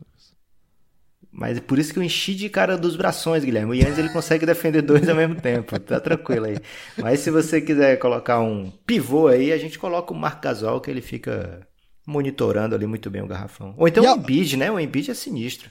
Mas 1.31 1.57
é 1.57 1.61
por 1.61 1.77
isso 1.77 1.93
que 1.93 1.99
eu 1.99 2.03
enchi 2.03 2.33
de 2.33 2.49
cara 2.49 2.77
dos 2.77 2.95
brações, 2.95 3.43
Guilherme. 3.43 3.71
O 3.71 3.75
Yannis 3.75 3.97
ele 3.99 4.09
consegue 4.09 4.45
defender 4.45 4.81
dois 4.81 5.07
ao 5.07 5.15
mesmo 5.15 5.35
tempo. 5.39 5.79
Tá 5.79 5.99
tranquilo 5.99 6.45
aí. 6.45 6.57
Mas 6.97 7.19
se 7.19 7.29
você 7.29 7.61
quiser 7.61 7.97
colocar 7.99 8.39
um 8.39 8.71
pivô 8.85 9.27
aí, 9.27 9.51
a 9.51 9.57
gente 9.57 9.77
coloca 9.77 10.11
o 10.11 10.17
Marc 10.17 10.41
Gasol, 10.43 10.81
que 10.81 10.89
ele 10.89 11.01
fica 11.01 11.67
monitorando 12.05 12.73
ali 12.73 12.87
muito 12.87 13.09
bem 13.11 13.21
o 13.21 13.27
garrafão. 13.27 13.75
Ou 13.77 13.87
então 13.87 14.03
E 14.03 14.07
o 14.07 14.13
a- 14.13 14.15
Embiid, 14.17 14.57
né? 14.57 14.71
O 14.71 14.79
Embiid 14.79 15.11
é 15.11 15.13
sinistro. 15.13 15.69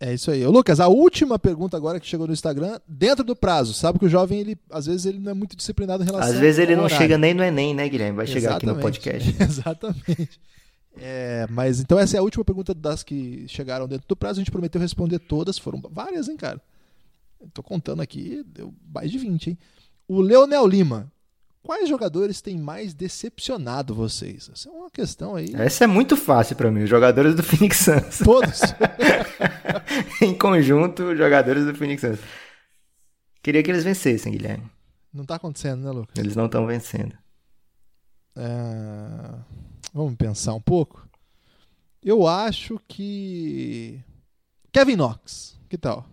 É 0.00 0.14
isso 0.14 0.30
aí. 0.30 0.46
Ô, 0.46 0.50
Lucas, 0.50 0.78
a 0.78 0.86
última 0.86 1.38
pergunta 1.38 1.76
agora 1.76 1.98
que 1.98 2.06
chegou 2.06 2.26
no 2.26 2.32
Instagram, 2.32 2.78
dentro 2.86 3.24
do 3.24 3.34
prazo. 3.34 3.74
Sabe 3.74 3.98
que 3.98 4.04
o 4.04 4.08
jovem, 4.08 4.38
ele, 4.38 4.56
às 4.70 4.86
vezes, 4.86 5.06
ele 5.06 5.18
não 5.18 5.32
é 5.32 5.34
muito 5.34 5.56
disciplinado 5.56 6.04
em 6.04 6.06
relação 6.06 6.30
Às 6.32 6.38
vezes 6.38 6.60
ele 6.60 6.76
não 6.76 6.84
horário. 6.84 7.02
chega 7.02 7.18
nem 7.18 7.34
no 7.34 7.42
Enem, 7.42 7.74
né, 7.74 7.88
Guilherme? 7.88 8.16
Vai 8.16 8.26
chegar 8.26 8.56
aqui 8.56 8.66
no 8.66 8.72
Exatamente. 8.72 9.00
podcast. 9.00 9.36
Exatamente. 9.42 10.40
É, 11.00 11.46
mas 11.50 11.80
então 11.80 11.98
essa 11.98 12.16
é 12.16 12.20
a 12.20 12.22
última 12.22 12.44
pergunta 12.44 12.72
das 12.74 13.02
que 13.02 13.44
chegaram 13.48 13.88
dentro 13.88 14.06
do 14.06 14.16
prazo. 14.16 14.38
A 14.40 14.42
gente 14.42 14.52
prometeu 14.52 14.80
responder 14.80 15.18
todas. 15.18 15.58
Foram 15.58 15.80
várias, 15.90 16.28
hein, 16.28 16.36
cara? 16.36 16.60
Eu 17.40 17.48
tô 17.52 17.62
contando 17.62 18.00
aqui, 18.00 18.44
deu 18.46 18.72
mais 18.92 19.10
de 19.10 19.18
20, 19.18 19.50
hein? 19.50 19.58
O 20.06 20.20
Leonel 20.20 20.66
Lima. 20.66 21.10
Quais 21.62 21.88
jogadores 21.88 22.40
têm 22.40 22.58
mais 22.58 22.94
decepcionado 22.94 23.94
vocês? 23.94 24.50
Essa 24.52 24.68
é 24.68 24.72
uma 24.72 24.90
questão 24.90 25.34
aí. 25.34 25.52
Essa 25.54 25.84
é 25.84 25.86
muito 25.86 26.16
fácil 26.16 26.56
pra 26.56 26.70
mim. 26.70 26.84
Os 26.84 26.90
jogadores 26.90 27.34
do 27.34 27.42
Phoenix 27.44 27.78
Suns. 27.78 28.18
Todos. 28.24 28.60
em 30.22 30.34
conjunto, 30.36 31.04
os 31.04 31.18
jogadores 31.18 31.64
do 31.64 31.74
Phoenix 31.74 32.00
Suns. 32.00 32.20
Queria 33.42 33.62
que 33.62 33.70
eles 33.70 33.84
vencessem, 33.84 34.32
Guilherme. 34.32 34.70
Não 35.12 35.24
tá 35.24 35.36
acontecendo, 35.36 35.82
né, 35.82 35.90
Lucas? 35.90 36.16
Eles 36.16 36.36
não 36.36 36.46
estão 36.46 36.66
vencendo. 36.66 37.16
É, 38.36 39.58
Vamos 39.92 40.14
pensar 40.16 40.54
um 40.54 40.60
pouco. 40.60 41.08
Eu 42.02 42.26
acho 42.26 42.80
que. 42.86 44.02
Kevin 44.70 44.96
Knox. 44.96 45.58
Que 45.68 45.76
tal? 45.76 46.06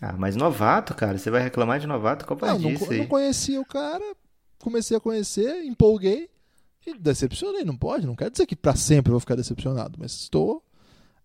Ah, 0.00 0.14
mas 0.16 0.36
novato, 0.36 0.94
cara. 0.94 1.18
Você 1.18 1.30
vai 1.30 1.42
reclamar 1.42 1.80
de 1.80 1.86
novato? 1.86 2.24
Qual 2.24 2.38
Não, 2.40 2.58
não, 2.58 2.70
não 2.70 3.06
conhecia 3.06 3.60
o 3.60 3.64
cara, 3.64 4.04
comecei 4.60 4.96
a 4.96 5.00
conhecer, 5.00 5.64
empolguei 5.64 6.28
e 6.86 6.94
decepcionei. 6.96 7.64
Não 7.64 7.76
pode, 7.76 8.06
não 8.06 8.14
quer 8.14 8.30
dizer 8.30 8.46
que 8.46 8.56
pra 8.56 8.76
sempre 8.76 9.10
eu 9.10 9.14
vou 9.14 9.20
ficar 9.20 9.34
decepcionado, 9.34 9.98
mas 9.98 10.12
estou 10.12 10.62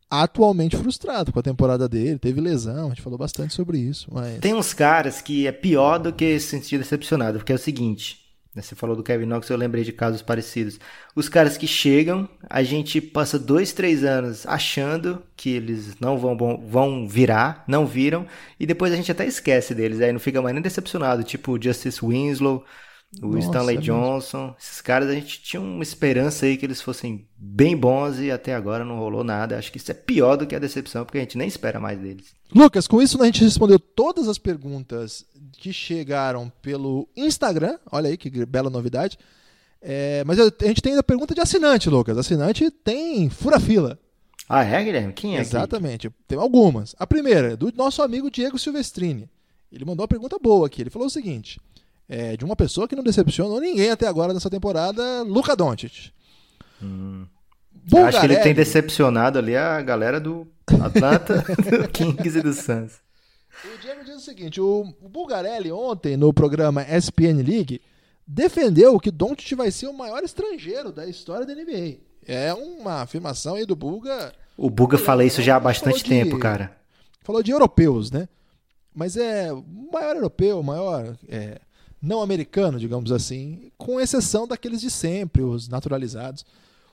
atualmente 0.10 0.78
frustrado 0.78 1.32
com 1.32 1.40
a 1.40 1.44
temporada 1.44 1.88
dele. 1.90 2.20
Teve 2.20 2.42
lesão, 2.42 2.88
a 2.88 2.90
gente 2.90 3.02
falou 3.02 3.18
bastante 3.18 3.54
sobre 3.54 3.78
isso. 3.78 4.08
Mas... 4.12 4.40
Tem 4.40 4.54
uns 4.54 4.74
caras 4.74 5.22
que 5.22 5.48
é 5.48 5.52
pior 5.52 5.98
do 5.98 6.14
que 6.14 6.40
se 6.40 6.48
sentir 6.48 6.78
decepcionado, 6.78 7.40
porque 7.40 7.52
é 7.52 7.56
o 7.56 7.60
seguinte. 7.60 8.20
né, 8.56 8.62
Você 8.62 8.76
falou 8.76 8.96
do 8.96 9.04
Kevin 9.04 9.26
Knox, 9.26 9.50
eu 9.50 9.58
lembrei 9.58 9.84
de 9.84 9.92
casos 9.92 10.22
parecidos. 10.22 10.80
Os 11.16 11.28
caras 11.28 11.58
que 11.58 11.68
chegam, 11.68 12.30
a 12.50 12.62
gente 12.62 13.02
passa 13.02 13.40
dois, 13.40 13.74
três 13.74 14.04
anos 14.04 14.46
achando 14.46 15.22
que 15.36 15.50
eles 15.50 16.00
não 16.00 16.18
vão, 16.18 16.38
vão, 16.38 17.08
virar, 17.08 17.64
não 17.68 17.86
viram, 17.86 18.28
e 18.60 18.66
depois 18.66 18.94
a 18.94 18.96
gente 18.96 19.12
até 19.12 19.26
esquece 19.26 19.74
deles, 19.74 20.00
aí 20.02 20.14
não 20.14 20.20
fica 20.20 20.42
mais 20.42 20.54
nem 20.54 20.62
decepcionado, 20.62 21.24
tipo 21.24 21.62
Justice 21.62 22.00
Winslow, 22.06 22.64
o 23.22 23.28
Nossa, 23.28 23.40
Stanley 23.48 23.76
é 23.76 23.80
mesmo. 23.80 23.96
Johnson. 23.96 24.56
Esses 24.60 24.82
caras 24.82 25.10
a 25.10 25.14
gente 25.14 25.42
tinha 25.42 25.62
uma 25.62 25.84
esperança 25.84 26.46
aí 26.46 26.58
que 26.58 26.66
eles 26.66 26.82
fossem 26.82 27.26
bem 27.38 27.76
bons 27.76 28.20
e 28.20 28.32
até 28.32 28.54
agora 28.54 28.84
não 28.84 28.98
rolou 28.98 29.24
nada. 29.24 29.58
Acho 29.58 29.72
que 29.72 29.78
isso 29.78 29.92
é 29.92 29.94
pior 29.94 30.36
do 30.36 30.46
que 30.46 30.56
a 30.56 30.60
decepção, 30.60 31.06
porque 31.06 31.18
a 31.18 31.22
gente 31.22 31.38
nem 31.38 31.48
espera 31.48 31.80
mais 31.80 32.00
deles. 32.00 32.34
Lucas, 32.54 32.88
com 32.88 33.02
isso 33.02 33.22
a 33.22 33.26
gente 33.26 33.44
respondeu 33.44 33.80
todas 33.80 34.28
as 34.28 34.38
perguntas 34.38 35.26
que 35.54 35.72
chegaram 35.72 36.52
pelo 36.62 37.08
Instagram. 37.16 37.78
Olha 37.92 38.10
aí 38.10 38.18
que 38.18 38.46
bela 38.46 38.70
novidade. 38.70 39.18
É, 39.82 40.24
mas 40.26 40.40
a 40.40 40.46
gente 40.64 40.82
tem 40.82 40.94
ainda 40.94 41.04
pergunta 41.04 41.34
de 41.36 41.42
assinante, 41.42 41.90
Lucas. 41.90 42.18
Assinante 42.18 42.72
tem 42.72 43.30
fura-fila. 43.30 44.00
Ah, 44.48 44.64
é, 44.64 44.84
Guilherme? 44.84 45.14
Quem 45.14 45.38
é? 45.38 45.42
Exatamente. 45.42 46.10
Tem 46.28 46.38
algumas. 46.38 46.96
A 47.00 47.08
primeira, 47.08 47.54
é 47.54 47.56
do 47.56 47.72
nosso 47.76 48.02
amigo 48.02 48.30
Diego 48.30 48.60
Silvestrini. 48.60 49.30
Ele 49.72 49.86
mandou 49.86 50.04
uma 50.04 50.08
pergunta 50.08 50.38
boa 50.40 50.68
aqui. 50.68 50.82
Ele 50.82 50.90
falou 50.90 51.08
o 51.08 51.12
seguinte: 51.12 51.60
é, 52.08 52.38
de 52.38 52.46
uma 52.46 52.56
pessoa 52.56 52.88
que 52.88 52.96
não 52.96 53.04
decepcionou 53.04 53.60
ninguém 53.60 53.90
até 53.92 54.08
agora 54.08 54.34
nessa 54.34 54.50
temporada, 54.50 55.24
Luca 55.24 55.56
Doncic. 55.56 56.12
Eu 57.92 58.06
acho 58.06 58.20
que 58.20 58.26
ele 58.26 58.38
tem 58.38 58.54
decepcionado 58.54 59.38
ali 59.40 59.56
a 59.56 59.82
galera 59.82 60.20
do 60.20 60.48
Atlanta, 60.82 61.44
do 61.70 61.88
Kings 61.90 62.38
e 62.38 62.42
do 62.42 62.54
Suns. 62.54 63.00
O 63.64 63.78
Diego 63.82 64.04
diz 64.04 64.16
o 64.16 64.20
seguinte: 64.20 64.60
o, 64.60 64.94
Bulgarelli, 65.02 65.72
ontem, 65.72 66.18
no 66.18 66.34
programa 66.34 66.84
SPN 66.84 67.42
League, 67.42 67.82
defendeu 68.28 69.00
que 69.00 69.12
Doncic 69.12 69.56
vai 69.56 69.72
ser 69.72 69.88
o 69.88 69.94
maior 69.94 70.24
estrangeiro 70.24 70.92
da 70.92 71.08
história 71.08 71.46
da 71.46 71.54
NBA. 71.54 71.98
É 72.28 72.54
uma 72.54 73.02
afirmação 73.02 73.56
aí 73.56 73.66
do 73.66 73.76
Bulga. 73.76 74.34
O 74.58 74.70
Buga 74.70 74.98
fala 74.98 75.24
isso 75.24 75.42
já 75.42 75.56
há 75.56 75.60
bastante 75.60 76.04
de- 76.04 76.10
tempo, 76.10 76.40
cara. 76.40 76.76
Falou 77.22 77.42
de 77.44 77.52
europeus, 77.52 78.12
né? 78.12 78.28
Mas 78.94 79.18
é 79.18 79.52
o 79.52 79.64
maior 79.92 80.16
europeu, 80.16 80.60
o 80.60 80.64
maior 80.64 81.16
é, 81.28 81.60
não 82.06 82.22
americano, 82.22 82.80
digamos 82.80 83.12
assim, 83.12 83.72
com 83.78 84.00
exceção 84.00 84.48
daqueles 84.48 84.80
de 84.80 84.90
sempre, 84.90 85.42
os 85.42 85.68
naturalizados. 85.68 86.46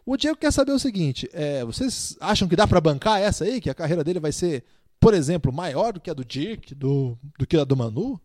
O 0.04 0.16
Diego 0.16 0.36
quer 0.36 0.52
saber 0.52 0.72
o 0.72 0.78
seguinte: 0.78 1.28
é, 1.32 1.64
vocês 1.64 2.16
acham 2.20 2.48
que 2.48 2.56
dá 2.56 2.66
pra 2.66 2.80
bancar 2.80 3.20
essa 3.20 3.44
aí? 3.44 3.60
Que 3.60 3.70
a 3.70 3.74
carreira 3.74 4.02
dele 4.02 4.18
vai 4.18 4.32
ser, 4.32 4.64
por 4.98 5.14
exemplo, 5.14 5.52
maior 5.52 5.92
do 5.92 6.00
que 6.00 6.10
a 6.10 6.14
do 6.14 6.24
Dirk, 6.24 6.74
do, 6.74 7.16
do 7.38 7.46
que 7.46 7.56
a 7.56 7.64
do 7.64 7.76
Manu? 7.76 8.20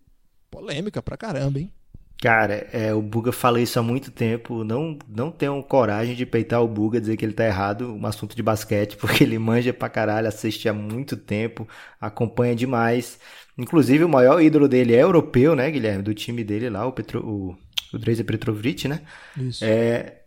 Polêmica 0.50 1.04
pra 1.04 1.18
caramba, 1.18 1.60
hein? 1.60 1.72
Cara, 2.20 2.68
é, 2.72 2.92
o 2.96 3.02
Buga 3.02 3.32
fala 3.32 3.62
isso 3.62 3.78
há 3.78 3.84
muito 3.84 4.10
tempo. 4.10 4.64
Não, 4.64 4.98
não 5.08 5.30
tenham 5.30 5.62
coragem 5.62 6.16
de 6.16 6.26
peitar 6.26 6.64
o 6.64 6.68
Buga, 6.68 7.00
dizer 7.00 7.16
que 7.16 7.24
ele 7.24 7.34
tá 7.34 7.46
errado, 7.46 7.94
um 7.94 8.06
assunto 8.08 8.36
de 8.36 8.42
basquete, 8.42 8.98
porque 8.98 9.24
ele 9.24 9.38
manja 9.38 9.72
pra 9.72 9.88
caralho, 9.90 10.28
assiste 10.28 10.68
há 10.68 10.74
muito 10.74 11.16
tempo, 11.16 11.68
acompanha 12.02 12.56
demais. 12.56 13.20
Inclusive, 13.58 14.04
o 14.04 14.10
maior 14.10 14.42
ídolo 14.42 14.68
dele 14.68 14.94
é 14.94 15.02
europeu, 15.02 15.56
né, 15.56 15.70
Guilherme? 15.72 16.04
Do 16.04 16.14
time 16.14 16.44
dele 16.44 16.70
lá, 16.70 16.86
o, 16.86 16.92
Petro, 16.92 17.26
o, 17.26 17.58
o 17.94 17.98
Drazen 17.98 18.26
Petrovic, 18.26 18.88
né? 18.88 19.02
Isso. 19.36 19.66
É, 19.66 20.22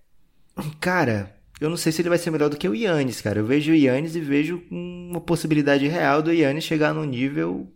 cara, 0.80 1.36
eu 1.60 1.70
não 1.70 1.76
sei 1.76 1.92
se 1.92 2.02
ele 2.02 2.08
vai 2.08 2.18
ser 2.18 2.30
melhor 2.30 2.48
do 2.48 2.56
que 2.56 2.68
o 2.68 2.74
Yannis, 2.74 3.20
cara. 3.20 3.38
Eu 3.38 3.46
vejo 3.46 3.70
o 3.72 3.74
Yannis 3.74 4.16
e 4.16 4.20
vejo 4.20 4.62
uma 4.70 5.20
possibilidade 5.20 5.86
real 5.86 6.22
do 6.22 6.32
Yannis 6.32 6.64
chegar 6.64 6.92
num 6.92 7.04
nível 7.04 7.72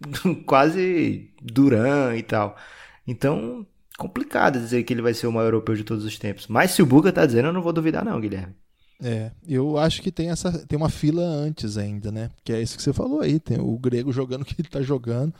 quase 0.46 1.34
Duran 1.42 2.16
e 2.16 2.22
tal. 2.22 2.56
Então, 3.06 3.66
complicado 3.98 4.58
dizer 4.58 4.82
que 4.84 4.92
ele 4.92 5.02
vai 5.02 5.14
ser 5.14 5.26
o 5.26 5.32
maior 5.32 5.48
europeu 5.48 5.74
de 5.74 5.84
todos 5.84 6.04
os 6.04 6.18
tempos. 6.18 6.46
Mas 6.46 6.70
se 6.70 6.82
o 6.82 6.86
Buga 6.86 7.12
tá 7.12 7.26
dizendo, 7.26 7.48
eu 7.48 7.52
não 7.52 7.62
vou 7.62 7.72
duvidar 7.72 8.04
não, 8.04 8.20
Guilherme. 8.20 8.54
É, 9.02 9.30
eu 9.46 9.76
acho 9.76 10.00
que 10.00 10.10
tem 10.10 10.30
essa 10.30 10.50
tem 10.66 10.76
uma 10.76 10.88
fila 10.88 11.22
antes 11.22 11.76
ainda, 11.76 12.10
né? 12.10 12.30
Que 12.42 12.52
é 12.52 12.62
isso 12.62 12.76
que 12.76 12.82
você 12.82 12.92
falou 12.92 13.20
aí, 13.20 13.38
tem 13.38 13.58
o 13.60 13.78
grego 13.78 14.10
jogando 14.12 14.42
o 14.42 14.44
que 14.44 14.60
ele 14.60 14.68
tá 14.68 14.80
jogando. 14.80 15.34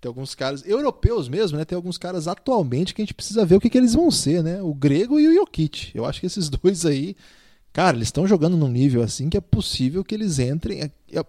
Tem 0.00 0.08
alguns 0.08 0.34
caras 0.34 0.66
europeus 0.66 1.28
mesmo, 1.28 1.56
né? 1.58 1.64
Tem 1.64 1.76
alguns 1.76 1.96
caras 1.98 2.26
atualmente 2.26 2.92
que 2.94 3.02
a 3.02 3.04
gente 3.04 3.14
precisa 3.14 3.44
ver 3.44 3.56
o 3.56 3.60
que, 3.60 3.70
que 3.70 3.78
eles 3.78 3.94
vão 3.94 4.10
ser, 4.10 4.42
né? 4.42 4.60
O 4.62 4.74
grego 4.74 5.18
e 5.20 5.28
o 5.28 5.34
Jokic. 5.34 5.92
Eu 5.94 6.04
acho 6.04 6.20
que 6.20 6.26
esses 6.26 6.48
dois 6.50 6.84
aí, 6.86 7.16
cara, 7.72 7.96
eles 7.96 8.08
estão 8.08 8.26
jogando 8.26 8.56
num 8.56 8.68
nível 8.68 9.02
assim 9.02 9.28
que 9.28 9.36
é 9.36 9.40
possível 9.40 10.04
que 10.04 10.14
eles 10.14 10.38
entrem. 10.38 10.80
É, 10.80 10.90
é- 11.12 11.24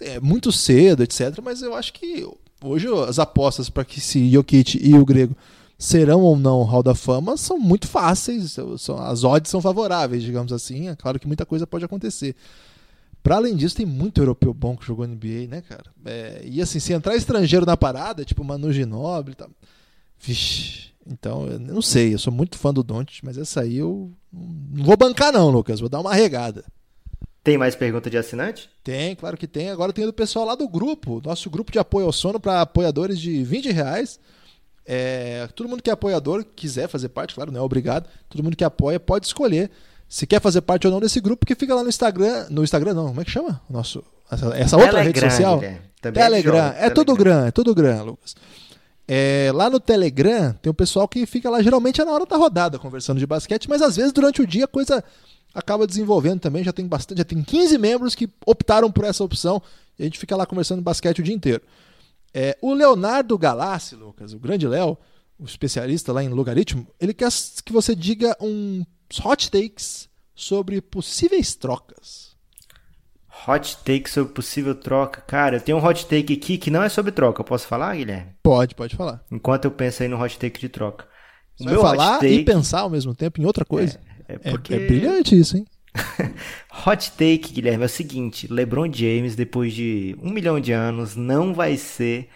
é 0.00 0.20
muito 0.20 0.50
cedo, 0.50 1.02
etc. 1.02 1.38
Mas 1.42 1.62
eu 1.62 1.74
acho 1.74 1.92
que 1.92 2.26
hoje 2.62 2.86
as 3.08 3.18
apostas 3.18 3.70
para 3.70 3.84
que 3.84 4.00
se 4.00 4.28
Jokic 4.30 4.78
e 4.82 4.94
o 4.94 5.04
grego 5.04 5.36
serão 5.78 6.20
ou 6.20 6.36
não 6.36 6.62
Hall 6.62 6.82
da 6.82 6.94
Fama 6.94 7.36
são 7.36 7.58
muito 7.58 7.86
fáceis, 7.88 8.56
são, 8.78 8.98
as 8.98 9.24
odds 9.24 9.50
são 9.50 9.60
favoráveis, 9.60 10.22
digamos 10.22 10.52
assim. 10.52 10.88
É 10.88 10.96
claro 10.96 11.18
que 11.18 11.26
muita 11.26 11.44
coisa 11.44 11.66
pode 11.66 11.84
acontecer. 11.84 12.34
Para 13.22 13.36
além 13.36 13.56
disso, 13.56 13.76
tem 13.76 13.86
muito 13.86 14.20
europeu 14.20 14.52
bom 14.52 14.76
que 14.76 14.84
jogou 14.84 15.06
NBA, 15.06 15.46
né, 15.48 15.62
cara? 15.62 15.84
É, 16.04 16.42
e 16.44 16.60
assim, 16.60 16.78
se 16.78 16.92
entrar 16.92 17.16
estrangeiro 17.16 17.64
na 17.64 17.76
parada, 17.76 18.24
tipo 18.24 18.44
Manu 18.44 18.72
Ginóbili 18.72 19.32
e 19.32 19.36
tal. 19.36 19.50
Vixe. 20.18 20.92
Então, 21.06 21.46
eu 21.46 21.58
não 21.58 21.82
sei, 21.82 22.14
eu 22.14 22.18
sou 22.18 22.32
muito 22.32 22.56
fã 22.56 22.72
do 22.72 22.82
Doncic, 22.82 23.20
mas 23.22 23.36
essa 23.36 23.60
aí 23.62 23.76
eu 23.76 24.10
não 24.32 24.84
vou 24.84 24.96
bancar 24.96 25.32
não, 25.32 25.50
Lucas, 25.50 25.80
vou 25.80 25.88
dar 25.88 26.00
uma 26.00 26.14
regada. 26.14 26.64
Tem 27.42 27.58
mais 27.58 27.74
pergunta 27.74 28.08
de 28.08 28.16
assinante? 28.16 28.70
Tem, 28.82 29.14
claro 29.14 29.36
que 29.36 29.46
tem. 29.46 29.68
Agora 29.68 29.92
tem 29.92 30.06
do 30.06 30.14
pessoal 30.14 30.46
lá 30.46 30.54
do 30.54 30.66
grupo, 30.66 31.20
nosso 31.22 31.50
grupo 31.50 31.70
de 31.70 31.78
apoio 31.78 32.06
ao 32.06 32.12
sono 32.12 32.40
para 32.40 32.62
apoiadores 32.62 33.20
de 33.20 33.44
20 33.44 33.70
reais. 33.70 34.18
É, 34.86 35.48
todo 35.54 35.68
mundo 35.68 35.82
que 35.82 35.90
é 35.90 35.92
apoiador, 35.92 36.44
quiser 36.56 36.88
fazer 36.88 37.08
parte, 37.08 37.34
claro, 37.34 37.50
não 37.50 37.60
é 37.60 37.62
obrigado. 37.62 38.08
Todo 38.28 38.42
mundo 38.42 38.56
que 38.56 38.64
apoia 38.64 39.00
pode 39.00 39.26
escolher 39.26 39.70
se 40.08 40.26
quer 40.26 40.40
fazer 40.40 40.60
parte 40.60 40.86
ou 40.86 40.92
não 40.92 41.00
desse 41.00 41.20
grupo, 41.20 41.46
que 41.46 41.54
fica 41.54 41.74
lá 41.74 41.82
no 41.82 41.88
Instagram. 41.88 42.46
No 42.50 42.62
Instagram 42.62 42.94
não, 42.94 43.08
como 43.08 43.20
é 43.20 43.24
que 43.24 43.30
chama? 43.30 43.60
Nosso, 43.68 44.04
essa, 44.30 44.46
essa 44.56 44.76
outra 44.76 44.92
Telegram, 44.98 45.22
rede 45.22 45.32
social? 45.32 45.60
Também 46.00 46.22
Telegram. 46.22 46.56
joga, 46.56 46.76
É 46.78 46.90
tudo 46.90 47.16
gran, 47.16 47.46
é 47.46 47.50
tudo 47.50 47.74
gran, 47.74 48.02
Lucas. 48.02 48.34
É, 49.06 49.50
lá 49.54 49.68
no 49.68 49.78
Telegram 49.78 50.54
tem 50.62 50.70
o 50.70 50.74
pessoal 50.74 51.06
que 51.06 51.26
fica 51.26 51.50
lá, 51.50 51.62
geralmente 51.62 52.00
é 52.00 52.04
na 52.04 52.12
hora 52.12 52.24
da 52.24 52.36
rodada, 52.36 52.78
conversando 52.78 53.18
de 53.18 53.26
basquete, 53.26 53.68
mas 53.68 53.82
às 53.82 53.96
vezes 53.96 54.12
durante 54.12 54.40
o 54.40 54.46
dia 54.46 54.64
a 54.64 54.68
coisa 54.68 55.04
acaba 55.54 55.86
desenvolvendo 55.86 56.40
também. 56.40 56.64
Já 56.64 56.72
tem 56.72 56.86
bastante, 56.86 57.18
já 57.18 57.24
tem 57.24 57.42
15 57.42 57.78
membros 57.78 58.14
que 58.14 58.28
optaram 58.46 58.90
por 58.90 59.04
essa 59.04 59.22
opção 59.22 59.62
e 59.98 60.02
a 60.02 60.06
gente 60.06 60.18
fica 60.18 60.36
lá 60.36 60.46
conversando 60.46 60.78
de 60.78 60.84
basquete 60.84 61.20
o 61.20 61.22
dia 61.22 61.34
inteiro. 61.34 61.62
É, 62.34 62.58
o 62.60 62.74
Leonardo 62.74 63.38
Galassi, 63.38 63.94
Lucas, 63.94 64.32
o 64.32 64.38
grande 64.40 64.66
Léo, 64.66 64.98
o 65.38 65.44
especialista 65.44 66.12
lá 66.12 66.22
em 66.22 66.28
logaritmo, 66.28 66.86
ele 67.00 67.14
quer 67.14 67.30
que 67.64 67.72
você 67.72 67.94
diga 67.94 68.36
uns 68.40 68.84
hot 69.24 69.50
takes 69.50 70.08
sobre 70.34 70.80
possíveis 70.80 71.54
trocas. 71.54 72.34
Hot 73.46 73.76
take 73.84 74.10
sobre 74.10 74.32
possível 74.32 74.74
troca. 74.74 75.20
Cara, 75.20 75.56
eu 75.56 75.60
tenho 75.60 75.78
um 75.78 75.84
hot 75.84 76.06
take 76.06 76.32
aqui 76.32 76.58
que 76.58 76.70
não 76.70 76.82
é 76.82 76.88
sobre 76.88 77.12
troca. 77.12 77.40
Eu 77.40 77.44
posso 77.44 77.66
falar, 77.66 77.94
Guilherme? 77.96 78.32
Pode, 78.42 78.74
pode 78.74 78.96
falar. 78.96 79.24
Enquanto 79.30 79.66
eu 79.66 79.70
penso 79.70 80.02
aí 80.02 80.08
no 80.08 80.20
hot 80.20 80.38
take 80.38 80.60
de 80.60 80.68
troca. 80.68 81.06
Você 81.56 81.64
vai 81.64 81.76
falar 81.76 82.24
e 82.24 82.44
pensar 82.44 82.80
ao 82.80 82.90
mesmo 82.90 83.14
tempo 83.14 83.40
em 83.40 83.44
outra 83.44 83.64
coisa. 83.64 84.00
É, 84.28 84.34
É, 84.34 84.50
porque... 84.50 84.74
é 84.74 84.86
brilhante 84.86 85.38
isso, 85.38 85.56
hein? 85.56 85.66
Hot 86.86 87.12
take, 87.12 87.52
Guilherme, 87.52 87.82
é 87.84 87.86
o 87.86 87.88
seguinte: 87.88 88.52
LeBron 88.52 88.92
James, 88.92 89.36
depois 89.36 89.72
de 89.72 90.16
um 90.20 90.30
milhão 90.30 90.58
de 90.60 90.72
anos, 90.72 91.16
não 91.16 91.54
vai 91.54 91.76
ser. 91.76 92.28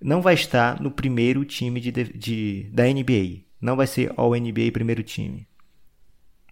Não 0.00 0.20
vai 0.20 0.34
estar 0.34 0.80
no 0.82 0.90
primeiro 0.90 1.44
time 1.44 1.80
de, 1.80 1.90
de- 1.90 2.70
da 2.72 2.84
NBA. 2.84 3.42
Não 3.60 3.74
vai 3.76 3.86
ser 3.86 4.12
All 4.16 4.34
NBA 4.34 4.70
primeiro 4.72 5.02
time. 5.02 5.46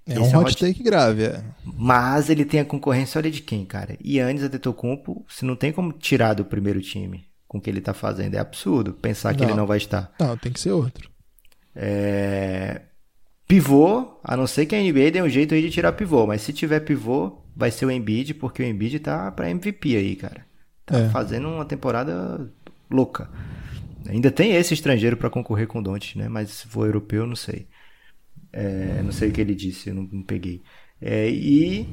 É 0.07 0.13
Esse 0.15 0.21
um 0.23 0.25
é 0.25 0.39
hot 0.39 0.53
hot- 0.53 0.59
take 0.59 0.83
grave. 0.83 1.25
É. 1.25 1.45
Mas 1.65 2.29
ele 2.31 2.45
tem 2.45 2.61
a 2.61 2.65
concorrência, 2.65 3.19
olha 3.19 3.31
de 3.31 3.41
quem, 3.43 3.65
cara? 3.65 3.97
Yannis 4.05 4.43
Antetokounmpo, 4.43 5.25
você 5.29 5.45
não 5.45 5.55
tem 5.55 5.71
como 5.71 5.93
tirar 5.93 6.35
do 6.35 6.45
primeiro 6.45 6.81
time 6.81 7.27
com 7.47 7.59
o 7.59 7.61
que 7.61 7.69
ele 7.69 7.81
tá 7.81 7.93
fazendo. 7.93 8.35
É 8.35 8.39
absurdo 8.39 8.95
pensar 8.95 9.35
que 9.35 9.43
Não. 9.43 9.51
ele 9.51 9.57
não 9.57 9.67
vai 9.67 9.77
estar. 9.77 10.13
Não, 10.19 10.37
tem 10.37 10.51
que 10.53 10.59
ser 10.61 10.73
outro. 10.73 11.11
É... 11.77 12.83
Pivô, 13.53 14.19
a 14.25 14.35
não 14.35 14.47
ser 14.47 14.65
que 14.65 14.75
a 14.75 14.81
NBA 14.81 15.11
dê 15.11 15.21
um 15.21 15.29
jeito 15.29 15.53
aí 15.55 15.61
de 15.61 15.69
tirar 15.71 15.93
pivô, 15.93 16.27
mas 16.27 16.41
se 16.41 16.55
tiver 16.55 16.81
pivô, 16.81 17.37
vai 17.55 17.71
ser 17.71 17.85
o 17.85 17.91
Embiid, 17.91 18.33
porque 18.33 18.63
o 18.63 18.67
Embiid 18.67 18.99
tá 19.01 19.31
pra 19.31 19.51
MVP 19.51 19.95
aí, 19.95 20.17
cara. 20.17 20.47
Tá 20.87 20.99
É. 20.99 21.09
fazendo 21.11 21.49
uma 21.49 21.67
temporada 21.67 22.51
louca. 22.91 23.29
Ainda 24.09 24.31
tem 24.31 24.53
esse 24.55 24.73
estrangeiro 24.73 25.19
pra 25.19 25.29
concorrer 25.29 25.67
com 25.67 25.81
o 25.81 25.83
Doncic, 25.83 26.17
né? 26.17 26.29
Mas 26.31 26.49
se 26.51 26.67
for 26.67 26.87
europeu, 26.87 27.27
não 27.27 27.37
sei. 27.37 27.67
É, 28.53 29.03
não 29.03 29.13
sei 29.13 29.29
o 29.29 29.33
que 29.33 29.41
ele 29.41 29.55
disse, 29.55 29.91
eu 29.91 29.95
não, 29.95 30.09
não 30.11 30.23
peguei. 30.23 30.63
É, 31.01 31.29
e 31.31 31.87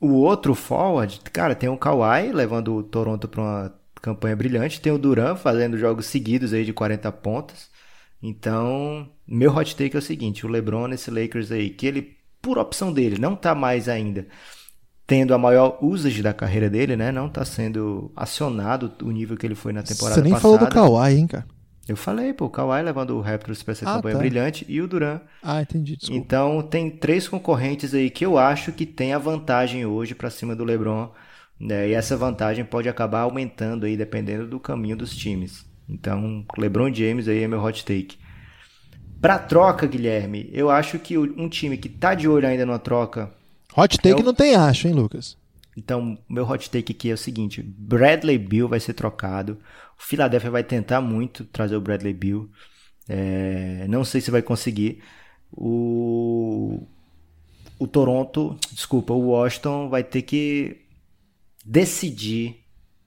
o 0.00 0.08
outro 0.12 0.54
forward, 0.54 1.20
cara, 1.32 1.54
tem 1.54 1.68
o 1.68 1.78
Kawhi 1.78 2.30
levando 2.32 2.74
o 2.76 2.82
Toronto 2.82 3.28
pra 3.28 3.40
uma 3.42 3.74
campanha 4.02 4.36
brilhante, 4.36 4.80
tem 4.82 4.92
o 4.92 4.98
Duran 4.98 5.34
fazendo 5.34 5.78
jogos 5.78 6.06
seguidos 6.06 6.52
aí 6.52 6.64
de 6.64 6.72
40 6.74 7.10
pontos. 7.12 7.70
Então, 8.26 9.06
meu 9.28 9.54
hot 9.54 9.76
take 9.76 9.94
é 9.94 9.98
o 9.98 10.02
seguinte: 10.02 10.46
o 10.46 10.48
LeBron 10.48 10.86
nesse 10.88 11.10
Lakers 11.10 11.52
aí, 11.52 11.68
que 11.70 11.86
ele, 11.86 12.16
por 12.40 12.56
opção 12.58 12.90
dele, 12.92 13.18
não 13.18 13.36
tá 13.36 13.54
mais 13.54 13.88
ainda 13.88 14.26
tendo 15.06 15.34
a 15.34 15.38
maior 15.38 15.78
usage 15.82 16.22
da 16.22 16.32
carreira 16.32 16.70
dele, 16.70 16.96
né? 16.96 17.12
Não 17.12 17.28
tá 17.28 17.44
sendo 17.44 18.10
acionado 18.16 18.90
o 19.02 19.10
nível 19.10 19.36
que 19.36 19.46
ele 19.46 19.54
foi 19.54 19.72
na 19.72 19.82
temporada 19.82 20.14
Você 20.14 20.22
nem 20.22 20.32
passada. 20.32 20.42
falou 20.42 20.58
do 20.58 20.66
Kawhi, 20.68 21.14
hein, 21.18 21.26
cara? 21.26 21.46
Eu 21.86 21.98
falei, 21.98 22.32
pô, 22.32 22.46
o 22.46 22.50
Kawhi 22.50 22.82
levando 22.82 23.10
o 23.10 23.20
Raptors 23.20 23.62
pra 23.62 23.72
essa 23.72 23.84
Ah, 23.86 23.96
campanha 23.96 24.14
tá. 24.14 24.18
brilhante 24.18 24.64
e 24.66 24.80
o 24.80 24.88
Duran. 24.88 25.20
Ah, 25.42 25.60
entendi. 25.60 25.96
Desculpa. 25.98 26.18
Então, 26.18 26.62
tem 26.62 26.90
três 26.90 27.28
concorrentes 27.28 27.92
aí 27.92 28.08
que 28.08 28.24
eu 28.24 28.38
acho 28.38 28.72
que 28.72 28.86
tem 28.86 29.12
a 29.12 29.18
vantagem 29.18 29.84
hoje 29.84 30.14
pra 30.14 30.30
cima 30.30 30.56
do 30.56 30.64
LeBron. 30.64 31.10
né? 31.60 31.90
E 31.90 31.92
essa 31.92 32.16
vantagem 32.16 32.64
pode 32.64 32.88
acabar 32.88 33.20
aumentando 33.20 33.84
aí 33.84 33.96
dependendo 33.98 34.46
do 34.48 34.58
caminho 34.58 34.96
dos 34.96 35.14
times. 35.14 35.66
Então, 35.88 36.44
LeBron 36.58 36.92
James 36.92 37.28
aí 37.28 37.42
é 37.42 37.48
meu 37.48 37.62
hot 37.62 37.84
take. 37.84 38.16
Pra 39.20 39.38
troca, 39.38 39.86
Guilherme, 39.86 40.48
eu 40.52 40.68
acho 40.70 40.98
que 40.98 41.16
um 41.16 41.48
time 41.48 41.76
que 41.78 41.88
tá 41.88 42.14
de 42.14 42.28
olho 42.28 42.46
ainda 42.46 42.66
numa 42.66 42.78
troca 42.78 43.32
Hot 43.76 43.96
take 43.98 44.10
É 44.20 44.22
o- 44.22 44.24
não 44.24 44.34
tem 44.34 44.54
acho, 44.54 44.86
hein, 44.86 44.94
Lucas? 44.94 45.36
então, 45.76 46.16
meu 46.28 46.48
hot 46.48 46.70
take 46.70 46.92
aqui 46.92 47.10
é 47.10 47.14
o 47.14 47.18
seguinte: 47.18 47.62
Bradley 47.62 48.38
Bill 48.38 48.68
vai 48.68 48.78
ser 48.80 48.92
trocado. 48.94 49.58
O 49.98 50.02
Philadelphia 50.02 50.50
vai 50.50 50.62
tentar 50.62 51.00
muito 51.00 51.44
trazer 51.44 51.74
o 51.76 51.80
Bradley 51.80 52.12
Bill. 52.14 52.48
É, 53.08 53.86
não 53.88 54.04
sei 54.04 54.20
se 54.20 54.30
vai 54.30 54.42
conseguir. 54.42 55.02
O, 55.52 56.86
o 57.78 57.86
Toronto, 57.86 58.56
desculpa, 58.72 59.12
o 59.12 59.28
Washington 59.30 59.88
vai 59.88 60.04
ter 60.04 60.22
que 60.22 60.76
decidir 61.64 62.63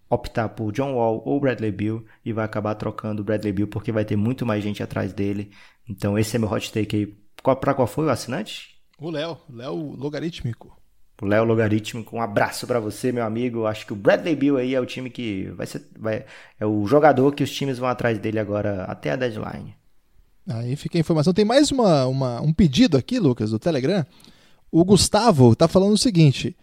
optar 0.10 0.50
por 0.50 0.72
John 0.72 0.94
Wall 0.96 1.22
ou 1.26 1.40
Bradley 1.40 1.72
Bill 1.72 2.06
e 2.24 2.32
vai 2.34 2.46
acabar 2.46 2.76
trocando 2.76 3.22
o 3.22 3.26
Bradley 3.26 3.52
Bill 3.54 3.68
porque 3.68 3.92
vai 3.92 4.06
ter 4.06 4.16
muito 4.16 4.46
mais 4.46 4.64
gente 4.64 4.82
atrás 4.84 5.12
dele. 5.14 5.52
Então, 5.88 6.18
esse 6.18 6.36
é 6.36 6.40
meu 6.40 6.52
hot 6.52 6.72
take 6.72 6.96
aí. 6.96 7.18
Qual, 7.44 7.56
pra 7.56 7.74
qual 7.74 7.88
foi 7.88 8.06
o 8.06 8.10
assinante? 8.10 8.76
O 9.00 9.10
Léo, 9.10 9.38
Léo 9.50 9.76
logarítmico. 9.96 10.76
O 11.20 11.26
Léo 11.26 11.44
Logarítmico, 11.46 12.16
um 12.16 12.22
abraço 12.22 12.68
pra 12.68 12.80
você, 12.80 13.12
meu 13.12 13.26
amigo. 13.26 13.66
Acho 13.66 13.88
que 13.88 13.94
o 13.94 13.96
Bradley 13.96 14.36
Bill 14.36 14.58
aí 14.58 14.76
é 14.76 14.80
o 14.80 14.86
time 14.86 15.10
que 15.10 15.46
vai 15.58 15.66
ser. 15.66 15.84
Vai, 15.98 16.26
é 16.60 16.66
o 16.66 16.86
jogador 16.86 17.34
que 17.34 17.44
os 17.44 17.52
times 17.52 17.80
vão 17.80 17.90
atrás 17.90 18.20
dele 18.20 18.38
agora 18.38 18.84
até 18.84 19.10
a 19.10 19.16
deadline. 19.16 19.74
Aí 20.48 20.76
fica 20.76 20.96
a 20.96 21.02
informação. 21.02 21.34
Tem 21.34 21.44
mais 21.44 21.72
uma, 21.72 22.06
uma- 22.06 22.40
um 22.42 22.54
pedido 22.54 22.96
aqui, 22.98 23.20
Lucas, 23.20 23.50
do 23.50 23.58
Telegram. 23.58 24.06
O 24.72 24.86
Gustavo 24.86 25.56
tá 25.56 25.68
falando 25.68 25.94
o 25.94 25.98
seguinte: 25.98 26.56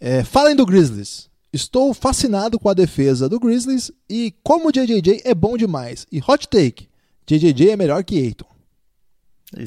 é, 0.00 0.24
falem 0.24 0.56
do 0.56 0.66
Grizzlies. 0.66 1.29
Estou 1.52 1.92
fascinado 1.92 2.60
com 2.60 2.68
a 2.68 2.74
defesa 2.74 3.28
do 3.28 3.40
Grizzlies 3.40 3.90
e 4.08 4.32
como 4.42 4.68
o 4.68 4.72
JJJ 4.72 5.22
é 5.24 5.34
bom 5.34 5.56
demais. 5.56 6.06
E 6.10 6.20
hot 6.20 6.48
take: 6.48 6.88
JJJ 7.26 7.70
é 7.70 7.76
melhor 7.76 8.04
que 8.04 8.18
Aiton. 8.20 8.46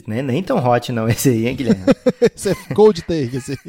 Nem, 0.08 0.22
nem 0.22 0.42
tão 0.42 0.58
hot 0.58 0.92
não 0.94 1.10
esse 1.10 1.30
aí, 1.30 1.48
hein, 1.48 1.56
Guilherme? 1.58 1.84
Esse 2.34 2.52
é 2.52 2.56
cold 2.74 3.02
take. 3.02 3.36
Esse. 3.36 3.60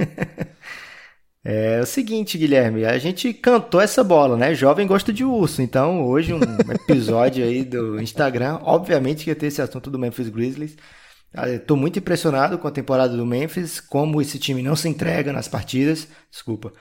é 1.45 1.81
o 1.81 1.87
seguinte, 1.87 2.39
Guilherme, 2.39 2.85
a 2.85 2.97
gente 2.99 3.35
cantou 3.35 3.81
essa 3.81 4.05
bola, 4.05 4.37
né? 4.37 4.55
Jovem 4.55 4.87
gosta 4.87 5.13
de 5.13 5.25
urso. 5.25 5.61
Então, 5.61 6.07
hoje, 6.07 6.33
um 6.33 6.41
episódio 6.73 7.45
aí 7.45 7.65
do 7.65 8.01
Instagram, 8.01 8.61
obviamente 8.63 9.25
que 9.25 9.31
ia 9.31 9.35
ter 9.35 9.47
esse 9.47 9.61
assunto 9.61 9.91
do 9.91 9.99
Memphis 9.99 10.29
Grizzlies. 10.29 10.77
Ah, 11.37 11.59
Tô 11.59 11.77
muito 11.77 11.99
impressionado 11.99 12.59
com 12.59 12.69
a 12.69 12.71
temporada 12.71 13.17
do 13.17 13.27
Memphis, 13.27 13.81
como 13.81 14.21
esse 14.23 14.39
time 14.39 14.63
não 14.63 14.77
se 14.77 14.89
entrega 14.89 15.33
nas 15.33 15.49
partidas. 15.49 16.09
Desculpa. 16.31 16.73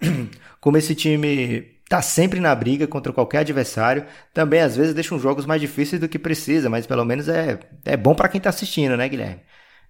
Como 0.60 0.76
esse 0.76 0.94
time 0.94 1.62
tá 1.88 2.02
sempre 2.02 2.38
na 2.40 2.54
briga 2.54 2.86
contra 2.86 3.12
qualquer 3.12 3.38
adversário. 3.38 4.04
Também 4.34 4.60
às 4.60 4.76
vezes 4.76 4.94
deixa 4.94 5.14
uns 5.14 5.22
jogos 5.22 5.46
mais 5.46 5.60
difíceis 5.60 6.00
do 6.00 6.08
que 6.08 6.18
precisa, 6.18 6.68
mas 6.68 6.86
pelo 6.86 7.04
menos 7.04 7.28
é, 7.28 7.58
é 7.84 7.96
bom 7.96 8.14
pra 8.14 8.28
quem 8.28 8.40
tá 8.40 8.50
assistindo, 8.50 8.96
né, 8.96 9.08
Guilherme? 9.08 9.40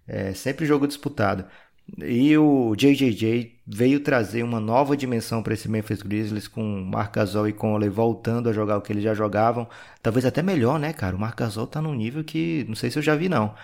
É 0.06 0.34
sempre 0.34 0.66
jogo 0.66 0.86
disputado. 0.86 1.46
E 1.98 2.36
o 2.38 2.74
JJJ 2.76 3.60
veio 3.66 4.00
trazer 4.00 4.42
uma 4.44 4.60
nova 4.60 4.96
dimensão 4.96 5.42
para 5.42 5.54
esse 5.54 5.68
Memphis 5.68 6.02
Grizzlies 6.02 6.46
com 6.48 6.62
Marc 6.62 7.14
Gasol 7.16 7.48
e 7.48 7.52
Conley 7.52 7.88
voltando 7.88 8.48
a 8.48 8.52
jogar 8.52 8.76
o 8.78 8.82
que 8.82 8.92
eles 8.92 9.02
já 9.02 9.14
jogavam. 9.14 9.68
Talvez 10.02 10.24
até 10.24 10.42
melhor, 10.42 10.78
né, 10.78 10.92
cara? 10.92 11.16
O 11.16 11.18
Marc 11.20 11.36
Gasol 11.38 11.66
tá 11.66 11.82
num 11.82 11.94
nível 11.94 12.22
que 12.24 12.64
não 12.68 12.76
sei 12.76 12.90
se 12.90 12.98
eu 12.98 13.02
já 13.02 13.16
vi, 13.16 13.28
não. 13.28 13.54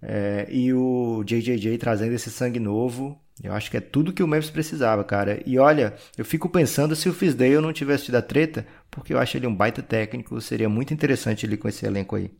É, 0.00 0.46
e 0.50 0.72
o 0.72 1.22
JJJ 1.24 1.76
trazendo 1.78 2.14
esse 2.14 2.30
sangue 2.30 2.58
novo. 2.58 3.20
Eu 3.42 3.52
acho 3.52 3.70
que 3.70 3.76
é 3.76 3.80
tudo 3.80 4.12
que 4.12 4.22
o 4.22 4.26
Memphis 4.26 4.50
precisava, 4.50 5.04
cara. 5.04 5.40
E 5.46 5.58
olha, 5.58 5.94
eu 6.16 6.24
fico 6.24 6.48
pensando 6.48 6.96
se 6.96 7.08
o 7.08 7.12
Fisdale 7.12 7.60
não 7.60 7.72
tivesse 7.72 8.06
tido 8.06 8.16
a 8.16 8.22
treta, 8.22 8.66
porque 8.90 9.14
eu 9.14 9.18
acho 9.18 9.36
ele 9.36 9.46
um 9.46 9.54
baita 9.54 9.80
técnico. 9.80 10.40
Seria 10.40 10.68
muito 10.68 10.92
interessante 10.92 11.46
ele 11.46 11.56
com 11.56 11.68
esse 11.68 11.86
elenco 11.86 12.16
aí. 12.16 12.30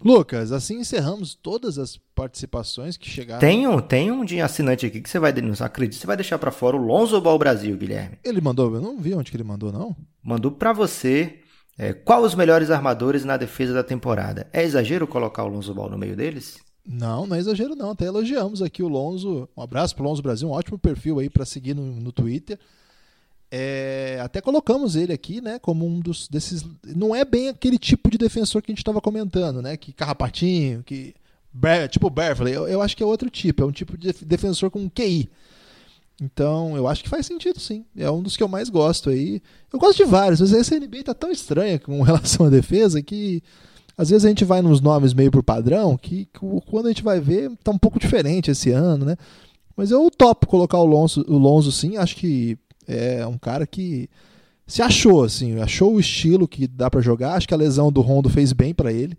Lucas, 0.00 0.52
assim 0.52 0.78
encerramos 0.78 1.34
todas 1.34 1.76
as 1.76 1.96
participações 2.14 2.96
que 2.96 3.10
chegaram. 3.10 3.40
Tem 3.40 3.66
um, 3.66 3.80
tem 3.80 4.12
um 4.12 4.24
de 4.24 4.40
assinante 4.40 4.86
aqui 4.86 5.00
que 5.00 5.10
você 5.10 5.18
vai, 5.18 5.32
não 5.32 5.54
acredita, 5.58 6.00
você 6.00 6.06
vai 6.06 6.16
deixar 6.16 6.38
pra 6.38 6.52
fora 6.52 6.76
o 6.76 6.80
Lonzo 6.80 7.20
Ball 7.20 7.36
Brasil, 7.36 7.76
Guilherme. 7.76 8.16
Ele 8.22 8.40
mandou, 8.40 8.72
eu 8.72 8.80
não 8.80 9.00
vi 9.00 9.12
onde 9.12 9.28
que 9.28 9.36
ele 9.36 9.42
mandou, 9.42 9.72
não. 9.72 9.96
Mandou 10.22 10.52
pra 10.52 10.72
você 10.72 11.40
é, 11.76 11.92
qual 11.92 12.22
os 12.22 12.36
melhores 12.36 12.70
armadores 12.70 13.24
na 13.24 13.36
defesa 13.36 13.74
da 13.74 13.82
temporada. 13.82 14.48
É 14.52 14.62
exagero 14.62 15.06
colocar 15.06 15.42
o 15.42 15.48
Lonzo 15.48 15.74
Ball 15.74 15.90
no 15.90 15.98
meio 15.98 16.14
deles? 16.14 16.58
Não, 16.90 17.26
não 17.26 17.36
é 17.36 17.38
exagero 17.38 17.76
não. 17.76 17.90
Até 17.90 18.06
elogiamos 18.06 18.62
aqui 18.62 18.82
o 18.82 18.88
Lonzo. 18.88 19.46
Um 19.54 19.62
abraço 19.62 19.94
pro 19.94 20.04
Lonzo 20.04 20.22
Brasil, 20.22 20.48
um 20.48 20.52
ótimo 20.52 20.78
perfil 20.78 21.18
aí 21.18 21.28
para 21.28 21.44
seguir 21.44 21.74
no, 21.74 21.82
no 21.82 22.10
Twitter. 22.10 22.58
É, 23.50 24.18
até 24.22 24.40
colocamos 24.40 24.94
ele 24.96 25.12
aqui, 25.12 25.40
né, 25.40 25.58
como 25.58 25.86
um 25.86 26.00
dos 26.00 26.28
desses. 26.28 26.64
Não 26.96 27.14
é 27.14 27.24
bem 27.24 27.48
aquele 27.48 27.78
tipo 27.78 28.10
de 28.10 28.18
defensor 28.18 28.62
que 28.62 28.70
a 28.70 28.74
gente 28.74 28.80
estava 28.82 29.00
comentando, 29.00 29.60
né, 29.62 29.76
que 29.76 29.92
carrapatinho, 29.92 30.82
que 30.82 31.14
tipo 31.90 32.08
Beverly. 32.10 32.52
Eu, 32.52 32.68
eu 32.68 32.80
acho 32.82 32.96
que 32.96 33.02
é 33.02 33.06
outro 33.06 33.28
tipo. 33.30 33.62
É 33.62 33.66
um 33.66 33.72
tipo 33.72 33.96
de 33.96 34.08
def- 34.08 34.22
defensor 34.22 34.70
com 34.70 34.88
QI. 34.88 35.28
Então, 36.20 36.76
eu 36.76 36.88
acho 36.88 37.02
que 37.02 37.08
faz 37.08 37.26
sentido, 37.26 37.60
sim. 37.60 37.84
É 37.96 38.10
um 38.10 38.22
dos 38.22 38.36
que 38.36 38.42
eu 38.42 38.48
mais 38.48 38.68
gosto 38.68 39.08
aí. 39.08 39.40
Eu 39.72 39.78
gosto 39.78 39.98
de 39.98 40.04
vários, 40.04 40.40
mas 40.40 40.52
essa 40.52 40.78
NBA 40.78 41.04
tá 41.04 41.14
tão 41.14 41.30
estranha 41.30 41.78
com 41.78 42.02
relação 42.02 42.46
à 42.46 42.50
defesa 42.50 43.00
que 43.02 43.42
às 43.98 44.10
vezes 44.10 44.24
a 44.24 44.28
gente 44.28 44.44
vai 44.44 44.62
nos 44.62 44.80
nomes 44.80 45.12
meio 45.12 45.30
por 45.30 45.42
padrão 45.42 45.96
que, 45.96 46.28
quando 46.70 46.86
a 46.86 46.90
gente 46.90 47.02
vai 47.02 47.20
ver 47.20 47.50
tá 47.64 47.72
um 47.72 47.78
pouco 47.78 47.98
diferente 47.98 48.52
esse 48.52 48.70
ano, 48.70 49.04
né? 49.04 49.16
Mas 49.76 49.90
eu 49.90 50.08
topo 50.08 50.46
colocar 50.46 50.78
o 50.78 50.86
Lonzo, 50.86 51.24
o 51.28 51.36
Lonzo 51.36 51.72
sim, 51.72 51.96
acho 51.96 52.14
que 52.16 52.56
é 52.86 53.26
um 53.26 53.36
cara 53.36 53.66
que 53.66 54.08
se 54.66 54.82
achou, 54.82 55.24
assim, 55.24 55.58
achou 55.60 55.94
o 55.94 56.00
estilo 56.00 56.46
que 56.46 56.66
dá 56.66 56.88
para 56.88 57.00
jogar. 57.00 57.34
Acho 57.34 57.48
que 57.48 57.54
a 57.54 57.56
lesão 57.56 57.90
do 57.90 58.00
Rondo 58.00 58.28
fez 58.28 58.52
bem 58.52 58.72
para 58.72 58.92
ele. 58.92 59.16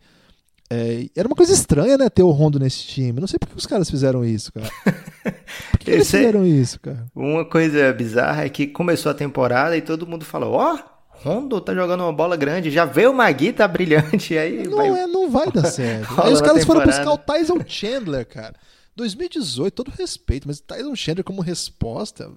É, 0.70 1.08
era 1.16 1.28
uma 1.28 1.36
coisa 1.36 1.52
estranha, 1.52 1.98
né, 1.98 2.10
ter 2.10 2.22
o 2.22 2.30
Rondo 2.30 2.60
nesse 2.60 2.84
time. 2.86 3.20
Não 3.20 3.28
sei 3.28 3.40
por 3.40 3.50
que 3.50 3.58
os 3.58 3.66
caras 3.66 3.90
fizeram 3.90 4.24
isso, 4.24 4.54
cara. 4.54 4.70
Por 5.72 5.80
que 5.80 5.92
eles 5.92 6.14
é- 6.14 6.18
fizeram 6.18 6.46
isso, 6.46 6.80
cara? 6.80 7.06
Uma 7.16 7.44
coisa 7.44 7.92
bizarra 7.94 8.46
é 8.46 8.50
que 8.50 8.68
começou 8.68 9.12
a 9.12 9.16
temporada 9.16 9.76
e 9.76 9.82
todo 9.82 10.06
mundo 10.06 10.24
falou: 10.24 10.54
Ó, 10.54 10.78
Rondo 11.22 11.60
tá 11.62 11.74
jogando 11.76 12.02
uma 12.02 12.14
bola 12.14 12.36
grande, 12.36 12.72
já 12.72 12.86
veio 12.86 13.12
o 13.12 13.14
Magui, 13.14 13.52
tá 13.54 13.68
brilhante. 13.68 14.38
Aí 14.38 14.68
Não, 14.68 14.78
vai- 14.78 14.88
é, 15.02 15.08
não 15.08 15.30
vai 15.30 15.52
dar 15.52 15.66
certo. 15.70 16.10
Aí 16.22 16.32
os 16.34 16.42
caras 16.42 16.64
foram 16.66 16.84
buscar 16.86 17.12
o 17.12 17.18
Tyson 17.18 17.58
Chandler, 17.68 18.26
cara. 18.26 18.56
2018, 18.96 19.74
todo 19.74 19.92
respeito, 19.92 20.48
mas 20.48 20.60
Tyson 20.60 20.96
Chandler 20.96 21.24
como 21.24 21.42
resposta. 21.42 22.32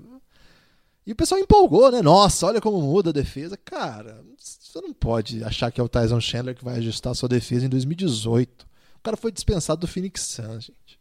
E 1.07 1.13
o 1.13 1.17
pessoal 1.17 1.41
empolgou, 1.41 1.91
né? 1.91 2.01
Nossa, 2.03 2.47
olha 2.47 2.61
como 2.61 2.81
muda 2.81 3.11
a 3.11 3.13
defesa. 3.13 3.57
Cara, 3.57 4.23
você 4.39 4.81
não 4.81 4.93
pode 4.93 5.43
achar 5.43 5.71
que 5.73 5.81
é 5.81 5.85
o 5.85 5.89
Tyson 5.89 6.21
Chandler 6.21 6.55
que 6.55 6.65
vai 6.65 6.77
ajustar 6.79 7.11
a 7.13 7.15
sua 7.15 7.29
defesa 7.29 7.67
em 7.67 7.69
2018. 7.69 8.65
O 8.99 9.03
cara 9.03 9.17
foi 9.17 9.33
dispensado 9.33 9.81
do 9.81 9.89
Phoenix 9.89 10.21
Suns, 10.23 10.65
gente. 10.65 11.01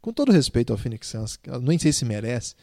Com 0.00 0.12
todo 0.12 0.32
respeito 0.32 0.72
ao 0.72 0.78
Phoenix 0.78 1.06
Suns, 1.08 1.38
nem 1.62 1.78
sei 1.78 1.92
se 1.92 2.04
merece. 2.04 2.54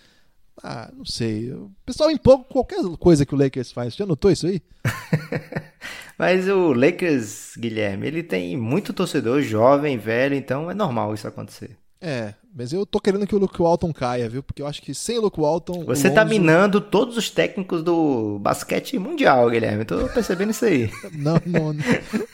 Ah, 0.63 0.89
não 0.95 1.05
sei. 1.05 1.51
O 1.51 1.71
pessoal 1.85 2.09
empolga 2.09 2.45
qualquer 2.45 2.81
coisa 2.97 3.25
que 3.25 3.35
o 3.35 3.37
Lakers 3.37 3.71
faz. 3.71 3.93
Você 3.93 3.99
já 3.99 4.05
notou 4.05 4.31
isso 4.31 4.47
aí? 4.47 4.61
Mas 6.17 6.47
o 6.47 6.73
Lakers, 6.73 7.55
Guilherme, 7.57 8.07
ele 8.07 8.23
tem 8.23 8.55
muito 8.55 8.93
torcedor 8.93 9.41
jovem, 9.41 9.97
velho, 9.97 10.33
então 10.35 10.71
é 10.71 10.73
normal 10.73 11.13
isso 11.13 11.27
acontecer. 11.27 11.77
É, 11.99 12.33
mas 12.53 12.71
eu 12.71 12.85
tô 12.85 12.99
querendo 12.99 13.25
que 13.25 13.35
o 13.35 13.39
Luke 13.39 13.59
Walton 13.59 13.91
caia, 13.91 14.29
viu? 14.29 14.43
Porque 14.43 14.61
eu 14.61 14.67
acho 14.67 14.81
que 14.81 14.93
sem 14.93 15.17
o 15.17 15.21
Luke 15.21 15.39
Walton. 15.39 15.83
Você 15.85 16.09
tá 16.09 16.21
Lonzo- 16.21 16.33
minando 16.35 16.79
todos 16.79 17.17
os 17.17 17.29
técnicos 17.31 17.81
do 17.83 18.37
basquete 18.39 18.99
mundial, 18.99 19.49
Guilherme. 19.49 19.79
Eu 19.79 19.85
tô 19.85 20.09
percebendo 20.09 20.51
isso 20.51 20.65
aí. 20.65 20.89
Não, 21.15 21.41
não, 21.45 21.73
não, 21.73 21.83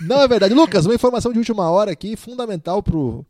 não 0.02 0.22
é 0.22 0.28
verdade. 0.28 0.54
Lucas, 0.54 0.86
uma 0.86 0.96
informação 0.96 1.32
de 1.32 1.40
última 1.40 1.70
hora 1.72 1.92
aqui, 1.92 2.16
fundamental 2.18 2.84
pro, 2.84 3.26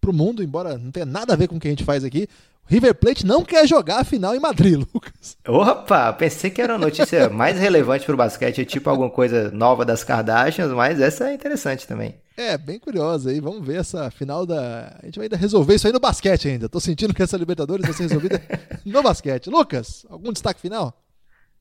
pro 0.00 0.12
mundo, 0.12 0.42
embora 0.42 0.76
não 0.76 0.90
tenha 0.90 1.06
nada 1.06 1.32
a 1.32 1.36
ver 1.36 1.48
com 1.48 1.56
o 1.56 1.60
que 1.60 1.68
a 1.68 1.70
gente 1.70 1.84
faz 1.84 2.04
aqui. 2.04 2.28
O 2.68 2.74
River 2.74 2.94
Plate 2.94 3.24
não 3.24 3.42
quer 3.42 3.66
jogar 3.66 4.00
a 4.00 4.04
final 4.04 4.34
em 4.34 4.40
Madrid, 4.40 4.76
Lucas. 4.92 5.38
Opa, 5.46 6.12
pensei 6.12 6.50
que 6.50 6.60
era 6.60 6.74
uma 6.74 6.78
notícia 6.78 7.28
mais 7.30 7.58
relevante 7.58 8.04
pro 8.04 8.16
basquete, 8.16 8.64
tipo 8.66 8.90
alguma 8.90 9.08
coisa 9.08 9.50
nova 9.50 9.84
das 9.84 10.04
Kardashians, 10.04 10.70
mas 10.72 11.00
essa 11.00 11.30
é 11.30 11.34
interessante 11.34 11.86
também. 11.86 12.14
É, 12.36 12.58
bem 12.58 12.78
curiosa 12.78 13.30
aí. 13.30 13.40
Vamos 13.40 13.66
ver 13.66 13.80
essa 13.80 14.10
final 14.10 14.44
da. 14.44 14.96
A 15.02 15.06
gente 15.06 15.16
vai 15.16 15.24
ainda 15.24 15.36
resolver 15.36 15.74
isso 15.74 15.86
aí 15.86 15.92
no 15.92 15.98
basquete 15.98 16.48
ainda. 16.48 16.68
Tô 16.68 16.78
sentindo 16.78 17.14
que 17.14 17.22
essa 17.22 17.36
Libertadores 17.36 17.84
vai 17.84 17.94
ser 17.94 18.04
resolvida 18.04 18.40
no 18.84 19.02
basquete. 19.02 19.50
Lucas, 19.50 20.06
algum 20.08 20.32
destaque 20.32 20.60
final? 20.60 20.94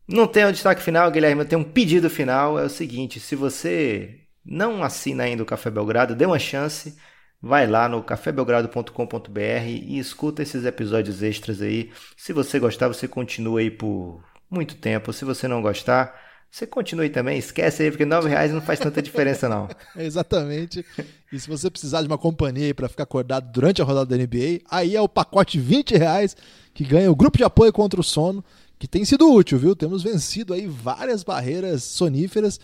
Não 0.07 0.27
tem 0.27 0.45
um 0.45 0.51
destaque 0.51 0.81
final, 0.81 1.09
Guilherme, 1.09 1.41
eu 1.41 1.47
tenho 1.47 1.61
um 1.61 1.71
pedido 1.71 2.09
final. 2.09 2.59
É 2.59 2.63
o 2.63 2.69
seguinte: 2.69 3.19
se 3.19 3.35
você 3.35 4.19
não 4.45 4.83
assina 4.83 5.23
ainda 5.23 5.41
o 5.41 5.45
Café 5.45 5.71
Belgrado, 5.71 6.15
dê 6.15 6.25
uma 6.25 6.37
chance. 6.37 6.95
Vai 7.41 7.67
lá 7.67 7.87
no 7.87 8.01
cafébelgrado.com.br 8.01 9.39
e 9.67 9.99
escuta 9.99 10.41
esses 10.41 10.65
episódios 10.65 11.21
extras 11.21 11.61
aí. 11.61 11.91
Se 12.15 12.33
você 12.33 12.59
gostar, 12.59 12.87
você 12.87 13.07
continua 13.07 13.59
aí 13.59 13.69
por 13.69 14.23
muito 14.49 14.75
tempo. 14.75 15.13
Se 15.13 15.23
você 15.23 15.47
não 15.47 15.61
gostar, 15.61 16.15
você 16.49 16.65
continua 16.65 17.03
aí 17.03 17.09
também. 17.09 17.37
Esquece 17.37 17.83
aí, 17.83 17.91
porque 17.91 18.05
R$ 18.05 18.27
reais 18.27 18.51
não 18.51 18.61
faz 18.61 18.79
tanta 18.79 19.01
diferença, 19.01 19.47
não. 19.47 19.67
Exatamente. 19.95 20.83
E 21.31 21.39
se 21.39 21.47
você 21.47 21.69
precisar 21.69 22.01
de 22.01 22.07
uma 22.07 22.17
companhia 22.17 22.73
pra 22.73 22.89
ficar 22.89 23.03
acordado 23.03 23.51
durante 23.51 23.81
a 23.81 23.85
rodada 23.85 24.17
da 24.17 24.23
NBA, 24.23 24.61
aí 24.69 24.95
é 24.95 25.01
o 25.01 25.09
pacote 25.09 25.59
20 25.59 25.95
reais 25.95 26.35
que 26.73 26.83
ganha 26.83 27.11
o 27.11 27.15
grupo 27.15 27.37
de 27.37 27.43
apoio 27.43 27.71
contra 27.71 27.99
o 27.99 28.03
sono, 28.03 28.43
que 28.79 28.87
tem 28.87 29.05
sido 29.05 29.31
útil, 29.31 29.59
viu? 29.59 29.75
Temos 29.75 30.03
vencido 30.03 30.53
aí 30.53 30.65
várias 30.67 31.23
barreiras 31.23 31.83
soníferas. 31.83 32.59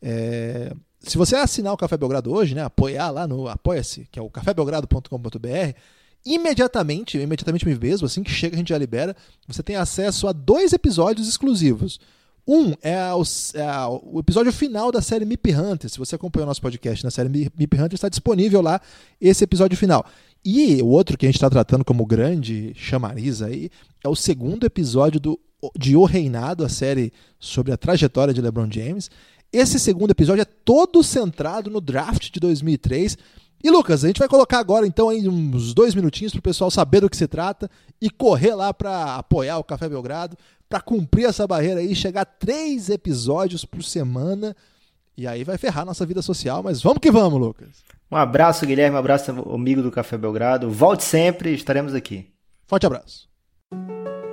É, 0.00 0.72
Se 1.02 1.18
você 1.18 1.34
assinar 1.34 1.72
o 1.72 1.76
Café 1.76 1.96
Belgrado 1.96 2.32
hoje, 2.32 2.54
né, 2.54 2.62
apoiar 2.62 3.10
lá 3.10 3.26
no 3.26 3.48
Apoia-se, 3.48 4.06
que 4.10 4.18
é 4.18 4.22
o 4.22 4.30
cafébelgrado.com.br, 4.30 5.76
imediatamente, 6.24 7.18
imediatamente 7.18 7.66
mesmo, 7.66 8.06
assim 8.06 8.22
que 8.22 8.30
chega 8.30 8.54
a 8.54 8.58
gente 8.58 8.68
já 8.68 8.78
libera, 8.78 9.16
você 9.46 9.62
tem 9.62 9.76
acesso 9.76 10.28
a 10.28 10.32
dois 10.32 10.72
episódios 10.72 11.28
exclusivos. 11.28 11.98
Um 12.46 12.72
é, 12.82 12.98
o, 13.14 13.22
é 13.54 13.86
o 14.02 14.18
episódio 14.18 14.52
final 14.52 14.90
da 14.90 15.00
série 15.00 15.24
Mip 15.24 15.52
Hunter. 15.52 15.88
Se 15.88 15.98
você 15.98 16.16
acompanhou 16.16 16.44
o 16.44 16.48
nosso 16.50 16.60
podcast 16.60 17.04
na 17.04 17.10
série 17.10 17.28
Mip 17.28 17.76
Hunter, 17.76 17.94
está 17.94 18.08
disponível 18.08 18.60
lá 18.60 18.80
esse 19.20 19.44
episódio 19.44 19.76
final. 19.76 20.04
E 20.44 20.82
o 20.82 20.88
outro 20.88 21.16
que 21.16 21.24
a 21.24 21.28
gente 21.28 21.36
está 21.36 21.48
tratando 21.48 21.84
como 21.84 22.04
grande 22.04 22.72
chamariz 22.74 23.42
aí 23.42 23.70
é 24.02 24.08
o 24.08 24.16
segundo 24.16 24.66
episódio 24.66 25.20
do, 25.20 25.40
de 25.78 25.94
O 25.94 26.04
Reinado, 26.04 26.64
a 26.64 26.68
série 26.68 27.12
sobre 27.38 27.72
a 27.72 27.76
trajetória 27.76 28.34
de 28.34 28.40
LeBron 28.40 28.68
James. 28.68 29.08
Esse 29.52 29.78
segundo 29.78 30.12
episódio 30.12 30.40
é 30.40 30.46
todo 30.46 31.02
centrado 31.02 31.70
no 31.70 31.80
draft 31.80 32.30
de 32.30 32.40
2003. 32.40 33.18
E 33.62 33.70
Lucas, 33.70 34.02
a 34.02 34.06
gente 34.06 34.18
vai 34.18 34.28
colocar 34.28 34.58
agora 34.58 34.86
então 34.86 35.08
aí 35.08 35.28
uns 35.28 35.74
dois 35.74 35.94
minutinhos 35.94 36.32
para 36.32 36.40
o 36.40 36.42
pessoal 36.42 36.70
saber 36.70 37.00
do 37.00 37.10
que 37.10 37.16
se 37.16 37.28
trata 37.28 37.70
e 38.00 38.08
correr 38.08 38.54
lá 38.54 38.72
para 38.72 39.16
apoiar 39.16 39.58
o 39.58 39.64
Café 39.64 39.88
Belgrado, 39.88 40.36
para 40.68 40.80
cumprir 40.80 41.26
essa 41.26 41.46
barreira 41.46 41.80
aí, 41.80 41.94
chegar 41.94 42.22
a 42.22 42.24
três 42.24 42.88
episódios 42.88 43.64
por 43.64 43.84
semana. 43.84 44.56
E 45.16 45.26
aí 45.26 45.44
vai 45.44 45.58
ferrar 45.58 45.84
nossa 45.84 46.06
vida 46.06 46.22
social, 46.22 46.62
mas 46.62 46.82
vamos 46.82 46.98
que 46.98 47.10
vamos, 47.10 47.38
Lucas. 47.38 47.84
Um 48.10 48.16
abraço, 48.16 48.66
Guilherme, 48.66 48.96
um 48.96 48.98
abraço, 48.98 49.30
amigo 49.30 49.82
do 49.82 49.90
Café 49.90 50.16
Belgrado. 50.16 50.70
Volte 50.70 51.04
sempre, 51.04 51.52
estaremos 51.52 51.94
aqui. 51.94 52.26
Forte 52.66 52.86
abraço. 52.86 53.28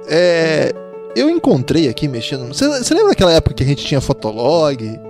É, 0.07 0.74
eu 1.15 1.30
encontrei 1.30 1.89
aqui 1.89 2.07
mexendo. 2.07 2.47
Você, 2.47 2.67
você 2.67 2.93
lembra 2.93 3.09
daquela 3.09 3.34
época 3.34 3.53
que 3.53 3.63
a 3.63 3.67
gente 3.67 3.86
tinha 3.86 4.01
Fotolog, 4.01 5.09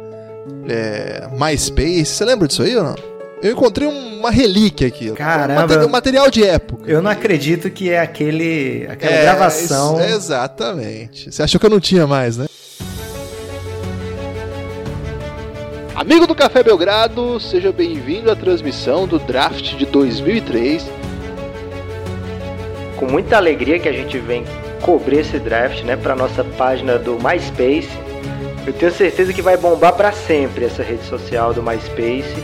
é, 0.67 1.27
MySpace? 1.31 2.05
Você 2.05 2.25
lembra 2.25 2.47
disso 2.47 2.61
aí 2.63 2.75
ou 2.75 2.83
não? 2.83 2.95
Eu 3.41 3.53
encontrei 3.53 3.87
uma 3.87 4.29
relíquia 4.31 4.87
aqui. 4.87 5.11
Caramba. 5.11 5.63
Um 5.73 5.77
mate- 5.77 5.89
material 5.89 6.29
de 6.29 6.43
época. 6.43 6.91
Eu 6.91 7.01
não 7.01 7.09
acredito 7.09 7.69
que 7.69 7.89
é 7.89 7.99
aquele, 7.99 8.85
aquela 8.89 9.13
É, 9.13 9.21
gravação. 9.21 9.99
isso- 10.01 10.15
exatamente. 10.15 11.31
Você 11.31 11.41
achou 11.43 11.57
que 11.59 11.65
eu 11.65 11.69
não 11.69 11.79
tinha 11.79 12.05
mais, 12.05 12.37
né? 12.37 12.47
Amigo 15.95 16.25
do 16.25 16.33
Café 16.33 16.63
Belgrado, 16.63 17.39
seja 17.39 17.71
bem-vindo 17.71 18.31
à 18.31 18.35
transmissão 18.35 19.05
do 19.05 19.19
draft 19.19 19.75
de 19.75 19.85
2003. 19.85 20.85
Com 22.97 23.05
muita 23.05 23.37
alegria 23.37 23.79
que 23.79 23.87
a 23.87 23.91
gente 23.93 24.17
vem 24.17 24.43
cobrir 24.81 25.19
esse 25.19 25.37
draft, 25.39 25.83
né, 25.83 25.95
para 25.97 26.15
nossa 26.15 26.43
página 26.43 26.97
do 26.97 27.17
MySpace. 27.21 27.89
Eu 28.69 28.73
tenho 28.73 28.91
certeza 28.91 29.33
que 29.33 29.41
vai 29.41 29.57
bombar 29.57 29.93
para 29.93 30.11
sempre 30.11 30.65
essa 30.65 30.83
rede 30.83 31.03
social 31.05 31.51
do 31.55 31.63
MySpace. 31.63 32.35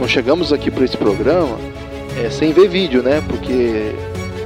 Nós 0.00 0.10
chegamos 0.10 0.54
aqui 0.54 0.70
para 0.70 0.86
esse 0.86 0.96
programa 0.96 1.58
é, 2.18 2.30
sem 2.30 2.50
ver 2.50 2.66
vídeo, 2.66 3.02
né? 3.02 3.22
Porque 3.28 3.92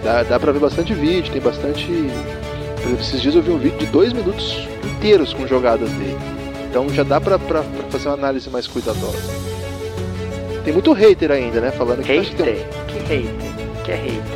dá, 0.03 0.25
dá 0.25 0.41
pra 0.41 0.51
ver 0.51 0.59
bastante 0.59 0.93
vídeo, 0.93 1.33
tem 1.33 1.41
bastante. 1.41 1.87
Por 1.87 2.83
exemplo, 2.83 3.01
esses 3.01 3.23
dias 3.23 3.37
eu 3.37 3.43
vi 3.43 3.53
um 3.53 3.59
vídeo 3.59 3.79
de 3.79 3.87
dois 3.87 4.13
minutos 4.13 4.67
inteiros 4.97 5.33
com 5.33 5.47
jogadas 5.47 5.89
dele. 5.89 6.19
Então 6.69 6.89
já 6.89 7.05
dá 7.05 7.21
pra 7.21 7.39
fazer 7.89 8.09
uma 8.09 8.15
análise 8.15 8.51
mais 8.51 8.67
cuidadosa. 8.67 9.23
Tem 10.65 10.73
muito 10.73 10.93
hater 10.93 11.31
ainda, 11.31 11.61
né? 11.61 11.71
Falando 11.71 12.03
que, 12.03 12.13
parece 12.13 12.31
que 12.31 12.43
tem 12.43 12.55
Hater. 12.55 12.67
Que 12.89 12.99
hater? 12.99 13.85
Que 13.85 13.93
é 13.93 13.95
hater? 13.95 14.36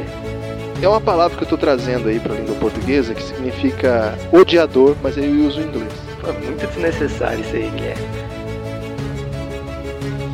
É 0.82 0.88
uma 0.88 1.00
palavra 1.00 1.36
que 1.36 1.44
eu 1.44 1.48
tô 1.48 1.56
trazendo 1.56 2.08
aí 2.08 2.18
pra 2.18 2.34
língua 2.34 2.54
portuguesa 2.56 3.14
que 3.14 3.22
significa 3.22 4.14
odiador, 4.32 4.96
mas 5.02 5.16
eu 5.16 5.24
uso 5.46 5.60
em 5.60 5.64
inglês. 5.64 5.92
Pô, 6.20 6.32
muito 6.32 6.66
desnecessário 6.66 7.40
isso 7.40 7.54
aí, 7.54 7.70
Guilherme. 7.70 8.02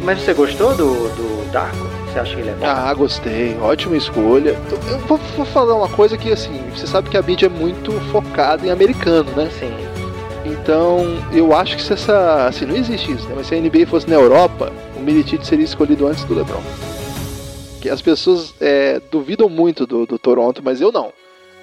Mas 0.02 0.20
você 0.20 0.34
gostou 0.34 0.74
do, 0.74 1.08
do 1.16 1.50
Darko? 1.50 1.86
Você 2.12 2.18
acha 2.20 2.34
que 2.34 2.40
ele 2.40 2.50
é 2.50 2.54
bom? 2.54 2.66
Ah, 2.66 2.94
gostei, 2.94 3.58
ótima 3.60 3.96
escolha. 3.96 4.56
Eu 4.88 4.98
vou, 5.00 5.18
vou 5.36 5.44
falar 5.46 5.74
uma 5.74 5.88
coisa 5.88 6.16
que 6.16 6.32
assim, 6.32 6.62
você 6.74 6.86
sabe 6.86 7.10
que 7.10 7.16
a 7.16 7.22
mídia 7.22 7.46
é 7.46 7.48
muito 7.48 7.92
focada 8.12 8.66
em 8.66 8.70
americano, 8.70 9.30
né? 9.32 9.50
Sim. 9.58 9.74
Então, 10.44 11.18
eu 11.32 11.52
acho 11.52 11.76
que 11.76 11.82
se 11.82 11.92
essa. 11.92 12.46
Assim, 12.46 12.66
não 12.66 12.76
existe 12.76 13.10
isso, 13.12 13.28
né? 13.28 13.34
Mas 13.36 13.48
se 13.48 13.54
a 13.54 13.60
NBA 13.60 13.86
fosse 13.86 14.08
na 14.08 14.14
Europa, 14.14 14.72
o 14.96 15.00
Militite 15.00 15.44
seria 15.44 15.64
escolhido 15.64 16.06
antes 16.06 16.22
do 16.24 16.34
LeBron. 16.34 16.62
Que 17.86 17.90
as 17.90 18.02
pessoas 18.02 18.52
é, 18.60 19.00
duvidam 19.12 19.48
muito 19.48 19.86
do, 19.86 20.04
do 20.06 20.18
Toronto, 20.18 20.60
mas 20.60 20.80
eu 20.80 20.90
não. 20.90 21.12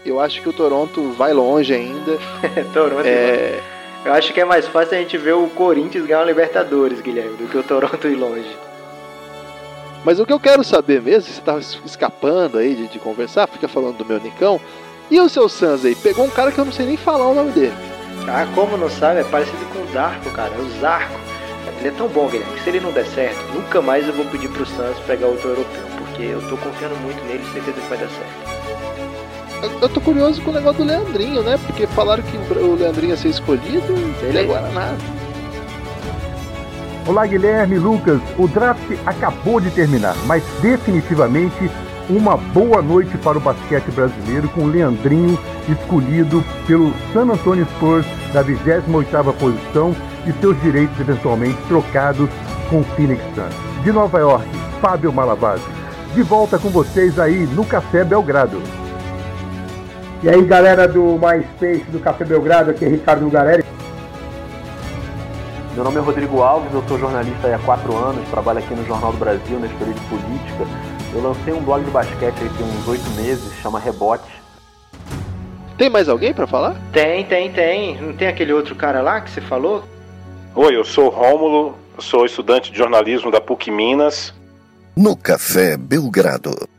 Eu 0.06 0.22
acho 0.22 0.42
que 0.42 0.48
o 0.48 0.54
Toronto 0.54 1.12
vai 1.18 1.34
longe 1.34 1.74
ainda. 1.74 2.18
Toronto. 2.74 3.06
É, 3.06 3.60
Eu 4.06 4.14
acho 4.14 4.32
que 4.34 4.40
é 4.40 4.46
mais 4.46 4.66
fácil 4.66 4.98
a 4.98 5.02
gente 5.02 5.18
ver 5.18 5.34
o 5.34 5.48
Corinthians 5.50 6.06
ganhar 6.06 6.22
o 6.24 6.26
Libertadores, 6.26 7.02
Guilherme, 7.02 7.36
do 7.36 7.50
que 7.50 7.58
o 7.58 7.64
Toronto 7.64 8.08
ir 8.08 8.16
longe. 8.16 8.56
mas 10.06 10.18
o 10.18 10.26
que 10.26 10.32
eu 10.32 10.40
quero 10.40 10.64
saber 10.64 11.02
mesmo, 11.02 11.30
você 11.34 11.42
tava 11.42 11.60
es- 11.60 11.78
escapando 11.86 12.58
aí 12.58 12.74
de, 12.74 12.88
de 12.88 13.00
conversar, 13.00 13.46
fica 13.50 13.68
falando 13.68 13.98
do 13.98 14.06
meu 14.06 14.22
Nicão. 14.22 14.62
E 15.12 15.20
o 15.20 15.28
seu 15.28 15.50
Suns 15.50 15.84
aí? 15.84 15.94
Pegou 15.94 16.24
um 16.24 16.30
cara 16.30 16.54
que 16.54 16.58
eu 16.60 16.64
não 16.64 16.72
sei 16.72 16.86
nem 16.86 16.96
falar 16.96 17.28
o 17.28 17.34
nome 17.36 17.52
dele. 17.52 17.74
Ah, 18.30 18.48
como 18.56 18.78
não 18.78 18.90
sabe, 18.90 19.20
é 19.20 19.24
parecido 19.26 19.58
com 19.74 19.80
o 19.84 19.92
Zarco, 19.92 20.30
cara. 20.32 20.54
O 20.58 20.80
Zarco. 20.80 21.20
Ele 21.80 21.90
é 21.90 21.92
tão 21.92 22.08
bom, 22.08 22.28
Guilherme, 22.30 22.54
que 22.56 22.64
se 22.64 22.70
ele 22.70 22.80
não 22.80 22.94
der 22.94 23.06
certo, 23.08 23.42
nunca 23.54 23.82
mais 23.82 24.08
eu 24.08 24.14
vou 24.14 24.24
pedir 24.28 24.48
pro 24.48 24.66
Suns 24.66 24.98
pegar 25.06 25.28
outro 25.28 25.50
europeu. 25.50 25.93
Porque 26.14 26.28
eu 26.28 26.42
tô 26.48 26.56
confiando 26.58 26.96
muito 26.98 27.24
nele 27.26 27.42
e 27.44 27.54
certeza 27.54 27.82
que 27.82 27.90
vai 27.90 27.98
dar 27.98 28.08
certo. 28.08 29.82
Eu 29.82 29.90
tô 29.90 30.00
curioso 30.00 30.40
com 30.44 30.52
o 30.52 30.54
negócio 30.54 30.84
do 30.84 30.88
Leandrinho, 30.88 31.42
né? 31.42 31.58
Porque 31.66 31.88
falaram 31.88 32.22
que 32.22 32.38
o 32.38 32.76
Leandrinho 32.76 33.12
ia 33.12 33.18
ser 33.18 33.30
escolhido, 33.30 33.94
ele 34.22 34.40
agora 34.40 34.70
nada. 34.70 34.98
Olá, 37.08 37.26
Guilherme, 37.26 37.80
Lucas. 37.80 38.22
O 38.38 38.48
draft 38.48 38.92
acabou 39.08 39.60
de 39.60 39.72
terminar, 39.72 40.16
mas 40.28 40.44
definitivamente 40.62 41.72
uma 42.08 42.38
boa 42.38 42.80
noite 42.82 43.18
para 43.18 43.38
o 43.38 43.42
basquete 43.42 43.90
brasileiro 43.90 44.48
com 44.50 44.66
o 44.66 44.68
Leandrinho 44.68 45.40
escolhido 45.68 46.44
pelo 46.68 46.94
San 47.12 47.24
Antonio 47.24 47.66
Spurs 47.76 48.06
da 48.32 48.44
28ª 48.44 49.34
posição 49.34 49.96
e 50.28 50.34
seus 50.34 50.62
direitos 50.62 51.00
eventualmente 51.00 51.58
trocados 51.68 52.30
com 52.70 52.82
o 52.82 52.84
Phoenix 52.84 53.24
Suns. 53.34 53.84
De 53.84 53.92
Nova 53.92 54.20
York, 54.20 54.48
Fábio 54.80 55.12
Malavasi. 55.12 55.83
De 56.14 56.22
volta 56.22 56.60
com 56.60 56.70
vocês 56.70 57.18
aí 57.18 57.48
no 57.48 57.66
Café 57.66 58.04
Belgrado. 58.04 58.62
E 60.22 60.30
aí, 60.30 60.46
galera 60.46 60.88
do 60.88 61.18
MySpace 61.18 61.90
do 61.90 62.00
Café 62.00 62.24
Belgrado, 62.24 62.70
aqui 62.70 62.86
é 62.86 62.88
Ricardo 62.88 63.26
Lugarelli. 63.26 63.66
Meu 65.74 65.84
nome 65.84 65.98
é 65.98 66.02
Rodrigo 66.02 66.44
Alves, 66.44 66.72
eu 66.72 66.84
sou 66.88 67.00
jornalista 67.00 67.56
há 67.56 67.58
quatro 67.58 67.98
anos, 67.98 68.30
trabalho 68.30 68.60
aqui 68.60 68.76
no 68.76 68.86
Jornal 68.86 69.12
do 69.12 69.18
Brasil, 69.18 69.60
na 69.60 69.66
editoria 69.66 69.94
de 69.96 70.02
política. 70.02 70.68
Eu 71.16 71.24
lancei 71.24 71.52
um 71.52 71.64
blog 71.64 71.84
de 71.84 71.90
basquete 71.90 72.36
aí 72.42 72.50
tem 72.50 72.66
uns 72.68 72.88
oito 72.88 73.10
meses, 73.16 73.52
chama 73.56 73.80
Rebote. 73.80 74.32
Tem 75.80 75.90
mais 75.90 76.08
alguém 76.08 76.32
para 76.32 76.46
falar? 76.46 76.76
Tem, 76.92 77.26
tem, 77.26 77.52
tem. 77.52 78.00
Não 78.00 78.14
tem 78.14 78.28
aquele 78.28 78.54
outro 78.54 78.76
cara 78.76 79.02
lá 79.02 79.20
que 79.20 79.32
você 79.32 79.42
falou? 79.42 79.84
Oi, 80.54 80.76
eu 80.76 80.86
sou 80.86 81.10
Rômulo, 81.10 81.76
sou 81.98 82.24
estudante 82.24 82.72
de 82.72 82.78
jornalismo 82.78 83.32
da 83.32 83.42
PUC 83.42 83.72
Minas. 83.72 84.32
No 84.96 85.16
Café 85.16 85.76
Belgrado. 85.76 86.73